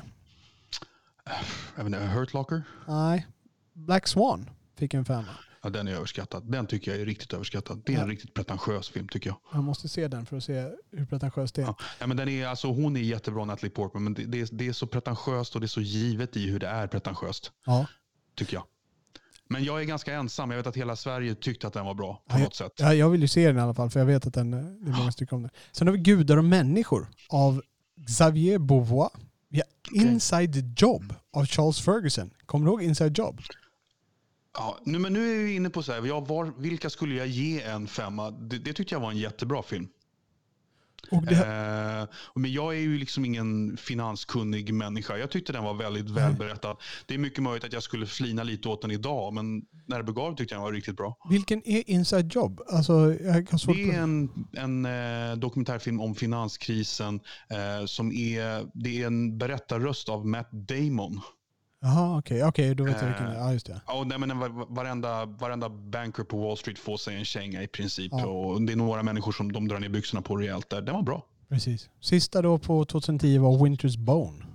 Jag 1.75 1.83
vet 1.83 1.85
inte, 1.93 1.99
Hurt 1.99 2.33
Locker? 2.33 2.63
Nej. 2.87 3.27
Black 3.73 4.07
Swan 4.07 4.49
fick 4.75 4.93
en 4.93 5.05
femma. 5.05 5.25
Ja, 5.63 5.69
den 5.69 5.87
är 5.87 5.91
överskattad. 5.91 6.51
Den 6.51 6.67
tycker 6.67 6.91
jag 6.91 7.01
är 7.01 7.05
riktigt 7.05 7.33
överskattad. 7.33 7.81
Det 7.85 7.93
är 7.93 7.97
en 7.99 8.01
Ja. 8.07 8.11
riktigt 8.11 8.33
pretentiös 8.33 8.89
film 8.89 9.07
tycker 9.07 9.29
jag. 9.29 9.37
Man 9.53 9.63
måste 9.63 9.89
se 9.89 10.07
den 10.07 10.25
för 10.25 10.37
att 10.37 10.43
se 10.43 10.69
hur 10.91 11.05
pretentiöst 11.05 11.55
det 11.55 11.61
är. 11.61 11.65
Ja. 11.99 12.07
Men 12.07 12.17
den 12.17 12.29
är, 12.29 12.47
alltså, 12.47 12.67
hon 12.67 12.95
är 12.97 13.01
jättebra, 13.01 13.45
Natalie 13.45 13.69
Portman, 13.71 14.03
men 14.03 14.13
det, 14.13 14.25
det, 14.25 14.41
är, 14.41 14.47
det 14.51 14.67
är 14.67 14.73
så 14.73 14.87
pretentiöst 14.87 15.55
och 15.55 15.61
det 15.61 15.65
är 15.65 15.67
så 15.67 15.81
givet 15.81 16.37
i 16.37 16.47
hur 16.49 16.59
det 16.59 16.67
är 16.67 16.87
pretentiöst. 16.87 17.51
Ja. 17.65 17.85
tycker 18.35 18.53
jag. 18.53 18.63
Men 19.49 19.63
jag 19.63 19.81
är 19.81 19.85
ganska 19.85 20.13
ensam. 20.13 20.51
Jag 20.51 20.57
vet 20.57 20.67
att 20.67 20.75
hela 20.77 20.95
Sverige 20.95 21.35
tyckte 21.35 21.67
att 21.67 21.73
den 21.73 21.85
var 21.85 21.93
bra 21.93 22.23
på 22.29 22.37
Ja, 22.39 22.43
något 22.43 22.55
sätt. 22.55 22.71
Ja, 22.77 22.93
jag 22.93 23.09
vill 23.09 23.21
ju 23.21 23.27
se 23.27 23.47
den 23.47 23.57
i 23.57 23.61
alla 23.61 23.73
fall 23.73 23.89
för 23.89 23.99
jag 23.99 24.07
vet 24.07 24.27
att 24.27 24.33
den, 24.33 24.53
eh, 24.53 24.59
det 24.59 24.91
är 24.91 24.97
många 24.97 25.11
stycken 25.11 25.35
om 25.35 25.41
den. 25.41 25.51
Sen 25.71 25.87
har 25.87 25.93
vi 25.93 25.99
Gudar 25.99 26.37
och 26.37 26.45
människor 26.45 27.07
av 27.29 27.61
Xavier 28.07 28.59
Beauvoir. 28.59 29.09
Vi 29.49 29.57
har. 29.57 30.01
Inside 30.05 30.79
Job 30.79 31.13
av 31.33 31.45
Charles 31.45 31.81
Ferguson. 31.81 32.29
Kommer 32.45 32.65
du 32.65 32.71
ihåg 32.71 32.83
Inside 32.83 33.17
Job? 33.17 33.41
Ja, 34.57 34.79
nu, 34.83 34.99
men 34.99 35.13
nu 35.13 35.39
är 35.39 35.43
vi 35.43 35.55
inne 35.55 35.69
på 35.69 35.83
så 35.83 35.93
här, 35.93 36.05
ja, 36.05 36.19
var, 36.19 36.53
vilka 36.57 36.89
skulle 36.89 37.15
jag 37.15 37.27
ge 37.27 37.61
en 37.61 37.87
femma? 37.87 38.31
Det, 38.31 38.57
det 38.57 38.73
tyckte 38.73 38.95
jag 38.95 38.99
var 38.99 39.11
en 39.11 39.17
jättebra 39.17 39.63
film. 39.63 39.87
Och 41.11 41.25
det, 41.25 41.35
Eh, 41.35 42.07
men 42.35 42.51
jag 42.51 42.75
är 42.75 42.79
ju 42.79 42.97
liksom 42.97 43.25
ingen 43.25 43.77
finanskunnig 43.77 44.73
människa. 44.73 45.17
Jag 45.17 45.31
tyckte 45.31 45.53
den 45.53 45.63
var 45.63 45.73
väldigt 45.73 46.09
välberättad. 46.09 46.77
Det 47.05 47.13
är 47.13 47.17
mycket 47.17 47.43
möjligt 47.43 47.63
att 47.63 47.73
jag 47.73 47.83
skulle 47.83 48.05
flina 48.05 48.43
lite 48.43 48.69
åt 48.69 48.81
den 48.81 48.91
idag, 48.91 49.33
men 49.33 49.61
när 49.85 49.97
det 49.97 50.03
begav 50.03 50.35
tyckte 50.35 50.55
jag 50.55 50.59
den 50.59 50.63
var 50.63 50.73
riktigt 50.73 50.97
bra. 50.97 51.17
vilken 51.29 51.67
är 51.67 51.89
Inside 51.89 52.33
Job? 52.33 52.61
Alltså, 52.67 52.93
jag 53.13 53.51
har 53.51 53.57
svårt 53.57 53.75
Det 53.75 53.91
är 53.91 54.01
en, 54.01 54.29
en 54.53 54.85
eh, 54.85 55.37
dokumentärfilm 55.37 56.01
om 56.01 56.15
finanskrisen 56.15 57.19
eh, 57.49 57.85
som 57.85 58.11
är, 58.11 58.67
det 58.73 59.01
är 59.01 59.07
en 59.07 59.37
berättarröst 59.37 60.09
av 60.09 60.27
Matt 60.27 60.49
Damon. 60.51 61.21
Jaha, 61.79 62.17
okej, 62.19 62.43
okej, 62.45 62.75
då 62.75 62.83
vet 62.83 63.01
jag 63.01 63.07
vilken. 63.07 63.27
Eh, 63.27 63.33
Ja, 63.37 63.53
just 63.53 63.65
det. 63.65 63.81
Ja, 63.87 64.03
nej, 64.05 64.17
men 64.17 64.31
en 64.31 64.39
va- 64.39 64.65
varenda, 64.69 65.25
varenda 65.25 65.69
banker 65.69 66.23
på 66.23 66.37
Wall 66.47 66.57
Street 66.57 66.79
får 66.79 66.97
sig 66.97 67.15
en 67.15 67.25
känga 67.25 67.61
i 67.63 67.67
princip. 67.67 68.11
Ja. 68.15 68.25
Och 68.25 68.61
det 68.61 68.73
är 68.73 68.77
några 68.77 69.03
människor 69.03 69.31
som 69.31 69.51
de 69.51 69.67
drar 69.67 69.79
ner 69.79 69.89
byxorna 69.89 70.21
på 70.21 70.35
rejält 70.35 70.69
där. 70.69 70.81
Den 70.81 70.95
var 70.95 71.01
bra. 71.01 71.25
Precis. 71.49 71.89
Sista 72.01 72.41
då 72.41 72.57
på 72.57 72.85
2010 72.85 73.37
var 73.37 73.51
Winter's 73.57 73.97
Bone. 73.99 74.45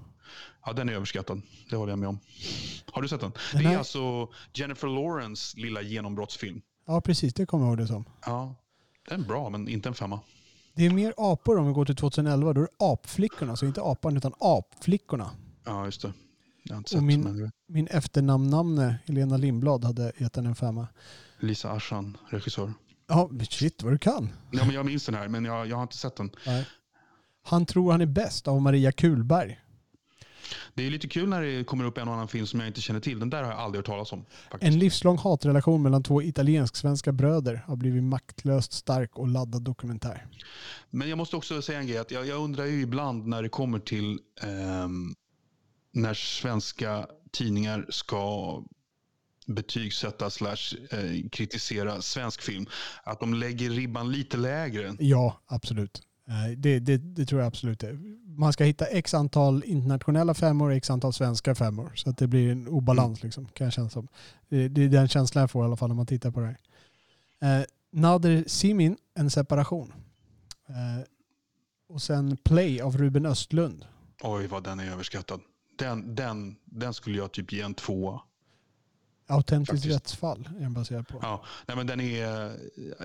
Ja, 0.67 0.73
den 0.73 0.89
är 0.89 0.93
överskattad. 0.93 1.43
Det 1.71 1.77
håller 1.77 1.93
jag 1.93 1.99
med 1.99 2.09
om. 2.09 2.19
Har 2.93 3.03
du 3.03 3.09
sett 3.09 3.21
den? 3.21 3.33
Den 3.53 3.63
det 3.63 3.69
är 3.73 3.79
alltså 3.79 4.29
Jennifer 4.55 4.89
Lawrence 4.89 5.59
lilla 5.61 5.83
genombrottsfilm. 5.83 6.63
Ja, 6.87 7.01
precis. 7.01 7.35
Det 7.35 7.47
kommer 7.47 7.65
jag 7.67 7.71
ihåg 7.71 7.79
det 7.79 7.87
som. 7.87 8.05
Ja, 8.27 8.55
den 9.09 9.21
är 9.21 9.25
bra, 9.27 9.51
men 9.51 9.69
inte 9.69 9.89
en 9.89 9.95
femma. 9.95 10.21
Det 10.75 10.87
är 10.87 10.91
mer 10.91 11.15
apor 11.17 11.59
om 11.59 11.67
vi 11.67 11.73
går 11.73 11.85
till 11.85 11.97
2011. 11.97 12.53
Då 12.53 12.61
är 12.61 12.65
det 12.65 12.85
apflickorna. 12.85 13.57
Så 13.57 13.67
inte 13.67 13.83
apan 13.83 14.17
utan 14.17 14.33
apflickorna. 14.41 15.31
Ja, 15.65 15.85
just 15.85 16.03
det. 16.03 16.13
Och 16.95 17.03
min- 17.03 17.51
Min 17.69 17.87
efternamnnamne 17.91 18.99
Helena 19.07 19.37
Lindblad 19.37 19.85
hade 19.85 20.13
gett 20.19 20.33
den 20.33 20.47
en 20.47 20.55
femma. 20.55 20.89
Lisa 21.41 21.71
Aschan, 21.71 22.17
regissör. 22.31 22.73
Ja, 23.09 23.31
shit 23.51 23.83
vad 23.83 23.93
du 23.93 23.99
kan. 23.99 24.29
Ja, 24.51 24.65
men 24.65 24.75
jag 24.75 24.87
minns 24.87 25.07
den 25.07 25.15
här, 25.15 25.29
men 25.29 25.45
jag, 25.45 25.67
jag 25.67 25.77
har 25.77 25.83
inte 25.83 25.97
sett 25.97 26.17
den. 26.17 26.31
Nej. 26.47 26.67
Han 27.45 27.67
tror 27.67 27.93
han 27.93 28.01
är 28.01 28.07
bäst 28.07 28.49
av 28.49 28.63
Maria 28.63 28.93
Kulberg. 28.93 29.59
Det 30.75 30.87
är 30.87 30.91
lite 30.91 31.09
kul 31.09 31.29
när 31.29 31.43
det 31.43 31.65
kommer 31.65 31.85
upp 31.85 31.99
en 31.99 32.09
och 32.09 32.15
annan 32.15 32.29
film 32.29 32.47
som 32.47 32.61
jag 32.61 32.67
inte 32.67 32.81
känner 32.81 33.01
till. 33.01 33.19
Den 33.19 33.31
där 33.31 33.43
har 33.43 33.51
jag 33.51 33.61
aldrig 33.61 33.79
hört 33.79 33.87
talas 33.87 34.13
om. 34.13 34.25
Faktiskt. 34.51 34.73
En 34.73 34.79
livslång 34.79 35.19
hatrelation 35.19 35.83
mellan 35.83 36.03
två 36.03 36.23
italiensk-svenska 36.23 37.13
bröder 37.13 37.65
har 37.67 37.77
blivit 37.77 38.03
maktlöst 38.05 38.73
stark 38.73 39.19
och 39.19 39.29
laddad 39.29 39.63
dokumentär. 39.63 40.27
Men 40.91 41.09
jag 41.09 41.19
måste 41.19 41.37
också 41.37 41.63
säga 41.63 41.79
en 41.79 41.87
grej. 41.87 41.99
Att 41.99 42.11
jag, 42.11 42.27
jag 42.27 42.41
undrar 42.41 42.65
ju 42.65 42.81
ibland 42.83 43.27
när 43.27 43.43
det 43.43 43.49
kommer 43.49 43.79
till 43.79 44.19
ehm, 44.43 45.15
när 45.93 46.15
svenska 46.15 47.07
tidningar 47.31 47.87
ska 47.91 48.63
betygsätta 49.47 50.31
slash 50.31 50.77
eh, 50.91 51.29
kritisera 51.33 52.03
svensk 52.03 52.43
film. 52.43 52.67
Att 53.03 53.21
de 53.21 53.35
lägger 53.35 53.71
ribban 53.71 54.13
lite 54.13 54.37
lägre. 54.37 54.97
Ja, 54.99 55.41
absolut. 55.47 56.03
Eh, 56.29 56.59
Det, 56.59 56.79
det, 56.79 56.97
det 56.97 57.27
tror 57.27 57.41
jag 57.41 57.49
absolut 57.49 57.81
det. 57.81 57.99
Man 58.37 58.53
ska 58.53 58.65
hitta 58.65 58.87
x 58.87 59.15
antal 59.15 59.65
internationella 59.65 60.35
femmor 60.35 60.71
och 60.71 60.77
x 60.77 60.91
antal 60.91 61.13
svenska 61.13 61.55
femmor. 61.55 61.93
Så 61.95 62.11
att 62.11 62.19
det 62.19 62.27
blir 62.27 62.53
en 62.53 62.69
obalans 62.69 63.23
liksom, 63.23 63.47
kan 63.47 63.65
jag 63.65 63.73
känna 63.75 63.91
som. 63.91 64.09
Det, 64.49 64.69
det 64.69 64.85
är 64.85 64.89
den 64.89 65.09
känslan 65.09 65.41
jag 65.41 65.51
får 65.51 65.65
i 65.65 65.67
alla 65.67 65.77
fall 65.77 65.89
när 65.89 65.97
man 65.97 66.07
tittar 66.07 66.31
på 66.31 66.41
det 66.41 66.47
här. 67.41 67.59
Eh, 67.61 67.65
Nader 67.93 68.45
Simin, 68.47 68.97
En 69.15 69.31
separation. 69.31 69.93
Eh, 70.69 71.05
och 71.89 72.03
sen 72.03 72.37
Play 72.37 72.81
av 72.81 72.99
Ruben 72.99 73.27
Östlund. 73.27 73.85
Oj, 74.23 74.47
vad 74.47 74.65
den 74.65 74.81
är 74.81 74.93
överskattad. 74.93 75.41
Den, 75.79 76.15
den, 76.15 76.57
den 76.65 76.95
skulle 76.95 77.19
jag 77.19 77.33
typ 77.33 77.53
ge 77.53 77.61
en 77.61 77.75
tvåa. 77.75 78.23
Autentiskt 79.27 79.87
rättsfall 79.87 80.49
är 80.57 80.61
den 80.61 80.75
baserad 80.75 81.09
på. 81.09 81.19
Ja, 81.23 81.45
nej, 81.67 81.77
men 81.77 81.87
den 81.87 82.01
är, 82.01 82.57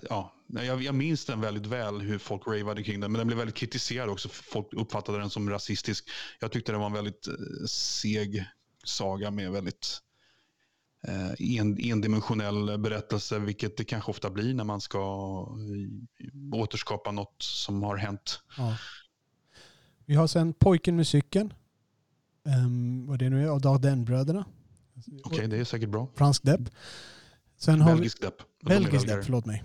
ja, 0.09 0.34
jag, 0.47 0.82
jag 0.82 0.95
minns 0.95 1.26
den 1.26 1.41
väldigt 1.41 1.65
väl 1.65 2.01
hur 2.01 2.18
folk 2.18 2.47
ravade 2.47 2.84
kring 2.84 2.99
den. 2.99 3.11
Men 3.11 3.20
den 3.20 3.28
blev 3.28 3.38
väldigt 3.38 3.55
kritiserad 3.55 4.09
också. 4.09 4.30
Folk 4.30 4.74
uppfattade 4.74 5.20
den 5.20 5.30
som 5.30 5.49
rasistisk. 5.49 6.09
Jag 6.39 6.51
tyckte 6.51 6.72
det 6.72 6.78
var 6.78 6.86
en 6.86 6.93
väldigt 6.93 7.28
eh, 7.28 7.34
seg 7.68 8.45
saga 8.84 9.32
med 9.32 9.51
väldigt 9.51 9.99
eh, 11.07 11.57
en, 11.57 11.78
endimensionell 11.80 12.78
berättelse. 12.78 13.39
Vilket 13.39 13.78
det 13.78 13.84
kanske 13.84 14.11
ofta 14.11 14.30
blir 14.30 14.53
när 14.53 14.63
man 14.63 14.82
ska 14.82 14.99
eh, 16.20 16.59
återskapa 16.59 17.11
något 17.11 17.36
som 17.41 17.84
har 17.84 17.97
hänt. 17.97 18.39
Ja. 18.57 18.78
Vi 20.05 20.15
har 20.15 20.28
sen 20.28 20.53
Pojken 20.53 20.95
med 20.95 21.07
cykeln. 21.07 21.53
Um, 22.47 23.07
vad 23.07 23.19
det 23.19 23.29
nu 23.29 23.43
är, 23.43 23.47
av 23.47 23.61
Dardenne-bröderna. 23.61 24.45
Okej, 25.23 25.47
det 25.47 25.57
är 25.57 25.63
säkert 25.63 25.89
bra. 25.89 26.07
Fransk 26.15 26.43
depp. 26.43 26.61
Sen 27.57 27.85
Belgisk 27.85 28.21
depp. 28.21 28.35
belgisk 28.63 29.07
depp, 29.07 29.25
förlåt 29.25 29.45
mig. 29.45 29.63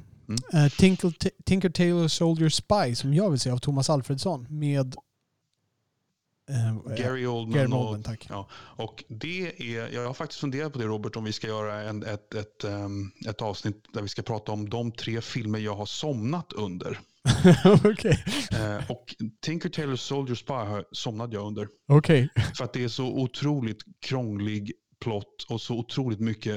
Eh, 0.52 0.68
Tinker, 0.68 1.14
Tinker 1.44 1.70
Tailor 1.70 2.08
Soldier 2.08 2.48
Spy 2.48 2.94
som 2.94 3.14
jag 3.14 3.30
vill 3.30 3.40
se 3.40 3.50
av 3.50 3.58
Thomas 3.58 3.90
Alfredsson 3.90 4.46
med... 4.50 4.96
eh, 6.48 6.96
Gary 6.96 7.26
Oldman. 7.26 7.58
Gary 7.58 7.72
och, 7.72 7.80
Oldman, 7.80 8.02
tack. 8.02 8.26
Ja, 8.30 8.48
och 8.54 9.04
det 9.08 9.76
är, 9.76 9.88
jag 9.88 10.06
har 10.06 10.14
faktiskt 10.14 10.40
funderat 10.40 10.72
på 10.72 10.78
det 10.78 10.84
Robert, 10.84 11.16
om 11.16 11.24
vi 11.24 11.32
ska 11.32 11.46
göra 11.46 11.82
en, 11.82 12.02
ett, 12.02 12.34
ett, 12.34 12.64
ehm, 12.64 13.10
ett 13.28 13.42
avsnitt 13.42 13.84
där 13.92 14.02
vi 14.02 14.08
ska 14.08 14.22
prata 14.22 14.52
om 14.52 14.70
de 14.70 14.92
tre 14.92 15.20
filmer 15.20 15.58
jag 15.58 15.74
har 15.74 15.86
somnat 15.86 16.52
under. 16.52 17.00
Okej. 17.84 18.24
Eh, 18.52 18.90
och 18.90 19.14
Tinker 19.40 19.68
Tailor 19.68 19.96
Soldier 19.96 20.34
Spy 20.36 20.84
somnade 20.92 21.36
jag 21.36 21.46
under. 21.46 21.68
Okej. 21.88 22.28
För 22.56 22.64
att 22.64 22.72
det 22.72 22.84
är 22.84 22.88
så 22.88 23.06
otroligt 23.06 23.82
krånglig 24.06 24.72
plott 25.00 25.46
och 25.48 25.60
så 25.60 25.78
otroligt 25.78 26.20
mycket 26.20 26.56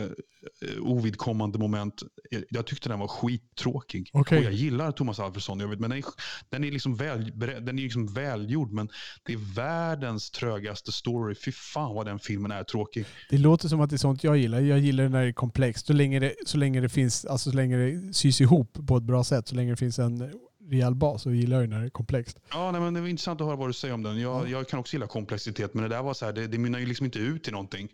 eh, 0.62 0.82
ovidkommande 0.82 1.60
moment. 1.60 2.04
Eh, 2.32 2.40
Jag 2.50 2.66
tyckte 2.66 2.90
den 2.90 3.00
var 3.00 3.08
skittråkig. 3.08 4.10
Okej. 4.14 4.38
Och 4.38 4.44
jag 4.44 4.54
gillar 4.54 4.92
Thomas 4.92 5.20
Alfredsson, 5.20 5.60
jag 5.60 5.68
vet, 5.68 5.80
men 5.80 5.90
den 5.90 6.00
är, 6.00 6.06
den 6.50 6.64
är, 6.64 6.72
liksom, 6.72 6.96
väl, 6.96 7.32
den 7.40 7.80
är 7.80 7.84
liksom 7.84 8.08
välgjord. 8.14 8.72
Men 8.72 8.90
det 9.26 9.34
är 9.34 9.56
världens 9.56 10.32
trögaste 10.32 10.92
story. 10.92 11.36
Fy 11.46 11.52
fan 11.52 11.96
vad 11.96 12.06
den 12.06 12.20
filmen 12.20 12.52
är 12.52 12.64
tråkig. 12.64 13.06
Det 13.30 13.38
låter 13.38 13.68
som 13.70 13.82
att 13.82 13.90
det 13.90 13.96
är 13.96 13.98
sånt 13.98 14.24
jag 14.24 14.38
gillar. 14.38 14.60
Jag 14.60 14.80
gillar 14.80 15.10
när 15.10 15.22
det 15.24 15.28
är 15.30 15.34
komplext. 15.34 15.86
Så 15.88 15.94
länge 15.94 16.20
det, 16.20 16.34
så 16.46 16.58
länge 16.58 16.82
det 16.82 16.90
finns, 16.90 17.26
alltså 17.26 17.50
så 17.52 17.56
länge 17.56 17.78
det 17.78 18.14
sys 18.14 18.42
ihop 18.42 18.78
på 18.88 18.98
ett 18.98 19.04
bra 19.04 19.24
sätt, 19.24 19.48
så 19.48 19.56
länge 19.56 19.72
det 19.72 19.78
finns 19.78 20.00
en 20.00 20.32
rejäl 20.70 20.96
bas, 20.96 21.22
så 21.22 21.32
gillar 21.32 21.60
jag 21.62 21.70
det 21.70 21.76
när 21.76 21.82
det 21.82 21.88
är 21.88 21.90
komplext. 21.90 22.38
Ja, 22.52 22.72
nej, 22.72 22.82
men 22.82 22.94
det 22.94 23.02
var 23.02 23.08
intressant 23.08 23.42
att 23.42 23.48
höra 23.48 23.56
vad 23.56 23.70
du 23.70 23.74
säger 23.74 23.94
om 23.94 24.04
den. 24.04 24.20
Jag, 24.20 24.44
Ja. 24.44 24.48
jag 24.48 24.68
kan 24.68 24.80
också 24.80 24.94
gilla 24.94 25.08
komplexitet, 25.08 25.74
men 25.74 25.84
det 25.84 25.90
där 25.90 26.04
var 26.04 26.14
så 26.14 26.26
här, 26.26 26.34
det, 26.34 26.48
det 26.48 26.58
mynnar 26.58 26.80
ju 26.80 26.86
liksom 26.86 27.06
inte 27.06 27.20
ut 27.20 27.48
i 27.48 27.52
någonting. 27.52 27.90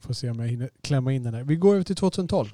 Får 0.00 0.14
se 0.14 0.30
om 0.30 0.38
jag 0.40 0.48
hinner 0.48 0.70
klämma 0.82 1.12
in 1.12 1.22
den 1.22 1.34
här. 1.34 1.44
Vi 1.44 1.56
går 1.56 1.74
över 1.74 1.84
till 1.84 1.96
2012. 1.96 2.48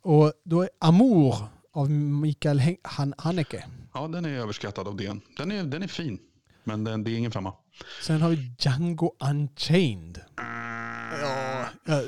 Och 0.00 0.32
då 0.44 0.62
är 0.62 0.68
Amour 0.78 1.34
av 1.72 1.90
Mikael 1.90 2.60
Han- 2.82 3.14
Haneke. 3.18 3.64
Ja, 3.94 4.08
den 4.08 4.24
är 4.24 4.28
överskattad 4.30 4.88
av 4.88 4.96
DN. 4.96 5.20
Den 5.36 5.52
är, 5.52 5.64
den 5.64 5.82
är 5.82 5.86
fin, 5.88 6.18
men 6.64 6.84
den, 6.84 7.04
det 7.04 7.10
är 7.10 7.16
ingen 7.16 7.30
femma. 7.30 7.54
Sen 8.02 8.20
har 8.20 8.30
vi 8.30 8.54
Django 8.58 9.12
Unchained. 9.30 10.20
Ja, 10.36 11.66
ja, 11.86 12.02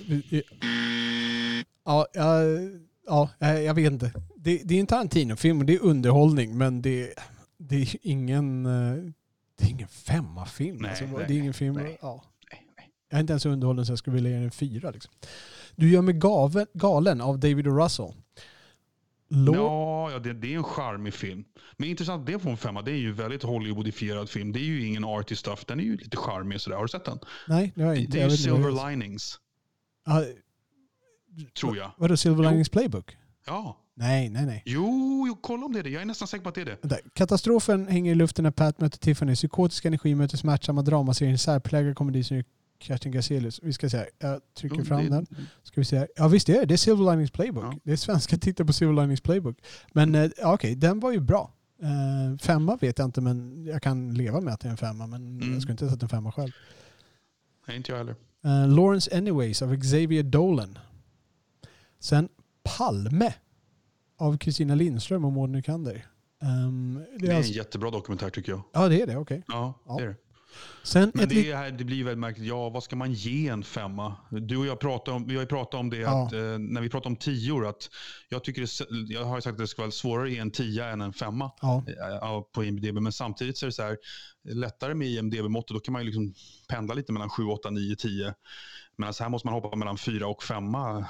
ja, 1.85 2.07
ja, 2.15 2.49
ja, 3.07 3.29
ja, 3.39 3.49
jag 3.59 3.75
vet 3.75 3.93
inte. 3.93 4.13
Det, 4.45 4.63
det 4.65 4.75
är 4.77 4.81
en 4.81 4.87
Tarantino-film 4.87 5.59
och 5.59 5.65
det 5.67 5.75
är 5.75 5.83
underhållning 5.83 6.59
men 6.59 6.83
det, 6.83 7.15
det 7.59 7.77
är 7.77 7.97
ingen, 8.03 8.67
eh, 8.67 9.13
det 9.59 9.65
är 9.65 9.71
ingen 9.71 9.89
femma-film. 9.89 10.79
Nej, 10.81 10.91
alltså, 10.91 11.05
nej, 11.05 11.25
det 11.29 11.35
är 11.35 11.39
ingen 11.39 11.55
film. 11.55 11.75
nej. 11.75 11.99
Ja. 12.03 12.25
Jag 13.11 13.17
är 13.19 13.21
inte 13.21 13.33
ens 13.33 13.43
så 13.43 13.49
underhållen 13.49 13.87
så 13.87 13.93
jag 13.93 13.99
skulle 13.99 14.15
vilja 14.15 14.31
ge 14.31 14.37
den 14.37 14.45
en 14.45 14.51
fyra. 14.51 14.91
Liksom. 14.91 15.13
Du 15.77 15.91
gör 15.91 16.03
mig 16.03 16.15
galen 16.75 17.21
av 17.21 17.39
David. 17.39 17.67
Russell. 17.67 18.13
Lå- 19.29 19.55
Ja, 19.55 20.11
ja 20.13 20.19
det, 20.19 20.33
det 20.33 20.53
är 20.55 20.57
en 20.57 20.65
charmig 20.65 21.15
film. 21.15 21.45
Men 21.77 21.89
intressant 21.89 22.21
att 22.21 22.27
det 22.27 22.39
får 22.39 22.51
en 22.51 22.57
femma. 22.57 22.83
Det 22.83 22.91
är 22.93 22.97
ju 22.97 23.13
väldigt 23.13 23.43
Hollywoodifierad 23.43 24.29
film. 24.31 24.53
Det 24.53 24.59
är 24.59 24.65
ju 24.65 24.87
ingen 24.87 25.05
arty 25.05 25.37
stuff. 25.37 25.65
Den 25.65 25.81
är 25.81 25.85
ju 25.85 25.97
lite 25.97 26.17
charmig 26.17 26.61
sådär. 26.61 26.77
Har 26.77 26.85
du 26.85 26.89
sett 26.89 27.05
den? 27.05 27.19
Nej, 27.49 27.73
det 27.75 27.83
har 27.83 27.89
jag 27.89 27.97
Det, 27.97 28.01
inte. 28.01 28.13
det 28.13 28.19
är 28.19 28.23
Jag 28.23 28.31
ju 28.31 28.37
det 28.37 28.43
Silver 28.43 28.83
är. 28.85 28.91
Linings, 28.91 29.39
Ja, 30.07 30.25
tror 31.61 31.77
jag. 31.77 31.91
Vadå, 31.99 32.17
Silver. 32.17 32.51
Linings 32.51 32.69
Playbook? 32.69 33.17
Ja. 33.47 33.77
Nej, 33.95 34.29
nej, 34.29 34.47
nej. 34.47 34.63
Jo, 34.67 35.25
jo, 35.29 35.37
kolla 35.41 35.67
om 35.67 35.73
det 35.73 35.79
är 35.79 35.83
det. 35.83 35.91
Jag 35.91 36.03
är 36.03 36.07
nästan 36.07 36.29
säker 36.29 36.43
på 36.43 36.49
att 36.49 36.55
det 36.55 36.61
är 36.61 36.65
det. 36.65 36.77
Vänta. 36.83 36.97
Katastrofen 37.13 37.89
hänger 37.89 38.13
i 38.13 38.15
luften 38.15 38.43
när 38.43 38.51
Pat 38.51 38.81
möter 38.81 38.99
Tiffany. 38.99 39.35
Psykotisk 39.35 39.85
energi 39.85 40.15
möter 40.15 40.37
smärtsamma 40.37 40.83
dramaserien 40.83 41.39
särpräglad 41.39 41.97
komedi 41.97 42.25
som 42.25 42.43
Kerstin 42.81 43.13
Gazelius. 43.13 43.61
Vi 43.63 43.73
ska 43.73 43.91
se. 43.91 44.07
Jag 44.19 44.41
trycker 44.59 44.77
Jo, 44.79 44.85
fram 44.85 45.03
det- 45.05 45.09
den. 45.09 45.27
Ska 45.63 45.81
vi 45.81 45.85
se. 45.85 46.07
Ja 46.17 46.29
visst 46.29 46.47
det 46.47 46.57
är 46.57 46.61
det. 46.61 46.67
Det 46.67 46.75
är 46.75 46.79
Silver 46.79 47.11
Linings 47.11 47.31
Playbook. 47.31 47.65
Ja. 47.65 47.75
Det 47.85 47.93
är 47.93 47.97
svenska 47.97 48.37
tittar 48.39 48.65
på 48.65 48.73
Silver 48.73 48.95
Linings 49.03 49.21
Playbook. 49.21 49.57
Men 49.93 50.33
ja, 50.39 50.55
okej, 50.55 50.75
den 50.75 51.01
var 51.01 51.13
ju 51.13 51.21
bra. 51.21 51.53
Eh, 51.83 52.39
femma 52.39 52.77
vet 52.77 52.99
jag 52.99 53.05
inte 53.09 53.21
men 53.21 53.65
jag 53.67 53.83
kan 53.83 54.15
leva 54.15 54.41
med 54.41 54.55
att 54.55 54.61
det 54.61 54.69
är 54.69 54.71
en 54.71 54.77
femma. 54.77 55.07
Men 55.07 55.27
Mm. 55.43 55.53
jag 55.53 55.63
skulle 55.63 55.73
inte 55.73 55.85
ha 55.85 55.91
satt 55.93 56.03
en 56.03 56.09
femma 56.09 56.33
själv. 56.33 56.51
Nej, 57.69 57.77
inte 57.77 57.93
jag 57.93 57.99
heller. 57.99 58.15
Eh, 58.45 58.69
Lawrence 58.69 59.17
Anyways 59.17 59.63
av 59.63 59.81
Xavier 59.81 60.23
Dolan. 60.23 60.79
Sen 62.01 62.29
Palme 62.65 63.35
av 64.19 64.39
Kristina 64.39 64.75
Lindström 64.75 65.25
och 65.25 65.33
Maud 65.33 65.51
Nykander. 65.51 66.07
Um, 66.43 66.95
det 66.95 67.19
Det 67.19 67.27
är 67.27 67.29
är 67.29 67.33
en 67.33 67.37
alltså, 67.39 67.53
jättebra 67.53 67.91
dokumentär 67.91 68.31
tycker 68.31 68.53
jag. 68.53 68.63
ja 68.73 68.89
det 68.89 69.03
är 69.03 69.07
det, 69.07 69.17
okej. 69.17 69.43
Ja, 69.49 69.75
Ja. 69.87 69.97
det 69.97 70.03
är 70.05 70.09
det. 70.09 70.17
Sen 70.85 71.11
Men 71.15 71.29
det, 71.29 71.51
är, 71.51 71.71
det 71.71 71.85
blir 71.85 72.05
väldigt 72.05 72.19
märkligt. 72.19 72.47
Ja, 72.49 72.69
vad 72.69 72.83
ska 72.83 72.97
man 72.97 73.13
ge 73.13 73.49
en 73.49 73.63
femma? 73.65 74.17
Du 74.31 74.57
och 74.57 74.67
jag 74.67 74.81
pratade 74.81 75.17
om, 75.17 75.27
vi 75.27 75.35
har 75.35 75.43
ju 75.43 75.47
pratat 75.47 75.81
om 75.81 75.91
det 75.91 75.97
Ja. 75.97 76.27
att, 76.27 76.33
eh, 76.33 76.41
när 76.59 76.81
vi 76.81 76.89
pratar 76.89 77.11
om 77.11 77.17
tior. 77.17 77.67
Att 77.67 77.91
jag, 78.29 78.45
tycker 78.45 78.63
det, 78.63 79.13
jag 79.15 79.25
har 79.25 79.41
sagt 79.41 79.53
att 79.53 79.59
det 79.59 79.67
ska 79.67 79.83
vara 79.83 79.91
svårare 79.91 80.27
att 80.27 80.33
ge 80.33 80.39
en 80.39 80.51
tia 80.51 80.89
än 80.89 81.01
en 81.01 81.13
femma 81.13 81.51
ja, 81.63 81.85
eh, 82.23 82.41
på 82.55 82.65
IMDB. 82.65 83.01
Men 83.01 83.13
samtidigt 83.13 83.59
så 83.59 83.67
är 83.67 83.69
det 83.69 83.73
så 83.73 83.83
här, 83.83 83.97
lättare 84.49 84.95
med 84.95 85.09
IMDB-måttet. 85.09 85.75
Då 85.75 85.81
kan 85.81 85.93
man 85.93 86.03
ju 86.03 86.07
liksom 86.07 86.35
pendla 86.69 86.95
lite 86.95 87.13
mellan 87.13 87.29
7, 87.31 87.45
8, 87.45 87.71
9, 87.71 87.97
10. 87.97 88.35
Men 88.97 89.07
alltså 89.07 89.23
här 89.23 89.31
måste 89.31 89.47
man 89.47 89.55
hoppa 89.55 89.77
mellan 89.77 89.99
4 89.99 90.27
och 90.27 90.43
5 90.43 90.65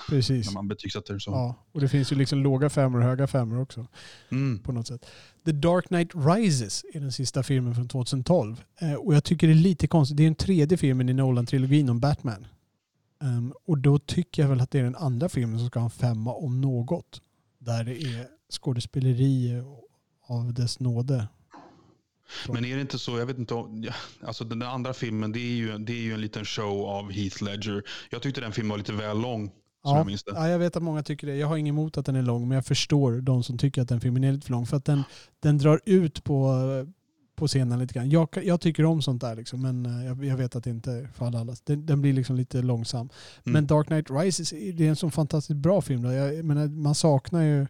precis. 0.08 0.46
när 0.46 0.54
man 0.54 0.68
betygsätter. 0.68 1.18
Så. 1.18 1.30
Ja, 1.30 1.66
och 1.72 1.80
det 1.80 1.88
finns 1.88 2.12
ju 2.12 2.16
liksom 2.16 2.38
låga 2.42 2.70
femmor 2.70 2.98
och 2.98 3.04
höga 3.04 3.26
femmor 3.26 3.60
också 3.60 3.86
Mm. 4.30 4.58
på 4.62 4.72
något 4.72 4.86
sätt. 4.86 5.06
The 5.44 5.52
Dark 5.52 5.86
Knight 5.88 6.10
Rises 6.14 6.84
är 6.94 7.00
den 7.00 7.12
sista 7.12 7.42
filmen 7.42 7.74
från 7.74 7.88
2012. 7.88 8.62
Eh, 8.80 8.94
och 8.94 9.14
jag 9.14 9.24
tycker 9.24 9.46
det 9.46 9.52
är 9.52 9.54
lite 9.64 9.86
konstigt. 9.86 10.16
Det 10.16 10.22
är 10.22 10.24
den 10.24 10.34
tredje 10.34 10.78
filmen 10.78 11.08
i 11.08 11.12
Nolan-trilogin 11.12 11.90
om 11.90 12.00
Batman. 12.00 12.46
Ehm, 13.22 13.52
och 13.66 13.78
då 13.78 13.98
tycker 13.98 14.42
jag 14.42 14.48
väl 14.48 14.60
att 14.60 14.70
det 14.70 14.78
är 14.78 14.84
den 14.84 14.96
andra 14.96 15.28
filmen 15.28 15.58
som 15.58 15.68
ska 15.68 15.78
ha 15.78 15.84
en 15.84 15.90
femma 15.90 16.34
om 16.34 16.60
något. 16.60 17.20
Där 17.58 17.84
det 17.84 18.02
är 18.02 18.26
skådespeleri 18.50 19.62
av 20.26 20.54
dess 20.54 20.80
nåde. 20.80 21.28
Men 22.48 22.64
är 22.64 22.74
det 22.74 22.80
inte 22.80 22.98
så, 22.98 23.18
jag 23.18 23.26
vet 23.26 23.38
inte 23.38 23.54
om, 23.54 23.90
alltså 24.22 24.44
den 24.44 24.62
andra 24.62 24.94
filmen 24.94 25.32
det 25.32 25.40
är, 25.40 25.54
ju, 25.54 25.78
det 25.78 25.92
är 25.92 26.02
ju 26.02 26.14
en 26.14 26.20
liten 26.20 26.44
show 26.44 26.86
av 26.86 27.12
Heath 27.12 27.44
Ledger. 27.44 27.82
Jag 28.10 28.22
tyckte 28.22 28.40
den 28.40 28.52
filmen 28.52 28.70
var 28.70 28.78
lite 28.78 28.92
väl 28.92 29.20
lång, 29.20 29.50
Ja, 29.84 30.06
jag 30.08 30.18
ja, 30.26 30.48
jag 30.48 30.58
vet 30.58 30.76
att 30.76 30.82
många 30.82 31.02
tycker 31.02 31.26
det. 31.26 31.36
Jag 31.36 31.46
har 31.46 31.56
inget 31.56 31.72
emot 31.72 31.98
att 31.98 32.06
den 32.06 32.16
är 32.16 32.22
lång, 32.22 32.48
men 32.48 32.54
jag 32.54 32.66
förstår 32.66 33.12
de 33.12 33.42
som 33.42 33.58
tycker 33.58 33.82
att 33.82 33.88
den 33.88 34.00
filmen 34.00 34.24
är 34.24 34.32
lite 34.32 34.46
för 34.46 34.52
lång. 34.52 34.66
För 34.66 34.76
att 34.76 34.84
den, 34.84 35.02
den 35.40 35.58
drar 35.58 35.80
ut 35.84 36.24
på, 36.24 36.54
på 37.36 37.46
scenen 37.46 37.78
lite 37.78 37.94
grann. 37.94 38.10
Jag, 38.10 38.28
jag 38.44 38.60
tycker 38.60 38.84
om 38.84 39.02
sånt 39.02 39.20
där, 39.20 39.36
liksom, 39.36 39.62
men 39.62 39.86
eh, 39.86 40.06
jag, 40.06 40.24
jag 40.24 40.36
vet 40.36 40.56
att 40.56 40.64
det 40.64 40.70
inte 40.70 40.92
är 40.92 41.06
för 41.06 41.26
alla. 41.26 41.56
Den, 41.64 41.86
den 41.86 42.02
blir 42.02 42.12
liksom 42.12 42.36
lite 42.36 42.62
långsam. 42.62 43.08
Men 43.42 43.54
Mm. 43.56 43.66
Dark 43.66 43.86
Knight 43.86 44.10
Rises, 44.10 44.50
det 44.50 44.80
är 44.86 44.88
en 44.88 44.96
sån 44.96 45.10
fantastiskt 45.12 45.56
bra 45.56 45.80
film. 45.82 46.02
Då. 46.02 46.12
Jag, 46.12 46.44
menar, 46.44 46.66
man 46.68 46.94
saknar 46.94 47.42
ju 47.42 47.66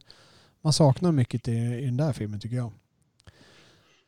man 0.60 0.72
saknar 0.72 1.12
mycket 1.12 1.48
i, 1.48 1.52
i 1.52 1.84
den 1.84 1.96
där 1.96 2.12
filmen 2.12 2.40
tycker 2.40 2.56
jag. 2.56 2.72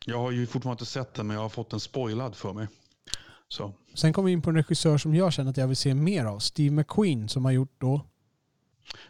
Jag 0.07 0.18
har 0.18 0.30
ju 0.30 0.46
fortfarande 0.46 0.74
inte 0.74 0.90
sett 0.92 1.14
den, 1.14 1.26
men 1.26 1.34
jag 1.36 1.42
har 1.42 1.48
fått 1.48 1.70
den 1.70 1.80
spoilad 1.80 2.34
för 2.36 2.52
mig. 2.52 2.66
Så. 3.48 3.72
Sen 3.94 4.12
kommer 4.12 4.26
vi 4.26 4.32
in 4.32 4.42
på 4.42 4.50
en 4.50 4.57
regissör 4.57 4.98
som 4.98 5.14
jag 5.14 5.32
känner 5.32 5.50
att 5.50 5.57
jag 5.57 5.66
vill 5.66 5.76
se 5.76 5.94
mer 5.94 6.24
av. 6.24 6.38
Steve 6.38 6.70
McQueen 6.74 7.28
som 7.28 7.44
har 7.44 7.52
gjort 7.52 7.74
då, 7.78 8.00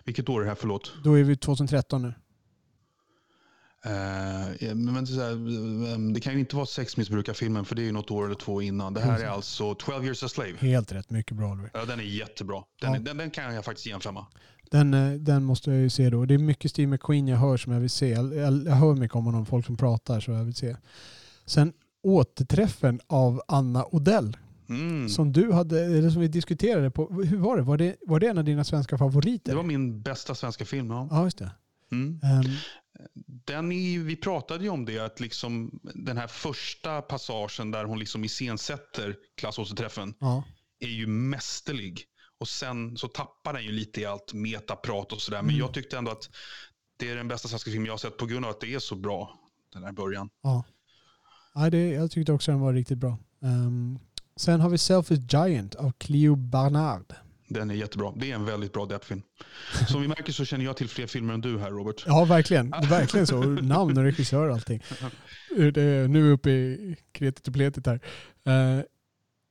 Vilket 0.05 0.28
år 0.28 0.40
är 0.40 0.44
det 0.44 0.51
här, 0.51 0.57
förlåt? 0.61 0.92
då 1.05 1.14
är 1.18 1.22
vi 1.22 1.36
2013 1.36 2.03
nu. 2.03 2.14
Eh, 3.87 4.74
men 4.74 5.07
så 5.07 5.20
här, 5.20 5.31
eh, 5.93 5.98
det 6.15 6.20
kan 6.20 6.32
ju 6.32 6.39
inte 6.40 6.56
vara 6.56 6.66
sexmissbrukarfilmen, 6.66 7.65
för 7.65 7.74
det 7.74 7.82
är 7.82 7.86
ju 7.86 7.93
något 7.93 8.11
år 8.11 8.24
eller 8.24 8.35
två 8.35 8.62
innan. 8.62 8.94
Det 8.94 9.01
här 9.01 9.20
är 9.20 9.27
alltså 9.28 9.74
12 9.74 10.05
years 10.05 10.23
a 10.23 10.28
slave. 10.28 10.52
Helt 10.59 10.93
rätt, 10.93 11.11
mycket 11.11 11.36
bra 11.36 11.52
Oliver. 11.52 11.70
Ja, 11.74 11.85
den 11.85 12.01
är 12.01 12.05
jättebra. 12.05 12.62
Den, 12.81 12.93
Ja. 12.94 12.98
den, 13.01 13.16
den 13.16 13.31
kan 13.31 13.55
jag 13.55 13.65
faktiskt 13.65 13.86
ge 13.86 13.93
en 13.93 14.01
femma. 14.01 14.27
Den, 14.70 14.94
eh, 14.94 15.12
den 15.12 15.44
måste 15.44 15.70
jag 15.70 15.81
ju 15.81 15.90
se 15.90 16.11
då. 16.11 16.24
Det 16.24 16.35
är 16.35 16.39
mycket 16.39 16.70
Steve 16.70 16.86
McQueen 16.86 17.28
jag 17.28 17.36
hör 17.39 17.56
som 17.56 17.73
jag 17.73 17.81
vill 17.81 17.90
se. 17.90 18.09
Jag, 18.11 18.35
jag, 18.36 18.65
jag 18.66 18.73
hör 18.73 18.94
mycket 18.94 19.15
om 19.16 19.24
honom, 19.24 19.47
folk 19.47 19.66
som 19.66 19.77
pratar 19.77 20.20
så 20.20 20.31
jag 20.31 20.44
vill 20.44 20.55
se. 20.55 20.77
Sen 21.47 21.73
återträffen 22.02 23.01
av 23.06 23.43
Anna 23.48 23.85
Odell 23.90 24.36
Mm. 24.69 25.09
som 25.09 25.32
du 25.32 25.52
hade, 25.52 25.85
eller 25.85 26.11
som 26.11 26.20
vi 26.20 26.28
diskuterade 26.28 26.90
på. 26.90 27.23
Hur 27.23 27.36
var 27.39 27.56
det? 27.56 27.62
Var 27.62 27.77
det, 27.77 27.97
var 28.06 28.20
det 28.20 28.27
en 28.27 28.39
av 28.39 28.44
dina 28.44 28.65
svenska 28.65 28.98
favoriter? 28.98 29.51
Det 29.52 29.56
var 29.56 29.62
min 29.62 30.02
bästa 30.02 30.35
svenska 30.35 30.65
film. 30.65 30.90
Ja. 30.90 31.09
Ja, 31.11 31.24
just 31.24 31.39
det. 31.39 31.51
Mm. 31.93 32.20
Ehm, 32.23 32.43
Den 33.24 33.73
är, 33.73 33.98
vi 33.98 34.16
pratade 34.16 34.64
ju 34.64 34.70
om 34.70 34.85
det, 34.85 34.98
att 34.98 35.20
liksom 35.20 35.81
den 35.94 36.16
här 36.16 36.27
första 36.27 37.02
passagen 37.02 37.70
där 37.70 37.85
hon 37.85 37.98
liksom 37.98 38.24
iscensätter 38.24 39.16
klassåterträffen 39.36 40.14
ja. 40.20 40.44
är 40.81 40.89
ju 40.89 41.06
mästerlig. 41.06 42.05
Och 42.39 42.48
sen 42.48 42.97
så 42.97 43.09
tappar 43.09 43.52
den 43.52 43.64
ju 43.64 43.73
lite 43.73 44.01
i 44.01 44.05
allt 44.06 44.32
metaprat 44.32 45.12
och 45.12 45.20
sådär. 45.20 45.43
Men 45.43 45.48
Mm. 45.48 45.59
jag 45.59 45.74
tyckte 45.74 45.98
ändå 45.98 46.10
att 46.10 46.31
det 46.98 47.10
är 47.10 47.16
den 47.16 47.28
bästa 47.28 47.48
svenska 47.48 47.70
film 47.70 47.86
jag 47.86 47.93
har 47.93 47.98
sett 47.98 48.16
på 48.16 48.27
grund 48.27 48.44
av 48.44 48.51
att 48.51 48.60
det 48.60 48.74
är 48.74 48.78
så 48.78 48.94
bra, 48.97 49.39
den 49.73 49.85
här 49.85 49.93
början. 49.93 50.28
ja. 50.43 50.64
ja 51.55 51.70
det, 51.70 51.89
jag 51.89 52.10
tyckte 52.10 52.32
också 52.32 52.51
den 52.51 52.60
var 52.60 52.73
riktigt 52.73 52.98
bra. 52.98 53.18
Ehm, 53.43 53.98
sen 54.36 54.60
har 54.60 54.68
vi 54.68 54.78
Selfish 54.78 55.20
Giant 55.32 55.74
av 55.74 55.93
Cleo 55.98 56.36
Barnard. 56.36 57.14
Den 57.48 57.70
är 57.70 57.74
jättebra. 57.74 58.12
Det 58.16 58.31
är 58.31 58.35
en 58.35 58.44
väldigt 58.44 58.73
bra 58.73 58.86
deppfilm. 58.86 59.23
Som 59.89 60.02
vi 60.02 60.09
märker 60.09 60.32
så 60.32 60.44
känner 60.44 60.64
jag 60.64 60.77
till 60.77 60.89
fler 60.89 61.06
filmer 61.06 61.35
än 61.35 61.40
du 61.40 61.59
här, 61.59 61.70
Robert. 61.70 62.05
Ja, 62.06 62.24
verkligen. 62.24 62.70
Verkligen 62.70 63.27
så. 63.27 63.40
Namn 63.43 63.98
och 63.98 64.05
regissör 64.05 64.48
och 64.48 64.55
allting. 64.55 64.82
Det 65.74 65.82
är, 65.82 66.09
nu 66.09 66.28
är 66.28 66.32
uppe 66.32 66.51
i 66.51 66.97
kretet 67.12 67.48
och 67.48 67.55
pletet 67.55 67.86
här. 67.86 68.01
Eh, 68.44 68.82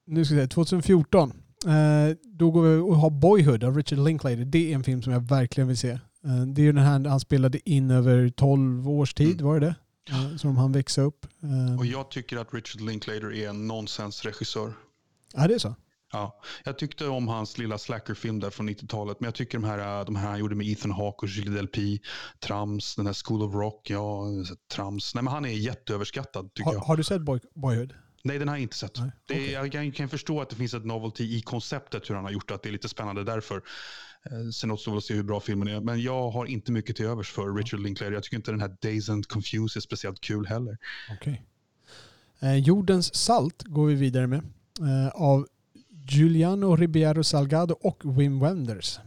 nu 0.08 0.26
ska 0.26 0.36
vi 0.36 0.42
se, 0.42 0.48
2014. 0.48 1.34
Eh, 1.66 2.16
då 2.24 2.52
går 2.52 2.62
vi 2.64 2.78
och 2.78 2.98
har 2.98 3.10
Boyhood 3.10 3.64
av 3.64 3.76
Richard 3.78 4.00
Linklater. 4.00 4.46
Det 4.46 4.72
är 4.72 4.76
en 4.76 4.84
film 4.84 5.02
som 5.02 5.14
jag 5.14 5.20
verkligen 5.28 5.68
vill 5.68 5.78
se. 5.78 5.90
Eh, 5.92 6.00
Det 6.48 6.62
är 6.62 6.64
ju 6.66 6.72
den 6.72 6.84
här 6.84 7.10
han 7.10 7.20
spelade 7.20 7.70
in 7.70 7.92
över 7.92 8.30
12 8.30 8.90
års 8.90 9.14
tid, 9.14 9.34
Mm. 9.42 9.46
var 9.46 9.60
det 9.60 9.66
det? 9.66 9.76
Som 10.40 10.58
han 10.58 10.72
växte 10.72 11.02
upp. 11.02 11.26
Och 11.80 11.86
jag 11.86 12.12
tycker 12.12 12.38
att 12.38 12.54
Richard 12.54 12.82
Linklater 12.82 13.34
är 13.34 13.50
en 13.50 13.68
nonsensregissör. 13.68 14.74
Ja, 15.34 15.48
det 15.48 15.54
är 15.54 15.60
så. 15.60 15.76
Ja, 16.16 16.40
jag 16.64 16.78
tyckte 16.78 17.08
om 17.08 17.28
hans 17.28 17.58
lilla 17.58 17.78
slackerfilm 17.78 18.40
där 18.40 18.50
från 18.50 18.70
90-talet. 18.70 19.20
Men 19.20 19.26
jag 19.28 19.36
tycker 19.36 19.58
de 19.58 19.64
här, 19.68 20.06
de 20.06 20.16
här 20.16 20.30
han 20.30 20.40
gjorde 20.40 20.56
med 20.56 20.68
Ethan 20.68 20.92
Hawke 20.92 21.18
och 21.26 21.28
Gilles 21.28 21.56
Delpy, 21.56 22.00
Trams, 22.40 22.96
den 22.96 23.06
här 23.06 23.26
School 23.26 23.44
of 23.44 23.54
Rock, 23.56 23.90
ja, 23.90 24.26
Trams. 24.72 25.16
Nej, 25.16 25.24
men 25.24 25.34
han 25.34 25.46
är 25.46 25.50
jätteöverskattad 25.50 26.54
tycker 26.54 26.66
Har, 26.66 26.74
jag. 26.74 26.80
har 26.82 26.98
du 26.98 27.04
sett 27.04 27.22
Boy, 27.22 27.40
Boyhood? 27.56 27.94
Nej, 28.24 28.40
den 28.40 28.48
har 28.48 28.56
jag 28.56 28.62
inte 28.62 28.76
sett. 28.78 29.00
Nej, 29.00 29.12
Det 29.28 29.34
okej. 29.60 29.80
Jag 29.82 29.96
kan, 29.96 30.10
förstå 30.10 30.42
att 30.42 30.50
det 30.50 30.56
finns 30.56 30.74
ett 30.74 30.86
novelty 30.86 31.24
i 31.38 31.42
konceptet 31.42 32.10
hur 32.10 32.16
han 32.16 32.24
har 32.24 32.32
gjort 32.32 32.48
det, 32.48 32.56
att 32.56 32.64
det 32.64 32.70
är 32.70 32.74
lite 32.74 32.90
spännande 32.90 33.24
därför. 33.24 33.56
Eh, 34.26 34.50
Sen 34.54 34.72
återstår 34.72 34.98
att 34.98 35.04
se 35.04 35.14
hur 35.14 35.24
bra 35.24 35.40
filmen 35.40 35.68
är. 35.68 35.80
Men 35.82 36.02
jag 36.02 36.32
har 36.32 36.46
inte 36.46 36.72
mycket 36.72 36.96
till 36.96 37.06
övers 37.06 37.32
för 37.32 37.54
Richard 37.54 37.80
Linklater. 37.80 38.12
Jag 38.12 38.24
tycker 38.24 38.38
inte 38.38 38.52
den 38.52 38.62
här 38.62 38.76
Days 38.82 39.10
and 39.10 39.28
Confused 39.28 39.78
är 39.78 39.82
speciellt 39.82 40.22
kul 40.22 40.46
heller. 40.48 40.78
Okej. 41.12 41.42
Eh, 42.40 42.56
Jordens 42.56 43.16
salt 43.16 43.64
går 43.64 43.86
vi 43.88 43.96
vidare 43.96 44.28
med. 44.28 44.40
Eh, 44.80 45.08
av 45.16 45.48
Giuliano 46.08 46.76
Ribeiro 46.76 47.24
Salgado 47.24 47.76
och 47.82 48.20
Wim 48.20 48.40
Wenders. 48.40 49.00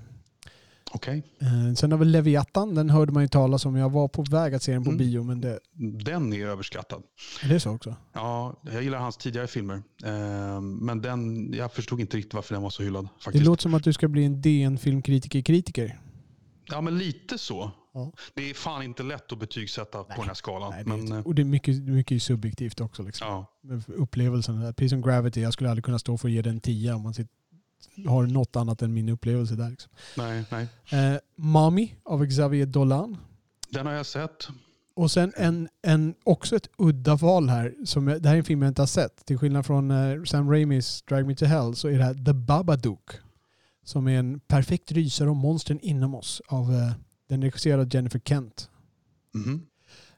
Okej, 0.91 1.23
Eh, 1.41 1.75
sen 1.75 1.93
har 1.93 1.99
vi 1.99 2.05
Leviathan. 2.05 2.75
Den 2.75 2.91
hörde 2.91 3.13
man 3.13 3.23
ju 3.23 3.29
talas 3.29 3.65
om. 3.67 3.77
Jag 3.77 3.91
var 3.91 4.09
på 4.09 4.23
väg 4.23 4.55
att 4.55 4.63
se 4.63 4.73
den 4.73 4.85
på 4.85 4.91
Mm. 4.91 4.99
bio, 4.99 5.23
men 5.23 5.41
det, 5.41 5.59
den 6.05 6.33
är 6.33 6.47
överskattad. 6.47 7.03
är 7.45 7.49
det 7.49 7.61
så 7.61 7.71
också? 7.71 7.97
Ja, 8.13 8.61
jag 8.73 8.83
gillar 8.83 8.99
hans 8.99 9.17
tidigare 9.17 9.47
filmer. 9.47 9.83
Eh, 10.05 10.61
men 10.61 11.03
den, 11.03 11.53
jag 11.55 11.73
förstod 11.73 12.01
inte 12.01 12.17
riktigt 12.17 12.35
varför 12.35 12.55
den 12.55 12.63
var 12.63 12.71
så 12.71 12.83
hyllad. 12.83 13.05
Det 13.19 13.25
Faktiskt. 13.25 13.45
låter 13.45 13.63
som 13.63 13.75
att 13.75 13.85
du 13.85 13.93
ska 13.93 14.09
bli 14.09 14.25
en 14.25 14.41
DN-filmkritiker-kritiker. 14.43 15.99
Ja, 16.71 16.81
men 16.81 16.99
lite 16.99 17.39
så. 17.39 17.71
Ja. 17.99 18.13
Det 18.35 18.51
är 18.51 18.55
fan 18.55 18.83
inte 18.83 19.03
lätt 19.03 19.33
att 19.33 19.39
betygsätta 19.39 20.05
på 20.05 20.15
den 20.17 20.27
här 20.27 20.35
skalan. 20.35 20.71
Nej, 20.71 20.85
men, 20.85 21.13
eh, 21.13 21.27
och 21.27 21.35
det 21.35 21.43
är 21.43 21.45
mycket, 21.45 21.83
mycket 21.83 22.23
subjektivt 22.23 22.81
också. 22.81 23.03
Liksom. 23.03 23.29
ja. 23.29 23.47
Upplevelsen. 23.87 24.75
Precis 24.75 24.91
som 24.91 25.03
Gravity. 25.03 25.43
Jag 25.43 25.53
skulle 25.53 25.71
aldrig 25.71 25.85
kunna 25.85 25.99
stå 25.99 26.19
för 26.19 26.29
att 26.29 26.35
ge 26.35 26.43
den 26.43 26.61
10 26.61 26.93
om 26.93 27.03
man 27.03 27.15
sitter, 27.15 27.33
har 28.09 28.27
något 28.27 28.57
annat 28.57 28.83
än 28.83 28.95
min 28.95 29.09
upplevelse 29.09 29.55
där. 29.55 29.71
Liksom. 29.71 29.93
Nej, 30.17 30.45
nej. 30.51 30.69
Eh, 30.91 31.19
Mami 31.37 31.95
av 32.05 32.27
Xavier 32.27 32.67
Dolan. 32.67 33.17
Den 33.69 33.87
har 33.87 33.93
jag 33.93 34.07
sett. 34.07 34.49
Och 34.95 35.11
sen 35.11 35.33
en, 35.37 35.69
en, 35.83 36.15
också 36.25 36.57
ett 36.57 36.69
udda 36.79 37.17
val 37.17 37.49
här. 37.49 37.75
Som 37.85 38.05
det 38.05 38.29
här 38.29 38.35
är 38.35 38.39
en 38.39 38.45
film 38.45 38.63
jag 38.63 38.71
inte 38.71 38.83
har 38.83 38.87
sett. 38.87 39.27
Till 39.27 39.39
skillnad 39.39 39.67
från 39.67 39.91
eh, 39.91 40.23
Sam 40.25 40.51
Raimis 40.51 41.03
Drag 41.03 41.27
Me 41.27 41.35
To 41.35 41.45
Hell 41.45 41.77
så 41.77 41.89
är 41.89 41.99
det 41.99 42.05
här 42.05 42.15
The 42.15 42.33
Babadook. 42.33 43.11
Som 43.85 44.09
är 44.09 44.19
en 44.19 44.41
perfekt 44.41 44.93
rysare 44.93 45.31
om 45.31 45.37
monstren 45.37 45.81
inom 45.81 46.15
oss. 46.15 46.43
Av, 46.49 46.75
eh, 46.75 46.93
den 47.29 47.43
regisserade 47.43 47.83
av 47.83 47.95
Jennifer 47.95 48.21
Kent. 48.25 48.71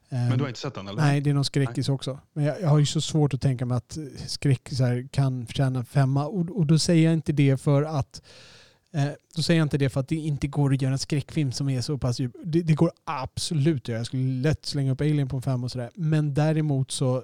Eh, 0.09 0.17
Men 0.29 0.37
du 0.37 0.43
har 0.43 0.47
inte 0.49 0.59
sett 0.59 0.73
den 0.73 0.87
eller? 0.87 1.01
Nej, 1.01 1.21
det 1.21 1.29
är 1.29 1.33
någon 1.33 1.45
skräckis 1.45 1.89
också. 1.89 2.19
Men 2.33 2.43
jag, 2.43 2.61
jag 2.61 2.69
har 2.69 2.79
ju 2.79 2.85
så 2.85 3.01
svårt 3.01 3.33
att 3.33 3.41
tänka 3.41 3.65
mig 3.65 3.77
att 3.77 3.97
eh, 3.97 4.03
skräckisar 4.27 5.07
kan 5.11 5.45
förtjäna 5.45 5.79
en 5.79 5.85
femma. 5.85 6.27
Och, 6.27 6.49
och 6.57 6.65
då 6.65 6.79
säger 6.79 7.05
jag 7.05 7.13
inte 7.13 7.31
det 7.33 7.57
för 7.57 7.83
att 7.83 8.21
eh, 8.93 9.05
då 9.35 9.41
säger 9.41 9.59
jag 9.59 9.65
inte 9.65 9.77
det 9.77 9.89
för 9.89 9.99
att 9.99 10.07
det 10.07 10.15
inte 10.15 10.47
går 10.47 10.73
att 10.73 10.81
göra 10.81 10.93
en 10.93 10.99
skräckfilm 10.99 11.51
som 11.51 11.69
är 11.69 11.81
så 11.81 11.97
pass 11.97 12.19
djup. 12.19 12.35
Det, 12.43 12.61
det 12.61 12.73
går 12.73 12.91
absolut 13.03 13.83
att 13.83 13.87
göra. 13.87 13.99
Jag 13.99 14.05
skulle 14.07 14.41
lätt 14.41 14.65
slänga 14.65 14.91
upp 14.91 15.01
Alien 15.01 15.29
på 15.29 15.35
en 15.35 15.41
femma 15.41 15.65
och 15.65 15.71
sådär. 15.71 15.89
Men 15.95 16.33
däremot 16.33 16.91
så 16.91 17.23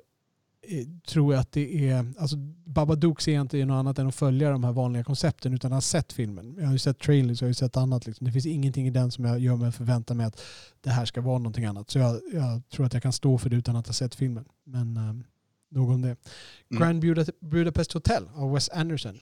tror 1.07 1.33
jag 1.33 1.41
att 1.41 1.51
det 1.51 1.89
är... 1.89 2.13
Alltså 2.17 2.37
Babadook 2.65 3.21
ser 3.21 3.33
jag 3.33 3.41
inte 3.41 3.65
något 3.65 3.75
annat 3.75 3.99
än 3.99 4.07
att 4.07 4.15
följa 4.15 4.49
de 4.49 4.63
här 4.63 4.71
vanliga 4.71 5.03
koncepten 5.03 5.53
utan 5.53 5.71
har 5.71 5.81
sett 5.81 6.13
filmen. 6.13 6.55
Jag 6.57 6.65
har 6.65 6.73
ju 6.73 6.79
sett 6.79 6.99
trailers, 6.99 7.41
jag 7.41 7.45
har 7.45 7.49
ju 7.49 7.53
sett 7.53 7.77
annat. 7.77 8.05
Liksom. 8.05 8.25
Det 8.25 8.31
finns 8.31 8.45
ingenting 8.45 8.87
i 8.87 8.89
den 8.89 9.11
som 9.11 9.25
jag 9.25 9.39
gör 9.39 9.55
mig 9.55 9.71
förvänta 9.71 10.13
mig 10.13 10.25
att 10.25 10.41
det 10.81 10.89
här 10.89 11.05
ska 11.05 11.21
vara 11.21 11.37
någonting 11.37 11.65
annat. 11.65 11.89
Så 11.89 11.99
jag, 11.99 12.21
jag 12.33 12.61
tror 12.69 12.85
att 12.85 12.93
jag 12.93 13.03
kan 13.03 13.13
stå 13.13 13.37
för 13.37 13.49
det 13.49 13.55
utan 13.55 13.75
att 13.75 13.87
ha 13.87 13.93
sett 13.93 14.15
filmen. 14.15 14.45
Men 14.63 14.97
um, 14.97 15.23
nog 15.69 15.89
om 15.89 16.01
det. 16.01 16.07
Mm. 16.71 16.81
Grand 16.81 17.03
Buda- 17.03 17.31
Budapest 17.41 17.93
Hotel 17.93 18.23
av 18.35 18.53
Wes 18.53 18.69
Anderson. 18.69 19.19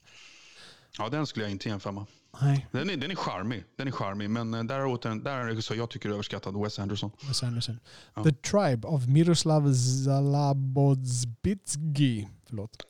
Ja, 0.97 1.09
den 1.09 1.27
skulle 1.27 1.45
jag 1.45 1.51
inte 1.51 1.69
ge 1.69 1.73
en 1.73 1.79
femma. 1.79 2.05
Nej, 2.41 2.67
Den 2.71 2.89
är, 2.89 2.97
den 2.97 3.11
är 3.11 3.15
charmig, 3.15 3.63
den 3.75 3.87
är 3.87 3.91
charmig 3.91 4.29
men 4.29 4.53
eh, 4.53 4.63
där, 4.63 4.79
är 4.79 4.85
åter, 4.85 5.15
där 5.15 5.37
är 5.37 5.45
regissör 5.45 5.75
jag 5.75 5.89
tycker 5.89 6.09
är 6.09 6.13
överskattad, 6.13 6.61
Wes 6.61 6.79
Anderson. 6.79 7.11
Wes 7.27 7.43
Anderson. 7.43 7.79
Ja. 8.13 8.23
The 8.23 8.31
Tribe 8.31 8.87
av 8.87 9.09
Miroslav 9.09 9.73
Zalabodzbitski. 10.05 12.27
Förlåt. 12.47 12.85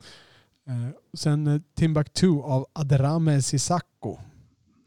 Eh, 0.68 0.88
sen 1.14 1.48
uh, 1.48 1.62
Timbuktu 1.74 2.42
av 2.42 2.66
Adrame 2.74 3.42
Sisako. 3.42 4.18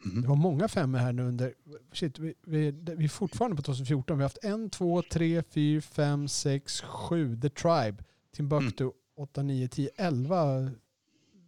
Mhm. 0.04 0.22
Det 0.22 0.28
var 0.28 0.36
många 0.36 0.68
femmor 0.68 0.98
här 0.98 1.12
nu 1.12 1.22
under... 1.22 1.54
Shit, 1.92 2.18
vi, 2.18 2.34
vi, 2.46 2.70
vi 2.70 3.04
är 3.04 3.08
fortfarande 3.08 3.56
på 3.56 3.62
2014. 3.62 4.16
Vi 4.16 4.22
har 4.22 4.28
haft 4.28 4.44
en, 4.44 4.70
två, 4.70 5.02
tre, 5.02 5.42
fyra, 5.50 5.80
fem, 5.80 6.28
sex, 6.28 6.80
sju. 6.80 7.40
The 7.40 7.48
Tribe. 7.50 8.04
Timbuktu 8.36 8.84
Mm. 8.84 8.94
8, 9.16 9.42
9, 9.42 9.68
10, 9.68 9.90
11 9.96 10.70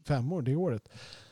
femmor 0.06 0.42
det 0.42 0.56
året. 0.56 0.88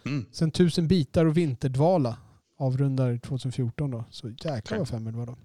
Mm. 0.09 0.27
Sen 0.33 0.51
Tusen 0.51 0.89
bitar 0.89 1.25
och 1.27 1.37
Vinterdvala 1.37 2.17
avrundar 2.59 3.19
2014 3.19 3.91
då. 3.91 4.05
Så 4.11 4.29
jäklar 4.29 4.79
vad 4.79 4.89
femmor 4.89 5.13
det 5.13 5.19
var 5.19 5.27
då. 5.27 5.37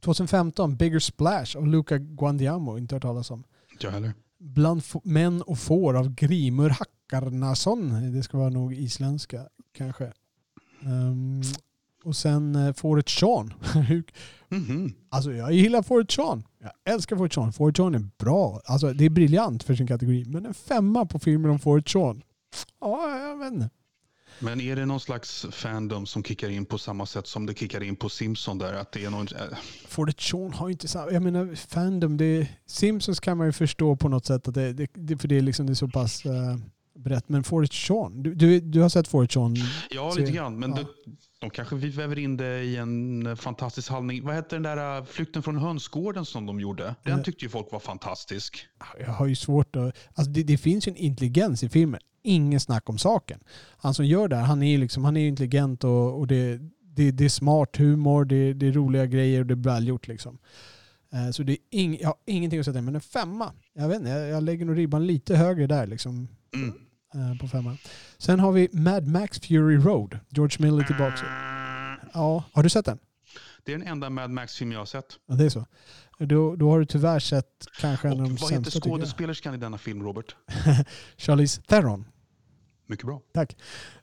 2015 0.00 0.76
Bigger 0.76 0.98
Splash 0.98 1.56
av 1.56 1.66
Luca 1.66 1.98
Guandiamo. 1.98 2.78
Inte 2.78 2.94
hört 2.94 3.02
talas 3.02 3.30
om. 3.30 3.44
Inte 3.72 3.86
jag 3.86 3.92
heller. 3.92 4.12
Bland 4.38 4.82
män 5.04 5.42
och 5.42 5.58
får 5.58 5.94
av 5.96 6.14
Grimur 6.14 6.68
Hackarnason. 6.70 8.12
Det 8.12 8.22
ska 8.22 8.38
vara 8.38 8.50
nog 8.50 8.74
isländska 8.74 9.48
kanske. 9.72 10.12
Ehm, 10.82 11.42
och 12.04 12.16
sen 12.16 12.56
uh, 12.56 12.72
Fåret 12.72 13.08
Sean. 13.08 13.54
Mhm. 14.50 14.92
alltså 15.08 15.32
jag 15.32 15.52
gillar 15.52 15.82
Fåret 15.82 16.10
Sean. 16.10 16.42
Jag 16.58 16.94
älskar 16.94 17.16
Fåret 17.16 17.32
Sean. 17.32 17.52
Fåret 17.52 17.76
Sean 17.76 17.94
är 17.94 18.08
bra. 18.18 18.60
Alltså 18.64 18.92
det 18.92 19.04
är 19.04 19.10
briljant 19.10 19.62
för 19.62 19.74
sin 19.74 19.86
kategori. 19.86 20.24
Men 20.24 20.46
en 20.46 20.54
femma 20.54 21.06
på 21.06 21.18
filmen 21.18 21.50
om 21.50 21.58
Fåret 21.58 21.88
Sean. 21.88 22.22
Ja, 22.80 23.18
jag 23.18 23.36
vet 23.38 23.52
inte. 23.52 23.70
Men 24.38 24.60
är 24.60 24.76
det 24.76 24.86
någon 24.86 25.00
slags 25.00 25.46
fandom 25.50 26.06
som 26.06 26.24
kickar 26.24 26.48
in 26.48 26.64
på 26.64 26.78
samma 26.78 27.06
sätt 27.06 27.26
som 27.26 27.46
det 27.46 27.58
kickar 27.58 27.82
in 27.82 27.96
på 27.96 28.08
Simpson 28.08 28.58
där? 28.58 28.74
Att 28.74 28.92
det 28.92 29.04
är 29.04 29.10
någon, 29.10 29.26
äh, 29.26 30.12
Sean 30.18 30.52
har 30.52 30.68
ju 30.68 30.72
inte 30.72 30.88
samma... 30.88 31.12
Jag 31.12 31.22
menar 31.22 31.54
Fandom, 31.54 32.16
det, 32.16 32.48
Simpsons 32.66 33.20
kan 33.20 33.36
man 33.36 33.46
ju 33.46 33.52
förstå 33.52 33.96
på 33.96 34.08
något 34.08 34.26
sätt. 34.26 34.48
Att 34.48 34.54
det, 34.54 34.72
det, 34.94 35.16
för 35.16 35.28
det 35.28 35.38
är, 35.38 35.42
liksom, 35.42 35.66
det 35.66 35.72
är 35.72 35.74
så 35.74 35.88
pass 35.88 36.26
uh, 36.26 36.56
brett. 36.98 37.28
Men 37.28 37.44
Fåret 37.44 37.72
Sean, 37.72 38.22
du, 38.22 38.34
du, 38.34 38.60
du 38.60 38.80
har 38.80 38.88
sett 38.88 39.08
Fåret 39.08 39.32
Sean? 39.32 39.56
ja, 39.90 40.14
lite 40.16 40.32
grann. 40.32 40.58
Men 40.58 40.70
ja. 40.70 40.76
det, 40.76 40.86
de 41.40 41.50
kanske 41.50 41.76
vi 41.76 41.88
väver 41.88 42.18
in 42.18 42.36
det 42.36 42.62
i 42.62 42.76
en 42.76 43.26
eh, 43.26 43.34
fantastisk 43.34 43.90
handling. 43.90 44.24
Vad 44.24 44.34
hette 44.34 44.56
den 44.56 44.62
där 44.62 44.98
äh, 44.98 45.04
flykten 45.04 45.42
från 45.42 45.56
hönsgården 45.58 46.24
som 46.24 46.46
de 46.46 46.60
gjorde? 46.60 46.94
Den 47.04 47.18
Eh. 47.18 47.22
tyckte 47.24 47.44
ju 47.44 47.48
folk 47.48 47.72
var 47.72 47.80
fantastisk. 47.80 48.66
Jag 49.00 49.12
har 49.12 49.26
ju 49.26 49.36
svårt 49.36 49.76
att... 49.76 49.96
Alltså 50.14 50.32
det, 50.32 50.42
det 50.42 50.58
finns 50.58 50.88
ju 50.88 50.90
en 50.90 50.96
intelligens 50.96 51.62
i 51.62 51.68
filmen. 51.68 52.00
Ingen 52.22 52.60
snack 52.60 52.88
om 52.88 52.98
saken. 52.98 53.40
Han 53.78 53.94
som 53.94 54.06
gör 54.06 54.28
det 54.28 54.36
här, 54.36 54.44
han 54.44 54.62
är 54.62 54.70
ju 54.70 54.78
liksom, 54.78 55.04
han 55.04 55.16
är 55.16 55.20
ju 55.20 55.28
intelligent 55.28 55.84
och, 55.84 56.18
och 56.18 56.26
det, 56.26 56.60
det, 56.82 57.10
det 57.10 57.24
är 57.24 57.28
smart 57.28 57.76
humor, 57.76 58.24
det, 58.24 58.52
det 58.52 58.66
är 58.68 58.72
roliga 58.72 59.06
grejer 59.06 59.40
och 59.40 59.46
det 59.46 59.54
är 59.54 59.56
välgjort 59.74 60.08
liksom. 60.08 60.38
Eh, 61.12 61.30
Så 61.30 61.42
det 61.42 61.52
är 61.52 61.58
ing, 61.70 61.98
jag 62.00 62.08
har 62.08 62.16
ingenting 62.26 62.58
att 62.60 62.64
sätta 62.66 62.82
men 62.82 62.94
en 62.94 63.00
femma. 63.00 63.52
Jag 63.74 63.88
vet 63.88 63.98
inte, 63.98 64.10
jag, 64.10 64.28
jag 64.28 64.42
lägger 64.42 64.64
nog 64.64 64.78
ribban 64.78 65.06
lite 65.06 65.36
högre 65.36 65.66
där 65.66 65.86
liksom. 65.86 66.28
Mm. 66.54 66.74
Eh, 67.14 67.38
På 67.40 67.48
femman. 67.48 67.78
Sen 68.18 68.40
har 68.40 68.52
vi 68.52 68.68
Mad 68.72 69.06
Max 69.06 69.40
Fury 69.40 69.76
Road. 69.76 70.18
George 70.28 70.56
Miller 70.66 70.84
tillbaka. 70.84 71.24
Ja, 72.14 72.44
har 72.52 72.62
du 72.62 72.68
sett 72.68 72.84
den? 72.84 72.98
Det 73.64 73.72
är 73.72 73.78
den 73.78 73.86
enda 73.88 74.10
Mad 74.10 74.30
Max-film 74.30 74.72
jag 74.72 74.78
har 74.78 74.86
sett. 74.86 75.06
Ja, 75.26 75.34
det 75.34 75.44
är 75.44 75.48
så. 75.48 75.66
Då, 76.18 76.56
då 76.56 76.70
har 76.70 76.78
du 76.78 76.84
tyvärr 76.86 77.18
sett 77.18 77.66
kanske 77.80 78.08
en 78.08 78.12
Och 78.12 78.18
av 78.20 78.24
de 78.24 78.34
vad 78.34 78.50
heter 78.50 78.54
sämsta 78.54 78.70
tycker 78.70 78.88
jag. 78.88 78.98
skådespelerskan 78.98 79.54
i 79.54 79.56
denna 79.56 79.78
film, 79.78 80.02
Robert? 80.02 80.36
Charlize 81.16 81.62
Theron. 81.62 82.04
Mycket 82.86 83.06
bra. 83.06 83.20
Tack. 83.34 83.56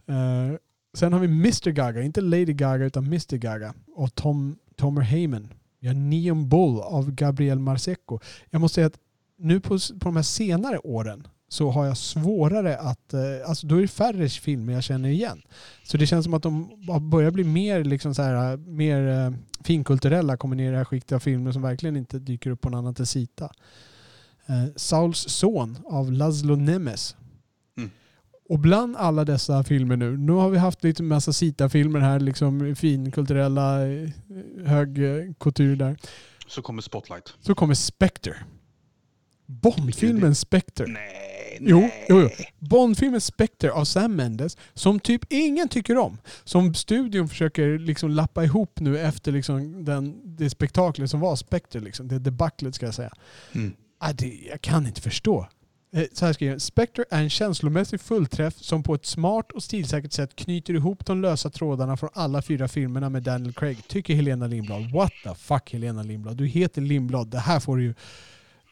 Eh, 0.07 0.57
sen 0.98 1.14
har 1.14 1.19
vi 1.19 1.27
Mr 1.27 1.69
Gaga, 1.72 2.02
inte 2.02 2.22
Lady 2.22 2.53
Gaga 2.53 2.86
utan 2.86 3.06
Mr 3.06 3.38
Gaga 3.38 3.73
och 3.95 4.15
Tom, 4.15 4.57
Tomer 4.76 5.02
Heyman. 5.02 5.53
Vi 5.80 5.88
har 5.88 5.95
Neon 5.95 6.49
Bull 6.49 6.80
av 6.82 7.11
Gabriel 7.11 7.60
Marsecco. 7.60 8.19
Jag 8.49 8.61
måste 8.61 8.76
säga 8.76 8.88
att 8.88 8.99
nu 9.38 9.60
på, 9.60 9.69
på 9.77 10.06
de 10.06 10.15
här 10.15 10.23
senare 10.23 10.77
åren 10.80 11.27
så 11.56 11.72
har 11.72 11.86
jag 11.86 11.98
svårare 11.98 12.77
att... 12.77 13.14
eh, 13.14 13.19
Alltså 13.49 13.68
då 13.68 13.76
är 13.77 13.82
det 13.82 13.88
färre 13.88 14.30
filmer 14.30 14.73
jag 14.73 14.84
känner 14.84 15.10
igen. 15.10 15.41
Så 15.84 15.98
det 15.98 16.07
känns 16.07 16.23
som 16.23 16.34
att 16.34 16.44
de 16.44 16.69
har 16.88 16.99
börjat 16.99 17.34
bli 17.34 17.44
mer, 17.44 17.84
liksom 17.84 18.15
så 18.15 18.22
här, 18.22 18.57
mer 18.57 19.07
eh, 19.07 19.32
finkulturella, 19.64 20.38
kommer 20.38 20.56
ner 20.56 20.68
i 20.68 20.72
det 20.72 20.77
här 20.77 20.86
skiktet 20.86 21.11
av 21.15 21.19
filmer 21.19 21.52
som 21.52 21.61
verkligen 21.61 21.98
inte 21.98 22.19
dyker 22.19 22.49
upp 22.49 22.61
på 22.61 22.69
någon 22.69 22.80
annan 22.80 23.06
sida. 23.06 23.52
Eh, 24.45 24.65
Sauls 24.76 25.30
son 25.30 25.77
av 25.86 26.11
Laszlo 26.11 26.56
Nemes. 26.56 27.15
Mm. 27.77 27.90
Och 28.49 28.60
bland 28.60 28.95
alla 28.95 29.26
dessa 29.26 29.64
filmer 29.64 29.98
nu, 29.98 30.18
nu 30.18 30.32
har 30.32 30.49
vi 30.49 30.57
haft 30.57 30.84
lite 30.84 31.03
massa 31.03 31.34
Sita-filmer 31.34 31.99
här, 31.99 32.19
liksom 32.19 32.76
finkulturella, 32.76 33.88
eh, 33.88 34.10
hög 34.65 34.98
eh, 35.03 35.34
kultur 35.40 35.76
där. 35.76 35.98
Så 36.48 36.61
kommer 36.61 36.82
Spotlight. 36.82 37.34
Så 37.41 37.56
kommer 37.56 37.73
Spectre. 37.73 38.36
Bondfilmen 39.45 40.35
Spectre. 40.35 40.85
Nej. 40.88 41.31
Jo, 41.61 41.80
nej. 41.80 42.05
jo, 42.09 42.22
jo. 42.22 42.30
Bondfilmen 42.59 43.22
Spectre 43.22 43.72
av 43.72 43.85
Sam 43.85 44.15
Mendes, 44.15 44.57
som 44.73 44.99
typ 44.99 45.22
ingen 45.30 45.69
tycker 45.69 45.97
om. 45.97 46.17
Som 46.43 46.73
studion 46.73 47.30
försöker 47.30 47.80
liksom 47.80 48.09
lappa 48.11 48.43
ihop 48.43 48.80
nu 48.80 48.99
efter 48.99 49.31
liksom 49.31 49.85
den, 49.85 50.22
det 50.38 50.49
spektaklet 50.49 51.09
som 51.09 51.19
var 51.19 51.35
Spectre. 51.35 51.80
Liksom. 51.80 52.07
Det 52.07 52.19
debaclet 52.19 52.76
ska 52.76 52.85
jag 52.85 52.95
säga. 52.95 53.13
Mm. 53.53 53.73
Ah, 53.99 54.13
det, 54.13 54.39
jag 54.49 54.61
kan 54.61 54.88
inte 54.88 55.01
förstå. 55.01 55.47
Eh, 55.95 56.03
Så 56.13 56.26
här 56.26 56.34
skriver 56.34 56.53
jag. 56.53 56.61
Spectre 56.61 57.03
är 57.09 57.22
en 57.22 57.30
känslomässig 57.30 58.01
fullträff 58.01 58.53
som 58.57 58.84
på 58.84 58.95
ett 58.95 59.05
smart 59.05 59.51
och 59.51 59.63
stilsäkert 59.63 60.13
sätt 60.13 60.35
knyter 60.35 60.73
ihop 60.73 61.05
de 61.05 61.22
lösa 61.22 61.49
trådarna 61.49 61.97
från 61.97 62.09
alla 62.13 62.41
fyra 62.41 62.67
filmerna 62.67 63.09
med 63.09 63.23
Daniel 63.23 63.53
Craig. 63.53 63.88
Tycker 63.88 64.15
Helena 64.15 64.47
Lindblad. 64.47 64.91
What 64.91 65.11
the 65.23 65.35
fuck 65.35 65.73
Helena 65.73 66.03
Lindblad? 66.03 66.38
Du 66.38 66.45
heter 66.47 66.81
Lindblad. 66.81 67.27
Det 67.27 67.39
här 67.39 67.59
får 67.59 67.77
du 67.77 67.84
ju, 67.84 67.93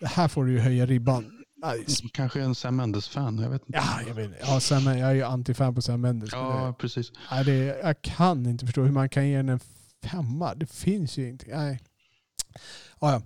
här 0.04 0.28
får 0.28 0.46
du 0.46 0.52
ju 0.52 0.60
höja 0.60 0.86
ribban. 0.86 1.40
Ah, 1.66 1.74
Kanske 2.12 2.42
en 2.42 2.56
Sam 2.56 2.76
Mendes-fan, 2.76 3.38
jag 3.40 3.50
vet 3.50 3.62
inte. 3.68 3.78
Ja, 3.80 4.00
jag 4.08 4.16
vet. 4.16 4.32
Ja, 4.42 4.60
Sam, 4.60 4.86
jag 4.86 5.10
är 5.10 5.14
ju 5.14 5.22
anti-fan 5.24 5.76
på 5.76 5.82
Sam 5.82 6.02
Mendes. 6.02 6.32
men 6.32 6.42
Ja, 6.42 6.68
det, 6.68 6.74
precis. 6.74 7.12
nej, 7.32 7.46
det, 7.46 7.54
jag 7.84 8.02
kan 8.02 8.46
inte 8.46 8.66
förstå 8.66 8.82
hur 8.84 8.92
man 8.92 9.10
kan 9.10 9.28
ge 9.28 9.38
den 9.38 9.50
en 9.50 9.60
femma. 10.04 10.56
Det 10.56 10.66
finns 10.72 11.18
ju 11.18 11.30
inte. 11.30 11.46
Nej. 11.58 11.80
Ja, 13.02 13.12
ja. 13.12 13.22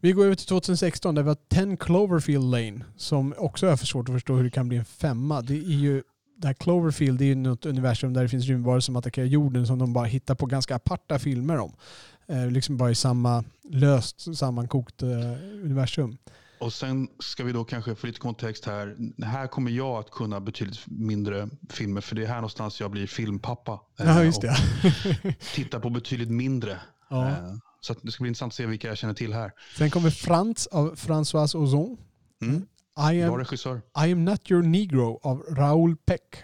Vi 0.00 0.12
går 0.12 0.24
över 0.24 0.34
till 0.34 0.46
2016 0.46 1.14
där 1.14 1.22
vi 1.22 1.28
har 1.28 1.66
10 1.66 1.76
Cloverfield 1.76 2.44
Lane 2.50 2.84
som 2.96 3.34
också 3.38 3.66
är 3.66 3.76
för 3.76 3.86
svårt 3.86 4.08
att 4.08 4.14
förstå 4.14 4.34
hur 4.36 4.44
det 4.44 4.50
kan 4.50 4.68
bli 4.68 4.78
en 4.78 4.84
femma. 4.84 5.42
Det 5.42 5.54
är 5.54 5.58
ju 5.78 6.02
det 6.38 6.46
här 6.46 6.54
Cloverfield 6.54 7.18
det 7.18 7.24
är 7.24 7.26
ju 7.26 7.34
något 7.34 7.66
universum 7.66 8.12
där 8.12 8.22
det 8.22 8.28
finns 8.28 8.46
rymdvarelser 8.46 8.86
som 8.86 8.96
attackerar 8.96 9.26
jorden 9.26 9.66
som 9.66 9.78
de 9.78 9.92
bara 9.92 10.04
hittar 10.04 10.34
på 10.34 10.46
ganska 10.46 10.76
aparta 10.76 11.18
filmer 11.18 11.58
om. 11.58 11.72
Eh, 12.28 12.50
liksom 12.50 12.76
bara 12.76 12.90
i 12.90 12.94
samma 12.94 13.44
löst 13.70 14.36
sammankokt 14.36 15.02
eh, 15.02 15.08
universum. 15.64 16.16
Och 16.60 16.72
sen 16.72 17.08
ska 17.18 17.44
vi 17.44 17.52
då 17.52 17.64
kanske 17.64 17.94
få 17.94 18.06
lite 18.06 18.18
kontext 18.20 18.64
här. 18.64 18.96
Här 19.24 19.46
kommer 19.46 19.70
jag 19.70 19.98
att 19.98 20.10
kunna 20.10 20.40
betydligt 20.40 20.80
mindre 20.86 21.48
filmer 21.70 22.00
för 22.00 22.16
det 22.16 22.22
är 22.22 22.26
här 22.26 22.34
någonstans 22.34 22.80
jag 22.80 22.90
blir 22.90 23.06
filmpappa. 23.06 23.80
Ja, 23.96 24.04
Eh, 24.20 24.24
just 24.26 24.40
det. 24.40 24.56
Tittar 25.54 25.80
på 25.80 25.90
betydligt 25.90 26.30
mindre. 26.30 26.80
ja. 27.10 27.36
Så 27.80 27.94
det 28.02 28.10
ska 28.12 28.22
bli 28.22 28.28
intressant 28.28 28.50
att 28.50 28.54
se 28.56 28.66
vilka 28.66 28.88
jag 28.88 28.98
känner 28.98 29.14
till 29.14 29.32
här. 29.32 29.52
Sen 29.78 29.90
kommer 29.90 30.10
Frans 30.10 30.66
av 30.66 30.94
François 30.94 31.56
Ozon. 31.56 31.96
Mm. 32.42 32.56
I 33.12 33.22
Bra 33.22 33.32
am, 33.32 33.38
regissör. 33.38 33.76
I 34.06 34.12
am 34.12 34.24
not 34.24 34.50
your 34.50 34.62
negro 34.62 35.20
av 35.22 35.42
Raoul 35.50 35.96
Peck. 35.96 36.36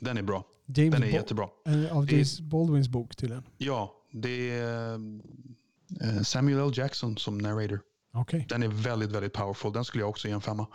Den 0.00 0.18
är 0.18 0.22
bra. 0.22 0.44
James 0.66 0.92
Den 0.94 1.02
är 1.02 1.06
Bal- 1.06 1.12
jättebra. 1.12 1.48
Av 1.90 2.12
James 2.12 2.40
Baldwins 2.40 2.88
bok 2.88 3.16
tydligen. 3.16 3.42
Ja, 3.58 3.92
det 4.14 4.50
är 4.50 4.94
eh, 6.00 6.22
Samuel 6.22 6.58
L. 6.68 6.72
Jackson 6.74 7.16
som 7.16 7.38
narrator. 7.38 7.80
Okej. 8.12 8.46
Den 8.48 8.62
är 8.62 8.68
väldigt, 8.68 9.10
väldigt 9.12 9.32
powerful. 9.32 9.72
Den 9.72 9.84
skulle 9.84 10.02
jag 10.02 10.10
också 10.10 10.28
ge 10.28 10.34
en 10.34 10.40
femma. 10.40 10.66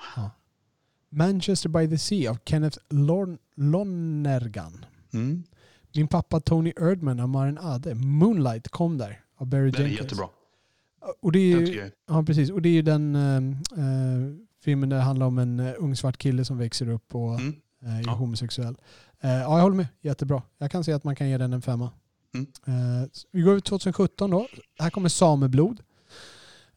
Manchester 1.09 1.69
by 1.69 1.89
the 1.89 1.97
Sea 1.97 2.31
av 2.31 2.37
Kenneth 2.45 2.77
Lon- 2.89 3.37
Lonergan. 3.55 4.85
Mm. 5.13 5.43
Min 5.95 6.07
pappa 6.07 6.39
Tony 6.39 6.73
Erdman 6.81 7.19
av 7.19 7.29
Maren 7.29 7.57
Ade. 7.57 7.95
Moonlight 7.95 8.69
kom 8.69 8.97
där 8.97 9.21
av 9.37 9.47
Barry 9.47 9.71
Den 9.71 9.81
är 9.81 9.85
Jenkins. 9.87 10.01
jättebra. 10.03 10.27
Och 11.21 11.31
det 11.31 11.39
är 11.39 11.55
Den 11.55 11.65
ju, 11.65 11.91
ja, 12.07 12.23
precis. 12.23 12.49
Och 12.49 12.61
det 12.61 12.69
är 12.69 12.73
ju 12.73 12.81
den 12.81 13.15
eh, 13.15 13.41
filmen 14.63 14.89
där 14.89 14.97
det 14.97 15.03
handlar 15.03 15.25
om 15.25 15.37
en 15.39 15.59
ung 15.59 15.95
svart 15.95 16.17
kille 16.17 16.45
som 16.45 16.57
växer 16.57 16.89
upp 16.89 17.15
och 17.15 17.39
Mm. 17.39 17.55
eh, 17.83 17.97
är 17.99 18.03
Ja. 18.05 18.11
homosexuell. 18.13 18.75
Eh, 19.21 19.29
ja, 19.31 19.55
jag 19.57 19.61
håller 19.61 19.75
med. 19.75 19.87
Jättebra. 20.01 20.43
Jag 20.57 20.71
kan 20.71 20.83
se 20.83 20.93
att 20.93 21.03
man 21.03 21.15
kan 21.15 21.29
ge 21.29 21.37
den 21.37 21.53
en 21.53 21.61
femma. 21.61 21.91
Mm. 22.33 22.47
Eh, 22.67 23.07
vi 23.31 23.41
går 23.41 23.51
över 23.51 23.61
till 23.61 23.69
2017 23.69 24.29
då. 24.31 24.47
Här 24.79 24.89
kommer 24.89 25.09
Sameblod. 25.09 25.79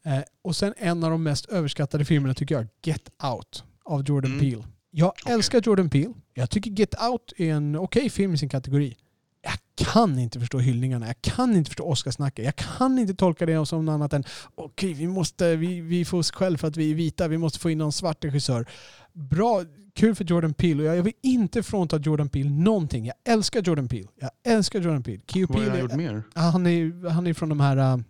Eh, 0.04 0.20
och 0.42 0.56
sen 0.56 0.74
en 0.76 1.04
av 1.04 1.10
de 1.10 1.22
mest 1.22 1.46
överskattade 1.46 2.04
filmerna 2.04 2.34
tycker 2.34 2.54
jag, 2.54 2.66
Get 2.82 3.08
Out 3.32 3.64
av 3.84 4.04
Jordan 4.08 4.32
Mm. 4.32 4.40
Peele. 4.40 4.64
Jag 4.90 5.12
älskar 5.26 5.62
Jordan 5.64 5.90
Peele. 5.90 6.14
Jag 6.34 6.50
tycker 6.50 6.70
Get 6.70 6.94
Out 7.10 7.32
är 7.36 7.52
en 7.52 7.76
okej 7.76 8.10
film 8.10 8.34
i 8.34 8.38
sin 8.38 8.48
kategori. 8.48 8.96
Jag 9.42 9.86
kan 9.86 10.18
inte 10.18 10.40
förstå 10.40 10.58
hyllningarna. 10.58 11.06
Jag 11.06 11.22
kan 11.22 11.56
inte 11.56 11.70
förstå 11.70 11.84
Oscarsnacket. 11.84 12.44
Jag 12.44 12.56
kan 12.56 12.98
inte 12.98 13.14
tolka 13.14 13.46
det 13.46 13.66
som 13.66 13.84
något 13.84 13.92
annat 13.92 14.12
än 14.12 14.24
okej, 14.54 14.92
vi 14.94 15.06
måste, 15.06 15.56
vi, 15.56 15.80
vi 15.80 16.04
får 16.04 16.18
oss 16.18 16.30
själv 16.30 16.56
för 16.56 16.68
att 16.68 16.76
vi 16.76 16.90
är 16.90 16.94
vita. 16.94 17.28
Vi 17.28 17.38
måste 17.38 17.58
få 17.58 17.70
in 17.70 17.78
någon 17.78 17.92
svart 17.92 18.24
regissör. 18.24 18.66
Bra, 19.12 19.64
kul 19.94 20.14
för 20.14 20.24
Jordan 20.24 20.54
Peele. 20.54 20.90
Och 20.90 20.96
jag 20.96 21.02
vill 21.02 21.12
inte 21.22 21.62
frånta 21.62 21.96
Jordan 21.98 22.28
Peele 22.28 22.50
någonting. 22.50 23.06
Jag 23.06 23.14
älskar 23.34 23.62
Jordan 23.62 23.88
Peele. 23.88 24.08
Jag 24.20 24.30
älskar 24.46 24.80
Jordan 24.80 25.02
Peele. 25.02 25.20
Vad 25.48 25.60
har 25.62 25.76
är- 25.76 25.80
gjort 25.80 25.94
mer? 25.94 26.22
Han 26.34 26.66
är 26.66 27.08
han 27.10 27.26
är 27.26 27.34
från 27.34 27.48
de 27.48 27.60
här 27.60 28.02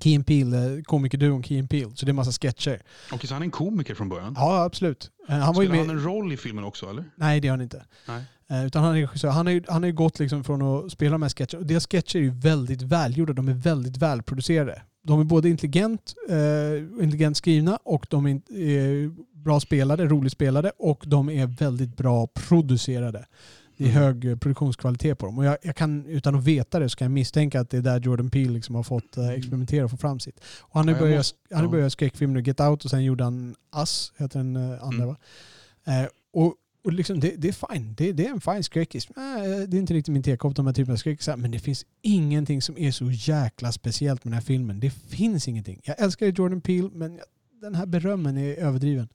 Key 0.00 0.22
Peele, 0.22 0.56
uh, 0.56 0.82
komikerduon 0.82 1.42
Key 1.42 1.66
Peele. 1.66 1.90
Så 1.94 2.06
det 2.06 2.10
är 2.10 2.14
massa 2.14 2.32
sketcher. 2.32 2.82
Okej, 3.12 3.28
så 3.28 3.34
han 3.34 3.42
är 3.42 3.46
en 3.46 3.50
komiker 3.50 3.94
från 3.94 4.08
början? 4.08 4.34
Ja, 4.36 4.64
absolut. 4.64 5.10
Eh, 5.28 5.34
han 5.34 5.54
var 5.54 5.62
ju 5.62 5.68
med... 5.68 5.78
han 5.78 5.90
en 5.90 6.04
roll 6.04 6.32
i 6.32 6.36
filmen 6.36 6.64
också 6.64 6.90
eller? 6.90 7.04
Nej, 7.16 7.40
det 7.40 7.46
gör 7.46 7.52
han 7.52 7.60
inte. 7.60 7.84
Nej. 8.08 8.24
Eh, 8.50 8.66
Utan 8.66 8.84
han 8.84 8.96
är. 8.96 9.28
Han 9.30 9.46
har 9.46 9.52
ju, 9.52 9.62
han 9.68 9.82
har 9.82 9.86
ju 9.86 9.94
gått 9.94 10.18
liksom 10.18 10.44
från 10.44 10.62
att 10.62 10.92
spela 10.92 11.12
de 11.12 11.22
här 11.22 11.28
sketcherna. 11.28 11.58
Och 11.58 11.66
deras 11.66 11.86
sketcher 11.86 12.16
är 12.16 12.22
ju 12.22 12.30
väldigt 12.30 12.82
välgjorda. 12.82 13.32
De 13.32 13.48
är 13.48 13.54
väldigt 13.54 13.96
välproducerade. 13.96 14.82
De 15.02 15.20
är 15.20 15.24
både 15.24 15.48
intelligent, 15.48 16.14
eh, 16.28 17.04
intelligent 17.04 17.36
skrivna 17.36 17.78
och 17.84 18.06
de 18.10 18.26
är 18.26 18.32
eh, 18.32 19.10
bra 19.32 19.60
spelade, 19.60 20.06
roligt 20.06 20.32
spelade 20.32 20.72
och 20.78 21.04
de 21.06 21.30
är 21.30 21.46
väldigt 21.46 21.96
bra 21.96 22.26
producerade. 22.26 23.26
Det 23.76 23.84
är 23.84 23.88
Mm. 23.90 24.02
hög 24.02 24.24
eh, 24.24 24.36
produktionskvalitet 24.36 25.18
på 25.18 25.26
dem. 25.26 25.38
Och 25.38 25.44
jag, 25.44 25.56
jag 25.62 25.76
kan, 25.76 26.06
utan 26.06 26.34
att 26.34 26.44
veta 26.44 26.78
det 26.78 26.88
så 26.88 26.96
kan 26.96 27.04
jag 27.04 27.12
misstänka 27.12 27.60
att 27.60 27.70
det 27.70 27.76
är 27.76 27.82
där 27.82 28.00
Jordan 28.00 28.30
Peele 28.30 28.52
liksom 28.52 28.74
har 28.74 28.82
fått 28.82 29.16
eh, 29.16 29.28
experimentera 29.28 29.84
och 29.84 29.90
få 29.90 29.96
fram 29.96 30.20
sitt. 30.20 30.40
Och 30.60 30.74
han 30.78 30.88
har 30.88 30.94
Ja, 30.94 31.00
börjat, 31.00 31.18
måste- 31.18 31.38
han 31.50 31.58
har 31.58 31.64
ja. 31.64 31.70
börjat 31.70 31.92
skräckfilmer, 31.92 32.40
Get 32.40 32.60
Out 32.60 32.84
och 32.84 32.90
sen 32.90 33.04
gjorde 33.04 33.24
han 33.24 33.54
Us, 33.76 34.12
heter 34.16 34.38
den 34.38 34.56
eh, 34.56 34.82
andra 34.82 35.04
Mm. 35.04 35.06
va? 35.06 35.16
Eh, 35.84 36.08
och 36.32 36.54
och 36.84 36.92
liksom 36.92 37.20
det, 37.20 37.34
det 37.36 37.48
är 37.48 37.72
fine. 37.74 37.94
Det, 37.96 38.12
det 38.12 38.26
är 38.26 38.30
en 38.30 38.40
fine 38.40 38.62
skräckis. 38.62 39.06
Det 39.06 39.12
är 39.22 39.74
inte 39.74 39.94
riktigt 39.94 40.12
min 40.12 40.22
tekopp 40.22 40.56
de 40.56 40.66
här 40.66 40.72
typerna 40.74 40.92
av 40.92 40.96
skräckisar. 40.96 41.36
Men 41.36 41.50
det 41.50 41.58
finns 41.58 41.86
ingenting 42.02 42.62
som 42.62 42.78
är 42.78 42.90
så 42.90 43.10
jäkla 43.10 43.72
speciellt 43.72 44.24
med 44.24 44.30
den 44.32 44.38
här 44.38 44.44
filmen. 44.46 44.80
Det 44.80 44.90
finns 44.90 45.48
ingenting. 45.48 45.80
Jag 45.84 46.00
älskar 46.00 46.26
Jordan 46.26 46.60
Peele 46.60 46.90
men 46.92 47.20
den 47.60 47.74
här 47.74 47.86
berömmen 47.86 48.36
är 48.38 48.54
överdriven. 48.54 49.08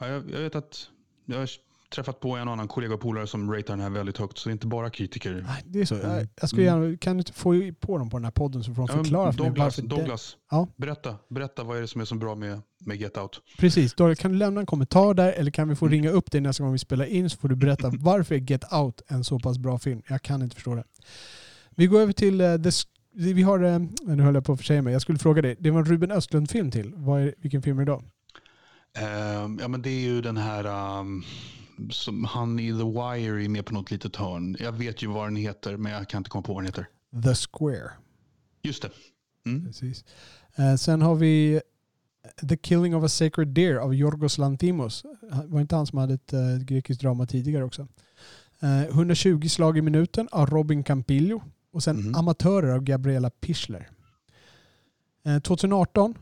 Ja, 0.00 0.06
jag, 0.08 0.30
jag 0.30 0.40
vet 0.40 0.54
att 0.54 0.88
jag 1.26 1.48
träffat 1.94 2.20
på 2.20 2.36
en 2.36 2.48
annan 2.48 2.68
kollega 2.68 2.94
och 2.94 3.00
polare 3.00 3.26
som 3.26 3.52
ratear 3.52 3.76
den 3.76 3.80
här 3.80 3.90
väldigt 3.90 4.18
högt. 4.18 4.38
Så 4.38 4.48
det 4.48 4.50
är 4.50 4.52
inte 4.52 4.66
bara 4.66 4.90
kritiker. 4.90 5.44
Nej, 5.46 5.62
det 5.66 5.80
är 5.80 5.84
så. 5.84 5.94
Mm. 5.94 6.28
jag 6.40 6.48
skulle 6.48 6.64
gärna, 6.64 6.96
kan 6.96 7.16
du 7.16 7.24
få 7.32 7.72
på 7.80 7.98
dem 7.98 8.10
på 8.10 8.16
den 8.16 8.24
här 8.24 8.30
podden 8.30 8.64
så 8.64 8.74
får 8.74 8.86
de 8.86 8.96
Ja, 8.96 9.04
förklara 9.04 9.32
för 9.32 9.40
mig 9.42 9.48
Douglas, 9.50 9.76
det- 9.76 9.82
Douglas 9.82 10.36
Ja. 10.50 10.68
berätta, 10.76 11.16
berätta 11.28 11.64
vad 11.64 11.76
är 11.76 11.80
det 11.80 11.88
som 11.88 12.00
är 12.00 12.04
så 12.04 12.14
bra 12.14 12.34
med, 12.34 12.60
med 12.84 12.96
Get 12.96 13.16
Out? 13.18 13.40
Precis. 13.58 13.94
Då 13.94 14.14
kan 14.14 14.32
du 14.32 14.38
lämna 14.38 14.60
en 14.60 14.66
kommentar 14.66 15.14
där 15.14 15.32
eller 15.32 15.50
kan 15.50 15.68
vi 15.68 15.74
få 15.76 15.84
Mm. 15.86 15.92
ringa 15.92 16.10
upp 16.10 16.30
dig 16.30 16.40
nästa 16.40 16.62
gång 16.64 16.72
vi 16.72 16.78
spelar 16.78 17.04
in 17.04 17.30
så 17.30 17.36
får 17.38 17.48
du 17.48 17.56
berätta 17.56 17.90
varför 17.98 18.34
är 18.34 18.38
Get 18.50 18.72
Out 18.72 19.02
en 19.06 19.24
så 19.24 19.38
pass 19.38 19.58
bra 19.58 19.78
film. 19.78 20.02
Jag 20.08 20.22
kan 20.22 20.42
inte 20.42 20.54
förstå 20.54 20.74
det. 20.74 20.84
Vi 21.70 21.86
går 21.86 22.00
över 22.00 22.12
till 22.12 22.40
eh, 22.40 22.56
The 22.56 22.70
vi 23.12 23.42
har, 23.42 23.62
eh, 23.64 23.78
nu 24.02 24.22
höll 24.22 24.34
jag 24.34 24.44
på 24.44 24.52
att 24.52 24.58
försäga 24.58 24.82
mig, 24.82 24.92
jag 24.92 25.02
skulle 25.02 25.18
fråga 25.18 25.42
dig. 25.42 25.56
Det 25.60 25.70
var 25.70 25.78
en 25.80 25.84
Ruben 25.86 26.10
Östlund-film 26.10 26.70
till. 26.70 26.92
Vad 26.96 27.20
är, 27.22 27.34
vilken 27.38 27.62
film 27.62 27.78
är 27.78 27.84
det 27.84 27.92
då? 27.92 28.02
Ehm, 28.98 29.58
ja, 29.62 29.68
men 29.68 29.82
det 29.82 29.90
är 29.90 30.00
ju 30.00 30.20
den 30.20 30.36
här 30.36 30.98
um, 31.00 31.24
som 31.90 32.24
han 32.24 32.58
i 32.60 32.68
The 32.70 32.84
Wire 32.84 33.44
är 33.44 33.48
med 33.48 33.66
på 33.66 33.74
något 33.74 33.90
litet 33.90 34.16
hörn. 34.16 34.56
Jag 34.60 34.72
vet 34.72 35.02
ju 35.02 35.06
vad 35.06 35.26
den 35.26 35.36
heter, 35.36 35.76
men 35.76 35.92
jag 35.92 36.08
kan 36.08 36.18
inte 36.18 36.30
komma 36.30 36.42
på 36.42 36.54
vad 36.54 36.62
den 36.62 36.66
heter. 36.66 36.86
The 37.22 37.34
Square. 37.34 37.90
Just 38.62 38.82
det. 38.82 38.90
Mm. 39.46 39.66
Precis. 39.66 40.04
Eh, 40.56 40.74
sen 40.74 41.02
har 41.02 41.14
vi 41.14 41.60
The 42.48 42.56
Killing 42.56 42.96
of 42.96 43.04
a 43.04 43.08
Sacred 43.08 43.48
Deer 43.48 43.76
av 43.76 43.94
Yorgos 43.94 44.38
Lanthimos. 44.38 45.04
Var 45.44 45.60
inte 45.60 45.76
han 45.76 45.86
som 45.86 45.98
hade 45.98 46.14
ett 46.14 46.32
eh, 46.32 46.56
grekiskt 46.60 47.00
drama 47.02 47.26
tidigare 47.26 47.64
också? 47.64 47.88
Eh, 48.60 48.82
120 48.82 49.48
slag 49.48 49.78
i 49.78 49.82
minuten 49.82 50.28
av 50.32 50.46
Robin 50.50 50.84
Campillo. 50.84 51.42
Och 51.72 51.82
sen 51.82 51.96
Mhm. 51.96 52.14
Amatörer 52.14 52.68
av 52.74 52.82
Gabriella 52.82 53.30
Pichler. 53.30 53.88
Eh, 55.24 55.38
2018, 55.38 56.14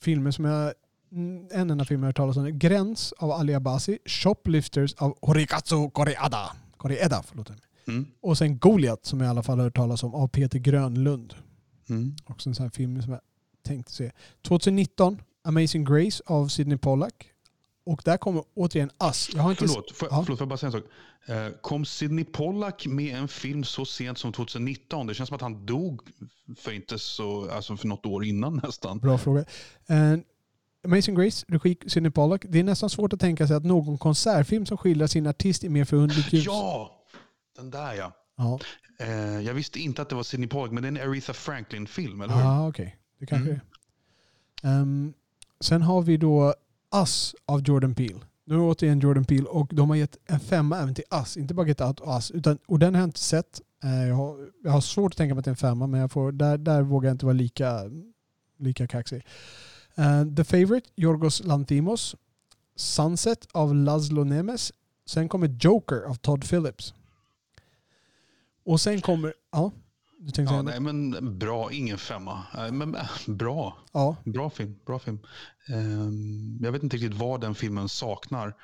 filmer 0.00 0.30
som 0.30 0.44
jag 0.44 0.62
mm, 0.62 0.72
en 1.10 1.70
enda 1.70 1.84
film 1.84 2.00
jag 2.02 2.06
har 2.06 2.08
hört 2.08 2.16
talas 2.16 2.36
om. 2.36 2.58
Gräns 2.58 3.12
av 3.18 3.30
Ali 3.30 3.54
Abasi. 3.54 3.98
Shoplifters 4.06 4.94
av 4.94 5.18
Horikatsu 5.22 5.90
Koreeda. 5.90 6.52
Koreeda 6.76 7.22
förlåt. 7.28 7.50
Mm. 7.88 8.06
Och 8.20 8.38
sen 8.38 8.58
Goliat 8.58 9.06
som 9.06 9.20
jag 9.20 9.26
i 9.26 9.30
alla 9.30 9.42
fall 9.42 9.58
har 9.58 9.64
hört 9.64 9.76
talas 9.76 10.02
om 10.02 10.14
av 10.14 10.28
Peter 10.28 10.58
Grönlund. 10.58 11.34
Mm. 11.88 12.16
Också 12.26 12.48
en 12.48 12.54
sån 12.54 12.62
här 12.64 12.70
film 12.70 13.02
som 13.02 13.12
jag 13.12 13.20
tänkte 13.62 13.92
se. 13.92 14.12
2019, 14.42 15.22
Amazing 15.44 15.84
Grace 15.84 16.22
av 16.26 16.48
Sidney 16.48 16.78
Pollack. 16.78 17.26
Och 17.86 18.02
där 18.04 18.16
kommer 18.16 18.44
återigen 18.54 18.90
Us. 19.04 19.30
Jag 19.34 19.42
har 19.42 19.50
inte 19.50 19.66
Förlåt, 19.68 19.92
får, 19.96 20.08
Ja. 20.10 20.22
förlåt, 20.24 20.38
får 20.38 20.44
jag 20.44 20.48
bara 20.48 20.56
säga 20.56 20.66
en 20.66 20.72
sak? 20.72 20.84
Eh, 21.26 21.60
kom 21.60 21.84
Sidney 21.84 22.24
Pollack 22.24 22.86
med 22.86 23.16
en 23.18 23.28
film 23.28 23.64
så 23.64 23.84
sent 23.84 24.18
som 24.18 24.32
2019? 24.32 25.06
Det 25.06 25.14
känns 25.14 25.28
som 25.28 25.34
att 25.36 25.42
han 25.42 25.66
dog 25.66 26.00
för 26.56 26.72
inte 26.72 26.98
så, 26.98 27.50
alltså 27.50 27.76
för 27.76 27.88
något 27.88 28.06
år 28.06 28.24
innan 28.24 28.60
nästan. 28.64 28.98
Bra 28.98 29.18
fråga. 29.18 29.44
Amazing 30.84 31.14
Grace, 31.14 31.44
regi 31.48 31.76
Sidney 31.86 32.10
Pollack. 32.10 32.44
Det 32.48 32.58
är 32.58 32.64
nästan 32.64 32.90
svårt 32.90 33.12
att 33.12 33.20
tänka 33.20 33.46
sig 33.46 33.56
att 33.56 33.64
någon 33.64 33.98
konsertfilm 33.98 34.66
som 34.66 34.76
skildrar 34.76 35.06
sin 35.06 35.26
artist 35.26 35.64
i 35.64 35.68
mer 35.68 35.84
förunderligt 35.84 36.32
ljus. 36.32 36.44
Ja, 36.46 36.90
den 37.56 37.70
där 37.70 37.94
ja. 37.94 38.12
Ja, 38.36 38.58
Eh, 39.00 39.40
jag 39.40 39.54
visste 39.54 39.78
inte 39.80 40.02
att 40.02 40.08
det 40.08 40.14
var 40.14 40.22
Sidney 40.22 40.48
Pollack, 40.48 40.70
men 40.72 40.82
det 40.82 40.86
är 41.00 41.02
en 41.04 41.10
Aretha 41.10 41.32
Franklin-film, 41.32 42.20
eller 42.20 42.34
hur? 42.34 42.42
ah, 42.42 42.68
okej. 42.68 42.96
Det 43.18 43.26
kanske 43.26 43.50
Mm. 43.50 43.60
är. 44.62 44.80
Ehm, 44.82 45.12
sen 45.60 45.82
har 45.82 46.02
vi 46.02 46.16
då 46.16 46.54
Us 46.94 47.34
av 47.46 47.62
Jordan 47.62 47.94
Peele. 47.94 48.20
Nu 48.44 48.54
är 48.54 48.58
det 48.58 48.64
återigen 48.64 49.00
Jordan 49.00 49.24
Peele 49.24 49.44
och 49.48 49.68
de 49.74 49.88
har 49.90 49.96
gett 49.96 50.16
en 50.26 50.40
femma 50.40 50.78
även 50.78 50.94
till 50.94 51.04
Us. 51.10 51.36
Inte 51.36 51.54
bara 51.54 51.66
Get 51.66 51.80
Out 51.80 52.00
och 52.00 52.14
Us. 52.16 52.30
Utan, 52.30 52.58
och 52.66 52.78
den 52.78 52.94
har 52.94 53.00
jag 53.02 53.08
inte 53.08 53.18
sett. 53.20 53.60
Eh, 53.84 54.08
Jag 54.08 54.14
har, 54.14 54.48
jag 54.64 54.70
har 54.70 54.80
svårt 54.80 55.12
att 55.12 55.16
tänka 55.18 55.34
mig 55.34 55.38
att 55.38 55.44
det 55.44 55.48
är 55.48 55.52
en 55.52 55.56
femma 55.56 55.86
men 55.86 56.00
jag 56.00 56.12
får, 56.12 56.32
där, 56.32 56.58
där 56.58 56.82
vågar 56.82 57.08
jag 57.08 57.14
inte 57.14 57.24
vara 57.26 57.32
lika, 57.32 57.80
lika 58.58 58.86
kaxig. 58.86 59.26
Eh, 60.00 60.24
The 60.36 60.44
Favourite, 60.44 60.90
Yorgos 60.96 61.44
Lanthimos. 61.44 62.16
Sunset 62.76 63.48
av 63.52 63.74
Laszlo 63.74 64.24
Nemes. 64.24 64.72
Sen 65.06 65.28
kommer 65.28 65.48
Joker 65.48 66.02
av 66.02 66.14
Todd 66.14 66.48
Phillips. 66.48 66.94
Och 68.64 68.80
sen 68.80 69.00
kommer... 69.00 69.34
Ja, 69.52 69.72
du 70.18 70.30
tänkte 70.30 70.54
Ja, 70.54 70.62
säga 70.62 70.80
nej, 70.80 70.80
men 70.80 71.38
bra, 71.38 71.72
ingen 71.72 71.98
femma. 71.98 72.44
Nej, 72.54 72.72
Men 72.72 72.94
äh, 72.94 73.08
bra, 73.26 73.78
Ja, 73.92 74.16
bra 74.24 74.50
film. 74.50 74.78
Bra 74.86 74.98
film. 74.98 75.18
Ehm, 75.68 76.58
jag 76.62 76.72
vet 76.72 76.82
inte 76.82 76.96
riktigt 76.96 77.14
vad 77.14 77.40
den 77.40 77.54
filmen 77.54 77.88
saknar 77.88 78.54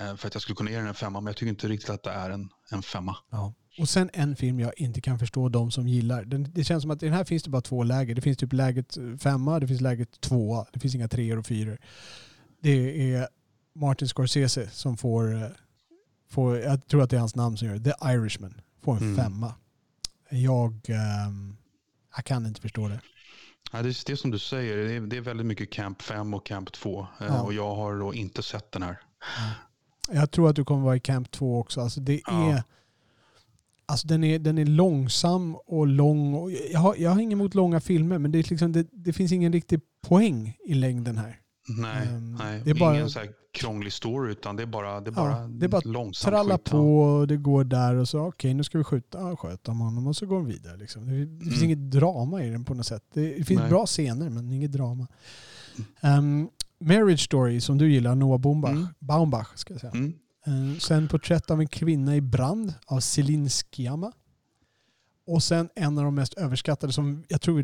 eh, 0.00 0.16
för 0.16 0.26
att 0.28 0.34
jag 0.34 0.42
skulle 0.42 0.56
kunna 0.56 0.70
ge 0.70 0.76
den 0.76 0.86
en 0.86 0.94
femma, 0.94 1.20
men 1.20 1.26
jag 1.26 1.36
tycker 1.36 1.50
inte 1.50 1.68
riktigt 1.68 1.90
att 1.90 2.02
det 2.02 2.10
är 2.10 2.30
en, 2.30 2.50
en 2.70 2.82
femma. 2.82 3.16
Ja. 3.30 3.54
Och 3.78 3.88
sen 3.88 4.10
en 4.12 4.36
film 4.36 4.60
jag 4.60 4.72
inte 4.76 5.00
kan 5.00 5.18
förstå 5.18 5.48
de 5.48 5.70
som 5.70 5.88
gillar. 5.88 6.24
Den, 6.24 6.48
det 6.52 6.64
känns 6.64 6.82
som 6.82 6.90
att 6.90 7.02
i 7.02 7.06
den 7.06 7.14
här 7.14 7.24
finns 7.24 7.42
det 7.42 7.50
bara 7.50 7.62
två 7.62 7.82
läger. 7.82 8.14
Det 8.14 8.20
finns 8.20 8.38
typ 8.38 8.52
läget 8.52 8.98
femma, 9.22 9.60
det 9.60 9.66
finns 9.68 9.80
läget 9.80 10.20
tvåa. 10.20 10.66
Det 10.72 10.80
finns 10.80 10.94
inga 10.94 11.08
treor 11.08 11.38
och 11.38 11.46
fyror. 11.46 11.78
Det 12.60 13.12
är 13.14 13.28
Martin 13.74 14.08
Scorsese 14.08 14.70
som 14.70 14.96
får, 14.96 15.34
eh, 15.42 15.48
får, 16.30 16.58
jag 16.58 16.86
tror 16.86 17.02
att 17.02 17.10
det 17.10 17.16
är 17.16 17.20
hans 17.20 17.34
namn 17.34 17.56
som 17.56 17.68
gör 17.68 17.74
det, 17.78 17.84
The 17.92 18.08
Irishman, 18.12 18.60
får 18.82 18.96
en 18.96 19.02
Mm. 19.02 19.16
femma. 19.16 19.54
Jag, 20.30 20.72
ehm, 20.88 21.56
jag 22.16 22.24
kan 22.24 22.46
inte 22.46 22.60
förstå 22.60 22.88
det. 22.88 23.00
Ja, 23.72 23.82
det, 23.82 23.88
är, 23.88 24.06
det 24.06 24.12
är 24.12 24.16
som 24.16 24.30
du 24.30 24.38
säger, 24.38 24.76
det 24.76 24.94
är, 24.94 25.00
det 25.00 25.16
är 25.16 25.20
väldigt 25.20 25.46
mycket 25.46 25.70
Camp 25.72 26.02
5 26.02 26.34
och 26.34 26.46
Camp 26.46 26.72
2. 26.72 27.00
eh, 27.20 27.26
Ja. 27.26 27.42
Och 27.42 27.52
jag 27.54 27.74
har 27.74 27.98
då 27.98 28.14
inte 28.14 28.42
sett 28.42 28.72
den 28.72 28.82
här. 28.82 28.98
Jag 30.12 30.30
tror 30.30 30.50
att 30.50 30.56
du 30.56 30.64
kommer 30.64 30.82
vara 30.84 30.96
i 30.96 31.00
Camp 31.00 31.30
2 31.30 31.58
också. 31.60 31.80
Alltså 31.80 32.00
det 32.00 32.20
Ja. 32.26 32.62
Alltså 33.86 34.06
den, 34.06 34.24
är, 34.24 34.38
den 34.38 34.58
är 34.58 34.64
långsam 34.66 35.54
och 35.66 35.86
lång. 35.86 36.34
Och 36.34 36.50
jag, 36.72 36.80
har, 36.80 36.94
jag 36.98 37.10
har 37.10 37.20
inget 37.20 37.32
emot 37.32 37.54
långa 37.54 37.80
filmer 37.80 38.18
men 38.18 38.32
det, 38.32 38.38
är 38.38 38.50
liksom, 38.50 38.72
det, 38.72 38.86
det 38.92 39.12
finns 39.12 39.32
ingen 39.32 39.52
riktig 39.52 39.80
poäng 40.06 40.56
i 40.66 40.74
längden 40.74 41.18
här. 41.18 41.40
Nej, 41.78 42.08
Ehm, 42.08 42.34
nej. 42.34 42.60
det 42.64 42.70
är 42.70 42.74
bara- 42.74 42.94
ingen 42.94 43.10
så 43.10 43.18
här 43.18 43.28
krånglig 43.58 43.92
story 43.92 44.32
utan 44.32 44.56
det 44.56 44.62
är 44.62 44.66
bara, 44.66 45.00
det 45.00 45.10
är 45.10 45.12
Ja, 45.12 45.22
bara, 45.22 45.46
det 45.48 45.66
är 45.66 45.68
bara 45.68 45.80
långsamt 45.84 46.30
Tralla 46.32 46.54
skit, 46.58 46.60
ja. 46.64 46.70
på 46.70 46.98
och 47.00 47.26
det 47.28 47.36
går 47.36 47.64
där 47.64 47.94
och 47.94 48.08
så 48.08 48.18
okej 48.20 48.54
nu 48.54 48.64
ska 48.64 48.78
vi 48.78 48.84
skjuta. 48.84 49.18
Ja, 49.18 49.36
sköt 49.36 49.68
om 49.68 49.80
honom 49.80 50.06
och 50.06 50.16
så 50.16 50.26
går 50.26 50.36
de 50.36 50.46
vidare. 50.46 50.76
Liksom. 50.76 51.06
Det, 51.06 51.24
det 51.24 51.44
finns 51.44 51.56
Mm. 51.56 51.64
inget 51.64 51.90
drama 51.90 52.44
i 52.44 52.50
den 52.50 52.64
på 52.64 52.74
något 52.74 52.86
sätt. 52.86 53.02
Det, 53.14 53.34
det 53.38 53.44
finns 53.44 53.60
Nej. 53.60 53.68
bra 53.70 53.86
scener 53.86 54.30
men 54.30 54.52
inget 54.52 54.72
drama. 54.72 55.06
Ehm, 56.00 56.48
Marriage 56.80 57.20
Story 57.24 57.60
som 57.60 57.78
du 57.78 57.92
gillar, 57.92 58.14
Noah 58.14 58.38
Baumbach. 58.40 58.70
Mm. 58.70 58.86
Baumbach 58.98 59.48
ska 59.56 59.74
jag 59.74 59.80
säga. 59.80 59.92
Mm. 59.92 60.12
Eh, 60.46 60.78
sen 60.78 61.08
Porträtt 61.08 61.50
av 61.50 61.60
en 61.60 61.68
kvinna 61.68 62.16
i 62.16 62.20
brand 62.20 62.74
av 62.86 63.00
Celine 63.00 63.50
Sciamma. 63.50 64.12
Och 65.26 65.42
sen 65.42 65.68
en 65.74 65.98
av 65.98 66.04
de 66.04 66.14
mest 66.14 66.34
överskattade 66.34 66.92
som 66.92 67.24
jag 67.28 67.40
tror 67.40 67.56
vi 67.56 67.62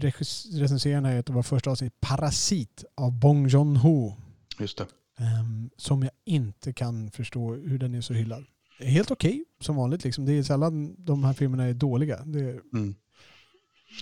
den 0.94 1.04
här 1.04 1.16
i 1.30 1.32
våra 1.32 1.42
första 1.42 1.70
avsnitt, 1.70 2.00
Parasit 2.00 2.84
av 2.94 3.12
Bong 3.12 3.46
Joon-Ho. 3.48 4.12
Just 4.58 4.78
det. 4.78 4.86
Ehm, 5.18 5.70
som 5.76 6.02
jag 6.02 6.12
inte 6.24 6.72
kan 6.72 7.10
förstå 7.10 7.54
hur 7.54 7.78
den 7.78 7.94
är 7.94 8.00
så 8.00 8.14
hyllad. 8.14 8.44
Helt 8.78 9.10
okej 9.10 9.44
som 9.60 9.76
vanligt. 9.76 10.04
Liksom. 10.04 10.24
Det 10.24 10.32
är 10.32 10.42
sällan 10.42 10.94
de 10.98 11.24
här 11.24 11.32
filmerna 11.32 11.64
är 11.64 11.74
dåliga. 11.74 12.22
Det 12.24 12.60
Mm. 12.72 12.94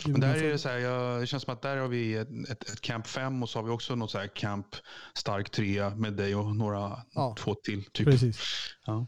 Men 0.06 0.20
där 0.20 0.34
är 0.34 0.52
det 0.52 0.58
så 0.58 0.68
här, 0.68 0.78
jag, 0.78 1.20
det 1.20 1.26
känns 1.26 1.42
som 1.42 1.52
att 1.54 1.62
där 1.62 1.76
har 1.76 1.88
vi 1.88 2.14
ett, 2.14 2.28
ett, 2.50 2.70
ett 2.70 2.80
Camp 2.80 3.06
5 3.06 3.42
och 3.42 3.48
så 3.48 3.58
har 3.58 3.64
vi 3.64 3.70
också 3.70 3.94
något 3.94 4.10
så 4.10 4.18
här 4.18 4.26
Camp 4.26 4.66
Stark 5.14 5.50
3 5.50 5.90
med 5.90 6.12
dig 6.12 6.34
och 6.34 6.56
några, 6.56 7.02
Ja. 7.14 7.36
två 7.38 7.54
till. 7.54 7.84
Typ. 7.84 8.06
Precis. 8.06 8.40
Ja. 8.86 9.06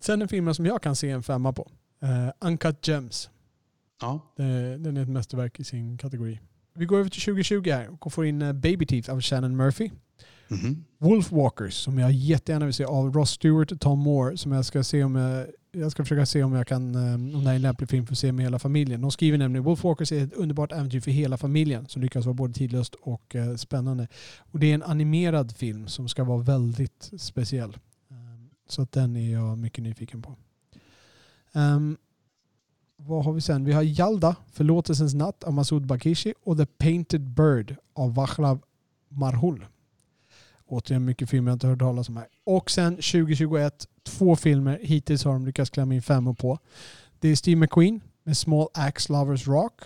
Sen 0.00 0.22
en 0.22 0.28
film 0.28 0.54
som 0.54 0.66
jag 0.66 0.82
kan 0.82 0.96
se 0.96 1.10
en 1.10 1.22
femma 1.22 1.52
på. 1.52 1.70
Uh, 2.02 2.48
Uncut 2.48 2.88
Gems. 2.88 3.30
Ja. 4.00 4.34
Den 4.78 4.96
är 4.96 5.02
ett 5.02 5.08
mästerverk 5.08 5.60
i 5.60 5.64
sin 5.64 5.98
kategori. 5.98 6.40
Vi 6.74 6.84
går 6.84 6.98
över 6.98 7.10
till 7.10 7.22
2020 7.22 7.70
här 7.70 7.96
och 8.00 8.12
får 8.12 8.26
in 8.26 8.42
eh, 8.42 8.52
Baby 8.52 8.86
Teeth 8.86 9.10
av 9.10 9.20
Shannon 9.20 9.56
Murphy. 9.56 9.90
Mhm. 10.48 10.84
Wolfwalkers 10.98 11.74
som 11.74 11.98
jag 11.98 12.12
jättegärna 12.12 12.64
vill 12.64 12.74
se 12.74 12.84
av 12.84 13.12
Ross 13.12 13.30
Stewart 13.30 13.72
och 13.72 13.80
Tom 13.80 13.98
Moore 13.98 14.36
som 14.36 14.52
jag 14.52 14.64
ska 14.64 14.82
se 14.84 15.04
om 15.04 15.14
jag, 15.14 15.46
jag 15.72 15.92
ska 15.92 16.04
försöka 16.04 16.26
se 16.26 16.42
om 16.42 16.52
jag 16.52 16.66
kan 16.66 16.94
eh, 16.94 17.14
om 17.14 17.32
det 17.32 17.38
här 17.38 17.50
är 17.50 17.54
en 17.54 17.62
lämplig 17.62 17.88
film 17.88 18.06
för 18.06 18.14
att 18.14 18.18
se 18.18 18.32
med 18.32 18.44
hela 18.44 18.58
familjen. 18.58 19.00
De 19.00 19.10
skriver 19.10 19.38
nämligen 19.38 19.64
Wolf 19.64 19.84
Walkers 19.84 20.12
är 20.12 20.24
ett 20.24 20.32
underbart 20.32 20.72
äventyr 20.72 21.00
för 21.00 21.10
hela 21.10 21.36
familjen 21.36 21.88
som 21.88 22.02
lyckas 22.02 22.24
vara 22.24 22.34
både 22.34 22.54
tidlöst 22.54 22.94
och 22.94 23.36
eh, 23.36 23.54
spännande. 23.54 24.08
Och 24.38 24.58
det 24.58 24.70
är 24.70 24.74
en 24.74 24.82
animerad 24.82 25.52
film 25.52 25.88
som 25.88 26.08
ska 26.08 26.24
vara 26.24 26.42
väldigt 26.42 27.10
speciell. 27.18 27.78
Ehm, 28.10 28.50
så 28.68 28.82
att 28.82 28.92
den 28.92 29.16
är 29.16 29.32
jag 29.32 29.58
mycket 29.58 29.84
nyfiken 29.84 30.22
på. 30.22 30.36
Um, 31.52 31.96
vad 32.96 33.24
har 33.24 33.32
vi 33.32 33.40
sen? 33.40 33.64
Vi 33.64 33.72
har 33.72 33.82
Jalda, 33.82 34.36
Förlåtelsens 34.52 35.14
natt 35.14 35.44
av 35.44 35.52
Masoud 35.52 35.86
Bakishi 35.86 36.34
och 36.44 36.58
The 36.58 36.66
Painted 36.66 37.20
Bird 37.20 37.76
av 37.92 38.14
Vaclav 38.14 38.60
Marhul. 39.08 39.66
Återigen 40.68 41.04
mycket 41.04 41.30
filmer 41.30 41.50
jag 41.50 41.56
inte 41.56 41.66
hört 41.66 41.78
talas 41.78 42.08
om 42.08 42.16
här. 42.16 42.26
Och 42.44 42.70
sen 42.70 42.94
2021, 42.96 43.88
två 44.02 44.36
filmer. 44.36 44.78
Hittills 44.82 45.24
har 45.24 45.32
de 45.32 45.46
lyckats 45.46 45.70
klämma 45.70 45.94
in 45.94 46.02
femmor 46.02 46.34
på. 46.34 46.58
Det 47.20 47.28
är 47.28 47.36
Steve 47.36 47.56
McQueen 47.60 48.00
med 48.24 48.36
Small 48.36 48.68
Axe 48.74 49.12
Lovers 49.12 49.46
Rock. 49.48 49.80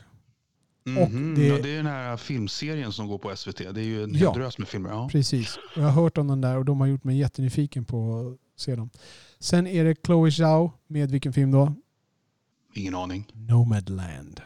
Mhm. 0.85 1.35
det- 1.35 1.47
ja, 1.47 1.59
det 1.63 1.71
är 1.73 1.77
den 1.77 1.87
här 1.87 2.17
filmserien 2.17 2.93
som 2.93 3.09
går 3.09 3.19
på 3.19 3.37
SVT. 3.37 3.59
Det 3.73 3.81
är 3.81 3.85
ju 3.85 4.03
en 4.05 4.15
Ja. 4.15 4.33
drös 4.33 4.59
med 4.59 4.69
filmer. 4.69 4.91
Ja. 4.91 5.09
Precis. 5.13 5.57
Och 5.57 5.83
jag 5.83 5.89
har 5.89 6.03
hört 6.03 6.19
om 6.19 6.27
den 6.27 6.41
där 6.41 6.57
och 6.59 6.65
de 6.65 6.81
har 6.81 6.87
gjort 6.87 7.05
mig 7.05 7.19
jättenyfiken 7.19 7.85
på 7.85 8.29
att 8.35 8.61
se 8.61 8.77
dem. 8.77 8.91
Sen 9.39 9.67
är 9.67 9.85
det 9.85 9.95
Chloe 10.07 10.31
Zhao 10.31 10.73
med 10.87 11.11
vilken 11.11 11.33
film 11.33 11.51
då? 11.51 11.75
Ingen 12.75 12.95
aning. 12.95 13.27
Nomadland. 13.33 14.41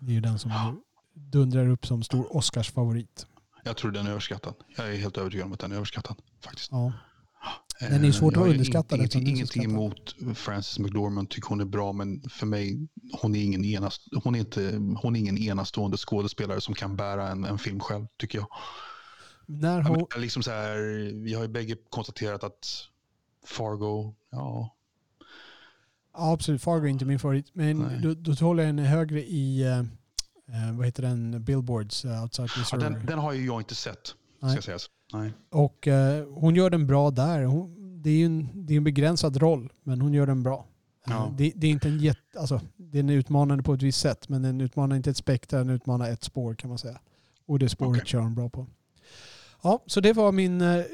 Det 0.00 0.10
är 0.10 0.14
ju 0.14 0.20
den 0.20 0.38
som 0.38 0.50
Ja. 0.50 0.74
dundrar 1.14 1.68
upp 1.68 1.86
som 1.86 2.02
stor 2.02 2.36
Oscarsfavorit. 2.36 3.26
Jag 3.64 3.76
tror 3.76 3.90
den 3.90 4.06
är 4.06 4.10
överskattad. 4.10 4.54
Jag 4.76 4.88
är 4.88 4.96
helt 4.96 5.16
övertygad 5.16 5.46
om 5.46 5.52
att 5.52 5.60
den 5.60 5.72
är 5.72 5.76
överskattad. 5.76 6.16
Faktiskt. 6.44 6.68
Ja. 6.70 6.92
Den 7.80 8.04
är 8.04 8.08
Eh, 8.08 8.12
svårt 8.12 8.36
att 8.36 8.42
jag 8.42 8.50
underskatta 8.50 8.96
eftersom 8.96 9.22
Ingenting, 9.22 9.62
ingenting 9.62 9.64
emot 9.64 10.14
Frances 10.34 10.78
McDormand. 10.78 11.30
Tycker 11.30 11.48
hon 11.48 11.60
är 11.60 11.64
bra. 11.64 11.92
Men 11.92 12.22
för 12.22 12.46
mig, 12.46 12.88
hon 13.12 13.36
är 13.36 13.44
ingen, 13.44 13.64
enast, 13.64 14.02
hon 14.24 14.34
är 14.34 14.38
inte, 14.38 14.72
hon 15.02 15.16
är 15.16 15.20
ingen 15.20 15.38
enastående 15.38 15.96
skådespelare 15.96 16.60
som 16.60 16.74
kan 16.74 16.96
bära 16.96 17.28
en, 17.28 17.44
en 17.44 17.58
film 17.58 17.80
själv, 17.80 18.06
tycker 18.18 18.38
jag. 18.38 18.46
När 19.46 19.82
hon, 19.82 20.06
men 20.12 20.22
liksom 20.22 20.42
så 20.42 20.50
här, 20.50 20.78
vi 21.24 21.34
har 21.34 21.42
ju 21.42 21.48
bägge 21.48 21.76
konstaterat 21.90 22.44
att 22.44 22.66
Fargo, 23.46 24.14
ja, 24.30 24.76
Ja, 26.14 26.32
absolut. 26.32 26.62
Fargo 26.62 26.84
är 26.84 26.88
inte 26.88 27.04
min 27.04 27.18
favorit. 27.18 27.46
Men 27.52 27.78
Nej. 27.78 28.00
då, 28.02 28.14
då 28.14 28.32
håller 28.32 28.62
jag 28.62 28.66
henne 28.66 28.82
högre 28.82 29.20
i, 29.20 29.64
eh, 30.48 30.68
eh, 30.68 30.76
vad 30.76 30.86
heter 30.86 31.02
den, 31.02 31.44
Billboards 31.44 32.04
uh, 32.04 32.22
Outside 32.22 32.50
ja 32.54 32.60
Missouri. 32.60 32.82
den, 32.82 33.06
den 33.06 33.18
har 33.18 33.32
ju 33.32 33.46
jag 33.46 33.60
inte 33.60 33.74
sett, 33.74 34.14
Nej. 34.42 34.52
ska 34.52 34.62
sägas. 34.62 34.86
Nej. 35.12 35.32
Och 35.50 35.88
eh, 35.88 36.26
hon 36.34 36.54
gör 36.54 36.70
den 36.70 36.86
bra 36.86 37.10
där. 37.10 37.44
Hon, 37.44 37.74
det 38.02 38.10
är 38.10 38.14
ju 38.14 38.26
en, 38.26 38.48
det 38.66 38.72
är 38.72 38.76
en 38.76 38.84
begränsad 38.84 39.36
roll, 39.36 39.72
men 39.82 40.00
hon 40.00 40.14
gör 40.14 40.26
den 40.26 40.42
bra. 40.42 40.66
Eh, 41.06 41.12
Ja. 41.12 41.34
Det, 41.38 41.52
det 41.56 41.66
är 41.66 41.70
inte 41.70 41.88
en 41.88 41.98
jätte, 41.98 42.40
alltså, 42.40 42.60
den 42.76 43.10
är 43.10 43.14
utmanande 43.14 43.64
på 43.64 43.74
ett 43.74 43.82
visst 43.82 44.00
sätt, 44.00 44.28
men 44.28 44.42
den 44.42 44.60
utmanar 44.60 44.96
inte 44.96 45.10
ett 45.10 45.16
spektra, 45.16 45.58
den 45.58 45.70
utmanar 45.70 46.10
ett 46.10 46.24
spår 46.24 46.54
kan 46.54 46.68
man 46.68 46.78
säga. 46.78 47.00
Och 47.46 47.58
det 47.58 47.68
spåret 47.68 47.90
Okej. 47.90 48.06
kör 48.06 48.18
hon 48.20 48.34
bra 48.34 48.48
på. 48.48 48.66
Ja, 49.62 49.82
så 49.86 50.00
det 50.00 50.12
var 50.12 50.32
min, 50.32 50.60
eh, 50.60 50.84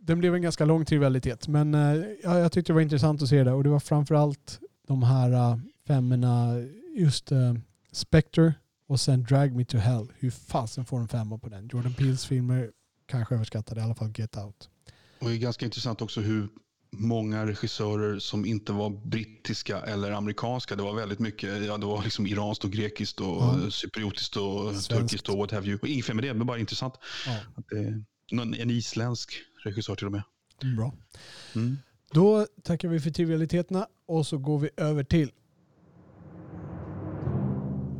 den 0.00 0.18
blev 0.18 0.34
en 0.34 0.42
ganska 0.42 0.64
lång 0.64 0.84
trivialitet, 0.84 1.48
men 1.48 1.74
eh, 1.74 2.04
ja, 2.22 2.38
jag 2.38 2.52
tyckte 2.52 2.72
det 2.72 2.74
var 2.74 2.80
intressant 2.80 3.22
att 3.22 3.28
se 3.28 3.44
det 3.44 3.52
och 3.52 3.64
det 3.64 3.70
var 3.70 3.80
framförallt 3.80 4.60
de 4.86 5.02
här 5.02 5.60
femmorna, 5.86 6.54
just 6.96 7.32
uh, 7.32 7.54
Spectre 7.92 8.54
och 8.86 9.00
sen 9.00 9.22
Drag 9.24 9.56
Me 9.56 9.64
To 9.64 9.78
Hell. 9.78 10.12
Hur 10.18 10.30
fasen 10.30 10.84
får 10.84 11.00
en 11.00 11.08
femma 11.08 11.38
på 11.38 11.48
den? 11.48 11.68
Jordan 11.72 11.94
Peels 11.94 12.24
filmer 12.26 12.70
kanske 13.06 13.34
överskattade, 13.34 13.80
i 13.80 13.84
alla 13.84 13.94
fall 13.94 14.12
Get 14.16 14.36
Out. 14.36 14.68
Och 15.18 15.28
det 15.28 15.34
är 15.36 15.38
ganska 15.38 15.64
intressant 15.64 16.02
också 16.02 16.20
hur 16.20 16.48
många 16.90 17.46
regissörer 17.46 18.18
som 18.18 18.44
inte 18.44 18.72
var 18.72 18.90
brittiska 18.90 19.80
eller 19.80 20.10
amerikanska. 20.12 20.76
Det 20.76 20.82
var 20.82 20.94
väldigt 20.94 21.18
mycket, 21.18 21.64
ja 21.66 21.78
det 21.78 21.86
var 21.86 22.02
liksom 22.02 22.26
iranskt 22.26 22.64
och 22.64 22.70
grekiskt 22.72 23.20
och 23.20 23.26
Ja. 23.42 23.70
cypriotiskt 23.70 24.36
och 24.36 24.70
Svenskt. 24.70 24.90
turkiskt 24.90 25.28
och 25.28 25.38
what 25.38 25.50
have 25.50 25.66
you. 25.66 25.78
Och 25.82 25.88
inget 25.88 26.06
fel 26.06 26.14
med 26.14 26.24
det, 26.24 26.34
men 26.34 26.46
bara 26.46 26.58
intressant. 26.58 26.94
Ja, 27.26 27.40
Att 27.56 27.64
någon, 28.32 28.54
en 28.54 28.70
isländsk 28.70 29.32
regissör 29.64 29.94
till 29.94 30.06
och 30.06 30.12
med. 30.12 30.22
bra. 30.76 30.94
Mm. 31.54 31.78
Då 32.12 32.46
tackar 32.62 32.88
vi 32.88 33.00
för 33.00 33.10
trivialiteterna 33.10 33.86
och 34.06 34.26
så 34.26 34.38
går 34.38 34.58
vi 34.58 34.70
över 34.76 35.04
till 35.04 35.30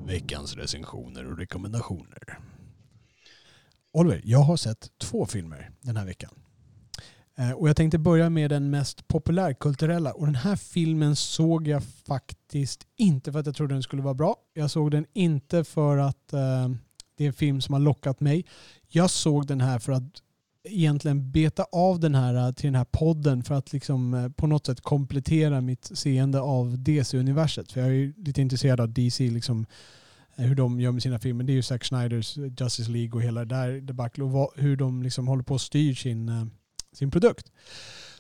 veckans 0.07 0.57
recensioner 0.57 1.33
och 1.33 1.39
rekommendationer. 1.39 2.39
Oliver, 3.93 4.21
jag 4.25 4.39
har 4.39 4.57
sett 4.57 4.91
två 4.99 5.27
filmer 5.27 5.71
den 5.81 5.97
här 5.97 6.07
veckan. 6.07 6.31
Eh, 7.39 7.51
och 7.51 7.69
jag 7.69 7.77
tänkte 7.77 7.99
börja 7.99 8.31
med 8.31 8.51
den 8.51 8.71
mest 8.71 9.09
populärkulturella. 9.09 10.13
Och 10.13 10.27
den 10.27 10.35
här 10.35 10.57
filmen 10.57 11.17
såg 11.17 11.69
jag 11.69 11.83
faktiskt 11.85 12.87
inte 12.97 13.33
för 13.33 13.39
att 13.39 13.47
jag 13.47 13.55
trodde 13.55 13.75
den 13.75 13.83
skulle 13.83 14.03
vara 14.03 14.15
bra. 14.15 14.37
Jag 14.55 14.71
såg 14.71 14.91
den 14.91 15.07
inte 15.13 15.65
för 15.65 15.97
att 15.97 16.33
eh, 16.33 16.69
det 17.17 17.25
är 17.25 17.29
en 17.29 17.33
film 17.33 17.61
som 17.61 17.73
har 17.73 17.81
lockat 17.81 18.21
mig. 18.21 18.47
Jag 18.89 19.11
såg 19.11 19.47
den 19.47 19.61
här 19.61 19.79
för 19.79 19.93
att 19.93 20.23
egentligen 20.65 21.31
beta 21.31 21.67
av 21.73 22.01
den 22.01 22.15
här 22.15 22.35
eh, 22.35 22.53
till 22.53 22.67
den 22.67 22.75
här 22.75 22.85
podden 22.85 23.43
för 23.43 23.55
att 23.55 23.73
liksom 23.73 24.15
eh, 24.15 24.29
på 24.29 24.47
något 24.47 24.67
sätt 24.67 24.81
komplettera 24.81 25.61
mitt 25.61 25.91
seende 25.95 26.41
av 26.41 26.79
DC-universet. 26.79 27.73
För 27.73 27.81
jag 27.81 27.91
är 27.91 28.13
lite 28.17 28.43
intresserad 28.43 28.81
av 28.81 28.93
DC, 28.93 29.31
liksom, 29.31 29.67
eh, 30.37 30.45
hur 30.45 30.55
de 30.55 30.81
gör 30.81 30.93
med 30.93 31.03
sina 31.03 31.19
filmer. 31.19 31.45
Det 31.45 31.53
är 31.53 31.55
ju 31.55 31.63
Zack 31.63 31.85
Snyders 31.85 32.37
Justice 32.37 32.91
League 32.91 33.13
och 33.13 33.23
hela 33.23 33.45
det 33.45 33.55
där 33.55 33.81
debacle 33.81 34.25
och 34.25 34.31
vad, 34.31 34.49
hur 34.57 34.77
de 34.77 35.03
liksom 35.03 35.29
håller 35.29 35.43
på 35.43 35.55
att 35.55 35.61
styr 35.61 35.95
sin, 35.95 36.51
sin 36.93 37.11
produkt. 37.11 37.53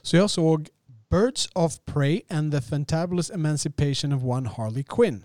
Så 0.02 0.16
jag 0.16 0.30
såg 0.30 0.68
Birds 1.10 1.48
of 1.54 1.78
Prey 1.84 2.22
and 2.30 2.52
the 2.52 2.60
Fantabulous 2.60 3.30
Emancipation 3.30 4.12
of 4.12 4.22
One 4.22 4.48
Harley 4.48 4.84
Quinn. 4.84 5.24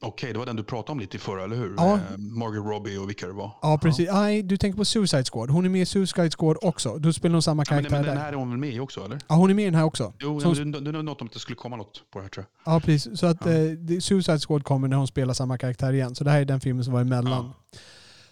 Okej, 0.00 0.32
det 0.32 0.38
var 0.38 0.46
den 0.46 0.56
du 0.56 0.62
pratade 0.64 0.92
om 0.92 1.00
lite 1.00 1.16
i 1.16 1.20
förra, 1.20 1.44
eller 1.44 1.56
hur? 1.56 1.74
Ja. 1.76 1.94
Eh, 1.94 2.00
Margot 2.18 2.66
Robbie 2.66 2.98
och 2.98 3.08
vilka 3.08 3.26
det 3.26 3.32
var. 3.32 3.50
Ja, 3.62 3.78
precis. 3.82 4.08
Nej, 4.12 4.42
du 4.42 4.56
tänker 4.56 4.76
på 4.78 4.84
Suicide 4.84 5.24
Squad. 5.24 5.50
Hon 5.50 5.64
är 5.64 5.68
med 5.68 5.80
i 5.82 5.86
Suicide 5.86 6.30
Squad 6.30 6.56
också. 6.62 6.98
Då 6.98 7.12
spelar 7.12 7.32
hon 7.32 7.42
samma 7.42 7.64
Ja, 7.68 7.74
men, 7.74 7.84
karaktär 7.84 7.96
men 7.96 8.06
den 8.14 8.18
här 8.24 8.32
är 8.32 8.36
hon 8.36 8.50
väl 8.50 8.58
med 8.58 8.70
i 8.74 8.80
också, 8.80 9.04
eller? 9.04 9.18
Ja, 9.28 9.34
hon 9.34 9.50
är 9.50 9.54
med 9.54 9.62
i 9.62 9.66
den 9.66 9.74
här 9.74 9.84
också. 9.84 10.12
Jo, 10.18 10.40
Så- 10.40 10.52
det, 10.52 10.60
är 10.60 11.02
något 11.02 11.20
om 11.20 11.26
att 11.26 11.32
det 11.32 11.38
skulle 11.38 11.56
komma 11.56 11.76
något 11.76 12.02
på 12.12 12.18
det 12.18 12.22
här 12.22 12.28
tror 12.30 12.46
jag. 12.64 12.74
Ja, 12.74 12.80
precis. 12.80 13.18
Så 13.20 13.26
att 13.26 13.46
Ja. 13.46 13.52
eh, 13.52 13.98
Suicide 14.00 14.38
Squad 14.38 14.64
kommer 14.64 14.88
när 14.88 14.96
hon 14.96 15.06
spelar 15.06 15.34
samma 15.34 15.58
karaktär 15.58 15.92
igen. 15.92 16.14
Så 16.14 16.24
det 16.24 16.30
här 16.30 16.40
är 16.40 16.44
den 16.44 16.60
filmen 16.60 16.84
som 16.84 16.92
var 16.94 17.00
emellan. 17.00 17.52
Ja. 17.72 17.78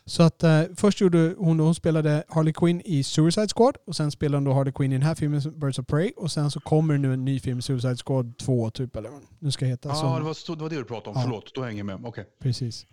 Så 0.07 0.23
att 0.23 0.43
eh, 0.43 0.63
först 0.77 1.01
gjorde 1.01 1.35
hon, 1.39 1.61
hon 1.61 1.75
spelade 1.75 2.25
Harley 2.29 2.53
Quinn 2.53 2.83
i 2.85 3.03
Suicide 3.03 3.49
Squad 3.57 3.77
och 3.87 3.97
sen 3.97 4.11
spelade 4.11 4.37
hon 4.37 4.45
då 4.45 4.53
Harley 4.53 4.73
Quinn 4.73 4.93
i 4.93 4.95
den 4.95 5.03
här 5.07 5.15
filmen 5.15 5.41
Birds 5.61 5.79
of 5.79 5.87
Prey 5.87 6.13
och 6.17 6.33
sen 6.33 6.51
så 6.51 6.61
kommer 6.61 6.99
nu 6.99 7.15
en 7.15 7.25
ny 7.25 7.41
film 7.41 7.63
Suicide 7.63 7.97
Squad 7.97 8.39
2 8.39 8.71
typ 8.71 8.97
eller 8.97 9.11
vad 9.11 9.21
nu 9.39 9.51
ska 9.51 9.67
heta. 9.67 9.89
Ja, 9.89 9.95
som- 9.95 10.15
det, 10.19 10.21
var, 10.25 10.57
det 10.57 10.63
var 10.63 10.71
det 10.71 10.77
du 10.77 10.85
pratade 10.85 11.11
om. 11.11 11.15
Ja. 11.17 11.23
Förlåt, 11.23 11.55
då 11.55 11.63
hänger 11.63 11.79
jag 11.79 11.87
med. 11.87 12.01
Okej. 12.05 12.27
Precis. 12.43 12.87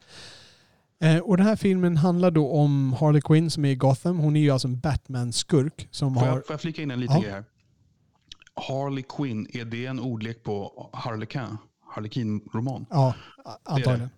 Eh, 1.04 1.18
och 1.18 1.38
den 1.38 1.46
här 1.46 1.56
filmen 1.56 1.98
handlar 1.98 2.32
då 2.32 2.52
om 2.52 2.94
Harley 3.00 3.22
Quinn 3.22 3.50
som 3.52 3.66
är 3.66 3.70
i 3.70 3.76
Gotham. 3.76 4.20
Hon 4.20 4.36
är 4.36 4.42
ju 4.42 4.50
alltså 4.52 4.68
en 4.68 4.80
Batman-skurk 4.80 5.88
som 5.92 6.14
Får, 6.14 6.22
har... 6.22 6.28
jag, 6.28 6.46
får 6.46 6.54
jag 6.54 6.62
flika 6.62 6.82
in 6.82 6.92
en 6.92 7.00
liten 7.00 7.16
Ja. 7.16 7.22
grej 7.22 7.32
här? 7.32 7.44
Harley 8.56 9.04
Quinn, 9.10 9.48
är 9.54 9.66
det 9.66 9.86
en 9.86 10.00
ordlek 10.00 10.44
på 10.44 10.90
Harlequin? 10.94 11.58
Harlequin-roman? 11.96 12.86
Ja, 12.90 13.14
antagligen. 13.64 14.10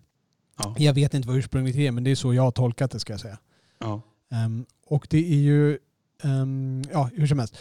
Ja. 0.56 0.74
Jag 0.78 0.94
vet 0.94 1.14
inte 1.14 1.28
vad 1.28 1.36
ursprungligt 1.36 1.78
är 1.78 1.90
men 1.90 2.04
det 2.04 2.10
är 2.10 2.14
så 2.14 2.34
jag 2.34 2.42
har 2.42 2.50
tolkat 2.50 2.90
det 2.90 3.00
ska 3.00 3.12
jag 3.12 3.20
säga. 3.20 3.38
Ja. 3.78 4.02
Ehm, 4.30 4.66
och 4.86 5.06
det 5.10 5.32
är 5.32 5.38
ju, 5.38 5.78
ehm, 6.22 6.82
ja 6.92 7.10
hur 7.14 7.26
som 7.26 7.38
helst. 7.38 7.56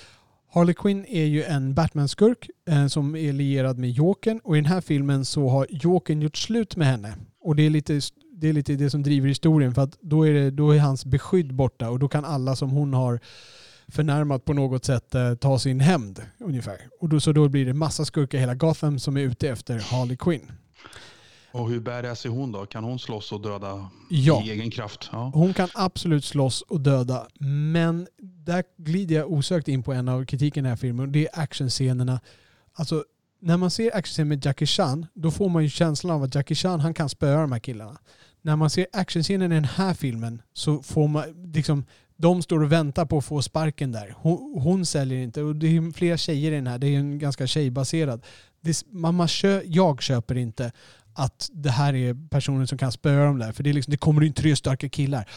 Harley 0.53 0.73
Quinn 0.73 1.05
är 1.05 1.25
ju 1.25 1.43
en 1.43 1.73
Batman-skurk 1.73 2.49
eh, 2.65 2.87
som 2.87 3.15
är 3.15 3.33
lierad 3.33 3.77
med 3.77 3.91
Jokern 3.91 4.39
och 4.43 4.57
i 4.57 4.59
den 4.59 4.71
här 4.71 4.81
filmen 4.81 5.25
så 5.25 5.49
har 5.49 5.67
Jokern 5.69 6.21
gjort 6.21 6.37
slut 6.37 6.75
med 6.75 6.87
henne. 6.87 7.15
Och 7.41 7.55
det 7.55 7.63
är 7.63 7.69
lite 7.69 8.01
det, 8.31 8.47
är 8.47 8.53
lite 8.53 8.73
det 8.73 8.89
som 8.89 9.03
driver 9.03 9.27
historien 9.27 9.73
för 9.73 9.81
att 9.81 9.97
då 10.01 10.27
är, 10.27 10.33
det, 10.33 10.51
då 10.51 10.71
är 10.71 10.79
hans 10.79 11.05
beskydd 11.05 11.53
borta 11.53 11.89
och 11.89 11.99
då 11.99 12.07
kan 12.07 12.25
alla 12.25 12.55
som 12.55 12.69
hon 12.69 12.93
har 12.93 13.19
förnärmat 13.87 14.45
på 14.45 14.53
något 14.53 14.85
sätt 14.85 15.15
eh, 15.15 15.35
ta 15.35 15.59
sin 15.59 15.79
hämnd 15.79 16.21
ungefär. 16.39 16.77
Och 16.99 17.09
då, 17.09 17.19
så 17.19 17.31
då 17.31 17.49
blir 17.49 17.65
det 17.65 17.73
massa 17.73 18.05
skurkar 18.05 18.37
i 18.37 18.41
hela 18.41 18.55
Gotham 18.55 18.99
som 18.99 19.17
är 19.17 19.21
ute 19.21 19.49
efter 19.49 19.79
Harley 19.79 20.17
Quinn. 20.17 20.51
Och 21.53 21.69
hur 21.69 21.79
badass 21.79 22.25
är 22.25 22.29
hon 22.29 22.51
då? 22.51 22.65
Kan 22.65 22.83
hon 22.83 22.99
slåss 22.99 23.31
och 23.31 23.41
döda 23.41 23.89
Ja. 24.09 24.43
i 24.43 24.51
egen 24.51 24.71
kraft? 24.71 25.09
Ja. 25.11 25.31
Hon 25.33 25.53
kan 25.53 25.69
absolut 25.73 26.25
slåss 26.25 26.61
och 26.61 26.81
döda, 26.81 27.27
men 27.39 28.07
där 28.21 28.63
glider 28.77 29.15
jag 29.15 29.31
osökt 29.31 29.67
in 29.67 29.83
på 29.83 29.93
en 29.93 30.07
av 30.07 30.25
kritiken 30.25 30.61
i 30.61 30.67
den 30.67 30.69
här 30.69 30.77
filmen 30.77 31.11
det 31.11 31.27
är 31.27 31.39
actionscenerna. 31.39 32.19
Alltså, 32.73 33.03
när 33.41 33.57
man 33.57 33.71
ser 33.71 33.95
actionscener 33.95 34.29
med 34.29 34.45
Jackie 34.45 34.67
Chan, 34.67 35.05
då 35.13 35.31
får 35.31 35.49
man 35.49 35.63
ju 35.63 35.69
känslan 35.69 36.15
av 36.15 36.23
att 36.23 36.35
Jackie 36.35 36.55
Chan 36.55 36.79
han 36.79 36.93
kan 36.93 37.09
spöa 37.09 37.41
de 37.41 37.51
här 37.51 37.59
killarna. 37.59 37.97
När 38.41 38.55
man 38.55 38.69
ser 38.69 38.87
actionscenen 38.93 39.51
i 39.51 39.55
den 39.55 39.65
här 39.65 39.93
filmen 39.93 40.41
så 40.53 40.81
får 40.81 41.07
man 41.07 41.51
liksom 41.53 41.85
de 42.17 42.41
står 42.41 42.63
och 42.63 42.71
väntar 42.71 43.05
på 43.05 43.17
att 43.17 43.25
få 43.25 43.41
sparken 43.41 43.91
där. 43.91 44.15
Hon, 44.17 44.61
hon 44.61 44.85
säljer 44.85 45.19
inte. 45.19 45.41
Och 45.41 45.55
det 45.55 45.67
är 45.77 45.91
flera 45.91 46.17
tjejer 46.17 46.51
i 46.51 46.55
den 46.55 46.67
här. 46.67 46.77
Det 46.77 46.87
är 46.87 46.99
en 46.99 47.19
ganska 47.19 47.47
tjejbaserad. 47.47 48.25
Det, 48.61 48.83
kö, 49.27 49.61
jag 49.65 50.01
köper 50.01 50.37
inte 50.37 50.71
att 51.13 51.49
det 51.53 51.69
här 51.69 51.93
är 51.95 52.29
personer 52.29 52.65
som 52.65 52.77
kan 52.77 52.91
spöa 52.91 53.25
dem 53.25 53.39
där. 53.39 53.51
För 53.51 53.63
det, 53.63 53.69
är 53.69 53.73
liksom, 53.73 53.91
det 53.91 53.97
kommer 53.97 54.23
in 54.23 54.33
tre 54.33 54.55
starka 54.55 54.89
killar. 54.89 55.29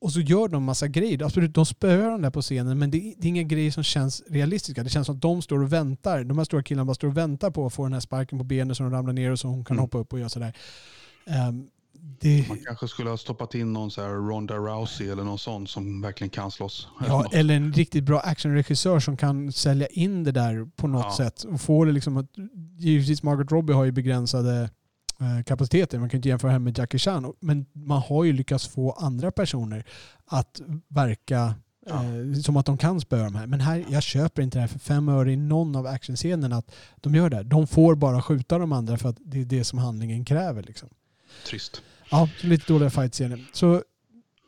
Och 0.00 0.12
så 0.12 0.20
gör 0.20 0.48
de 0.48 0.64
massa 0.64 0.88
grejer. 0.88 1.22
Absolut, 1.24 1.54
de 1.54 1.66
spöar 1.66 2.10
dem 2.10 2.22
där 2.22 2.30
på 2.30 2.42
scenen 2.42 2.78
men 2.78 2.90
det, 2.90 2.98
är- 2.98 3.14
det 3.18 3.26
är 3.26 3.28
inga 3.28 3.42
grejer 3.42 3.70
som 3.70 3.82
känns 3.82 4.22
realistiska. 4.30 4.82
Det 4.82 4.90
känns 4.90 5.06
som 5.06 5.16
att 5.16 5.22
de 5.22 5.42
står 5.42 5.62
och 5.62 5.72
väntar. 5.72 6.24
De 6.24 6.38
här 6.38 6.44
stora 6.44 6.62
killarna 6.62 6.84
bara 6.84 6.94
står 6.94 7.08
och 7.08 7.16
väntar 7.16 7.50
på 7.50 7.66
att 7.66 7.72
få 7.74 7.82
den 7.82 7.92
här 7.92 8.00
sparken 8.00 8.38
på 8.38 8.44
benet 8.44 8.76
så 8.76 8.82
de 8.82 8.92
ramlar 8.92 9.12
ner 9.12 9.30
och 9.30 9.38
så 9.38 9.48
hon 9.48 9.64
kan 9.64 9.74
Mm. 9.74 9.82
hoppa 9.82 9.98
upp 9.98 10.12
och 10.12 10.18
göra 10.18 10.28
sådär. 10.28 10.52
Ehm, 11.26 11.66
det, 12.20 12.48
Man 12.48 12.58
kanske 12.64 12.88
skulle 12.88 13.10
ha 13.10 13.16
stoppat 13.16 13.54
in 13.54 13.72
någon 13.72 13.90
så 13.90 14.02
här 14.02 14.08
Ronda 14.08 14.54
Rousey 14.54 15.08
eller 15.08 15.24
någon 15.24 15.38
sån 15.38 15.66
som 15.66 16.00
verkligen 16.00 16.30
kan 16.30 16.50
slåss. 16.50 16.88
Eller 17.00 17.08
Ja, 17.10 17.24
eller 17.32 17.54
en 17.56 17.72
riktigt 17.72 18.04
bra 18.04 18.20
actionregissör 18.20 19.00
som 19.00 19.16
kan 19.16 19.52
sälja 19.52 19.86
in 19.86 20.24
det 20.24 20.32
där 20.32 20.68
på 20.76 20.86
något 20.86 21.04
Ja. 21.04 21.16
sätt. 21.16 21.42
Och 21.44 21.60
få 21.60 21.84
det 21.84 21.92
liksom 21.92 22.16
att, 22.16 22.26
givetvis 22.78 23.22
Margaret 23.22 23.52
Robbie 23.52 23.72
har 23.72 23.84
ju 23.84 23.92
begränsade 23.92 24.70
eh, 25.24 25.42
kapaciteter. 25.44 25.98
Man 25.98 26.08
kan 26.08 26.18
inte 26.18 26.28
jämföra 26.28 26.50
henne 26.50 26.64
med 26.64 26.78
Jackie 26.78 26.98
Chan. 26.98 27.32
Men 27.40 27.66
man 27.72 28.02
har 28.02 28.24
ju 28.24 28.32
lyckats 28.32 28.68
få 28.68 28.92
andra 28.92 29.30
personer 29.30 29.84
att 30.26 30.60
verka 30.88 31.54
Ja. 31.86 32.04
eh, 32.04 32.40
som 32.42 32.56
att 32.56 32.66
de 32.66 32.78
kan 32.78 33.00
spöa 33.00 33.24
de 33.24 33.34
här. 33.34 33.46
Men 33.46 33.60
här, 33.60 33.84
jag 33.88 34.02
köper 34.02 34.42
inte 34.42 34.58
det 34.58 34.60
här 34.60 34.68
för 34.68 34.78
fem 34.78 35.08
öre 35.08 35.32
i 35.32 35.36
någon 35.36 35.76
av 35.76 35.86
actionscenerna 35.86 36.56
att 36.56 36.74
de 36.96 37.14
gör 37.14 37.30
det. 37.30 37.42
De 37.42 37.66
får 37.66 37.94
bara 37.94 38.22
skjuta 38.22 38.58
de 38.58 38.72
andra 38.72 38.96
för 38.98 39.08
att 39.08 39.16
det 39.20 39.40
är 39.40 39.44
det 39.44 39.64
som 39.64 39.78
handlingen 39.78 40.24
kräver. 40.24 40.62
Liksom. 40.62 40.88
Trist. 41.46 41.82
Ja, 42.10 42.28
lite 42.42 42.72
dåliga 42.72 42.90
fightscener. 42.90 43.44
Så 43.52 43.82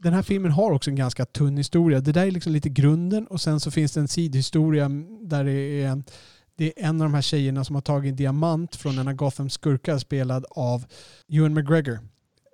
den 0.02 0.12
här 0.12 0.22
filmen 0.22 0.52
har 0.52 0.70
också 0.72 0.90
en 0.90 0.96
ganska 0.96 1.24
tunn 1.24 1.56
historia. 1.56 2.00
Det 2.00 2.12
där 2.12 2.26
är 2.26 2.30
liksom 2.30 2.52
lite 2.52 2.68
grunden 2.68 3.26
och 3.26 3.40
sen 3.40 3.60
så 3.60 3.70
finns 3.70 3.92
det 3.92 4.00
en 4.00 4.08
sidhistoria 4.08 4.88
där 5.22 5.44
det 5.44 5.82
är, 5.82 6.02
det 6.56 6.66
är 6.66 6.88
en 6.88 7.00
av 7.00 7.04
de 7.04 7.14
här 7.14 7.22
tjejerna 7.22 7.64
som 7.64 7.74
har 7.74 7.82
tagit 7.82 8.10
en 8.10 8.16
diamant 8.16 8.76
från 8.76 8.98
en 8.98 9.08
av 9.08 9.14
Gothams 9.14 9.52
skurkar 9.52 9.98
spelad 9.98 10.44
av 10.50 10.84
Ewan 11.28 11.54
McGregor. 11.54 11.98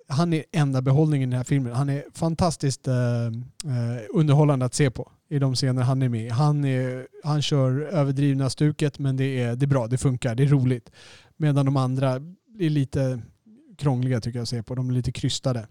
Han 0.07 0.33
är 0.33 0.43
enda 0.51 0.81
behållningen 0.81 1.29
i 1.29 1.31
den 1.31 1.37
här 1.37 1.43
filmen. 1.43 1.73
Han 1.73 1.89
är 1.89 2.03
fantastiskt 2.13 2.87
eh, 2.87 3.25
eh, 3.25 4.01
underhållande 4.13 4.65
att 4.65 4.73
se 4.73 4.91
på 4.91 5.11
i 5.29 5.39
de 5.39 5.55
scener 5.55 5.81
han 5.81 6.01
är 6.01 6.09
med 6.09 6.25
i. 6.25 6.29
han, 6.29 6.65
är, 6.65 7.07
han 7.23 7.41
kör 7.41 7.81
överdrivna 7.81 8.49
stuket 8.49 8.99
men 8.99 9.17
det 9.17 9.41
är, 9.41 9.55
det 9.55 9.65
är 9.65 9.67
bra, 9.67 9.87
det 9.87 9.97
funkar, 9.97 10.35
det 10.35 10.43
är 10.43 10.47
roligt. 10.47 10.91
Medan 11.37 11.65
de 11.65 11.77
andra 11.77 12.11
är 12.59 12.69
lite 12.69 13.21
krångliga 13.77 14.21
tycker 14.21 14.39
jag 14.39 14.43
att 14.43 14.49
se 14.49 14.63
på. 14.63 14.75
De 14.75 14.89
är 14.89 14.93
lite 14.93 15.11
krystade. 15.11 15.67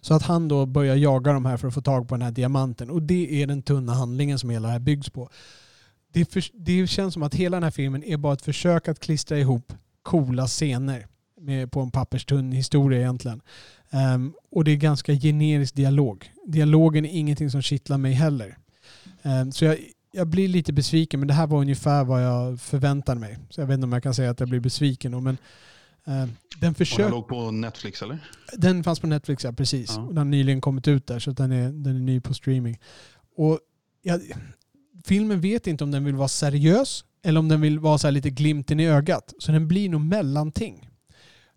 Så 0.00 0.14
att 0.14 0.22
han 0.22 0.48
då 0.48 0.66
börjar 0.66 0.96
jaga 0.96 1.32
de 1.32 1.44
här 1.44 1.56
för 1.56 1.68
att 1.68 1.74
få 1.74 1.80
tag 1.82 2.08
på 2.08 2.14
den 2.14 2.22
här 2.22 2.30
diamanten. 2.30 2.90
Och 2.90 3.02
det 3.02 3.42
är 3.42 3.46
den 3.46 3.62
tunna 3.62 3.94
handlingen 3.94 4.38
som 4.38 4.50
hela 4.50 4.68
det 4.68 4.72
här 4.72 4.80
byggs 4.80 5.10
på. 5.10 5.30
Det, 6.12 6.32
för, 6.32 6.44
det 6.52 6.86
känns 6.86 7.14
som 7.14 7.22
att 7.22 7.34
hela 7.34 7.56
den 7.56 7.64
här 7.64 7.70
filmen 7.70 8.04
är 8.04 8.16
bara 8.16 8.32
ett 8.32 8.42
försök 8.42 8.88
att 8.88 9.00
klistra 9.00 9.38
ihop 9.38 9.72
coola 10.02 10.46
scener 10.46 11.06
med, 11.40 11.72
på 11.72 11.80
en 11.80 11.90
papperstunn 11.90 12.52
historia 12.52 12.98
egentligen. 12.98 13.40
Ehm, 13.90 14.32
och 14.50 14.64
det 14.64 14.70
är 14.70 14.76
ganska 14.76 15.12
generisk 15.12 15.74
dialog. 15.74 16.32
Dialogen 16.46 17.04
är 17.04 17.18
ingenting 17.18 17.50
som 17.50 17.62
kittlar 17.62 17.98
mig 17.98 18.12
heller. 18.12 18.58
Ehm, 19.22 19.52
så 19.52 19.64
jag, 19.64 19.78
jag 20.12 20.26
blir 20.26 20.48
lite 20.48 20.72
besviken 20.72 21.20
men 21.20 21.26
det 21.28 21.34
här 21.34 21.46
var 21.46 21.58
ungefär 21.58 22.04
vad 22.04 22.24
jag 22.24 22.60
förväntade 22.60 23.20
mig. 23.20 23.38
Så 23.50 23.60
jag 23.60 23.66
vet 23.66 23.74
inte 23.74 23.84
om 23.84 23.92
jag 23.92 24.02
kan 24.02 24.14
säga 24.14 24.30
att 24.30 24.40
jag 24.40 24.48
blir 24.48 24.60
besviken. 24.60 25.12
då, 25.12 25.20
Men, 25.20 25.36
ehm, 26.04 26.30
den 26.60 26.74
Och 26.74 26.86
den 26.98 27.10
låg 27.10 27.28
på 27.28 27.50
Netflix 27.50 28.02
eller? 28.02 28.18
Den 28.52 28.84
fanns 28.84 29.00
på 29.00 29.06
Netflix, 29.06 29.44
ja 29.44 29.52
precis. 29.52 29.94
Ja. 29.96 30.02
Den 30.02 30.16
har 30.16 30.24
nyligen 30.24 30.60
kommit 30.60 30.88
ut 30.88 31.06
där 31.06 31.18
så 31.18 31.30
den 31.30 31.52
är, 31.52 31.72
den 31.72 31.96
är 31.96 32.00
ny 32.00 32.20
på 32.20 32.34
streaming. 32.34 32.78
Och 33.36 33.58
ja, 34.02 34.18
filmen 35.04 35.40
vet 35.40 35.66
inte 35.66 35.84
om 35.84 35.90
den 35.90 36.04
vill 36.04 36.14
vara 36.14 36.28
seriös 36.28 37.04
eller 37.24 37.40
om 37.40 37.48
den 37.48 37.60
vill 37.60 37.78
vara 37.78 37.98
så 37.98 38.06
här 38.06 38.12
lite 38.12 38.30
glimten 38.30 38.80
i 38.80 38.88
ögat. 38.88 39.34
Så 39.38 39.52
den 39.52 39.68
blir 39.68 39.88
nog 39.88 40.00
mellanting. 40.00 40.88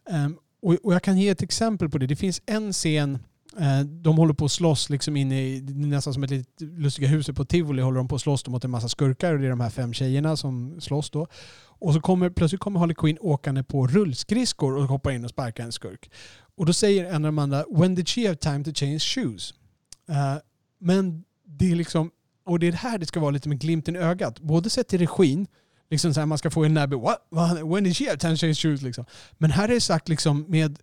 Um, 0.10 0.38
och, 0.62 0.74
och 0.84 0.94
jag 0.94 1.04
kan 1.04 1.18
ge 1.18 1.30
ett 1.30 1.42
exempel 1.42 1.90
på 1.90 1.98
det. 1.98 2.08
Det 2.08 2.16
finns 2.16 2.42
en 2.46 2.74
scen 2.74 3.20
eh, 3.60 3.80
de 3.80 4.18
håller 4.18 4.34
på 4.34 4.46
att 4.46 4.52
slåss 4.52 4.90
liksom 4.90 5.18
inne 5.18 5.42
i 5.42 5.62
nästan 5.62 6.14
som 6.14 6.24
ett 6.24 6.30
litet 6.30 6.62
lustiga 6.62 7.08
huset 7.08 7.36
på 7.36 7.46
Tivoli 7.46 7.82
håller 7.82 7.98
de 7.98 8.08
på 8.08 8.16
att 8.16 8.22
slåss 8.22 8.48
mot 8.48 8.64
en 8.64 8.72
massa 8.72 8.90
skurkar 8.90 9.34
och 9.34 9.40
det 9.40 9.46
är 9.46 9.50
de 9.50 9.60
här 9.60 9.70
fem 9.70 9.94
tjejerna 9.94 10.38
som 10.38 10.82
slåss 10.82 11.10
då. 11.10 11.28
Och 11.80 11.94
så 11.94 12.02
kommer 12.02 12.30
plötsligt 12.30 12.62
kommer 12.62 12.80
Harley 12.80 12.96
Quinn 12.96 13.18
åkande 13.22 13.64
på 13.64 13.88
rullskridskor 13.88 14.78
och 14.78 14.84
hoppar 14.84 15.12
in 15.12 15.24
och 15.24 15.30
sparkar 15.30 15.64
en 15.64 15.72
skurk. 15.72 16.12
Och 16.58 16.66
då 16.66 16.74
säger 16.74 17.06
en 17.06 17.16
av 17.16 17.22
de 17.22 17.40
andra 17.40 17.66
“When 17.70 17.96
did 17.96 18.10
she 18.10 18.28
have 18.28 18.36
time 18.36 18.64
to 18.64 18.72
change 18.74 19.00
shoes?” 19.00 19.54
uh, 20.10 20.42
Men 20.80 21.24
det 21.46 21.72
är 21.72 21.76
liksom, 21.76 22.12
och 22.46 22.60
det 22.60 22.68
är 22.68 22.72
här 22.72 22.98
det 22.98 23.06
ska 23.06 23.20
vara 23.20 23.32
lite 23.32 23.50
med 23.50 23.60
glimten 23.60 23.96
i 23.96 24.00
ögat. 24.00 24.40
Både 24.40 24.70
sett 24.70 24.88
till 24.88 25.00
regin, 25.00 25.48
liksom 25.90 26.14
så 26.14 26.20
här, 26.20 26.28
man 26.28 26.38
ska 26.38 26.52
få 26.52 26.64
en 26.64 26.74
näbbe 26.74 26.96
“What? 26.96 27.22
When 27.66 27.84
did 27.84 27.98
she 27.98 28.06
have 28.06 28.18
time 28.18 28.54
shoes?” 28.54 28.82
liksom. 28.82 29.06
Men 29.38 29.52
här 29.52 29.70
är 29.70 29.74
det 29.74 29.82
sagt 29.82 30.10
liksom 30.10 30.46
med 30.48 30.80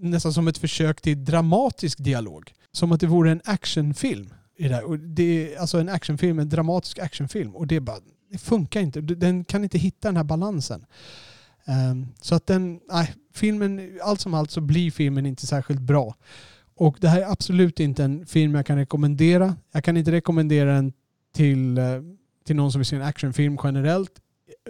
nästan 0.00 0.32
som 0.32 0.48
ett 0.48 0.58
försök 0.58 1.00
till 1.00 1.24
dramatisk 1.24 1.98
dialog. 1.98 2.52
Som 2.72 2.92
att 2.92 3.00
det 3.00 3.06
vore 3.06 3.30
en 3.30 3.40
actionfilm. 3.44 4.34
I 4.56 4.68
det 4.68 4.74
här. 4.74 4.84
Och 4.84 4.98
det 4.98 5.54
är 5.54 5.58
alltså 5.58 5.80
en 5.80 5.88
actionfilm, 5.88 6.38
en 6.38 6.48
dramatisk 6.48 6.98
actionfilm. 6.98 7.56
Och 7.56 7.66
det 7.66 7.80
bara, 7.80 7.98
det 8.30 8.38
funkar 8.38 8.80
inte. 8.80 9.00
Den 9.00 9.44
kan 9.44 9.64
inte 9.64 9.78
hitta 9.78 10.08
den 10.08 10.16
här 10.16 10.24
balansen. 10.24 10.86
Um, 11.90 12.08
så 12.20 12.34
att 12.34 12.46
den, 12.46 12.80
nej, 12.90 13.14
filmen, 13.34 13.98
allt 14.02 14.20
som 14.20 14.34
allt 14.34 14.50
så 14.50 14.60
blir 14.60 14.90
filmen 14.90 15.26
inte 15.26 15.46
särskilt 15.46 15.80
bra. 15.80 16.14
Och 16.78 16.96
det 17.00 17.08
här 17.08 17.20
är 17.20 17.32
absolut 17.32 17.80
inte 17.80 18.04
en 18.04 18.26
film 18.26 18.54
jag 18.54 18.66
kan 18.66 18.76
rekommendera. 18.76 19.56
Jag 19.72 19.84
kan 19.84 19.96
inte 19.96 20.12
rekommendera 20.12 20.74
den 20.74 20.92
till, 21.34 21.78
eh, 21.78 21.84
till 22.46 22.56
någon 22.56 22.72
som 22.72 22.78
vill 22.78 22.86
se 22.86 22.96
en 22.96 23.02
actionfilm 23.02 23.58
generellt. 23.64 24.12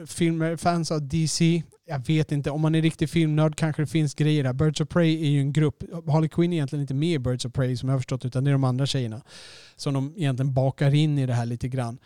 Filmer, 0.07 0.57
fans 0.57 0.91
av 0.91 1.09
DC, 1.09 1.63
jag 1.87 2.07
vet 2.07 2.33
inte. 2.33 2.51
Om 2.51 2.61
man 2.61 2.75
är 2.75 2.83
riktig 2.83 3.11
filmnörd 3.11 3.57
kanske 3.57 3.83
det 3.83 3.87
finns 3.87 4.15
grejer 4.15 4.45
där. 4.45 4.53
Birds 4.53 4.81
of 4.81 4.89
Prey 4.89 5.23
är 5.23 5.31
ju 5.31 5.41
en 5.41 5.53
grupp. 5.53 5.83
Harley 6.07 6.29
Quinn 6.29 6.53
är 6.53 6.57
egentligen 6.57 6.81
inte 6.81 6.95
med 6.95 7.15
i 7.15 7.19
Birds 7.19 7.45
of 7.45 7.53
Prey 7.53 7.77
som 7.77 7.89
jag 7.89 7.95
har 7.95 7.99
förstått 7.99 8.25
utan 8.25 8.45
det 8.45 8.51
är 8.51 8.53
de 8.53 8.65
andra 8.65 8.87
tjejerna. 8.87 9.23
Som 9.77 9.95
de 9.95 10.15
egentligen 10.17 10.55
bakar 10.55 10.95
in 10.95 11.19
i 11.19 11.27
det 11.27 11.35
här 11.35 11.47
lite 11.47 11.69
grann. 11.69 11.99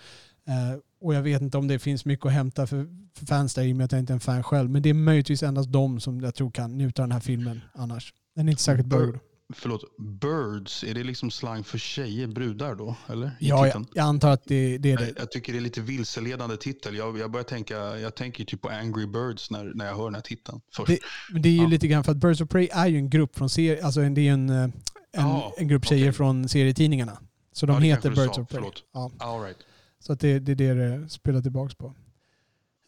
Eh, 0.48 0.78
och 1.00 1.14
jag 1.14 1.22
vet 1.22 1.42
inte 1.42 1.58
om 1.58 1.68
det 1.68 1.78
finns 1.78 2.04
mycket 2.04 2.26
att 2.26 2.32
hämta 2.32 2.66
för, 2.66 2.86
för 3.18 3.26
fans 3.26 3.54
där 3.54 3.62
i 3.62 3.72
och 3.72 3.76
med 3.76 3.84
att 3.84 3.92
jag 3.92 3.98
inte 3.98 4.12
är 4.12 4.14
en 4.14 4.20
fan 4.20 4.42
själv. 4.42 4.70
Men 4.70 4.82
det 4.82 4.90
är 4.90 4.94
möjligtvis 4.94 5.42
endast 5.42 5.72
de 5.72 6.00
som 6.00 6.20
jag 6.20 6.34
tror 6.34 6.50
kan 6.50 6.78
njuta 6.78 7.02
av 7.02 7.08
den 7.08 7.12
här 7.12 7.20
filmen 7.20 7.60
annars. 7.74 8.14
Den 8.36 8.48
är 8.48 8.50
inte 8.50 8.62
särskilt 8.62 8.88
bra. 8.88 9.12
Förlåt, 9.54 9.84
birds, 9.98 10.84
är 10.84 10.94
det 10.94 11.04
liksom 11.04 11.30
slang 11.30 11.64
för 11.64 11.78
tjejer, 11.78 12.26
brudar 12.26 12.74
då? 12.74 12.96
Eller? 13.08 13.30
Ja, 13.40 13.66
jag, 13.66 13.86
jag 13.94 14.02
antar 14.04 14.30
att 14.30 14.44
det, 14.44 14.78
det 14.78 14.92
är 14.92 14.96
det. 14.96 15.04
Jag, 15.08 15.12
jag 15.18 15.30
tycker 15.30 15.52
det 15.52 15.58
är 15.58 15.60
lite 15.60 15.80
vilseledande 15.80 16.56
titel. 16.56 16.96
Jag, 16.96 17.18
jag 17.18 17.30
börjar 17.30 17.44
tänka, 17.44 17.74
jag 17.98 18.14
tänker 18.14 18.44
typ 18.44 18.60
på 18.62 18.68
Angry 18.68 19.06
Birds 19.06 19.50
när, 19.50 19.64
när 19.74 19.86
jag 19.86 19.96
hör 19.96 20.04
den 20.04 20.14
här 20.14 20.20
titeln 20.22 20.60
först. 20.74 20.86
Det- 20.88 21.40
det 21.40 21.48
är 21.48 21.52
ju 21.52 21.62
Ja. 21.62 21.68
lite 21.68 21.88
grann 21.88 22.04
för 22.04 22.12
att 22.12 22.18
Birds 22.18 22.40
of 22.40 22.48
Prey 22.48 22.68
är 22.72 22.86
ju 22.86 22.96
en 22.96 23.10
grupp 23.10 23.36
från 23.36 23.50
serie, 23.50 23.84
alltså 23.84 24.00
en- 24.00 24.14
det 24.14 24.28
är 24.28 24.32
en, 24.32 24.48
eh, 24.50 24.56
en, 24.62 24.72
Ja, 25.12 25.54
en 25.58 25.68
grupp 25.68 25.84
tjejer 25.86 26.04
okej. 26.04 26.12
från 26.12 26.48
serietidningarna. 26.48 27.18
Så 27.52 27.66
de 27.66 27.72
Ja, 27.72 27.78
heter 27.80 28.10
Birds 28.10 28.28
of 28.28 28.34
Prey. 28.34 28.46
förlåt. 28.50 28.82
Ja, 28.92 29.10
All 29.18 29.42
right. 29.42 29.56
så 30.00 30.12
att 30.12 30.20
det, 30.20 30.38
det 30.38 30.52
är 30.52 30.74
det 30.74 30.74
det 30.98 31.08
spelar 31.08 31.42
tillbaka 31.42 31.74
på. 31.78 31.94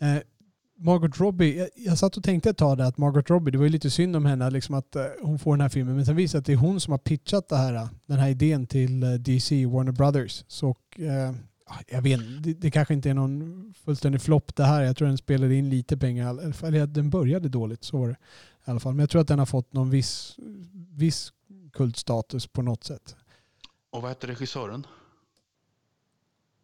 Eh, 0.03 0.17
Margot 0.77 1.21
Robbie, 1.21 1.59
jag, 1.59 1.69
jag 1.77 1.99
satt 1.99 2.17
och 2.17 2.25
tänkte 2.25 2.51
ett 2.51 2.57
tag 2.57 2.79
där 2.79 2.85
att 2.85 2.99
Margot 2.99 3.31
Robbie, 3.31 3.51
det 3.51 3.59
var 3.59 3.65
ju 3.65 3.71
lite 3.71 3.91
synd 3.91 4.17
om 4.17 4.25
henne 4.27 4.51
liksom 4.51 4.75
att 4.75 4.97
eh, 4.97 5.07
hon 5.23 5.39
får 5.39 5.53
den 5.53 5.61
här 5.61 5.69
filmen. 5.69 5.97
Men 5.97 6.07
sen 6.07 6.17
visade 6.17 6.39
det 6.39 6.41
att 6.41 6.47
det 6.47 6.53
är 6.53 6.57
hon 6.57 6.81
som 6.81 6.91
har 6.91 6.99
pitchat 6.99 7.49
det 7.49 7.57
här, 7.57 7.89
den 8.07 8.19
här 8.19 8.29
idén 8.29 8.67
till 8.67 9.03
eh, 9.03 9.11
DC, 9.13 9.67
Warner 9.67 9.93
Brothers. 9.93 10.45
Så 10.49 10.77
eh, 10.97 11.33
jag 11.89 12.03
vet 12.03 12.21
det, 12.43 12.55
det 12.55 12.71
kanske 12.71 12.95
inte 12.95 13.11
är 13.11 13.15
någon 13.15 13.75
fullständig 13.85 14.23
flopp 14.23 14.57
det 14.57 14.65
här. 14.65 14.83
Jag 14.83 14.97
tror 14.97 15.09
den 15.09 15.19
spelade 15.19 15.55
in 15.55 15.71
lite 15.71 15.97
pengar. 15.97 16.31
Eller 16.65 16.87
den 16.87 17.11
började 17.11 17.49
dåligt, 17.49 17.85
så 17.85 17.99
var 17.99 18.09
det 18.09 18.17
i 18.67 18.71
alla 18.71 18.81
fall. 18.81 18.95
Men 18.95 19.01
jag 19.01 19.11
tror 19.11 19.21
att 19.21 19.29
den 19.29 19.39
har 19.39 19.47
fått 19.47 19.73
någon 19.73 19.91
viss, 19.91 20.37
viss 20.91 21.33
kultstatus 21.73 22.47
på 22.47 22.63
något 22.63 22.85
sätt. 22.85 23.17
Och 23.91 24.03
vad 24.03 24.11
heter 24.11 24.29
regissören? 24.29 24.87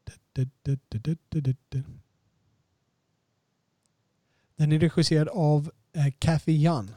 Du, 0.04 0.12
du, 0.62 0.78
du, 0.88 0.98
du, 1.00 1.16
du, 1.28 1.40
du, 1.40 1.54
du. 1.68 1.82
Den 4.60 4.72
är 4.72 4.78
regisserad 4.78 5.28
av 5.28 5.70
eh, 5.96 6.12
Kathy 6.18 6.62
Jan. 6.62 6.90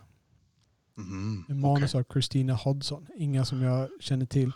Mhm, 0.98 1.46
Med 1.48 1.58
manus 1.58 1.94
okej. 1.96 2.00
av 2.10 2.14
Christina 2.14 2.54
Hodson. 2.54 3.08
Inga 3.18 3.46
som 3.46 3.62
jag 3.62 3.90
känner 4.00 4.26
till. 4.26 4.52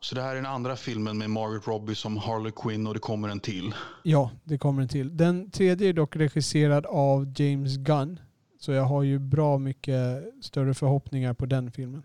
Så 0.00 0.14
det 0.14 0.22
här 0.22 0.30
är 0.30 0.34
den 0.34 0.46
andra 0.46 0.76
filmen 0.76 1.18
med 1.18 1.30
Margaret 1.30 1.66
Robbie 1.66 1.94
som 1.94 2.16
Harley 2.16 2.52
Quinn 2.56 2.86
och 2.86 2.94
det 2.94 3.00
kommer 3.00 3.28
en 3.28 3.40
till. 3.40 3.74
Ja, 4.02 4.30
det 4.44 4.58
kommer 4.58 4.82
en 4.82 4.88
till. 4.88 5.16
Den 5.16 5.50
tredje 5.50 5.88
är 5.88 5.92
dock 5.92 6.16
regisserad 6.16 6.86
av 6.86 7.32
James 7.36 7.76
Gunn. 7.76 8.20
Så 8.60 8.72
jag 8.72 8.84
har 8.84 9.02
ju 9.02 9.18
bra 9.18 9.58
mycket 9.58 10.24
större 10.40 10.74
förhoppningar 10.74 11.34
på 11.34 11.46
den 11.46 11.72
filmen. 11.72 12.02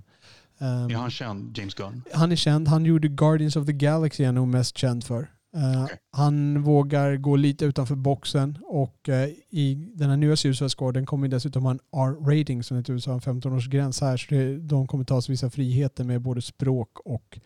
Ehm, 0.59 0.89
Är 0.89 0.95
han 0.95 1.11
känd, 1.11 1.57
James 1.57 1.73
Gunn? 1.73 2.03
han 2.13 2.31
är 2.31 2.35
känd. 2.35 2.67
Han 2.67 2.85
gjorde 2.85 3.07
Guardians 3.07 3.55
of 3.55 3.65
the 3.65 3.73
Galaxy, 3.73 4.23
är 4.23 4.27
han 4.27 4.35
nog 4.35 4.47
mest 4.47 4.77
känd 4.77 5.03
för. 5.03 5.31
Eh, 5.53 5.83
Okej. 5.83 5.97
Han 6.11 6.61
vågar 6.63 7.15
gå 7.17 7.35
lite 7.35 7.65
utanför 7.65 7.95
boxen 7.95 8.57
och 8.65 9.09
eh, 9.09 9.29
i 9.49 9.91
den 9.95 10.09
här 10.09 10.17
nya 10.17 10.35
Suicide 10.35 11.05
kommer 11.05 11.27
dessutom 11.27 11.63
ha 11.63 11.71
en 11.71 11.79
R-rating 11.95 12.63
som 12.63 12.77
heter 12.77 12.93
USA, 12.93 13.13
en 13.13 13.19
15-årsgräns 13.21 14.01
här. 14.01 14.17
Så 14.17 14.25
det, 14.35 14.57
de 14.57 14.87
kommer 14.87 15.03
ta 15.03 15.21
sig 15.21 15.33
vissa 15.33 15.49
friheter 15.49 16.03
med 16.03 16.21
både 16.21 16.41
språk 16.41 16.99
och 16.99 17.39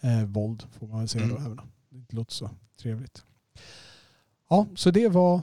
eh, 0.00 0.24
våld 0.24 0.62
får 0.78 0.86
man 0.86 0.98
väl 0.98 1.08
säga 1.08 1.26
då, 1.26 1.36
Mm. 1.36 1.46
även 1.46 1.60
det 1.90 2.16
låter 2.16 2.32
så 2.32 2.50
trevligt. 2.82 3.24
Ja, 4.50 4.66
så 4.74 4.90
det 4.90 5.08
var, 5.08 5.40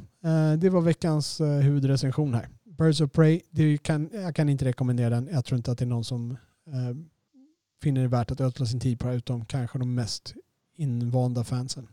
det 0.57 0.69
var 0.69 0.81
veckans 0.81 1.41
huvudrecension 1.41 2.33
här. 2.33 2.49
Birds 2.63 3.01
of 3.01 3.11
Prey, 3.11 3.41
det 3.49 3.77
kan, 3.77 4.09
jag 4.13 4.35
kan 4.35 4.49
inte 4.49 4.65
rekommendera 4.65 5.09
den. 5.09 5.29
Jag 5.31 5.45
tror 5.45 5.57
inte 5.57 5.71
att 5.71 5.77
det 5.77 5.85
är 5.85 5.87
någon 5.87 6.03
som 6.03 6.37
finner 7.81 8.01
det 8.01 8.07
värt 8.07 8.31
att 8.31 8.41
ödsla 8.41 8.65
sin 8.65 8.79
tid 8.79 8.99
på 8.99 9.07
det 9.07 9.13
utom 9.15 9.45
kanske 9.45 9.79
de 9.79 9.95
mest 9.95 10.33
invanda 10.75 11.43
fansen. 11.43 11.87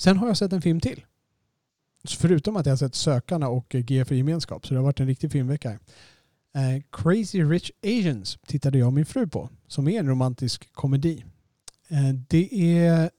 Sen 0.00 0.16
har 0.16 0.26
jag 0.26 0.36
sett 0.36 0.52
en 0.52 0.62
film 0.62 0.80
till. 0.80 1.04
Förutom 2.08 2.56
att 2.56 2.66
jag 2.66 2.72
har 2.72 2.76
sett 2.76 2.94
Sökarna 2.94 3.48
och 3.48 3.74
eh, 3.74 3.80
G 3.80 4.04
för 4.04 4.14
gemenskap, 4.14 4.66
så 4.66 4.74
det 4.74 4.80
har 4.80 4.84
varit 4.84 5.00
en 5.00 5.06
riktig 5.06 5.32
filmvecka. 5.32 5.70
Eh, 6.54 6.82
Crazy 6.92 7.42
Rich 7.42 7.70
Asians 7.82 8.38
tittade 8.46 8.78
jag 8.78 8.86
och 8.86 8.92
min 8.92 9.06
fru 9.06 9.26
på, 9.26 9.48
som 9.66 9.88
är 9.88 10.00
en 10.00 10.08
romantisk 10.08 10.72
komedi. 10.72 11.24
Eh, 11.88 12.14
det 12.28 12.76
är, 12.76 13.10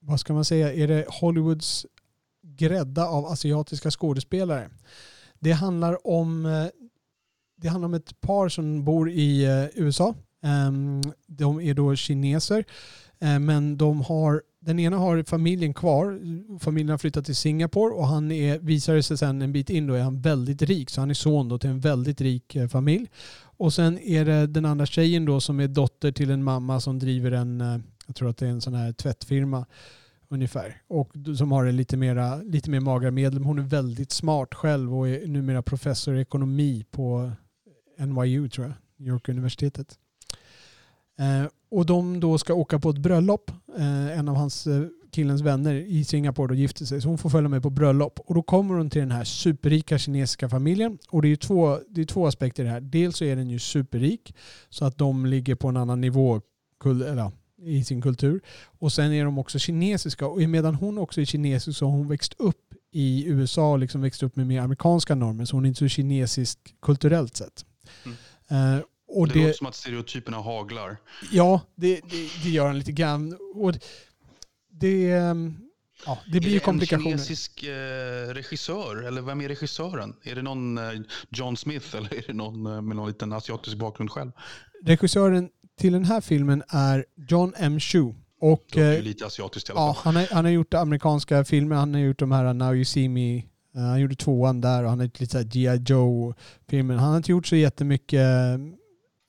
vad 0.00 0.20
ska 0.20 0.32
man 0.32 0.44
säga, 0.44 0.74
är 0.74 0.88
det 0.88 1.06
Hollywoods 1.08 1.86
grädda 2.42 3.06
av 3.06 3.26
asiatiska 3.26 3.90
skådespelare. 3.90 4.70
Det 5.38 5.52
handlar 5.52 6.06
om 6.06 6.46
eh, 6.46 6.66
det 7.56 7.68
handlar 7.68 7.86
om 7.86 7.94
ett 7.94 8.20
par 8.20 8.48
som 8.48 8.84
bor 8.84 9.10
i 9.10 9.44
eh, 9.44 9.82
USA. 9.82 10.14
Ehm, 10.42 11.02
de 11.26 11.60
är 11.60 11.74
då 11.74 11.96
kineser. 11.96 12.64
Eh, 13.18 13.38
men 13.38 13.76
de 13.76 14.00
har, 14.00 14.42
den 14.64 14.78
ena 14.78 14.96
har 14.96 15.22
familjen 15.22 15.74
kvar. 15.74 16.20
Familjen 16.58 16.90
har 16.90 16.98
flyttat 16.98 17.24
till 17.24 17.36
Singapore 17.36 17.94
och 17.94 18.06
han 18.06 18.32
är, 18.32 18.58
visar 18.58 19.00
sig 19.00 19.18
sen 19.18 19.42
en 19.42 19.52
bit 19.52 19.70
in 19.70 19.86
då 19.86 19.94
är 19.94 20.02
han 20.02 20.20
väldigt 20.20 20.62
rik. 20.62 20.90
Så 20.90 21.00
han 21.00 21.10
är 21.10 21.14
son 21.14 21.48
då 21.48 21.58
till 21.58 21.70
en 21.70 21.80
väldigt 21.80 22.20
rik 22.20 22.56
eh, 22.56 22.68
familj. 22.68 23.10
Och 23.40 23.72
sen 23.72 23.98
är 23.98 24.24
det 24.24 24.46
den 24.46 24.64
andra 24.64 24.86
tjejen 24.86 25.24
då 25.24 25.40
som 25.40 25.60
är 25.60 25.68
dotter 25.68 26.12
till 26.12 26.30
en 26.30 26.44
mamma 26.44 26.80
som 26.80 26.98
driver 26.98 27.32
en, 27.32 27.60
eh, 27.60 27.78
jag 28.06 28.16
tror 28.16 28.30
att 28.30 28.36
det 28.36 28.46
är 28.46 28.50
en 28.50 28.60
sån 28.60 28.74
här 28.74 28.92
tvättfirma 28.92 29.66
ungefär. 30.28 30.82
Och 30.88 31.12
som 31.38 31.52
har 31.52 31.64
en 31.64 31.76
lite, 31.76 31.96
mera, 31.96 32.36
lite 32.36 32.70
mer 32.70 32.80
magra 32.80 33.10
medel. 33.10 33.42
Hon 33.42 33.58
är 33.58 33.62
väldigt 33.62 34.12
smart 34.12 34.54
själv 34.54 34.98
och 34.98 35.08
är 35.08 35.26
numera 35.26 35.62
professor 35.62 36.16
i 36.16 36.20
ekonomi 36.20 36.84
på 36.90 37.32
NYU 37.98 38.48
tror 38.48 38.66
jag, 38.66 38.74
New 38.96 39.08
York-universitetet 39.08 39.98
och 41.72 41.86
de 41.86 42.20
då 42.20 42.38
ska 42.38 42.54
åka 42.54 42.78
på 42.78 42.90
ett 42.90 42.98
bröllop. 42.98 43.50
Eh, 43.78 44.18
en 44.18 44.28
av 44.28 44.36
hans 44.36 44.66
eh, 44.66 44.82
killens 45.10 45.40
vänner 45.40 45.74
i 45.74 46.04
Singapore 46.04 46.48
då 46.48 46.54
gifter 46.54 46.84
sig. 46.84 47.00
Så 47.00 47.08
hon 47.08 47.18
får 47.18 47.30
följa 47.30 47.48
med 47.48 47.62
på 47.62 47.70
bröllop. 47.70 48.20
Och 48.26 48.34
då 48.34 48.42
kommer 48.42 48.74
hon 48.74 48.90
till 48.90 49.00
den 49.00 49.10
här 49.10 49.24
superrika 49.24 49.98
kinesiska 49.98 50.48
familjen. 50.48 50.98
Och 51.08 51.22
det 51.22 51.28
är, 51.28 51.36
två, 51.36 51.78
det 51.88 52.00
är 52.00 52.04
två 52.04 52.26
aspekter 52.26 52.62
i 52.62 52.66
det 52.66 52.72
här. 52.72 52.80
Dels 52.80 53.16
så 53.16 53.24
är 53.24 53.36
den 53.36 53.50
ju 53.50 53.58
superrik. 53.58 54.34
Så 54.68 54.84
att 54.84 54.98
de 54.98 55.26
ligger 55.26 55.54
på 55.54 55.68
en 55.68 55.76
annan 55.76 56.00
nivå 56.00 56.40
kul, 56.80 57.02
eller, 57.02 57.30
i 57.62 57.84
sin 57.84 58.02
kultur. 58.02 58.40
Och 58.64 58.92
sen 58.92 59.12
är 59.12 59.24
de 59.24 59.38
också 59.38 59.58
kinesiska. 59.58 60.26
Och 60.26 60.40
medan 60.40 60.74
hon 60.74 60.98
också 60.98 61.20
är 61.20 61.24
kinesisk 61.24 61.78
så 61.78 61.86
har 61.86 61.92
hon 61.92 62.08
växt 62.08 62.34
upp 62.38 62.74
i 62.92 63.26
USA 63.26 63.72
och 63.72 63.78
liksom 63.78 64.00
växt 64.00 64.22
upp 64.22 64.36
med 64.36 64.46
mer 64.46 64.60
amerikanska 64.60 65.14
normer. 65.14 65.44
Så 65.44 65.56
hon 65.56 65.64
är 65.64 65.68
inte 65.68 65.78
så 65.78 65.88
kinesisk 65.88 66.58
kulturellt 66.82 67.36
sett. 67.36 67.64
Mm. 68.04 68.16
Eh, 68.48 68.84
och 69.18 69.28
det, 69.28 69.34
det, 69.34 69.40
låter 69.40 69.58
som 69.58 69.66
att 69.66 69.74
stereotyperna 69.74 70.36
haglar. 70.36 70.96
Ja, 71.30 71.60
det, 71.74 71.94
det, 71.94 72.28
det 72.42 72.50
gör 72.50 72.66
han 72.66 72.78
lite 72.78 72.92
grann. 72.92 73.38
Och 73.54 73.74
det, 74.70 75.10
ehm, 75.10 75.56
ja, 76.06 76.18
det 76.24 76.40
blir 76.40 76.46
är 76.46 76.52
ju 76.52 76.58
det 76.58 76.64
komplikationer. 76.64 77.12
en 77.12 77.18
kinesisk 77.18 77.62
eh, 77.62 78.34
regissör? 78.34 79.02
Eller 79.02 79.22
vem 79.22 79.40
är 79.40 79.48
regissören? 79.48 80.14
Är 80.22 80.34
det 80.34 80.42
någon 80.42 80.78
eh, 80.78 80.84
John 81.30 81.56
Smith 81.56 81.96
eller 81.96 82.14
är 82.14 82.24
det 82.26 82.32
någon 82.32 82.66
eh, 82.66 82.82
med 82.82 82.96
någon 82.96 83.08
liten 83.08 83.32
asiatisk 83.32 83.76
bakgrund 83.76 84.10
själv? 84.10 84.30
Regissören 84.84 85.48
till 85.78 85.92
den 85.92 86.04
här 86.04 86.20
filmen 86.20 86.62
är 86.68 87.04
John 87.28 87.52
M. 87.56 87.80
Chu. 87.80 88.14
Och, 88.40 88.64
Det 88.72 88.80
ju 88.80 88.96
eh, 88.96 89.02
lite 89.02 89.26
asiatiskt 89.26 89.68
i 89.68 89.72
alla 89.72 89.80
ja, 89.80 89.94
fall. 89.94 90.02
han, 90.04 90.16
har, 90.16 90.34
han 90.34 90.44
har 90.44 90.52
gjort 90.52 90.74
amerikanska 90.74 91.44
filmer. 91.44 91.76
Han 91.76 91.94
har 91.94 92.00
gjort 92.00 92.18
de 92.18 92.32
här 92.32 92.54
Now 92.54 92.74
You 92.74 92.84
See 92.84 93.08
Me. 93.08 93.36
Eh, 93.36 93.42
han 93.74 94.00
gjorde 94.00 94.14
tvåan 94.14 94.60
där 94.60 94.82
och 94.84 94.90
han 94.90 94.98
har 94.98 95.04
gjort 95.06 95.20
lite 95.20 95.44
G.I. 95.44 95.76
Joe-filmer. 95.86 96.94
Han 96.94 97.10
har 97.10 97.16
inte 97.16 97.30
gjort 97.30 97.46
så 97.46 97.56
jättemycket 97.56 98.26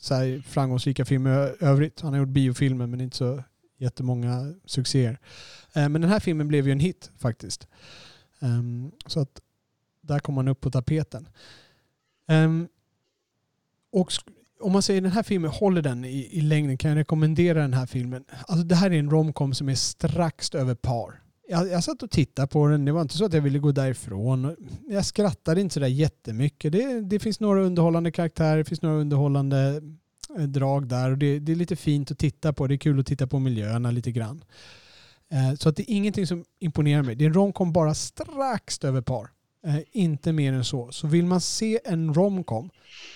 så 0.04 0.14
här 0.16 0.42
framgångsrika 0.48 1.06
filmer 1.06 1.48
i 1.48 1.66
övrigt. 1.66 2.02
Han 2.02 2.14
har 2.14 2.20
gjort 2.20 2.30
biofilmer 2.30 2.88
men 2.88 3.02
inte 3.02 3.18
så 3.18 3.44
jättemånga 3.78 4.54
succéer. 4.66 5.20
Eh, 5.74 5.90
men 5.90 6.02
den 6.02 6.10
här 6.10 6.20
filmen 6.20 6.48
blev 6.48 6.66
ju 6.66 6.72
en 6.72 6.80
hit 6.80 7.12
faktiskt. 7.18 7.68
Ehm, 8.40 8.92
så 9.06 9.20
att 9.20 9.42
där 10.02 10.20
kom 10.20 10.38
han 10.38 10.48
upp 10.48 10.62
på 10.62 10.72
tapeten. 10.72 11.28
Ehm, 12.28 12.68
och 13.92 14.12
om 14.60 14.72
man 14.72 14.82
säger 14.82 15.02
den 15.02 15.12
här 15.12 15.24
filmen, 15.24 15.52
håller 15.52 15.82
den 15.82 16.06
i, 16.06 16.30
i 16.32 16.42
längden? 16.42 16.78
Kan 16.78 16.90
jag 16.90 16.98
rekommendera 16.98 17.62
den 17.62 17.74
här 17.74 17.86
filmen? 17.86 18.26
Alltså 18.48 18.66
det 18.66 18.76
här 18.76 18.92
är 18.92 19.00
en 19.00 19.10
romcom 19.10 19.54
som 19.54 19.70
är 19.70 19.76
strax 19.76 20.56
över 20.56 20.76
par. 20.76 21.23
Jag, 21.48 21.68
jag 21.68 21.84
satt 21.84 22.04
och 22.04 22.12
tittade 22.12 22.48
på 22.48 22.68
den, 22.68 22.86
det 22.86 22.92
var 22.92 23.02
inte 23.02 23.18
så 23.18 23.26
att 23.26 23.34
jag 23.34 23.42
ville 23.42 23.60
gå 23.60 23.72
därifrån. 23.72 24.56
Jag 24.90 25.06
skrattade 25.06 25.62
inte 25.62 25.74
sådär 25.74 25.88
jättemycket. 25.88 26.72
Det, 26.72 27.02
det 27.02 27.20
finns 27.20 27.40
några 27.40 27.62
underhållande 27.64 28.12
karaktärer, 28.12 28.58
det 28.58 28.64
finns 28.64 28.82
några 28.82 28.96
underhållande 28.98 29.82
eh, 30.38 30.44
drag 30.44 30.88
där. 30.88 31.12
Och 31.12 31.18
det, 31.18 31.40
det 31.40 31.52
är 31.52 31.56
lite 31.56 31.76
fint 31.76 32.12
att 32.12 32.18
titta 32.20 32.54
på. 32.54 32.68
Det 32.68 32.76
är 32.76 32.78
kul 32.78 33.00
att 33.00 33.06
titta 33.06 33.28
på 33.28 33.40
miljöerna 33.40 33.92
lite 33.92 34.12
grann. 34.12 34.44
Eh, 35.32 35.56
Så 35.56 35.70
att 35.70 35.76
det 35.76 35.92
är 35.92 35.96
ingenting 35.96 36.28
som 36.28 36.46
imponerar 36.60 37.04
mig. 37.04 37.16
Det 37.16 37.26
är 37.26 37.30
en 37.30 37.34
romcom 37.34 37.74
bara 37.74 37.94
strax 37.94 38.84
över 38.84 39.02
par. 39.02 39.30
Eh, 39.68 39.80
inte 39.92 40.32
mer 40.34 40.54
än 40.54 40.64
så. 40.66 40.92
Så 40.92 41.08
vill 41.08 41.26
man 41.26 41.42
se 41.42 41.80
en 41.86 42.14
romcom 42.14 42.70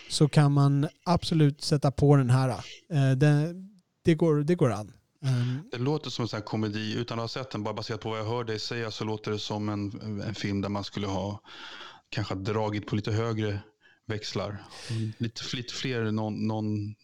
så 0.09 0.27
kan 0.27 0.51
man 0.51 0.87
absolut 1.03 1.61
sätta 1.61 1.91
på 1.91 2.15
den 2.15 2.29
här. 2.29 2.49
Eh, 2.49 3.11
det, 3.17 3.53
det, 4.01 4.15
går, 4.15 4.35
det 4.43 4.55
går 4.55 4.71
an. 4.71 4.93
Ehm, 5.22 5.64
Det 5.72 5.77
låter 5.77 6.10
som 6.10 6.23
en 6.23 6.30
sån 6.30 6.41
komedi. 6.41 6.95
Utan 6.98 7.19
att 7.19 7.23
ha 7.23 7.27
sett 7.27 7.49
den, 7.52 7.64
bara 7.64 7.73
baserat 7.73 8.02
på 8.02 8.10
vad 8.10 8.19
jag 8.19 8.26
hör 8.26 8.44
dig 8.44 8.60
säga, 8.60 8.91
så 8.91 9.03
låter 9.03 9.31
det 9.31 9.39
som 9.39 9.69
en, 9.69 10.22
en 10.22 10.35
film 10.35 10.61
där 10.61 10.69
man 10.69 10.84
skulle 10.84 11.07
ha 11.07 11.41
kanske 12.10 12.35
dragit 12.35 12.88
på 12.88 12.95
lite 12.95 13.11
högre 13.11 13.60
växlar. 14.06 14.64
Lite, 15.18 15.56
lite 15.56 15.73
fler, 15.73 16.11
någon, 16.11 16.48
någon, 16.48 16.95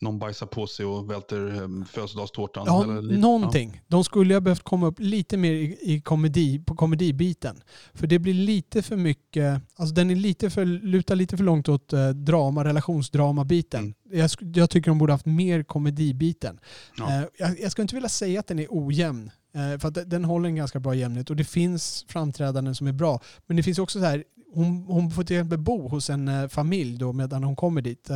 någon 0.00 0.18
bajsar 0.18 0.46
på 0.46 0.66
sig 0.66 0.86
och 0.86 1.10
välter 1.10 1.62
um, 1.62 1.84
födelsedagstårtan. 1.84 2.64
Ja, 2.66 2.82
eller 2.82 3.18
någonting. 3.18 3.82
De 3.88 4.04
skulle 4.04 4.34
ha 4.34 4.40
behövt 4.40 4.62
komma 4.62 4.86
upp 4.86 5.00
lite 5.00 5.36
mer 5.36 5.52
i, 5.52 5.78
i 5.82 6.00
komedi, 6.00 6.58
på 6.58 6.76
komedibiten. 6.76 7.62
För 7.94 8.06
det 8.06 8.18
blir 8.18 8.34
lite 8.34 8.82
för 8.82 8.96
mycket, 8.96 9.62
alltså 9.76 9.94
den 9.94 10.10
är 10.10 10.16
lite 10.16 10.50
för, 10.50 10.64
lutar 10.64 11.16
lite 11.16 11.36
för 11.36 11.44
långt 11.44 11.68
åt 11.68 11.92
eh, 11.92 12.08
drama, 12.08 12.64
relationsdrama-biten. 12.64 13.80
Mm. 13.80 13.94
Jag, 14.20 14.30
jag 14.54 14.70
tycker 14.70 14.90
de 14.90 14.98
borde 14.98 15.12
haft 15.12 15.26
mer 15.26 15.62
komedibiten. 15.62 16.58
Ja. 16.98 17.12
Eh, 17.12 17.24
jag, 17.38 17.60
jag 17.60 17.72
ska 17.72 17.82
inte 17.82 17.94
vilja 17.94 18.08
säga 18.08 18.40
att 18.40 18.46
den 18.46 18.58
är 18.58 18.66
ojämn. 18.70 19.30
Eh, 19.54 19.78
för 19.78 19.88
att 19.88 20.10
den- 20.10 20.24
håller 20.24 20.48
en 20.48 20.56
ganska 20.56 20.80
bra 20.80 20.94
jämnhet 20.94 21.30
och 21.30 21.36
det 21.36 21.44
finns 21.44 22.04
framträdanden 22.08 22.74
som 22.74 22.86
är 22.86 22.92
bra. 22.92 23.20
Men 23.46 23.56
det 23.56 23.62
finns 23.62 23.78
också 23.78 23.98
så 23.98 24.04
här, 24.04 24.24
hon, 24.54 24.84
hon 24.88 25.10
får 25.10 25.22
till 25.24 25.36
exempel 25.36 25.58
bo 25.58 25.88
hos 25.88 26.10
en 26.10 26.28
eh, 26.28 26.48
familj 26.48 26.98
då 26.98 27.12
medan 27.12 27.44
hon 27.44 27.56
kommer 27.56 27.82
dit. 27.82 28.10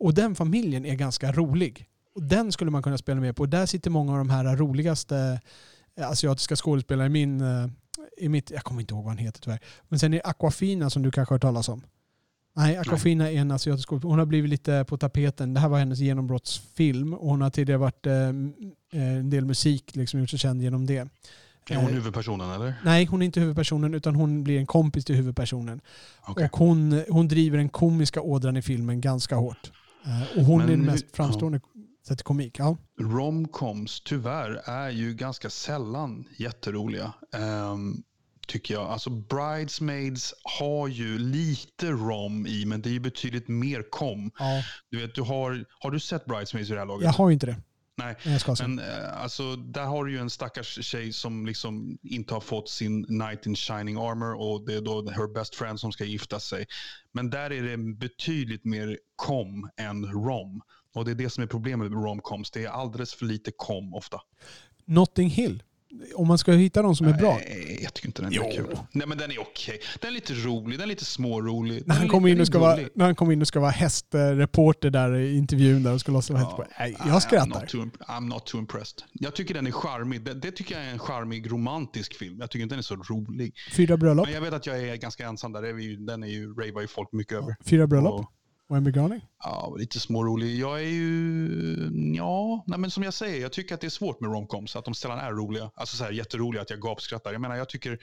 Och 0.00 0.14
den 0.14 0.34
familjen 0.34 0.86
är 0.86 0.94
ganska 0.94 1.32
rolig. 1.32 1.86
Och 2.14 2.22
den 2.22 2.52
skulle 2.52 2.70
man 2.70 2.82
kunna 2.82 2.98
spela 2.98 3.20
med 3.20 3.36
på. 3.36 3.46
Där 3.46 3.66
sitter 3.66 3.90
många 3.90 4.12
av 4.12 4.18
de 4.18 4.30
här 4.30 4.56
roligaste 4.56 5.40
eh, 5.96 6.10
asiatiska 6.10 6.56
skådespelare 6.56 7.06
i 7.06 7.10
min... 7.10 7.40
eh, 7.40 7.66
I 8.16 8.28
mitt, 8.28 8.50
jag 8.50 8.62
kommer 8.62 8.80
inte 8.80 8.94
ihåg 8.94 9.04
vad 9.04 9.10
han 9.10 9.18
heter 9.18 9.40
tyvärr. 9.40 9.60
Men 9.88 9.98
sen 9.98 10.14
är 10.14 10.20
Aquafina 10.24 10.90
som 10.90 11.02
du 11.02 11.10
kanske 11.10 11.32
har 11.32 11.36
hört 11.36 11.42
talas 11.42 11.68
om. 11.68 11.82
Nej, 12.56 12.76
Aquafina 12.76 13.30
är 13.30 13.36
en 13.36 13.50
asiatisk 13.50 13.88
skådespelare. 13.88 14.12
Hon 14.12 14.18
har 14.18 14.26
blivit 14.26 14.50
lite 14.50 14.84
på 14.88 14.96
tapeten. 14.98 15.54
Det 15.54 15.60
här 15.60 15.68
var 15.68 15.78
hennes 15.78 15.98
genombrottsfilm 15.98 17.14
och 17.14 17.28
hon 17.28 17.40
har 17.40 17.50
tidigare 17.50 17.78
varit 17.78 18.06
eh, 18.06 18.14
eh, 18.14 18.32
en 18.92 19.30
del 19.30 19.44
musik, 19.44 19.96
liksom 19.96 20.20
gjort 20.20 20.30
sig 20.30 20.38
känd 20.38 20.62
genom 20.62 20.86
det. 20.86 21.08
Är 21.68 21.76
hon 21.76 21.92
huvudpersonen 21.92 22.50
eller? 22.50 22.74
Nej, 22.84 23.04
hon 23.04 23.22
är 23.22 23.26
inte 23.26 23.40
huvudpersonen 23.40 23.94
utan 23.94 24.14
hon 24.14 24.44
blir 24.44 24.58
en 24.58 24.66
kompis 24.66 25.04
till 25.04 25.16
huvudpersonen. 25.16 25.80
Okej. 26.22 26.44
Och 26.52 26.58
hon, 26.58 27.04
hon 27.08 27.28
driver 27.28 27.58
den 27.58 27.68
komiska 27.68 28.20
ådran 28.20 28.56
i 28.56 28.62
filmen 28.62 29.00
ganska 29.00 29.36
hårt. 29.36 29.72
Eh, 30.04 30.38
och 30.38 30.44
hon 30.44 30.58
Men 30.58 30.66
är 30.68 30.70
den 30.70 30.84
mest 30.84 31.16
framstående 31.16 31.60
sett 32.08 32.18
till 32.18 32.24
komik. 32.24 32.58
Ja. 32.58 32.76
Romcoms 33.00 34.00
tyvärr 34.00 34.62
är 34.64 34.90
ju 34.90 35.14
ganska 35.14 35.50
sällan 35.50 36.24
jätteroliga. 36.38 37.12
ehm, 37.34 38.02
tycker 38.46 38.74
jag. 38.74 38.82
Alltså 38.86 39.10
Bridesmaids 39.10 40.34
har 40.60 40.88
ju 40.88 41.18
lite 41.18 41.90
rom 41.90 42.46
i 42.46 42.64
men 42.66 42.82
det 42.82 42.88
är 42.88 42.92
ju 42.92 43.00
betydligt 43.00 43.48
mer 43.48 43.82
kom. 43.90 44.30
ja. 44.38 44.62
Du 44.90 45.00
vet, 45.00 45.14
du 45.14 45.22
har, 45.22 45.64
har 45.80 45.90
du 45.90 46.00
sett 46.00 46.24
Bridesmaids 46.24 46.70
i 46.70 46.72
det 46.72 46.78
här 46.78 46.86
laget? 46.86 47.04
Jag 47.04 47.12
har 47.12 47.28
ju 47.28 47.32
inte 47.32 47.46
det. 47.46 47.56
Nej. 48.00 48.16
Men 48.60 48.78
eh, 48.78 49.22
alltså, 49.22 49.56
där 49.56 49.84
har 49.84 50.04
du 50.04 50.12
ju 50.12 50.18
en 50.18 50.30
stackars 50.30 50.84
tjej 50.84 51.12
som 51.12 51.46
liksom 51.46 51.98
inte 52.02 52.34
har 52.34 52.40
fått 52.40 52.68
sin 52.68 53.04
knight 53.04 53.46
in 53.46 53.56
shining 53.56 53.96
armor 53.96 54.40
och 54.40 54.66
det 54.66 54.74
är 54.74 54.80
då 54.80 55.10
her 55.10 55.34
best 55.34 55.54
friend 55.54 55.80
som 55.80 55.92
ska 55.92 56.04
gifta 56.04 56.40
sig. 56.40 56.66
Men 57.12 57.30
där 57.30 57.52
är 57.52 57.62
det 57.62 57.76
betydligt 57.76 58.64
mer 58.64 58.98
kom 59.16 59.70
än 59.76 60.06
rom. 60.06 60.62
Och 60.94 61.04
det 61.04 61.10
är 61.10 61.14
det 61.14 61.30
som 61.30 61.42
är 61.42 61.46
problemet 61.46 61.92
med 61.92 62.04
romcoms. 62.04 62.50
Det 62.50 62.64
är 62.64 62.68
alldeles 62.68 63.14
för 63.14 63.26
lite 63.26 63.52
kom 63.56 63.94
ofta. 63.94 64.20
Notting 64.84 65.30
Hill. 65.30 65.62
Om 66.14 66.28
man 66.28 66.38
ska 66.38 66.52
hitta 66.52 66.82
någon 66.82 66.96
som 66.96 67.06
är 67.08 67.12
bra. 67.12 67.34
Nej, 67.48 67.78
jag 67.82 67.94
tycker 67.94 68.08
inte 68.08 68.22
den 68.22 68.32
är 68.32 68.36
Jo. 68.36 68.50
kul. 68.54 68.78
Nej, 68.92 69.06
men 69.06 69.18
den 69.18 69.30
är 69.30 69.40
okej. 69.40 69.80
Den 70.00 70.08
är 70.10 70.14
lite 70.14 70.32
rolig, 70.34 70.78
den 70.78 70.84
är 70.84 70.88
lite 70.88 71.04
smårolig. 71.04 71.82
När 71.86 71.94
han, 71.94 72.06
lite- 72.22 72.30
in 72.30 72.40
och 72.40 72.46
ska 72.46 72.58
vara, 72.58 72.76
gullig. 72.76 72.88
när 72.94 73.04
han 73.04 73.14
kommer 73.14 73.32
in 73.32 73.40
och 73.40 73.48
ska 73.48 73.60
vara 73.60 73.70
hästreporter 73.70 74.90
där 74.90 75.14
i 75.14 75.36
intervjun 75.36 75.82
där 75.82 75.92
och 75.94 76.00
ska 76.00 76.12
låtsas 76.12 76.30
vara 76.30 76.42
häst. 76.42 76.70
Nej, 76.78 76.94
I'm 76.98 77.08
jag 77.08 77.22
skrattar. 77.22 77.46
not, 77.60 77.68
too, 77.68 77.90
I'm 78.08 78.28
not 78.28 78.46
too 78.46 78.60
impressed. 78.60 79.02
Jag 79.12 79.34
tycker 79.34 79.54
den 79.54 79.66
är 79.66 79.70
charmig. 79.70 80.22
Det, 80.24 80.34
det 80.34 80.50
tycker 80.50 80.74
jag 80.76 80.84
är 80.84 80.90
en 80.90 80.98
charmig 80.98 81.52
romantisk 81.52 82.14
film. 82.14 82.36
Jag 82.40 82.50
tycker 82.50 82.62
inte 82.62 82.74
den 82.74 82.78
är 82.78 82.82
så 82.82 82.96
rolig. 82.96 83.54
Fyra 83.76 83.96
bröllop. 83.96 84.26
Men 84.26 84.34
jag 84.34 84.40
vet 84.40 84.52
att 84.54 84.66
jag 84.66 84.78
är 84.88 84.96
ganska 84.96 85.26
ensam 85.26 85.52
där. 85.52 85.62
Är 85.62 85.78
ju- 85.78 85.96
Den 85.96 86.22
är 86.22 86.28
ju, 86.28 86.48
ravar 86.54 86.80
ju 86.80 86.86
folk 86.86 87.12
mycket 87.12 87.38
över. 87.38 87.56
Fyra 87.64 87.86
bröllop. 87.86 88.20
Och 88.20 88.26
en 88.76 88.84
begravning. 88.84 89.20
ja, 89.44 89.74
lite 89.78 90.00
smårolig. 90.00 90.56
Jag 90.58 90.80
är 90.80 90.88
ju, 90.88 91.90
ja, 92.16 92.64
nej, 92.66 92.78
men 92.78 92.90
som 92.90 93.02
jag 93.02 93.14
säger, 93.14 93.40
jag 93.42 93.52
tycker 93.52 93.74
att 93.74 93.80
det 93.80 93.86
är 93.86 93.90
svårt 93.90 94.20
med 94.20 94.30
romcoms. 94.30 94.76
Att 94.76 94.84
de 94.84 94.94
sällan 94.94 95.18
är 95.18 95.30
roliga. 95.30 95.70
Alltså 95.74 95.96
så 95.96 96.04
här 96.04 96.10
jätteroliga, 96.12 96.62
att 96.62 96.70
jag 96.70 96.80
gapskrattar. 96.80 97.32
Jag 97.32 97.40
menar, 97.40 97.56
jag 97.56 97.68
tycker 97.68 97.98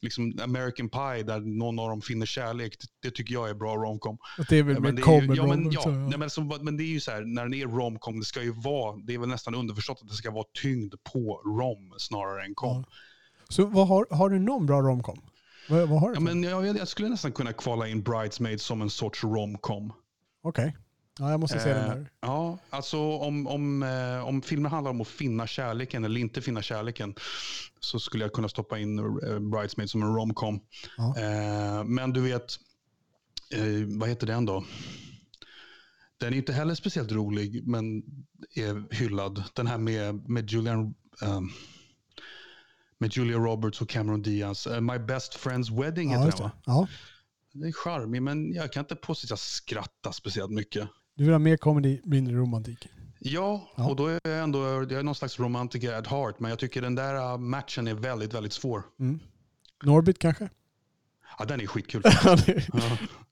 liksom 0.00 0.38
American 0.42 0.88
Pie, 0.88 1.22
där 1.22 1.40
någon 1.40 1.78
av 1.78 1.88
dem 1.88 2.02
finner 2.02 2.26
kärlek, 2.26 2.76
det, 2.80 3.08
det 3.08 3.14
tycker 3.14 3.34
jag 3.34 3.50
är 3.50 3.54
bra 3.54 3.76
romcom. 3.76 4.18
Det 4.48 4.58
är 4.58 4.62
väl 4.62 4.80
med 4.80 4.94
det 4.94 4.98
ju, 4.98 5.04
kommer 5.04 5.36
ja, 5.36 5.46
men, 5.46 5.58
Robert, 5.58 5.74
ja, 5.74 5.82
så- 5.82 5.90
nej, 5.90 6.18
men, 6.18 6.30
som, 6.30 6.58
men 6.62 6.76
det 6.76 6.82
är 6.82 6.92
ju 6.92 7.00
så 7.00 7.10
här, 7.10 7.20
när 7.20 7.42
den 7.42 7.54
är 7.54 7.66
romcom, 7.66 8.18
det 8.18 8.24
ska 8.26 8.42
ju 8.42 8.52
vara, 8.52 8.96
det 8.96 9.14
är 9.14 9.18
väl 9.18 9.28
nästan 9.28 9.54
underförstått 9.54 9.98
att 10.02 10.08
det 10.08 10.14
ska 10.14 10.30
vara 10.30 10.46
tyngd 10.62 10.94
på 11.12 11.42
rom 11.44 11.94
snarare 11.98 12.44
än 12.44 12.54
kom. 12.54 12.76
Ja. 12.76 12.84
Så 13.48 13.64
vad 13.66 13.88
har, 13.88 14.06
har 14.10 14.30
du 14.30 14.38
någon 14.38 14.66
bra 14.66 14.80
romcom? 14.80 15.20
Vad, 15.70 15.88
vad 15.88 16.00
har 16.00 16.08
du? 16.08 16.14
Ja, 16.14 16.20
men 16.20 16.42
jag, 16.42 16.76
jag 16.78 16.88
skulle 16.88 17.08
nästan 17.08 17.32
kunna 17.32 17.52
kvala 17.52 17.88
in 17.88 18.02
Bridesmaids 18.02 18.64
som 18.64 18.82
en 18.82 18.90
sorts 18.90 19.24
romcom. 19.24 19.92
Okej. 20.42 20.76
Ja, 21.18 21.30
jag 21.30 21.40
måste 21.40 21.60
se 21.60 21.68
den 21.68 21.78
Eh, 21.84 21.88
här. 21.88 22.10
Ja, 22.20 22.58
alltså 22.70 22.98
om, 22.98 23.46
om, 23.46 23.82
eh, 23.82 24.28
om 24.28 24.42
filmen 24.42 24.72
handlar 24.72 24.90
om 24.90 25.00
att 25.00 25.08
finna 25.08 25.46
kärleken 25.46 26.04
eller 26.04 26.20
inte 26.20 26.40
finna 26.42 26.62
kärleken 26.62 27.14
så 27.80 28.00
skulle 28.00 28.24
jag 28.24 28.32
kunna 28.32 28.48
stoppa 28.48 28.78
in 28.78 28.98
eh, 28.98 29.38
Bridesmaids 29.38 29.92
som 29.92 30.02
en 30.02 30.14
romcom. 30.14 30.60
Ja. 30.96 31.14
Eh, 31.18 31.84
men 31.84 32.12
du 32.12 32.20
vet, 32.20 32.56
eh, 33.54 33.98
vad 33.98 34.08
heter 34.08 34.26
den 34.26 34.46
då? 34.46 34.64
Den 36.18 36.32
är 36.32 36.36
inte 36.36 36.52
heller 36.52 36.74
speciellt 36.74 37.12
rolig 37.12 37.66
men 37.68 38.02
är 38.54 38.94
hyllad. 38.94 39.44
Den 39.54 39.66
här 39.66 39.78
med, 39.78 40.28
med 40.28 40.50
Julian... 40.50 40.94
ehm, 41.22 41.48
med 43.00 43.16
Julia 43.16 43.36
Roberts 43.38 43.80
och 43.80 43.88
Cameron 43.88 44.22
Diaz. 44.22 44.66
Eh, 44.66 44.80
My 44.80 44.98
Best 44.98 45.38
Friend's 45.38 45.80
Wedding 45.82 46.10
Ja, 46.10 46.16
heter 46.18 46.26
just 46.26 46.38
den 46.38 46.46
det. 46.48 46.70
va? 46.72 46.76
Ja. 46.80 46.88
Det 47.52 47.68
är 47.68 47.72
charmig 47.72 48.22
men 48.22 48.52
jag 48.54 48.72
kan 48.72 48.80
inte 48.80 48.96
påstå 48.96 49.26
att 49.26 49.30
jag 49.30 49.38
skrattar 49.38 50.12
speciellt 50.12 50.50
mycket. 50.50 50.88
Du 51.16 51.24
vill 51.24 51.32
ha 51.32 51.38
mer 51.38 51.56
comedy, 51.56 52.00
mindre 52.04 52.34
romantik. 52.36 52.88
Ja, 53.18 53.68
Ja. 53.76 53.88
och 53.90 53.96
då 53.96 54.06
är 54.06 54.20
jag 54.24 54.38
ändå 54.38 54.64
jag 54.66 54.92
är 54.92 55.02
någon 55.02 55.14
slags 55.14 55.38
romantiker 55.38 55.92
at 55.94 56.06
heart. 56.06 56.40
Men 56.40 56.50
jag 56.50 56.58
tycker 56.58 56.82
den 56.82 56.94
där 56.94 57.32
uh, 57.32 57.38
matchen 57.38 57.88
är 57.88 57.94
väldigt, 57.94 58.34
väldigt 58.34 58.52
svår. 58.52 58.82
Mm. 59.00 59.20
Norbit 59.82 60.18
kanske? 60.18 60.48
Ja, 61.38 61.44
den 61.44 61.60
är 61.60 61.66
skitkul. 61.66 62.02
Ja, 62.24 62.38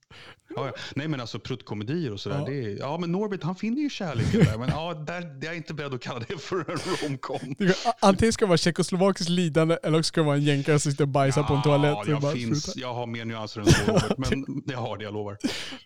ja. 0.08 0.54
Ja, 0.56 0.66
ja. 0.66 0.72
Nej 0.96 1.08
men 1.08 1.20
alltså 1.20 1.38
pruttkomedier 1.38 2.12
och 2.12 2.20
sådär. 2.20 2.36
Ja. 2.36 2.42
Ja. 2.42 2.50
Det 2.50 2.72
är, 2.72 2.78
ja 2.78 2.98
men 2.98 3.12
Norbit 3.12 3.42
han 3.42 3.56
finner 3.56 3.82
ju 3.82 3.90
kärleken 3.90 4.40
där. 4.44 4.58
Men 4.58 4.68
ja, 4.68 4.94
där, 4.94 5.38
jag 5.42 5.52
är 5.52 5.56
inte 5.56 5.74
beredd 5.74 5.94
att 5.94 6.00
kalla 6.00 6.24
det 6.28 6.38
för 6.38 6.70
en 6.70 7.08
romcom. 7.08 7.54
Antingen 8.00 8.32
ska 8.32 8.44
det 8.44 8.48
vara 8.48 8.58
tjeckoslovakiskt 8.58 9.30
lidande 9.30 9.78
eller 9.82 9.98
också 9.98 10.08
ska 10.08 10.20
det 10.20 10.26
vara 10.26 10.36
en 10.36 10.42
jänkare 10.44 10.78
som 10.78 10.92
sitter 10.92 11.04
och 11.04 11.08
bajsar 11.08 11.42
på 11.42 11.54
en 11.54 11.62
toalett. 11.62 11.90
Ja, 11.90 12.04
jag, 12.06 12.20
bara, 12.20 12.32
finns, 12.32 12.76
jag 12.76 12.94
har 12.94 13.06
mer 13.06 13.24
nyanser 13.24 13.60
än 13.60 13.66
så. 13.66 14.14
Men 14.18 14.62
jag 14.66 14.78
har 14.78 14.98
det, 14.98 15.04
jag 15.04 15.14
lovar. 15.14 15.38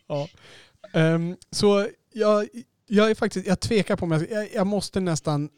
Ja. 0.06 0.28
Ehm, 0.92 1.36
så 1.50 1.88
jag, 2.12 2.48
jag 2.86 3.10
är 3.10 3.14
faktiskt, 3.14 3.46
jag 3.46 3.60
tvekar 3.60 3.96
på 3.96 4.06
mig. 4.06 4.28
Jag, 4.30 4.54
jag 4.54 4.66
måste 4.66 5.00
nästan 5.00 5.48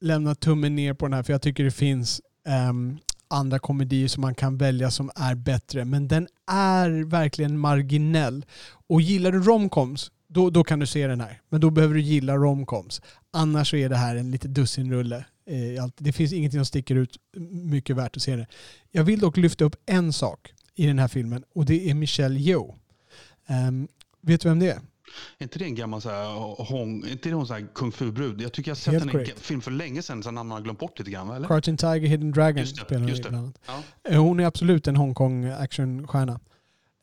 lämna 0.00 0.34
tummen 0.34 0.74
ner 0.74 0.94
på 0.94 1.06
den 1.06 1.12
här 1.12 1.22
för 1.22 1.32
jag 1.32 1.42
tycker 1.42 1.64
det 1.64 1.70
finns 1.70 2.20
ehm, 2.48 2.98
andra 3.34 3.58
komedier 3.58 4.08
som 4.08 4.20
man 4.20 4.34
kan 4.34 4.56
välja 4.56 4.90
som 4.90 5.10
är 5.16 5.34
bättre. 5.34 5.84
Men 5.84 6.08
den 6.08 6.28
är 6.46 7.04
verkligen 7.04 7.58
marginell. 7.58 8.44
Och 8.88 9.00
gillar 9.00 9.32
du 9.32 9.42
romcoms, 9.42 10.10
då, 10.28 10.50
då 10.50 10.64
kan 10.64 10.78
du 10.78 10.86
se 10.86 11.06
den 11.06 11.20
här. 11.20 11.40
Men 11.48 11.60
då 11.60 11.70
behöver 11.70 11.94
du 11.94 12.00
gilla 12.00 12.36
romcoms. 12.36 13.02
Annars 13.30 13.70
så 13.70 13.76
är 13.76 13.88
det 13.88 13.96
här 13.96 14.16
en 14.16 14.30
lite 14.30 14.48
dussinrulle. 14.48 15.24
Eh, 15.46 15.86
det 15.96 16.12
finns 16.12 16.32
ingenting 16.32 16.60
som 16.60 16.66
sticker 16.66 16.94
ut 16.94 17.16
mycket 17.52 17.96
värt 17.96 18.16
att 18.16 18.22
se 18.22 18.36
det. 18.36 18.46
Jag 18.90 19.04
vill 19.04 19.20
dock 19.20 19.36
lyfta 19.36 19.64
upp 19.64 19.76
en 19.86 20.12
sak 20.12 20.52
i 20.74 20.86
den 20.86 20.98
här 20.98 21.08
filmen 21.08 21.44
och 21.54 21.64
det 21.64 21.90
är 21.90 21.94
Michelle 21.94 22.40
Yeoh. 22.40 22.74
Um, 23.48 23.88
vet 24.20 24.40
du 24.40 24.48
vem 24.48 24.58
det 24.58 24.70
är? 24.70 24.80
Är 25.38 25.42
inte 25.42 25.58
det 25.58 25.64
en 25.64 25.74
gammal 25.74 26.00
så 26.02 26.10
här, 26.10 26.24
hong, 26.64 27.04
är 27.04 27.12
inte 27.12 27.28
det 27.28 27.34
hon 27.34 27.46
så 27.46 27.54
här 27.54 27.66
kung 27.74 27.92
fu-brud? 27.92 28.40
Jag 28.40 28.52
tycker 28.52 28.70
jag 28.70 28.74
har 28.74 28.80
sett 28.80 29.12
Helt 29.12 29.28
i 29.28 29.30
en 29.30 29.36
film 29.36 29.60
för 29.60 29.70
länge 29.70 30.02
sedan, 30.02 30.22
så 30.22 30.32
man 30.32 30.50
har 30.50 30.60
glömt 30.60 30.78
bort 30.78 30.98
lite 30.98 31.10
grann. 31.10 31.30
Eller? 31.30 31.48
Crouching 31.48 31.76
Tiger, 31.76 32.08
Hidden 32.08 32.32
Dragon 32.32 32.58
Just 32.60 32.76
det, 32.76 32.82
spelar 32.84 33.00
hon 33.00 33.08
just 33.08 33.22
det. 33.22 33.28
bland 33.28 33.44
annat. 33.44 33.58
Ja. 33.66 34.10
Eh, 34.12 34.22
Hon 34.22 34.40
är 34.40 34.44
absolut 34.46 34.88
en 34.88 34.96
Hongkong 34.96 35.44
actionstjärna. 35.44 36.40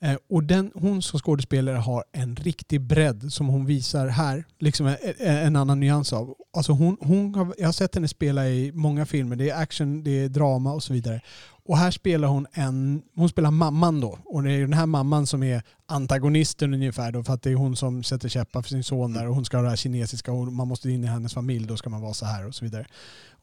Eh, 0.03 0.15
Och 0.29 0.43
den, 0.43 0.71
hon 0.75 1.01
som 1.01 1.19
skådespelare 1.19 1.77
har 1.77 2.03
en 2.11 2.35
riktig 2.35 2.81
bredd 2.81 3.33
som 3.33 3.47
hon 3.47 3.65
visar 3.65 4.07
här. 4.07 4.43
Liksom 4.59 4.87
en, 4.87 4.97
en 5.19 5.55
annan 5.55 5.79
nyans 5.79 6.13
av. 6.13 6.35
Alltså 6.53 6.71
hon, 6.71 6.97
hon 7.01 7.35
har, 7.35 7.53
jag 7.57 7.67
har 7.67 7.71
sett 7.73 7.95
henne 7.95 8.07
spela 8.07 8.47
i 8.49 8.71
många 8.71 9.05
filmer. 9.05 9.35
Det 9.35 9.49
är 9.49 9.61
action, 9.61 10.03
det 10.03 10.11
är 10.23 10.29
drama 10.29 10.73
och 10.73 10.83
så 10.83 10.93
vidare. 10.93 11.21
Och 11.65 11.77
här 11.77 11.91
spelar 11.91 12.27
hon 12.27 12.47
en, 12.53 13.01
hon 13.15 13.29
spelar 13.29 13.51
mamman 13.51 14.01
då. 14.01 14.19
Och 14.25 14.43
det 14.43 14.51
är 14.51 14.61
den 14.61 14.73
här 14.73 14.85
mamman 14.85 15.27
som 15.27 15.43
är 15.43 15.63
antagonisten 15.85 16.73
ungefär 16.73 17.11
då, 17.11 17.23
för 17.23 17.33
att 17.33 17.41
det 17.41 17.51
är 17.51 17.55
hon 17.55 17.75
som 17.75 18.03
sätter 18.03 18.29
käppar 18.29 18.61
för 18.61 18.69
sin 18.69 18.83
son 18.83 19.13
där 19.13 19.27
och 19.27 19.35
hon 19.35 19.45
ska 19.45 19.57
ha 19.57 19.63
det 19.63 19.69
här 19.69 19.75
kinesiska 19.75 20.31
och 20.31 20.53
man 20.53 20.67
måste 20.67 20.89
in 20.89 21.03
i 21.03 21.07
hennes 21.07 21.33
familj, 21.33 21.67
då 21.67 21.77
ska 21.77 21.89
man 21.89 22.01
vara 22.01 22.13
så 22.13 22.25
här 22.25 22.47
och 22.47 22.55
så 22.55 22.65
vidare. 22.65 22.85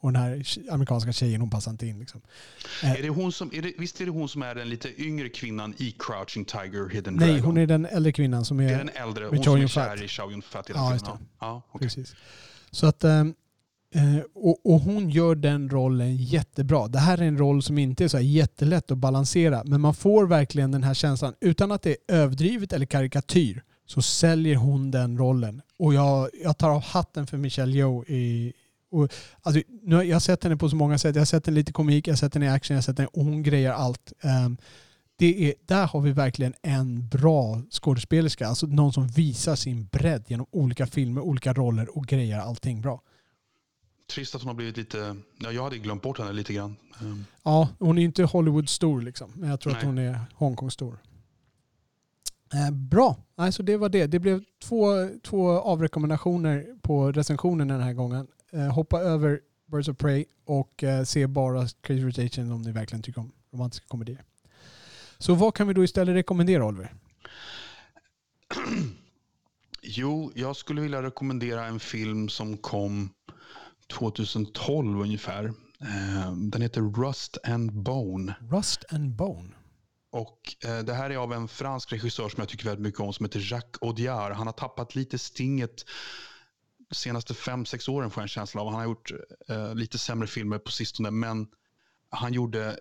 Och 0.01 0.13
den 0.13 0.23
här 0.23 0.43
amerikanska 0.71 1.13
tjejen, 1.13 1.41
hon 1.41 1.51
passar 1.51 1.71
inte 1.71 1.87
in 1.87 1.99
liksom. 1.99 2.21
Är 2.83 3.03
det 3.03 3.09
hon 3.09 3.33
som, 3.33 3.51
är 3.55 3.63
det, 3.63 3.73
visst 3.79 4.01
är 4.01 4.05
det 4.05 4.11
hon 4.11 4.29
som 4.29 4.43
är 4.43 4.55
den 4.55 4.69
lite 4.69 5.03
yngre 5.03 5.29
kvinnan 5.29 5.75
i 5.79 5.95
Crouching 5.99 6.45
Tiger, 6.45 6.89
Hidden 6.89 7.15
Nej, 7.15 7.29
Dragon? 7.29 7.45
hon 7.47 7.57
är 7.57 7.67
den 7.67 7.87
äldre 7.87 8.13
kvinnan 8.13 8.45
som 8.45 8.57
Det 8.57 8.65
är... 8.65 8.75
är 8.75 8.79
den 8.79 8.91
äldre, 8.95 9.27
hon 9.27 9.45
som 9.45 9.57
är 9.57 9.67
kär 9.67 10.03
i 10.05 10.09
Chow 10.09 10.33
Yun-Fat 10.33 10.71
Ja, 10.75 10.93
just 10.93 11.05
det. 11.05 11.13
Ja, 11.41 11.63
okej. 11.71 11.87
Precis. 11.87 12.15
Så 12.71 12.87
att, 12.87 13.05
eh, 13.05 13.13
eh, 13.21 13.25
Eh, 13.95 14.19
och, 14.35 14.67
och 14.67 14.81
hon 14.81 15.11
gör 15.11 15.35
den 15.35 15.71
rollen 15.71 16.17
jättebra. 16.17 16.89
Det 16.89 16.99
här 16.99 17.19
är 17.19 17.23
en 17.23 17.39
roll 17.39 17.63
som 17.63 17.79
inte 17.79 18.05
är 18.05 18.09
så 18.09 18.17
här 18.17 18.25
jättelätt 18.25 18.91
att 18.91 18.99
balansera. 18.99 19.63
Men 19.65 19.81
man 19.81 19.95
får 19.95 20.27
verkligen 20.27 20.71
den 20.71 20.83
här 20.83 20.95
känslan. 20.95 21.35
Utan 21.41 21.73
att 21.73 21.83
det 21.83 21.91
är 21.91 22.15
överdrivet 22.17 22.73
eller 22.73 22.87
karikatyr 22.87 23.63
så 23.87 24.03
säljer 24.03 24.57
hon 24.57 24.91
den 24.91 25.19
rollen. 25.19 25.63
Och 25.79 25.95
jag, 25.95 26.29
jag 26.45 26.59
tar 26.59 26.71
av 26.71 26.83
hatten 26.83 27.27
för 27.27 27.37
Michelle 27.37 27.77
Yeoh. 27.77 28.11
I, 28.11 28.53
och, 28.91 29.09
alltså, 29.43 29.63
nu, 29.83 29.97
har- 29.97 30.03
jag 30.03 30.15
har 30.15 30.21
sett 30.21 30.45
henne 30.45 30.57
på 30.57 30.69
så 30.69 30.77
många 30.77 30.99
sätt. 30.99 31.15
Jag 31.17 31.21
har 31.21 31.27
sett 31.27 31.47
henne 31.47 31.55
lite 31.55 31.73
komik, 31.73 32.07
jag 32.09 32.13
har 32.13 32.17
sett 32.17 32.35
henne 32.35 32.47
i 32.47 32.49
action, 32.49 32.75
jag 32.75 32.79
har 32.79 32.83
sett 32.83 32.99
henne 32.99 33.09
och 33.13 33.25
hon 33.25 33.43
grejer 33.43 33.73
allt. 33.73 34.13
Ehm, 34.23 34.57
det 35.19 35.49
är, 35.49 35.55
där 35.67 35.87
har 35.87 36.01
vi 36.01 36.13
verkligen 36.13 36.55
en 36.63 37.09
bra 37.09 37.63
skådespelerska. 37.71 38.47
Alltså 38.49 38.67
någon 38.67 38.93
som 38.93 39.07
visar 39.09 39.57
sin 39.57 39.85
bredd 39.87 40.25
genom 40.29 40.47
olika 40.51 40.87
filmer, 40.87 41.21
olika 41.21 41.53
roller 41.53 41.97
och 41.99 42.07
grejer 42.07 42.39
allting 42.39 42.81
bra. 42.81 43.01
Trist 44.15 44.35
att 44.35 44.41
hon 44.43 44.49
har 44.49 44.55
blivit 44.55 44.77
lite... 44.77 45.17
Ja, 45.39 45.53
jag 45.53 45.63
hade 45.65 45.79
glömt 45.79 46.03
bort 46.03 46.19
henne 46.19 46.33
lite 46.33 46.53
grann. 46.53 46.77
Ehm, 47.01 47.25
Ja, 47.43 47.69
hon 47.79 47.99
är 47.99 48.03
inte 48.03 48.23
Hollywood-stor 48.25 49.03
liksom. 49.03 49.33
Men 49.35 49.51
jag 49.51 49.61
tror 49.61 49.73
att 49.73 49.79
Nej. 49.79 49.87
hon 49.87 49.99
är 49.99 50.21
Hongkong-stor. 50.35 50.99
Eh, 52.55 52.71
bra, 52.71 53.17
alltså 53.37 53.63
det 53.63 53.77
var 53.77 53.89
det. 53.89 54.07
Det 54.07 54.19
blev 54.19 54.45
två, 54.63 54.87
två 55.23 55.51
avrekommendationer 55.51 56.67
på 56.83 57.13
recensionen 57.13 57.69
den 57.69 57.81
här 57.81 57.93
gången. 57.93 58.27
Eh, 58.53 58.73
hoppa 58.73 59.01
över 59.01 59.41
Birds 59.67 59.89
of 59.89 59.97
Prey 59.97 60.25
och 60.45 60.85
eh, 60.85 61.05
se 61.05 61.27
bara 61.27 61.67
Crazy 61.81 62.27
Asians 62.27 62.53
om 62.53 62.63
ni 62.63 62.73
verkligen 62.73 63.03
tycker 63.03 63.21
om 63.21 63.33
romantiska 63.53 63.87
komedier. 63.89 64.25
Så 65.19 65.35
vad 65.35 65.55
kan 65.55 65.69
vi 65.69 65.75
då 65.75 65.85
istället 65.85 66.15
rekommendera 66.15 66.65
Oliver? 66.67 66.95
Jo, 69.83 70.33
jag 70.35 70.57
skulle 70.57 70.81
vilja 70.81 71.03
rekommendera 71.03 71.67
en 71.67 71.81
film 71.81 72.29
som 72.29 72.57
kom 72.57 73.11
2012 73.93 75.01
ungefär. 75.01 75.53
Ehm, 75.81 76.51
Den 76.51 76.63
heter 76.63 76.81
Rust 76.81 77.39
and 77.45 77.73
Bone. 77.83 78.35
Rust 78.51 78.85
and 78.93 79.17
Bone. 79.17 79.55
Och 80.11 80.57
eh, 80.65 80.79
Det 80.79 80.95
här 80.95 81.11
är 81.11 81.17
av 81.17 81.33
en 81.33 81.49
fransk 81.49 81.93
regissör 81.93 82.29
som 82.29 82.41
jag 82.41 82.49
tycker 82.49 82.65
väldigt 82.65 82.83
mycket 82.83 83.01
om 83.01 83.13
som 83.13 83.27
heter 83.27 83.53
Jacques 83.53 83.83
Audiard. 83.83 84.33
Han 84.33 84.47
har 84.47 84.55
tappat 84.55 84.95
lite 84.95 85.19
stinget 85.19 85.85
de 86.89 86.95
senaste 86.95 87.35
fem 87.35 87.65
sex 87.67 87.89
åren 87.89 88.11
får 88.11 88.21
jag 88.21 88.25
en 88.25 88.29
känsla 88.29 88.61
av. 88.61 88.67
Han 88.67 88.77
har 88.77 88.85
gjort 88.85 89.11
eh, 89.49 89.75
lite 89.75 89.99
sämre 89.99 90.29
filmer 90.29 90.59
på 90.59 90.71
sistone 90.71 91.11
men 91.11 91.47
han 92.11 92.33
gjorde 92.33 92.79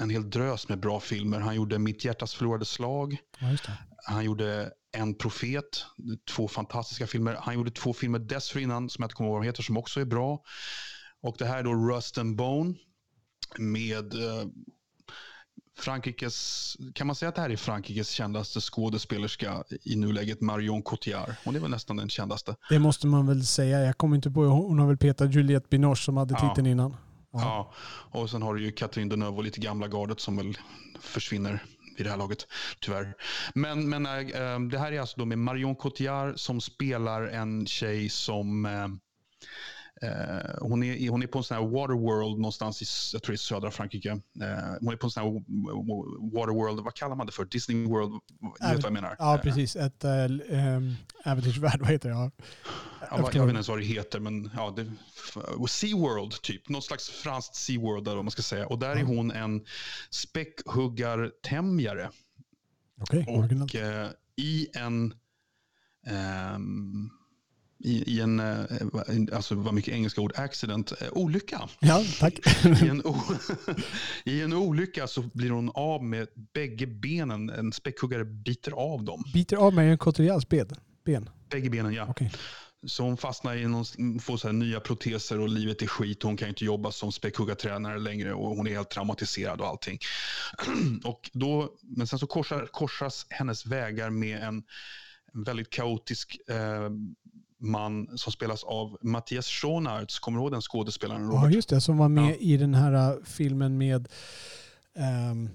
en 0.00 0.10
hel 0.10 0.30
drös 0.30 0.68
med 0.68 0.80
bra 0.80 1.00
filmer. 1.00 1.40
Han 1.40 1.54
gjorde 1.56 1.78
Mitt 1.78 2.04
hjärtas 2.04 2.34
förlorade 2.34 2.64
slag. 2.64 3.16
Ja. 3.38 3.56
Han 4.04 4.24
gjorde 4.24 4.72
En 4.92 5.14
profet, 5.14 5.84
två 6.36 6.48
fantastiska 6.48 7.06
filmer. 7.06 7.36
Han 7.40 7.54
gjorde 7.54 7.70
två 7.70 7.92
filmer 7.92 8.18
dessförinnan 8.18 8.90
som 8.90 9.02
jag 9.02 9.06
inte 9.06 9.14
kommer 9.14 9.28
ihåg 9.30 9.36
vad 9.36 9.42
de 9.42 9.46
heter 9.46 9.62
som 9.62 9.76
också 9.76 10.00
är 10.00 10.04
bra. 10.04 10.42
Och 11.22 11.36
det 11.38 11.44
här 11.46 11.58
är 11.58 11.62
då 11.62 11.74
Rust 11.74 12.18
and 12.18 12.36
Bone 12.36 12.74
med 13.58 14.14
eh, 14.14 14.46
Frankrikes, 15.78 16.76
kan 16.94 17.06
man 17.06 17.16
säga 17.16 17.28
att 17.28 17.34
det 17.34 17.40
här 17.40 17.50
är 17.50 17.56
Frankrikes 17.56 18.10
kändaste 18.10 18.60
skådespelerska 18.60 19.64
i 19.82 19.96
nuläget, 19.96 20.40
Marion 20.40 20.82
Cotillard. 20.82 21.34
Hon 21.44 21.56
är 21.56 21.60
väl 21.60 21.70
nästan 21.70 21.96
den 21.96 22.08
kändaste. 22.08 22.56
Det 22.70 22.78
måste 22.78 23.06
man 23.06 23.26
väl 23.26 23.46
säga. 23.46 23.80
Jag 23.80 23.98
kommer 23.98 24.16
inte 24.16 24.30
på, 24.30 24.44
hon 24.44 24.78
har 24.78 24.86
väl 24.86 24.96
petat 24.96 25.34
Juliette 25.34 25.66
Binoche 25.70 25.96
som 26.02 26.16
hade 26.16 26.34
Ja. 26.34 26.48
titeln 26.50 26.66
innan. 26.66 26.96
Ja. 27.32 27.40
Ja. 28.12 28.20
Och 28.20 28.30
sen 28.30 28.42
har 28.42 28.54
du 28.54 28.64
ju 28.64 28.72
Catherine 28.72 29.10
Deneuve 29.10 29.36
och 29.36 29.44
lite 29.44 29.60
gamla 29.60 29.88
gardet 29.88 30.20
som 30.20 30.36
väl 30.36 30.58
försvinner 31.00 31.64
vid 32.00 32.06
det 32.06 32.10
här 32.10 32.18
laget, 32.18 32.46
tyvärr. 32.80 33.14
Men, 33.54 33.88
men 33.88 34.06
äh, 34.06 34.60
det 34.60 34.78
här 34.78 34.92
är 34.92 35.00
alltså 35.00 35.16
då 35.18 35.24
med 35.24 35.38
Marion 35.38 35.76
Cotillard 35.76 36.38
som 36.38 36.60
spelar 36.60 37.22
en 37.22 37.66
tjej 37.66 38.08
som 38.08 38.66
äh, 38.66 38.88
hon, 40.60 40.82
är, 40.82 41.08
hon 41.10 41.22
är 41.22 41.26
på 41.26 41.38
en 41.38 41.44
sån 41.44 41.56
här 41.56 41.64
waterworld 41.64 42.36
någonstans 42.38 42.82
i 42.82 42.86
jag 43.16 43.22
tror 43.22 43.32
är 43.32 43.36
södra 43.36 43.70
Frankrike. 43.70 44.10
Eh, 44.10 44.18
hon 44.80 44.92
är 44.92 44.96
på 44.96 45.06
en 45.06 45.10
sån 45.10 45.22
här 45.22 45.30
waterworld, 46.34 46.80
vad 46.80 46.94
kallar 46.94 47.16
man 47.16 47.26
det 47.26 47.32
för? 47.32 47.44
Disney 47.44 47.86
World, 47.86 48.12
du 48.60 48.66
vet 48.66 48.74
vad 48.76 48.84
jag 48.84 48.92
menar? 48.92 49.16
Ja, 49.18 49.34
Eh, 49.34 49.40
precis. 49.40 49.76
Ett 49.76 50.04
äh, 50.04 50.10
äventyrsvärld, 51.24 51.76
vad 51.80 51.88
heter 51.90 52.08
det? 52.08 52.14
Ja. 52.14 52.30
Ja, 53.00 53.06
vad- 53.10 53.18
jag 53.20 53.26
vet 53.26 53.34
inte 53.34 53.52
ens 53.54 53.68
vad 53.68 53.78
det 53.78 53.84
heter, 53.84 54.20
men 54.20 54.50
ja, 54.56 54.72
det, 54.76 54.92
f- 55.16 55.70
Seaworld 55.70 56.42
typ. 56.42 56.68
Någon 56.68 56.82
slags 56.82 57.10
franskt 57.10 57.54
Seaworld 57.54 58.06
eller 58.08 58.16
vad 58.16 58.24
man 58.24 58.30
ska 58.30 58.42
säga. 58.42 58.66
Och 58.66 58.78
där 58.78 58.96
är 58.96 59.02
hon 59.04 59.30
en 59.30 59.64
späckhuggartämjare. 60.10 62.10
Okej, 63.00 63.26
originellt. 63.28 63.74
Och 63.74 63.80
eh, 63.80 64.08
i 64.36 64.66
en... 64.74 65.14
ehm, 66.06 67.10
i, 67.84 68.16
i 68.16 68.20
en, 68.20 68.40
eh, 68.40 68.64
alltså 69.32 69.54
vad 69.54 69.74
mycket 69.74 69.94
engelska 69.94 70.20
ord, 70.20 70.32
accident, 70.36 70.92
eh, 71.00 71.08
olycka. 71.12 71.68
Ja, 71.80 72.04
tack. 72.20 72.34
I 72.82 72.88
en, 72.88 73.06
o, 73.06 73.16
I 74.24 74.42
en 74.42 74.52
olycka 74.52 75.06
så 75.06 75.22
blir 75.22 75.50
hon 75.50 75.70
av 75.74 76.04
med 76.04 76.28
bägge 76.54 76.86
benen. 76.86 77.50
En 77.50 77.72
späckhuggare 77.72 78.24
biter 78.24 78.72
av 78.72 79.04
dem. 79.04 79.24
Biter 79.34 79.56
av 79.56 79.74
mig 79.74 79.90
en 79.90 79.98
Cotillards 79.98 80.48
ben. 80.48 80.68
ben. 81.04 81.30
Bägge 81.50 81.70
benen, 81.70 81.94
ja. 81.94 82.06
Okej. 82.08 82.32
Så 82.86 83.02
hon 83.02 83.16
fastnar 83.16 83.56
i 83.56 83.66
någon, 83.66 83.84
får 84.20 84.36
så 84.36 84.48
här 84.48 84.52
nya 84.52 84.80
proteser 84.80 85.40
och 85.40 85.48
livet 85.48 85.82
är 85.82 85.86
skit. 85.86 86.22
Hon 86.22 86.36
kan 86.36 86.48
inte 86.48 86.64
jobba 86.64 86.92
som 86.92 87.12
späckhuggartränare 87.12 87.98
längre 87.98 88.34
och 88.34 88.56
hon 88.56 88.66
är 88.66 88.70
helt 88.70 88.90
traumatiserad 88.90 89.60
och 89.60 89.66
allting. 89.66 89.98
och 91.04 91.30
då, 91.32 91.76
men 91.82 92.06
sen 92.06 92.18
så 92.18 92.26
korsar, 92.26 92.66
korsas 92.66 93.26
hennes 93.30 93.66
vägar 93.66 94.10
med 94.10 94.42
en, 94.42 94.62
en 95.34 95.44
väldigt 95.44 95.70
kaotisk 95.70 96.38
eh, 96.48 96.90
man 97.60 98.18
som 98.18 98.32
spelas 98.32 98.64
av 98.64 98.96
Mattias 99.02 99.46
Schoenaerts. 99.46 100.18
Kommer 100.18 100.38
du 100.38 100.42
ihåg 100.42 100.52
den 100.52 100.62
skådespelaren? 100.62 101.22
Ja, 101.22 101.28
Robert? 101.28 101.54
just 101.54 101.68
det. 101.68 101.80
Som 101.80 101.98
var 101.98 102.08
med 102.08 102.30
Ja. 102.30 102.34
i 102.34 102.56
den 102.56 102.74
här 102.74 102.92
äh, 103.12 103.16
filmen 103.24 103.78
med 103.78 104.08
ehm, 104.96 105.48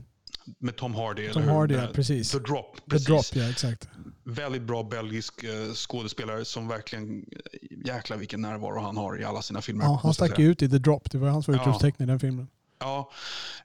Med 0.60 0.76
Tom 0.76 0.95
Hardy. 0.95 1.30
Tom? 1.32 1.44
Hardy, 1.44 1.73
ja, 1.76 1.82
The- 1.88 1.94
precis. 1.94 2.32
The 2.32 2.40
Drop. 2.40 2.76
The 2.76 2.82
precis. 2.90 3.07
Drop, 3.07 3.26
ja 3.44 3.49
exakt. 3.49 3.88
Väldigt 4.23 4.61
bra 4.61 4.84
belgisk 4.84 5.44
eh, 5.44 5.73
skådespelare 5.73 6.45
som 6.45 6.68
verkligen, 6.68 7.26
jäklar 7.86 8.18
vilken 8.18 8.41
närvaro 8.41 8.82
han 8.82 8.98
har 8.98 9.22
i 9.22 9.23
alla 9.23 9.41
sina 9.41 9.61
filmer. 9.61 9.86
Ja, 9.86 9.99
han 10.03 10.14
stack 10.14 10.40
ju 10.40 10.45
ut 10.52 10.61
i 10.61 10.69
The 10.69 10.77
Drop. 10.77 11.11
Det 11.11 11.18
var 11.18 11.30
hans 11.30 11.48
Ja. 11.48 11.53
utropstecken 11.56 12.03
i 12.03 12.07
den 12.11 12.19
filmen. 12.19 12.48
Ja, 12.86 13.12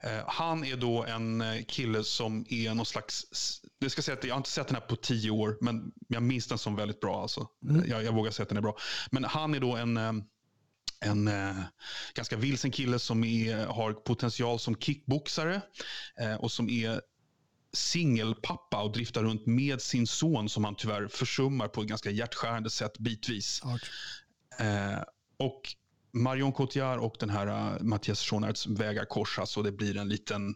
eh, 0.01 0.23
han 0.27 0.63
är 0.63 0.77
då 0.77 1.03
en 1.05 1.41
eh, 1.41 1.63
kille 1.63 2.03
som 2.03 2.45
är 2.49 2.73
någon 2.73 2.85
slags... 2.85 3.25
Det 3.79 3.89
ska 3.89 4.01
säga 4.01 4.17
att 4.17 4.23
jag 4.23 4.33
har 4.33 4.37
inte 4.37 4.49
sett 4.49 4.67
den 4.67 4.75
här 4.75 4.87
på 4.87 4.95
tio 4.95 5.31
år, 5.31 5.57
men 5.61 5.91
jag 6.07 6.23
minns 6.23 6.47
den 6.47 6.57
som 6.57 6.75
väldigt 6.75 6.99
bra. 6.99 7.21
Alltså. 7.21 7.47
Mm. 7.69 7.89
Jag, 7.89 8.03
jag 8.03 8.13
vågar 8.13 8.31
säga 8.31 8.43
att 8.43 8.49
den 8.49 8.57
är 8.57 8.61
bra. 8.61 8.77
Men 9.11 9.23
han 9.23 9.53
är 9.53 9.59
då 9.59 9.75
en, 9.75 9.97
eh, 9.97 10.13
en 10.99 11.27
eh, 11.27 11.55
ganska 12.13 12.37
vilsen 12.37 12.71
kille 12.71 12.99
som 12.99 13.23
är, 13.23 13.65
har 13.65 13.93
potential 13.93 14.59
som 14.59 14.75
kickboxare 14.75 15.61
eh, 16.19 16.35
och 16.35 16.51
som 16.51 16.69
är 16.69 17.01
singelpappa 17.73 18.81
och 18.81 18.91
driftar 18.91 19.23
runt 19.23 19.45
med 19.45 19.81
sin 19.81 20.07
son 20.07 20.49
som 20.49 20.63
han 20.63 20.75
tyvärr 20.75 21.07
försummar 21.07 21.67
på 21.67 21.81
ett 21.81 21.87
ganska 21.87 22.11
hjärtskärande 22.11 22.69
sätt 22.69 22.97
bitvis. 22.97 23.61
Eh, 24.59 25.03
och 25.37 25.75
Marion 26.11 26.51
Cotillard 26.51 26.99
och 26.99 27.15
den 27.19 27.29
här 27.29 27.47
uh, 27.47 27.83
Mattias 27.83 28.21
Schoenaerts 28.21 28.67
vägar 28.67 29.05
korsas 29.05 29.57
och 29.57 29.63
det 29.63 29.71
blir 29.71 29.97
en 29.97 30.09
liten 30.09 30.55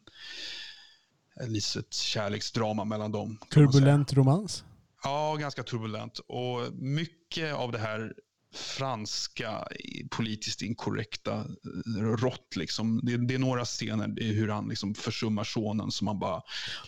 ett 1.41 1.49
litet 1.49 1.93
kärleksdrama 1.93 2.85
mellan 2.85 3.11
dem. 3.11 3.37
Turbulent 3.53 4.13
romans. 4.13 4.63
Ja, 5.03 5.35
ganska 5.35 5.63
turbulent. 5.63 6.19
Och 6.19 6.73
mycket 6.73 7.53
av 7.53 7.71
det 7.71 7.77
här 7.77 8.13
franska 8.55 9.67
politiskt 10.09 10.61
inkorrekta 10.61 11.33
eh, 11.35 12.01
rått. 12.01 12.55
Liksom. 12.55 12.99
Det, 13.03 13.17
det 13.17 13.33
är 13.33 13.39
några 13.39 13.65
scener 13.65 14.07
det 14.07 14.23
är 14.29 14.33
hur 14.33 14.47
han 14.47 14.69
liksom 14.69 14.95
försummar 14.95 15.43
sonen 15.43 15.91
som 15.91 16.05
man 16.05 16.19
bara 16.19 16.41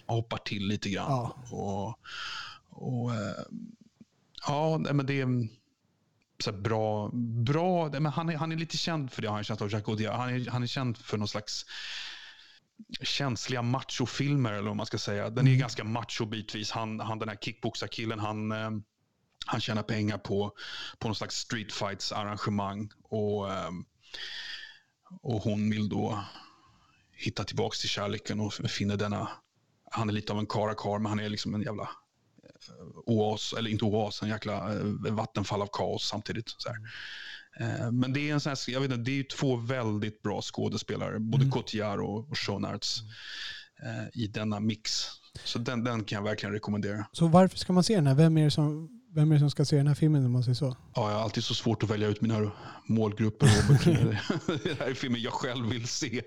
hoppar 0.06 0.38
till 0.38 0.68
lite 0.68 0.90
grann. 0.90 1.12
Ja. 1.12 1.36
Och, 1.52 2.00
och, 2.70 3.16
eh, 3.16 3.44
ja, 4.48 4.78
men 4.78 5.06
det 5.06 5.22
är 5.22 5.48
så 6.44 6.52
bra. 6.52 7.10
bra 7.14 7.90
men 7.90 8.06
han, 8.06 8.30
är, 8.30 8.38
han 8.38 8.52
är 8.52 8.56
lite 8.56 8.78
känd 8.78 9.12
för 9.12 9.22
det, 9.22 9.28
har 9.28 9.38
jag 9.38 9.46
känsla 9.46 9.66
av, 9.66 9.72
Jacques 9.72 9.88
Audiard. 9.90 10.16
Han 10.16 10.30
är, 10.30 10.50
han 10.50 10.64
är 10.64 10.68
känd 10.68 10.98
för 10.98 11.18
någon 11.18 11.28
slags 11.28 11.66
känsliga 13.02 13.62
machofilmer 13.62 14.54
eller 14.54 14.68
vad 14.68 14.76
man 14.76 14.86
ska 14.86 14.98
säga. 14.98 15.30
Den 15.30 15.48
är 15.48 15.52
Mm. 15.52 15.60
ganska 15.60 15.84
macho 15.84 16.26
bitvis. 16.26 16.72
Han, 16.72 17.00
han 17.00 17.20
den 17.20 17.30
här 17.30 17.36
kickboxarkillen, 17.36 18.20
han, 18.20 18.52
eh, 18.52 18.72
han 19.46 19.62
tjänar 19.62 19.84
pengar 19.84 20.18
på, 20.18 20.52
på 21.00 21.08
någon 21.08 21.16
slags 21.16 21.36
street 21.36 21.74
fights 21.74 22.12
arrangemang 22.12 22.90
och, 23.04 23.52
eh, 23.52 23.72
och 25.22 25.42
hon 25.42 25.70
vill 25.70 25.90
då 25.90 26.24
hittar 27.12 27.44
tillbaka 27.44 27.76
till 27.76 27.90
kärleken 27.90 28.40
och 28.40 28.54
finner 28.54 28.98
denna... 28.98 29.30
Han 29.92 30.10
är 30.10 30.14
lite 30.14 30.34
av 30.34 30.40
en 30.40 30.48
karakar, 30.48 31.00
men 31.00 31.10
han 31.10 31.20
är 31.20 31.30
liksom 31.30 31.56
en 31.56 31.62
jävla 31.62 31.90
oas, 33.06 33.54
eller 33.58 33.70
inte 33.70 33.86
oas, 33.86 34.22
en 34.22 34.30
jäkla 34.30 34.74
eh, 34.74 34.84
vattenfall 35.14 35.62
av 35.62 35.70
kaos 35.72 36.08
samtidigt. 36.08 36.56
Så 36.58 36.70
här. 36.70 36.78
Eh, 37.60 37.92
Men 37.92 38.14
det 38.14 38.30
är, 38.30 38.34
en 38.34 38.40
sån 38.40 38.50
här, 38.50 38.72
jag 38.74 38.82
vet 38.82 38.92
inte, 38.92 39.12
det 39.12 39.20
är 39.20 39.24
två 39.24 39.56
väldigt 39.56 40.22
bra 40.22 40.42
skådespelare, 40.42 41.20
både 41.20 41.44
Mm. 41.44 41.52
Cotillard 41.52 42.00
och, 42.00 42.30
och 42.30 42.38
Schonards, 42.38 43.02
eh, 43.84 44.22
i 44.24 44.28
denna 44.28 44.60
mix. 44.60 44.92
Så 45.44 45.60
den, 45.60 45.84
den 45.84 46.04
kan 46.04 46.16
jag 46.16 46.24
verkligen 46.24 46.54
rekommendera. 46.54 47.06
Så 47.12 47.28
varför 47.28 47.58
ska 47.58 47.74
man 47.74 47.84
se 47.84 47.96
den 47.96 48.08
här? 48.08 48.16
Vem 48.16 48.38
är 48.38 48.44
det 48.44 48.52
som, 48.52 48.90
vem 49.16 49.32
är 49.32 49.36
det 49.36 49.40
som 49.40 49.52
ska 49.52 49.66
se 49.66 49.76
den 49.76 49.88
här 49.88 49.96
filmen 49.96 50.26
om 50.26 50.32
man 50.32 50.44
säger 50.44 50.56
så? 50.56 50.76
Ja, 50.96 51.10
jag 51.10 51.18
har 51.18 51.24
alltid 51.24 51.44
så 51.44 51.54
svårt 51.54 51.84
att 51.84 51.90
välja 51.90 52.08
ut 52.08 52.22
mina 52.22 52.52
målgrupper, 52.86 53.48
Robert. 53.48 53.84
det 54.64 54.80
här 54.80 54.90
är 54.90 54.94
filmen 54.94 55.22
jag 55.22 55.34
själv 55.34 55.70
vill 55.70 55.88
se. 55.88 56.22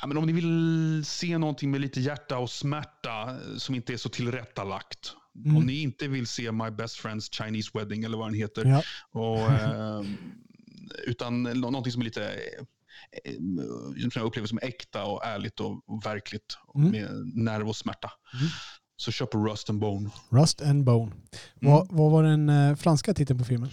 Ja, 0.00 0.06
men 0.06 0.16
om 0.16 0.26
ni 0.26 0.32
vill 0.32 1.02
se 1.04 1.38
någonting 1.38 1.70
med 1.70 1.80
lite 1.80 2.00
hjärta 2.00 2.38
och 2.38 2.50
smärta 2.50 3.22
eh, 3.30 3.56
som 3.56 3.74
inte 3.74 3.92
är 3.92 3.96
så 3.96 4.08
tillrättalagt. 4.08 5.12
Mm. 5.44 5.56
Om 5.56 5.66
ni 5.66 5.80
inte 5.82 6.08
vill 6.08 6.26
se 6.26 6.52
My 6.52 6.70
Best 6.70 6.96
Friends 6.96 7.30
Chinese 7.30 7.70
Wedding 7.74 8.04
eller 8.04 8.18
vad 8.18 8.26
den 8.26 8.34
heter. 8.34 8.64
Ja. 8.64 8.82
Och, 9.20 9.38
eh, 9.52 10.02
utan 11.06 11.42
nå- 11.42 11.54
någonting 11.70 11.92
som 11.92 12.00
är 12.02 12.04
lite 12.04 12.24
eh, 13.24 13.32
som 14.00 14.10
jag 14.14 14.24
upplever 14.24 14.48
som 14.48 14.58
äkta 14.62 15.04
och 15.04 15.24
ärligt 15.24 15.60
och, 15.60 15.88
och 15.88 16.06
verkligt 16.06 16.56
Mm. 16.74 16.90
med 16.90 17.10
nerv 17.34 17.68
och 17.68 17.76
smärta. 17.76 18.10
Mm. 18.34 18.46
Så 18.96 19.12
köp 19.12 19.34
Rust 19.34 19.70
and 19.70 19.78
Bone. 19.80 20.10
Rust 20.30 20.62
and 20.62 20.84
Bone. 20.84 21.12
Mm. 21.12 21.22
Vad, 21.72 21.88
vad 21.92 22.10
var 22.10 22.22
den 22.22 22.48
eh, 22.48 22.76
franska 22.76 23.14
titeln 23.14 23.38
på 23.38 23.44
filmen? 23.44 23.70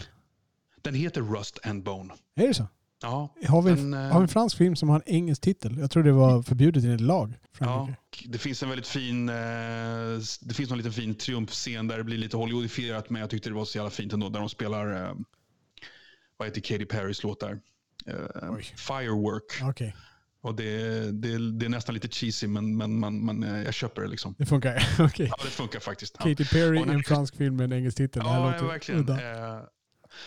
Den 0.81 0.93
heter 0.93 1.21
Rust 1.21 1.59
and 1.65 1.83
Bone. 1.83 2.13
Är 2.35 2.47
det 2.47 2.53
så? 2.53 2.67
Ja, 3.01 3.33
Har 3.47 3.61
vi, 3.61 3.75
Men, 3.75 3.93
eh, 3.93 4.11
har 4.11 4.19
vi 4.19 4.23
en 4.23 4.27
fransk 4.27 4.57
film 4.57 4.75
som 4.75 4.89
har 4.89 4.95
en 4.95 5.13
engelsk 5.15 5.41
titel? 5.41 5.77
Jag 5.79 5.91
tror 5.91 6.03
det 6.03 6.11
var 6.11 6.41
förbjudet 6.43 6.83
i 6.83 6.87
en 6.87 7.05
lag. 7.07 7.33
Ja, 7.59 7.89
det 8.25 8.37
finns 8.37 8.63
en 8.63 8.69
väldigt 8.69 8.87
fin, 8.87 9.29
eh, 9.29 9.35
det 10.41 10.53
finns 10.53 10.69
någon 10.69 10.77
liten 10.77 10.93
fin 10.93 11.15
triumfscen 11.15 11.87
där 11.87 11.97
det 11.97 12.03
blir 12.03 12.17
lite 12.17 12.37
Hollywoodifierat 12.37 13.09
men 13.09 13.19
jag 13.21 13.29
tyckte 13.29 13.49
det 13.49 13.55
var 13.55 13.65
så 13.65 13.77
jävla 13.77 13.89
fint 13.91 14.13
ändå 14.13 14.29
där 14.29 14.39
de 14.39 14.49
spelar, 14.49 15.03
eh, 15.03 15.13
vad 16.37 16.47
heter 16.47 16.61
Katy 16.61 16.85
Perrys 16.85 17.23
låt 17.23 17.39
där? 17.39 17.59
Eh, 18.07 18.51
Oj. 18.51 18.63
Firework. 18.63 19.61
Okej, 19.63 19.95
Och 20.41 20.55
det, 20.55 20.91
det, 21.11 21.51
det 21.59 21.65
är 21.65 21.69
nästan 21.69 21.95
lite 21.95 22.07
cheesy 22.07 22.47
men, 22.47 22.77
men 22.77 22.99
man, 22.99 23.25
man, 23.25 23.41
jag 23.65 23.73
köper 23.73 24.01
det 24.01 24.07
liksom. 24.07 24.35
det 24.37 24.45
funkar. 24.45 24.87
Okej. 24.99 25.27
Ja, 25.29 25.43
det 25.43 25.49
funkar 25.49 25.79
faktiskt. 25.79 26.15
Ja. 26.19 26.25
Katy 26.25 26.45
Perry 26.45 26.77
i 26.77 26.81
en 26.81 27.03
fransk 27.03 27.35
film 27.35 27.55
med 27.55 27.63
en 27.63 27.73
engelsk 27.77 27.97
titel. 27.97 28.23
det 28.23 28.29
här 28.29 28.39
Ja, 28.39 28.45
låter 28.51 28.65
ja, 28.65 28.71
verkligen. 28.71 29.01
udda. 29.01 29.17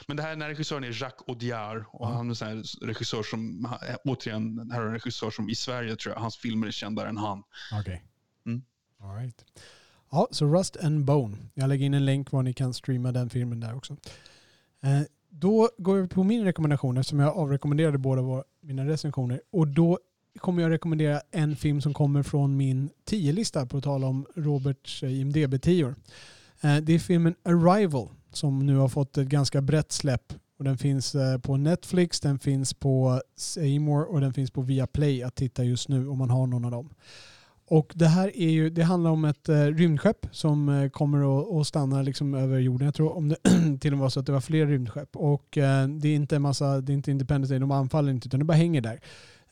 Men 0.08 0.16
det 0.16 0.22
här, 0.22 0.30
den 0.30 0.42
här 0.42 0.48
regissören 0.48 0.84
är 0.84 1.02
Jacques 1.02 1.28
Audiard. 1.28 1.84
Och 1.92 2.06
Ja. 2.06 2.12
han 2.12 2.30
är 2.30 2.44
en 2.44 2.64
regissör 2.82 3.22
som, 3.22 3.68
återigen, 4.04 4.68
det 4.68 4.74
här 4.74 4.80
är 4.82 4.86
en 4.86 4.92
regissör 4.92 5.30
som 5.30 5.48
i 5.50 5.54
Sverige 5.54 5.96
tror 5.96 6.14
jag, 6.14 6.20
hans 6.20 6.36
filmer 6.36 6.66
är 6.66 6.70
kändare 6.70 7.08
än 7.08 7.16
han. 7.16 7.42
Okej. 7.80 8.04
Mm. 8.46 8.62
All 9.00 9.16
right. 9.16 9.44
Ja, 10.10 10.28
så 10.30 10.46
Rust 10.58 10.76
and 10.76 11.04
Bone. 11.04 11.36
Jag 11.54 11.68
lägger 11.68 11.86
in 11.86 11.94
en 11.94 12.04
länk 12.04 12.30
var 12.32 12.42
ni 12.42 12.52
kan 12.52 12.74
streama 12.74 13.12
den 13.12 13.30
filmen 13.30 13.60
där 13.60 13.74
också. 13.76 13.96
Eh, 14.82 15.00
då 15.28 15.68
går 15.78 15.96
vi 16.00 16.08
på 16.08 16.24
min 16.24 16.44
rekommendation 16.44 16.96
eftersom 16.96 17.18
jag 17.18 17.36
avrekommenderade 17.36 17.98
båda 17.98 18.22
våra, 18.22 18.44
mina 18.60 18.84
recensioner. 18.86 19.40
Och 19.52 19.68
då 19.68 19.98
kommer 20.38 20.62
jag 20.62 20.70
rekommendera 20.70 21.20
en 21.30 21.56
film 21.56 21.80
som 21.80 21.94
kommer 21.94 22.22
från 22.22 22.56
min 22.56 22.90
10-lista 23.10 23.66
på 23.66 23.76
att 23.76 23.84
tala 23.84 24.06
om 24.06 24.26
Roberts 24.36 25.02
eh, 25.02 25.10
IMDB-10. 25.10 25.94
Eh, 26.60 26.76
det 26.76 26.92
är 26.92 26.98
filmen 26.98 27.34
Arrival 27.44 28.08
som 28.32 28.66
nu 28.66 28.76
har 28.76 28.88
fått 28.88 29.18
ett 29.18 29.28
ganska 29.28 29.60
brett 29.60 29.92
släpp. 29.92 30.32
Och 30.58 30.64
den 30.64 30.78
finns 30.78 31.14
eh, 31.14 31.38
på 31.38 31.56
Netflix, 31.56 32.20
den 32.20 32.38
finns 32.38 32.74
på 32.74 33.20
Seymour 33.36 34.04
och 34.04 34.20
den 34.20 34.32
finns 34.32 34.50
på 34.50 34.60
Viaplay 34.60 35.22
att 35.22 35.34
titta 35.34 35.64
just 35.64 35.88
nu 35.88 36.08
om 36.08 36.18
man 36.18 36.30
har 36.30 36.46
någon 36.46 36.64
av 36.64 36.70
dem. 36.70 36.90
Och 37.70 37.92
det 37.94 38.06
här 38.06 38.36
är 38.36 38.50
ju, 38.50 38.70
det 38.70 38.82
handlar 38.82 39.10
om 39.10 39.24
ett 39.24 39.48
eh, 39.48 39.64
rymdskepp 39.64 40.26
som 40.32 40.68
eh, 40.68 40.88
kommer 40.88 41.40
att 41.40 41.60
att 41.60 41.66
stanna 41.66 42.02
liksom 42.02 42.34
över 42.34 42.58
jorden. 42.58 42.84
Jag 42.84 42.94
tror 42.94 43.16
om 43.16 43.28
det 43.28 43.36
till 43.80 43.92
och 43.92 43.98
med 43.98 44.02
var 44.02 44.08
så 44.08 44.20
att 44.20 44.26
det 44.26 44.32
var 44.32 44.40
fler 44.40 44.66
rymdskepp. 44.66 45.16
Och 45.16 45.58
eh, 45.58 45.88
det 45.88 46.08
är 46.08 46.14
inte 46.14 46.36
en 46.36 46.42
massa, 46.42 46.80
det 46.80 46.92
är 46.92 46.94
inte 46.94 47.10
Independence 47.10 47.52
Day, 47.52 47.60
de 47.60 47.70
anfaller 47.70 48.12
inte 48.12 48.28
utan 48.28 48.40
det 48.40 48.44
bara 48.44 48.56
hänger 48.56 48.80
där. 48.80 49.00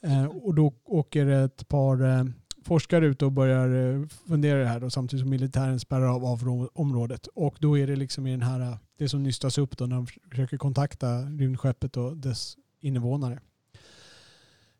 Eh, 0.02 0.24
och 0.24 0.54
då 0.54 0.72
åker 0.84 1.26
ett 1.26 1.68
par 1.68 2.04
eh, 2.04 2.24
forskare 2.68 3.06
ute 3.06 3.24
och 3.24 3.32
börjar 3.32 3.94
eh, 3.94 4.06
fundera 4.28 4.58
det 4.58 4.66
här 4.66 4.80
då, 4.80 4.90
samtidigt 4.90 5.22
som 5.22 5.30
militären 5.30 5.80
spärrar 5.80 6.14
av, 6.14 6.24
av 6.24 6.68
området. 6.74 7.26
Och 7.26 7.56
då 7.58 7.78
är 7.78 7.86
det 7.86 7.96
liksom 7.96 8.26
i 8.26 8.30
den 8.30 8.42
här, 8.42 8.60
eh, 8.60 8.76
det 8.98 9.08
som 9.08 9.22
nystas 9.22 9.58
upp 9.58 9.78
då 9.78 9.86
när 9.86 9.96
de 9.96 10.06
försöker 10.06 10.56
kontakta 10.56 11.20
rymdskeppet 11.20 11.96
och 11.96 12.16
dess 12.16 12.56
invånare. 12.80 13.40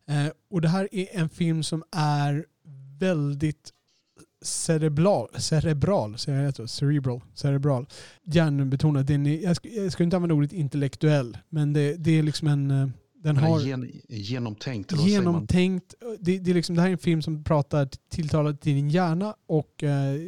Eh, 0.06 0.32
och 0.50 0.60
det 0.60 0.68
här 0.68 0.88
är 0.92 1.06
en 1.12 1.28
film 1.28 1.62
som 1.62 1.84
är 1.90 2.46
väldigt 2.98 3.72
cerebral, 4.42 5.28
cerebral, 5.38 6.18
säger 6.18 6.42
jag? 6.42 6.70
Cerebral, 6.70 7.20
cerebral. 7.34 7.86
Hjärnbetonad. 8.24 9.06
Den 9.06 9.26
är, 9.26 9.42
jag, 9.42 9.56
ska, 9.56 9.68
jag 9.68 9.92
ska 9.92 10.04
inte 10.04 10.16
använda 10.16 10.34
ordet 10.34 10.52
intellektuell, 10.52 11.38
men 11.48 11.72
det, 11.72 11.96
det 11.96 12.18
är 12.18 12.22
liksom 12.22 12.48
en... 12.48 12.70
Eh, 12.70 12.88
den 13.22 13.36
har 13.36 13.60
gen, 13.60 13.90
genomtänkt. 14.08 14.92
genomtänkt. 14.92 15.94
Det, 16.20 16.38
det, 16.38 16.50
är 16.50 16.54
liksom, 16.54 16.76
det 16.76 16.82
här 16.82 16.88
är 16.88 16.92
en 16.92 16.98
film 16.98 17.22
som 17.22 17.44
pratar 17.44 17.88
tilltalar 18.10 18.52
till 18.52 18.74
din 18.74 18.90
hjärna 18.90 19.34
och 19.46 19.82
eh, 19.84 20.20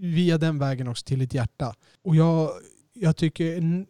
via 0.00 0.38
den 0.38 0.58
vägen 0.58 0.88
också 0.88 1.04
till 1.04 1.18
ditt 1.18 1.34
hjärta. 1.34 1.74
Och 2.04 2.16
jag, 2.16 2.50
jag, 2.92 3.16
tycker, 3.16 3.44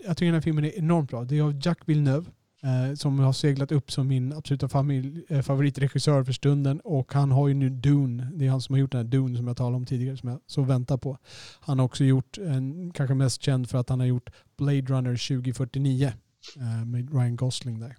jag 0.06 0.16
tycker 0.16 0.26
den 0.26 0.34
här 0.34 0.40
filmen 0.40 0.64
är 0.64 0.78
enormt 0.78 1.10
bra. 1.10 1.24
Det 1.24 1.38
är 1.38 1.42
av 1.42 1.60
Jack 1.62 1.78
Villeneuve 1.86 2.26
eh, 2.62 2.94
som 2.94 3.18
har 3.18 3.32
seglat 3.32 3.72
upp 3.72 3.92
som 3.92 4.08
min 4.08 4.32
absoluta 4.32 4.68
familj, 4.68 5.24
eh, 5.28 5.42
favoritregissör 5.42 6.24
för 6.24 6.32
stunden. 6.32 6.80
Och 6.80 7.12
han 7.12 7.30
har 7.30 7.48
ju 7.48 7.54
nu 7.54 7.68
Dune. 7.68 8.30
Det 8.34 8.46
är 8.46 8.50
han 8.50 8.60
som 8.60 8.72
har 8.72 8.80
gjort 8.80 8.92
den 8.92 9.00
här 9.00 9.10
Dune 9.10 9.36
som 9.36 9.46
jag 9.46 9.56
talade 9.56 9.76
om 9.76 9.86
tidigare 9.86 10.16
som 10.16 10.28
jag 10.28 10.40
så 10.46 10.62
väntar 10.62 10.96
på. 10.96 11.18
Han 11.60 11.78
har 11.78 11.86
också 11.86 12.04
gjort, 12.04 12.38
en, 12.38 12.92
kanske 12.92 13.14
mest 13.14 13.42
känd 13.42 13.70
för 13.70 13.78
att 13.78 13.88
han 13.88 14.00
har 14.00 14.06
gjort 14.06 14.30
Blade 14.58 14.80
Runner 14.80 15.28
2049 15.28 16.12
eh, 16.56 16.84
med 16.86 17.14
Ryan 17.14 17.36
Gosling 17.36 17.80
där 17.80 17.96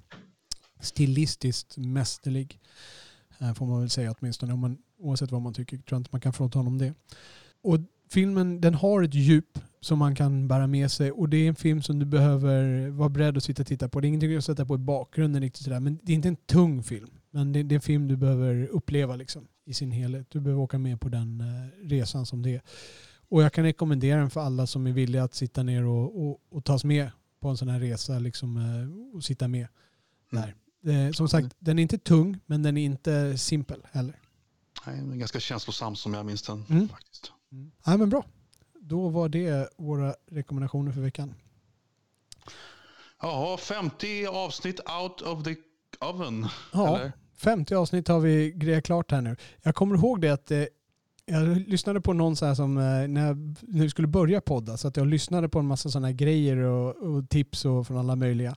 stilistiskt 0.82 1.78
mästerlig. 1.78 2.60
Eh, 3.40 3.54
får 3.54 3.66
man 3.66 3.80
väl 3.80 3.90
säga 3.90 4.16
åtminstone. 4.20 4.54
Om 4.54 4.60
man, 4.60 4.78
oavsett 5.00 5.32
vad 5.32 5.42
man 5.42 5.54
tycker 5.54 5.78
tror 5.78 5.86
jag 5.90 6.00
inte 6.00 6.10
man 6.12 6.22
kan 6.22 6.34
frånta 6.34 6.60
honom 6.60 6.78
det. 6.78 6.94
Och 7.62 7.80
filmen 8.10 8.62
den 8.62 8.74
har 8.74 9.04
ett 9.04 9.14
djup 9.14 9.60
som 9.82 10.00
man 10.00 10.16
kan 10.16 10.48
bära 10.48 10.68
med 10.68 10.92
sig 10.92 11.12
och 11.12 11.30
det 11.30 11.38
är 11.38 11.48
en 11.48 11.56
film 11.56 11.82
som 11.82 12.00
du 12.00 12.06
behöver 12.06 12.90
vara 12.90 13.10
beredd 13.10 13.38
att 13.38 13.44
sitta 13.44 13.64
och 13.64 13.68
titta 13.68 13.90
på. 13.90 14.00
Det 14.00 14.06
är 14.06 14.10
ingenting 14.10 14.36
att 14.36 14.46
sätta 14.46 14.66
på 14.66 14.76
i 14.76 14.78
bakgrunden 14.78 15.42
riktigt 15.42 15.64
sådär. 15.64 15.80
Men 15.80 16.00
det 16.04 16.12
är 16.12 16.16
inte 16.16 16.28
en 16.28 16.36
tung 16.36 16.84
film. 16.84 17.10
Men 17.32 17.54
det, 17.54 17.64
det 17.64 17.74
är 17.74 17.78
en 17.78 17.82
film 17.82 18.08
du 18.08 18.18
behöver 18.18 18.68
uppleva 18.68 19.16
liksom, 19.16 19.48
i 19.66 19.74
sin 19.74 19.92
helhet. 19.92 20.28
Du 20.30 20.40
behöver 20.40 20.62
åka 20.62 20.78
med 20.78 21.02
på 21.02 21.10
den 21.10 21.42
eh, 21.42 21.88
resan 21.88 22.26
som 22.26 22.42
det 22.42 22.56
är. 22.56 22.62
Och 23.30 23.44
jag 23.44 23.54
kan 23.54 23.64
rekommendera 23.64 24.20
den 24.20 24.30
för 24.30 24.42
alla 24.42 24.68
som 24.68 24.88
är 24.88 24.92
villiga 24.92 25.24
att 25.24 25.34
sitta 25.34 25.64
ner 25.64 25.86
och, 25.86 26.26
och, 26.26 26.42
och 26.50 26.66
tas 26.66 26.84
med 26.84 27.12
på 27.40 27.50
en 27.50 27.58
sån 27.58 27.68
här 27.68 27.80
resa 27.80 28.20
liksom, 28.20 28.58
eh, 28.58 29.16
och 29.18 29.24
sitta 29.24 29.48
med 29.48 29.68
där. 30.32 30.56
Eh, 30.86 31.12
som 31.12 31.30
sagt, 31.30 31.56
den 31.60 31.80
är 31.80 31.84
inte 31.84 31.98
tung 31.98 32.40
men 32.46 32.64
den 32.64 32.78
är 32.78 32.86
inte 32.86 33.38
simpel 33.38 33.82
heller. 33.92 34.20
Nej, 34.86 34.98
den 34.98 35.12
är 35.12 35.16
ganska 35.16 35.40
känslosam 35.40 35.96
som 35.96 36.14
jag 36.14 36.26
minns 36.26 36.42
den. 36.42 36.66
Mm. 36.70 36.90
Faktiskt. 36.90 37.32
Ja, 37.86 37.98
men 37.98 38.10
bra. 38.10 38.26
Då 38.80 39.10
var 39.10 39.30
det 39.30 39.70
våra 39.78 40.16
rekommendationer 40.32 40.92
för 40.92 41.02
veckan. 41.02 41.34
Ja, 43.22 43.58
50 43.62 44.26
avsnitt 44.26 44.80
out 45.02 45.22
of 45.22 45.44
the 45.44 45.56
oven. 46.00 46.48
Ja, 46.74 46.98
Eller? 46.98 47.12
50 47.38 47.76
avsnitt 47.76 48.08
har 48.08 48.20
vi 48.20 48.52
grejat 48.52 48.84
klart 48.84 49.12
här 49.12 49.22
nu. 49.22 49.36
Jag 49.62 49.76
kommer 49.76 49.96
ihåg 49.96 50.22
det 50.22 50.30
att 50.30 50.52
eh, 50.52 50.64
jag 51.26 51.58
lyssnade 51.58 52.02
på 52.02 52.14
någon 52.14 52.36
så 52.36 52.46
här 52.46 52.56
som 52.56 52.78
eh, 52.78 53.08
när, 53.08 53.28
jag, 53.28 53.56
vi 53.62 53.90
skulle 53.90 54.08
börja 54.08 54.42
podda 54.42 54.78
så 54.78 54.88
att 54.88 54.98
jag 54.98 55.08
lyssnade 55.08 55.50
på 55.50 55.60
en 55.60 55.66
massa 55.66 55.90
sådana 55.90 56.08
här 56.08 56.14
grejer 56.14 56.58
och, 56.58 56.96
och 56.96 57.30
tips 57.30 57.66
och 57.66 57.88
från 57.88 57.98
alla 57.98 58.16
möjliga. 58.16 58.56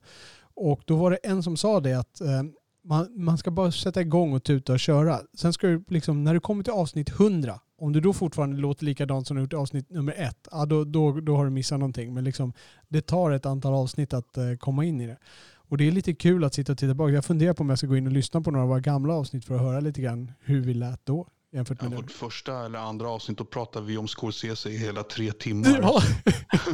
Och 0.57 0.83
då 0.85 0.97
var 0.97 1.11
det 1.11 1.17
en 1.17 1.43
som 1.43 1.57
sa 1.57 1.81
det 1.81 1.95
att 1.95 2.21
eh, 2.21 2.43
man, 2.85 3.09
man 3.17 3.39
ska 3.39 3.51
bara 3.51 3.73
sätta 3.73 4.01
igång 4.01 4.33
och 4.33 4.45
tuta 4.45 4.73
och 4.73 4.81
köra. 4.81 5.21
Sen 5.35 5.53
ska 5.53 5.67
du 5.67 5.85
liksom, 5.89 6.25
när 6.25 6.35
du 6.35 6.41
kommer 6.41 6.65
till 6.65 6.73
avsnitt 6.73 7.11
100, 7.11 7.61
om 7.79 7.93
du 7.93 8.01
då 8.01 8.13
fortfarande 8.13 8.57
låter 8.57 8.85
likadant 8.85 9.27
som 9.27 9.37
du 9.37 9.43
gjort 9.43 9.53
i 9.53 9.57
avsnitt 9.57 9.91
nummer 9.91 10.15
ett, 10.17 10.49
ja, 10.51 10.67
då, 10.67 10.85
då, 10.85 11.21
då 11.21 11.37
har 11.37 11.45
du 11.45 11.51
missat 11.51 11.79
någonting. 11.79 12.15
Men 12.15 12.25
liksom, 12.25 12.53
det 12.89 13.01
tar 13.01 13.31
ett 13.31 13.47
antal 13.47 13.75
avsnitt 13.75 14.15
att 14.15 14.37
eh, 14.37 14.55
komma 14.59 14.85
in 14.85 15.01
i 15.01 15.07
det. 15.07 15.19
Och 15.69 15.79
det 15.79 15.89
är 15.89 15.93
lite 15.93 16.15
kul 16.15 16.45
att 16.45 16.55
sitta 16.55 16.73
och 16.73 16.79
titta 16.79 16.89
tillbaka. 16.89 17.13
Jag 17.13 17.25
funderar 17.25 17.55
på 17.55 17.63
om 17.63 17.69
jag 17.69 17.79
ska 17.79 17.87
gå 17.87 17.97
in 17.97 18.07
och 18.07 18.13
lyssna 18.13 18.41
på 18.41 18.51
några 18.51 18.63
av 18.63 18.69
våra 18.69 18.81
gamla 18.81 19.15
avsnitt 19.15 19.45
för 19.45 19.55
att 19.55 19.61
höra 19.61 19.81
lite 19.81 20.01
grann 20.01 20.33
hur 20.41 20.61
vi 20.61 20.75
lät 20.75 21.07
då 21.07 21.27
jämfört 21.55 21.79
Ja, 21.81 21.85
med 21.85 21.91
nu. 21.91 21.97
vårt 21.97 22.11
första 22.11 22.65
eller 22.67 22.79
andra 22.79 23.09
avsnitt 23.09 23.39
då 23.39 23.45
pratar 23.45 23.81
vi 23.81 23.97
om 23.97 24.09
Scorsese 24.09 24.67
i 24.71 24.77
hela 24.77 25.03
tre 25.03 25.33
timmar. 25.33 25.79
Ja, 25.83 26.01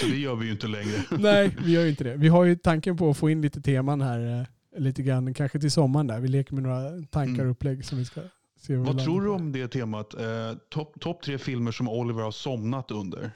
Så 0.00 0.06
det 0.06 0.16
gör 0.16 0.34
vi 0.34 0.46
ju 0.46 0.52
inte 0.52 0.66
längre. 0.66 1.02
nej, 1.18 1.56
vi 1.64 1.72
gör 1.72 1.82
ju 1.82 1.88
inte 1.90 2.04
det. 2.04 2.16
Vi 2.16 2.28
har 2.28 2.44
ju 2.44 2.56
tanken 2.56 2.96
på 2.96 3.10
att 3.10 3.16
få 3.16 3.30
in 3.30 3.42
lite 3.42 3.60
teman 3.60 4.00
här 4.00 4.40
eh, 4.74 4.80
lite 4.80 5.02
grann, 5.02 5.34
kanske 5.34 5.60
till 5.60 5.70
sommaren 5.70 6.06
där. 6.06 6.20
Vi 6.20 6.28
leker 6.28 6.54
med 6.54 6.62
några 6.62 6.90
tankar 7.10 7.32
Mm. 7.34 7.46
och 7.46 7.50
upplägg 7.50 7.84
som 7.84 7.98
vi 7.98 8.04
ska 8.04 8.20
se. 8.60 8.76
Vad 8.76 8.96
vi 8.98 9.04
tror 9.04 9.22
du 9.22 9.28
om 9.28 9.52
det 9.52 9.68
temat? 9.68 10.14
Eh, 10.14 10.22
Topp 10.70 11.00
top 11.00 11.22
tre 11.22 11.38
filmer 11.38 11.72
som 11.72 11.88
Oliver 11.88 12.22
har 12.22 12.30
somnat 12.30 12.90
under. 12.90 13.30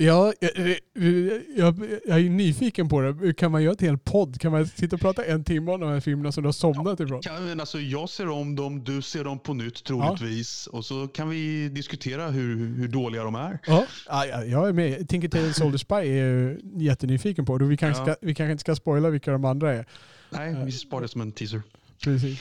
Ja, 0.00 0.32
jag, 0.40 0.52
jag, 1.56 1.80
jag 2.06 2.20
är 2.20 2.30
nyfiken 2.30 2.88
på 2.88 3.00
det. 3.00 3.34
Kan 3.34 3.52
man 3.52 3.62
göra 3.62 3.72
ett 3.72 3.80
helt 3.80 4.04
podd? 4.04 4.40
Kan 4.40 4.52
man 4.52 4.66
sitta 4.66 4.96
och 4.96 5.00
prata 5.02 5.24
en 5.24 5.44
timme 5.44 5.72
om 5.72 5.80
de 5.80 5.88
här 5.90 6.00
filmerna 6.00 6.32
som 6.32 6.42
du 6.42 6.46
har 6.46 6.52
somnat 6.52 7.00
ifrån? 7.00 7.22
Kan, 7.22 7.44
men 7.44 7.60
alltså, 7.60 7.80
jag 7.80 8.08
ser 8.08 8.28
om 8.28 8.56
dem, 8.56 8.84
du 8.84 9.02
ser 9.02 9.24
dem 9.24 9.38
på 9.38 9.54
nytt 9.54 9.84
troligtvis. 9.84 10.66
Och 10.66 10.84
så 10.84 11.08
kan 11.08 11.28
vi 11.28 11.68
diskutera 11.68 12.30
hur, 12.30 12.56
hur 12.76 12.88
dåliga 12.88 13.24
de 13.24 13.34
är. 13.34 13.58
Ja, 13.66 13.86
ja, 14.08 14.26
ja, 14.26 14.44
jag 14.44 14.68
är 14.68 14.72
med. 14.72 15.08
Tinker 15.08 15.28
Tailor 15.28 15.52
Soldier 15.52 15.78
Spy 15.78 15.94
är 15.94 16.26
jag 16.26 16.56
jättenyfiken 16.82 17.44
på. 17.46 17.56
Vi 17.58 17.76
kanske, 17.76 18.00
Ja. 18.00 18.04
ska, 18.04 18.16
vi 18.26 18.34
kanske 18.34 18.52
inte 18.52 18.60
ska 18.60 18.74
spoila 18.76 19.10
vilka 19.10 19.32
de 19.32 19.44
andra 19.44 19.74
är. 19.74 19.86
Nej, 20.30 20.56
vi 20.64 20.72
sparar 20.72 21.02
det 21.02 21.08
som 21.08 21.20
en 21.20 21.32
teaser. 21.32 21.62
Precis. 22.04 22.40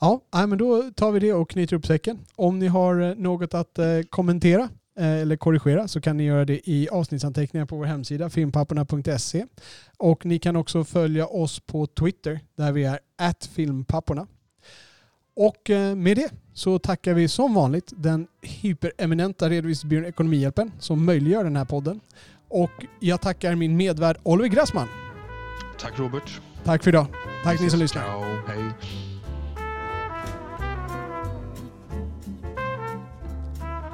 Ja, 0.00 0.20
men 0.32 0.58
då 0.58 0.90
tar 0.96 1.12
vi 1.12 1.20
det 1.20 1.32
och 1.32 1.50
knyter 1.50 1.76
upp 1.76 1.86
säcken. 1.86 2.18
Om 2.36 2.58
ni 2.58 2.66
har 2.66 3.00
eh, 3.00 3.14
något 3.14 3.54
att 3.54 3.78
eh, 3.78 3.86
kommentera 4.10 4.68
eller 4.96 5.36
korrigera 5.36 5.88
så 5.88 6.00
kan 6.00 6.16
ni 6.16 6.24
göra 6.24 6.44
det 6.44 6.68
i 6.68 6.88
avsnittsanteckningar 6.88 7.66
på 7.66 7.76
vår 7.76 7.84
hemsida 7.84 8.30
filmpapporna.se. 8.30 9.46
Och 9.98 10.26
ni 10.26 10.38
kan 10.38 10.56
också 10.56 10.84
följa 10.84 11.26
oss 11.26 11.60
på 11.60 11.86
Twitter 11.86 12.40
där 12.56 12.72
vi 12.72 12.84
är 12.84 12.98
filmpapporna. 13.48 14.26
Och 15.36 15.70
eh, 15.70 15.94
med 15.94 16.16
det 16.16 16.32
så 16.52 16.78
tackar 16.78 17.14
vi 17.14 17.28
som 17.28 17.54
vanligt 17.54 17.92
den 17.96 18.26
hypereminenta 18.42 19.50
redovisningsbyrån 19.50 20.04
Ekonomihjälpen 20.04 20.72
som 20.78 21.04
möjliggör 21.04 21.44
den 21.44 21.56
här 21.56 21.64
podden. 21.64 22.00
Och 22.48 22.70
jag 23.00 23.20
tackar 23.20 23.54
min 23.54 23.76
medvärd 23.76 24.16
Oliver 24.22 24.48
Grassman. 24.48 24.88
Tack 25.78 25.98
Robert. 25.98 26.40
Tack 26.64 26.82
för 26.82 26.90
idag. 26.90 27.06
Tack 27.44 27.60
ni 27.60 27.70
som 27.70 27.78
lyssnar. 27.78 28.02
Ciao, 28.02 28.22
hej. 28.46 29.13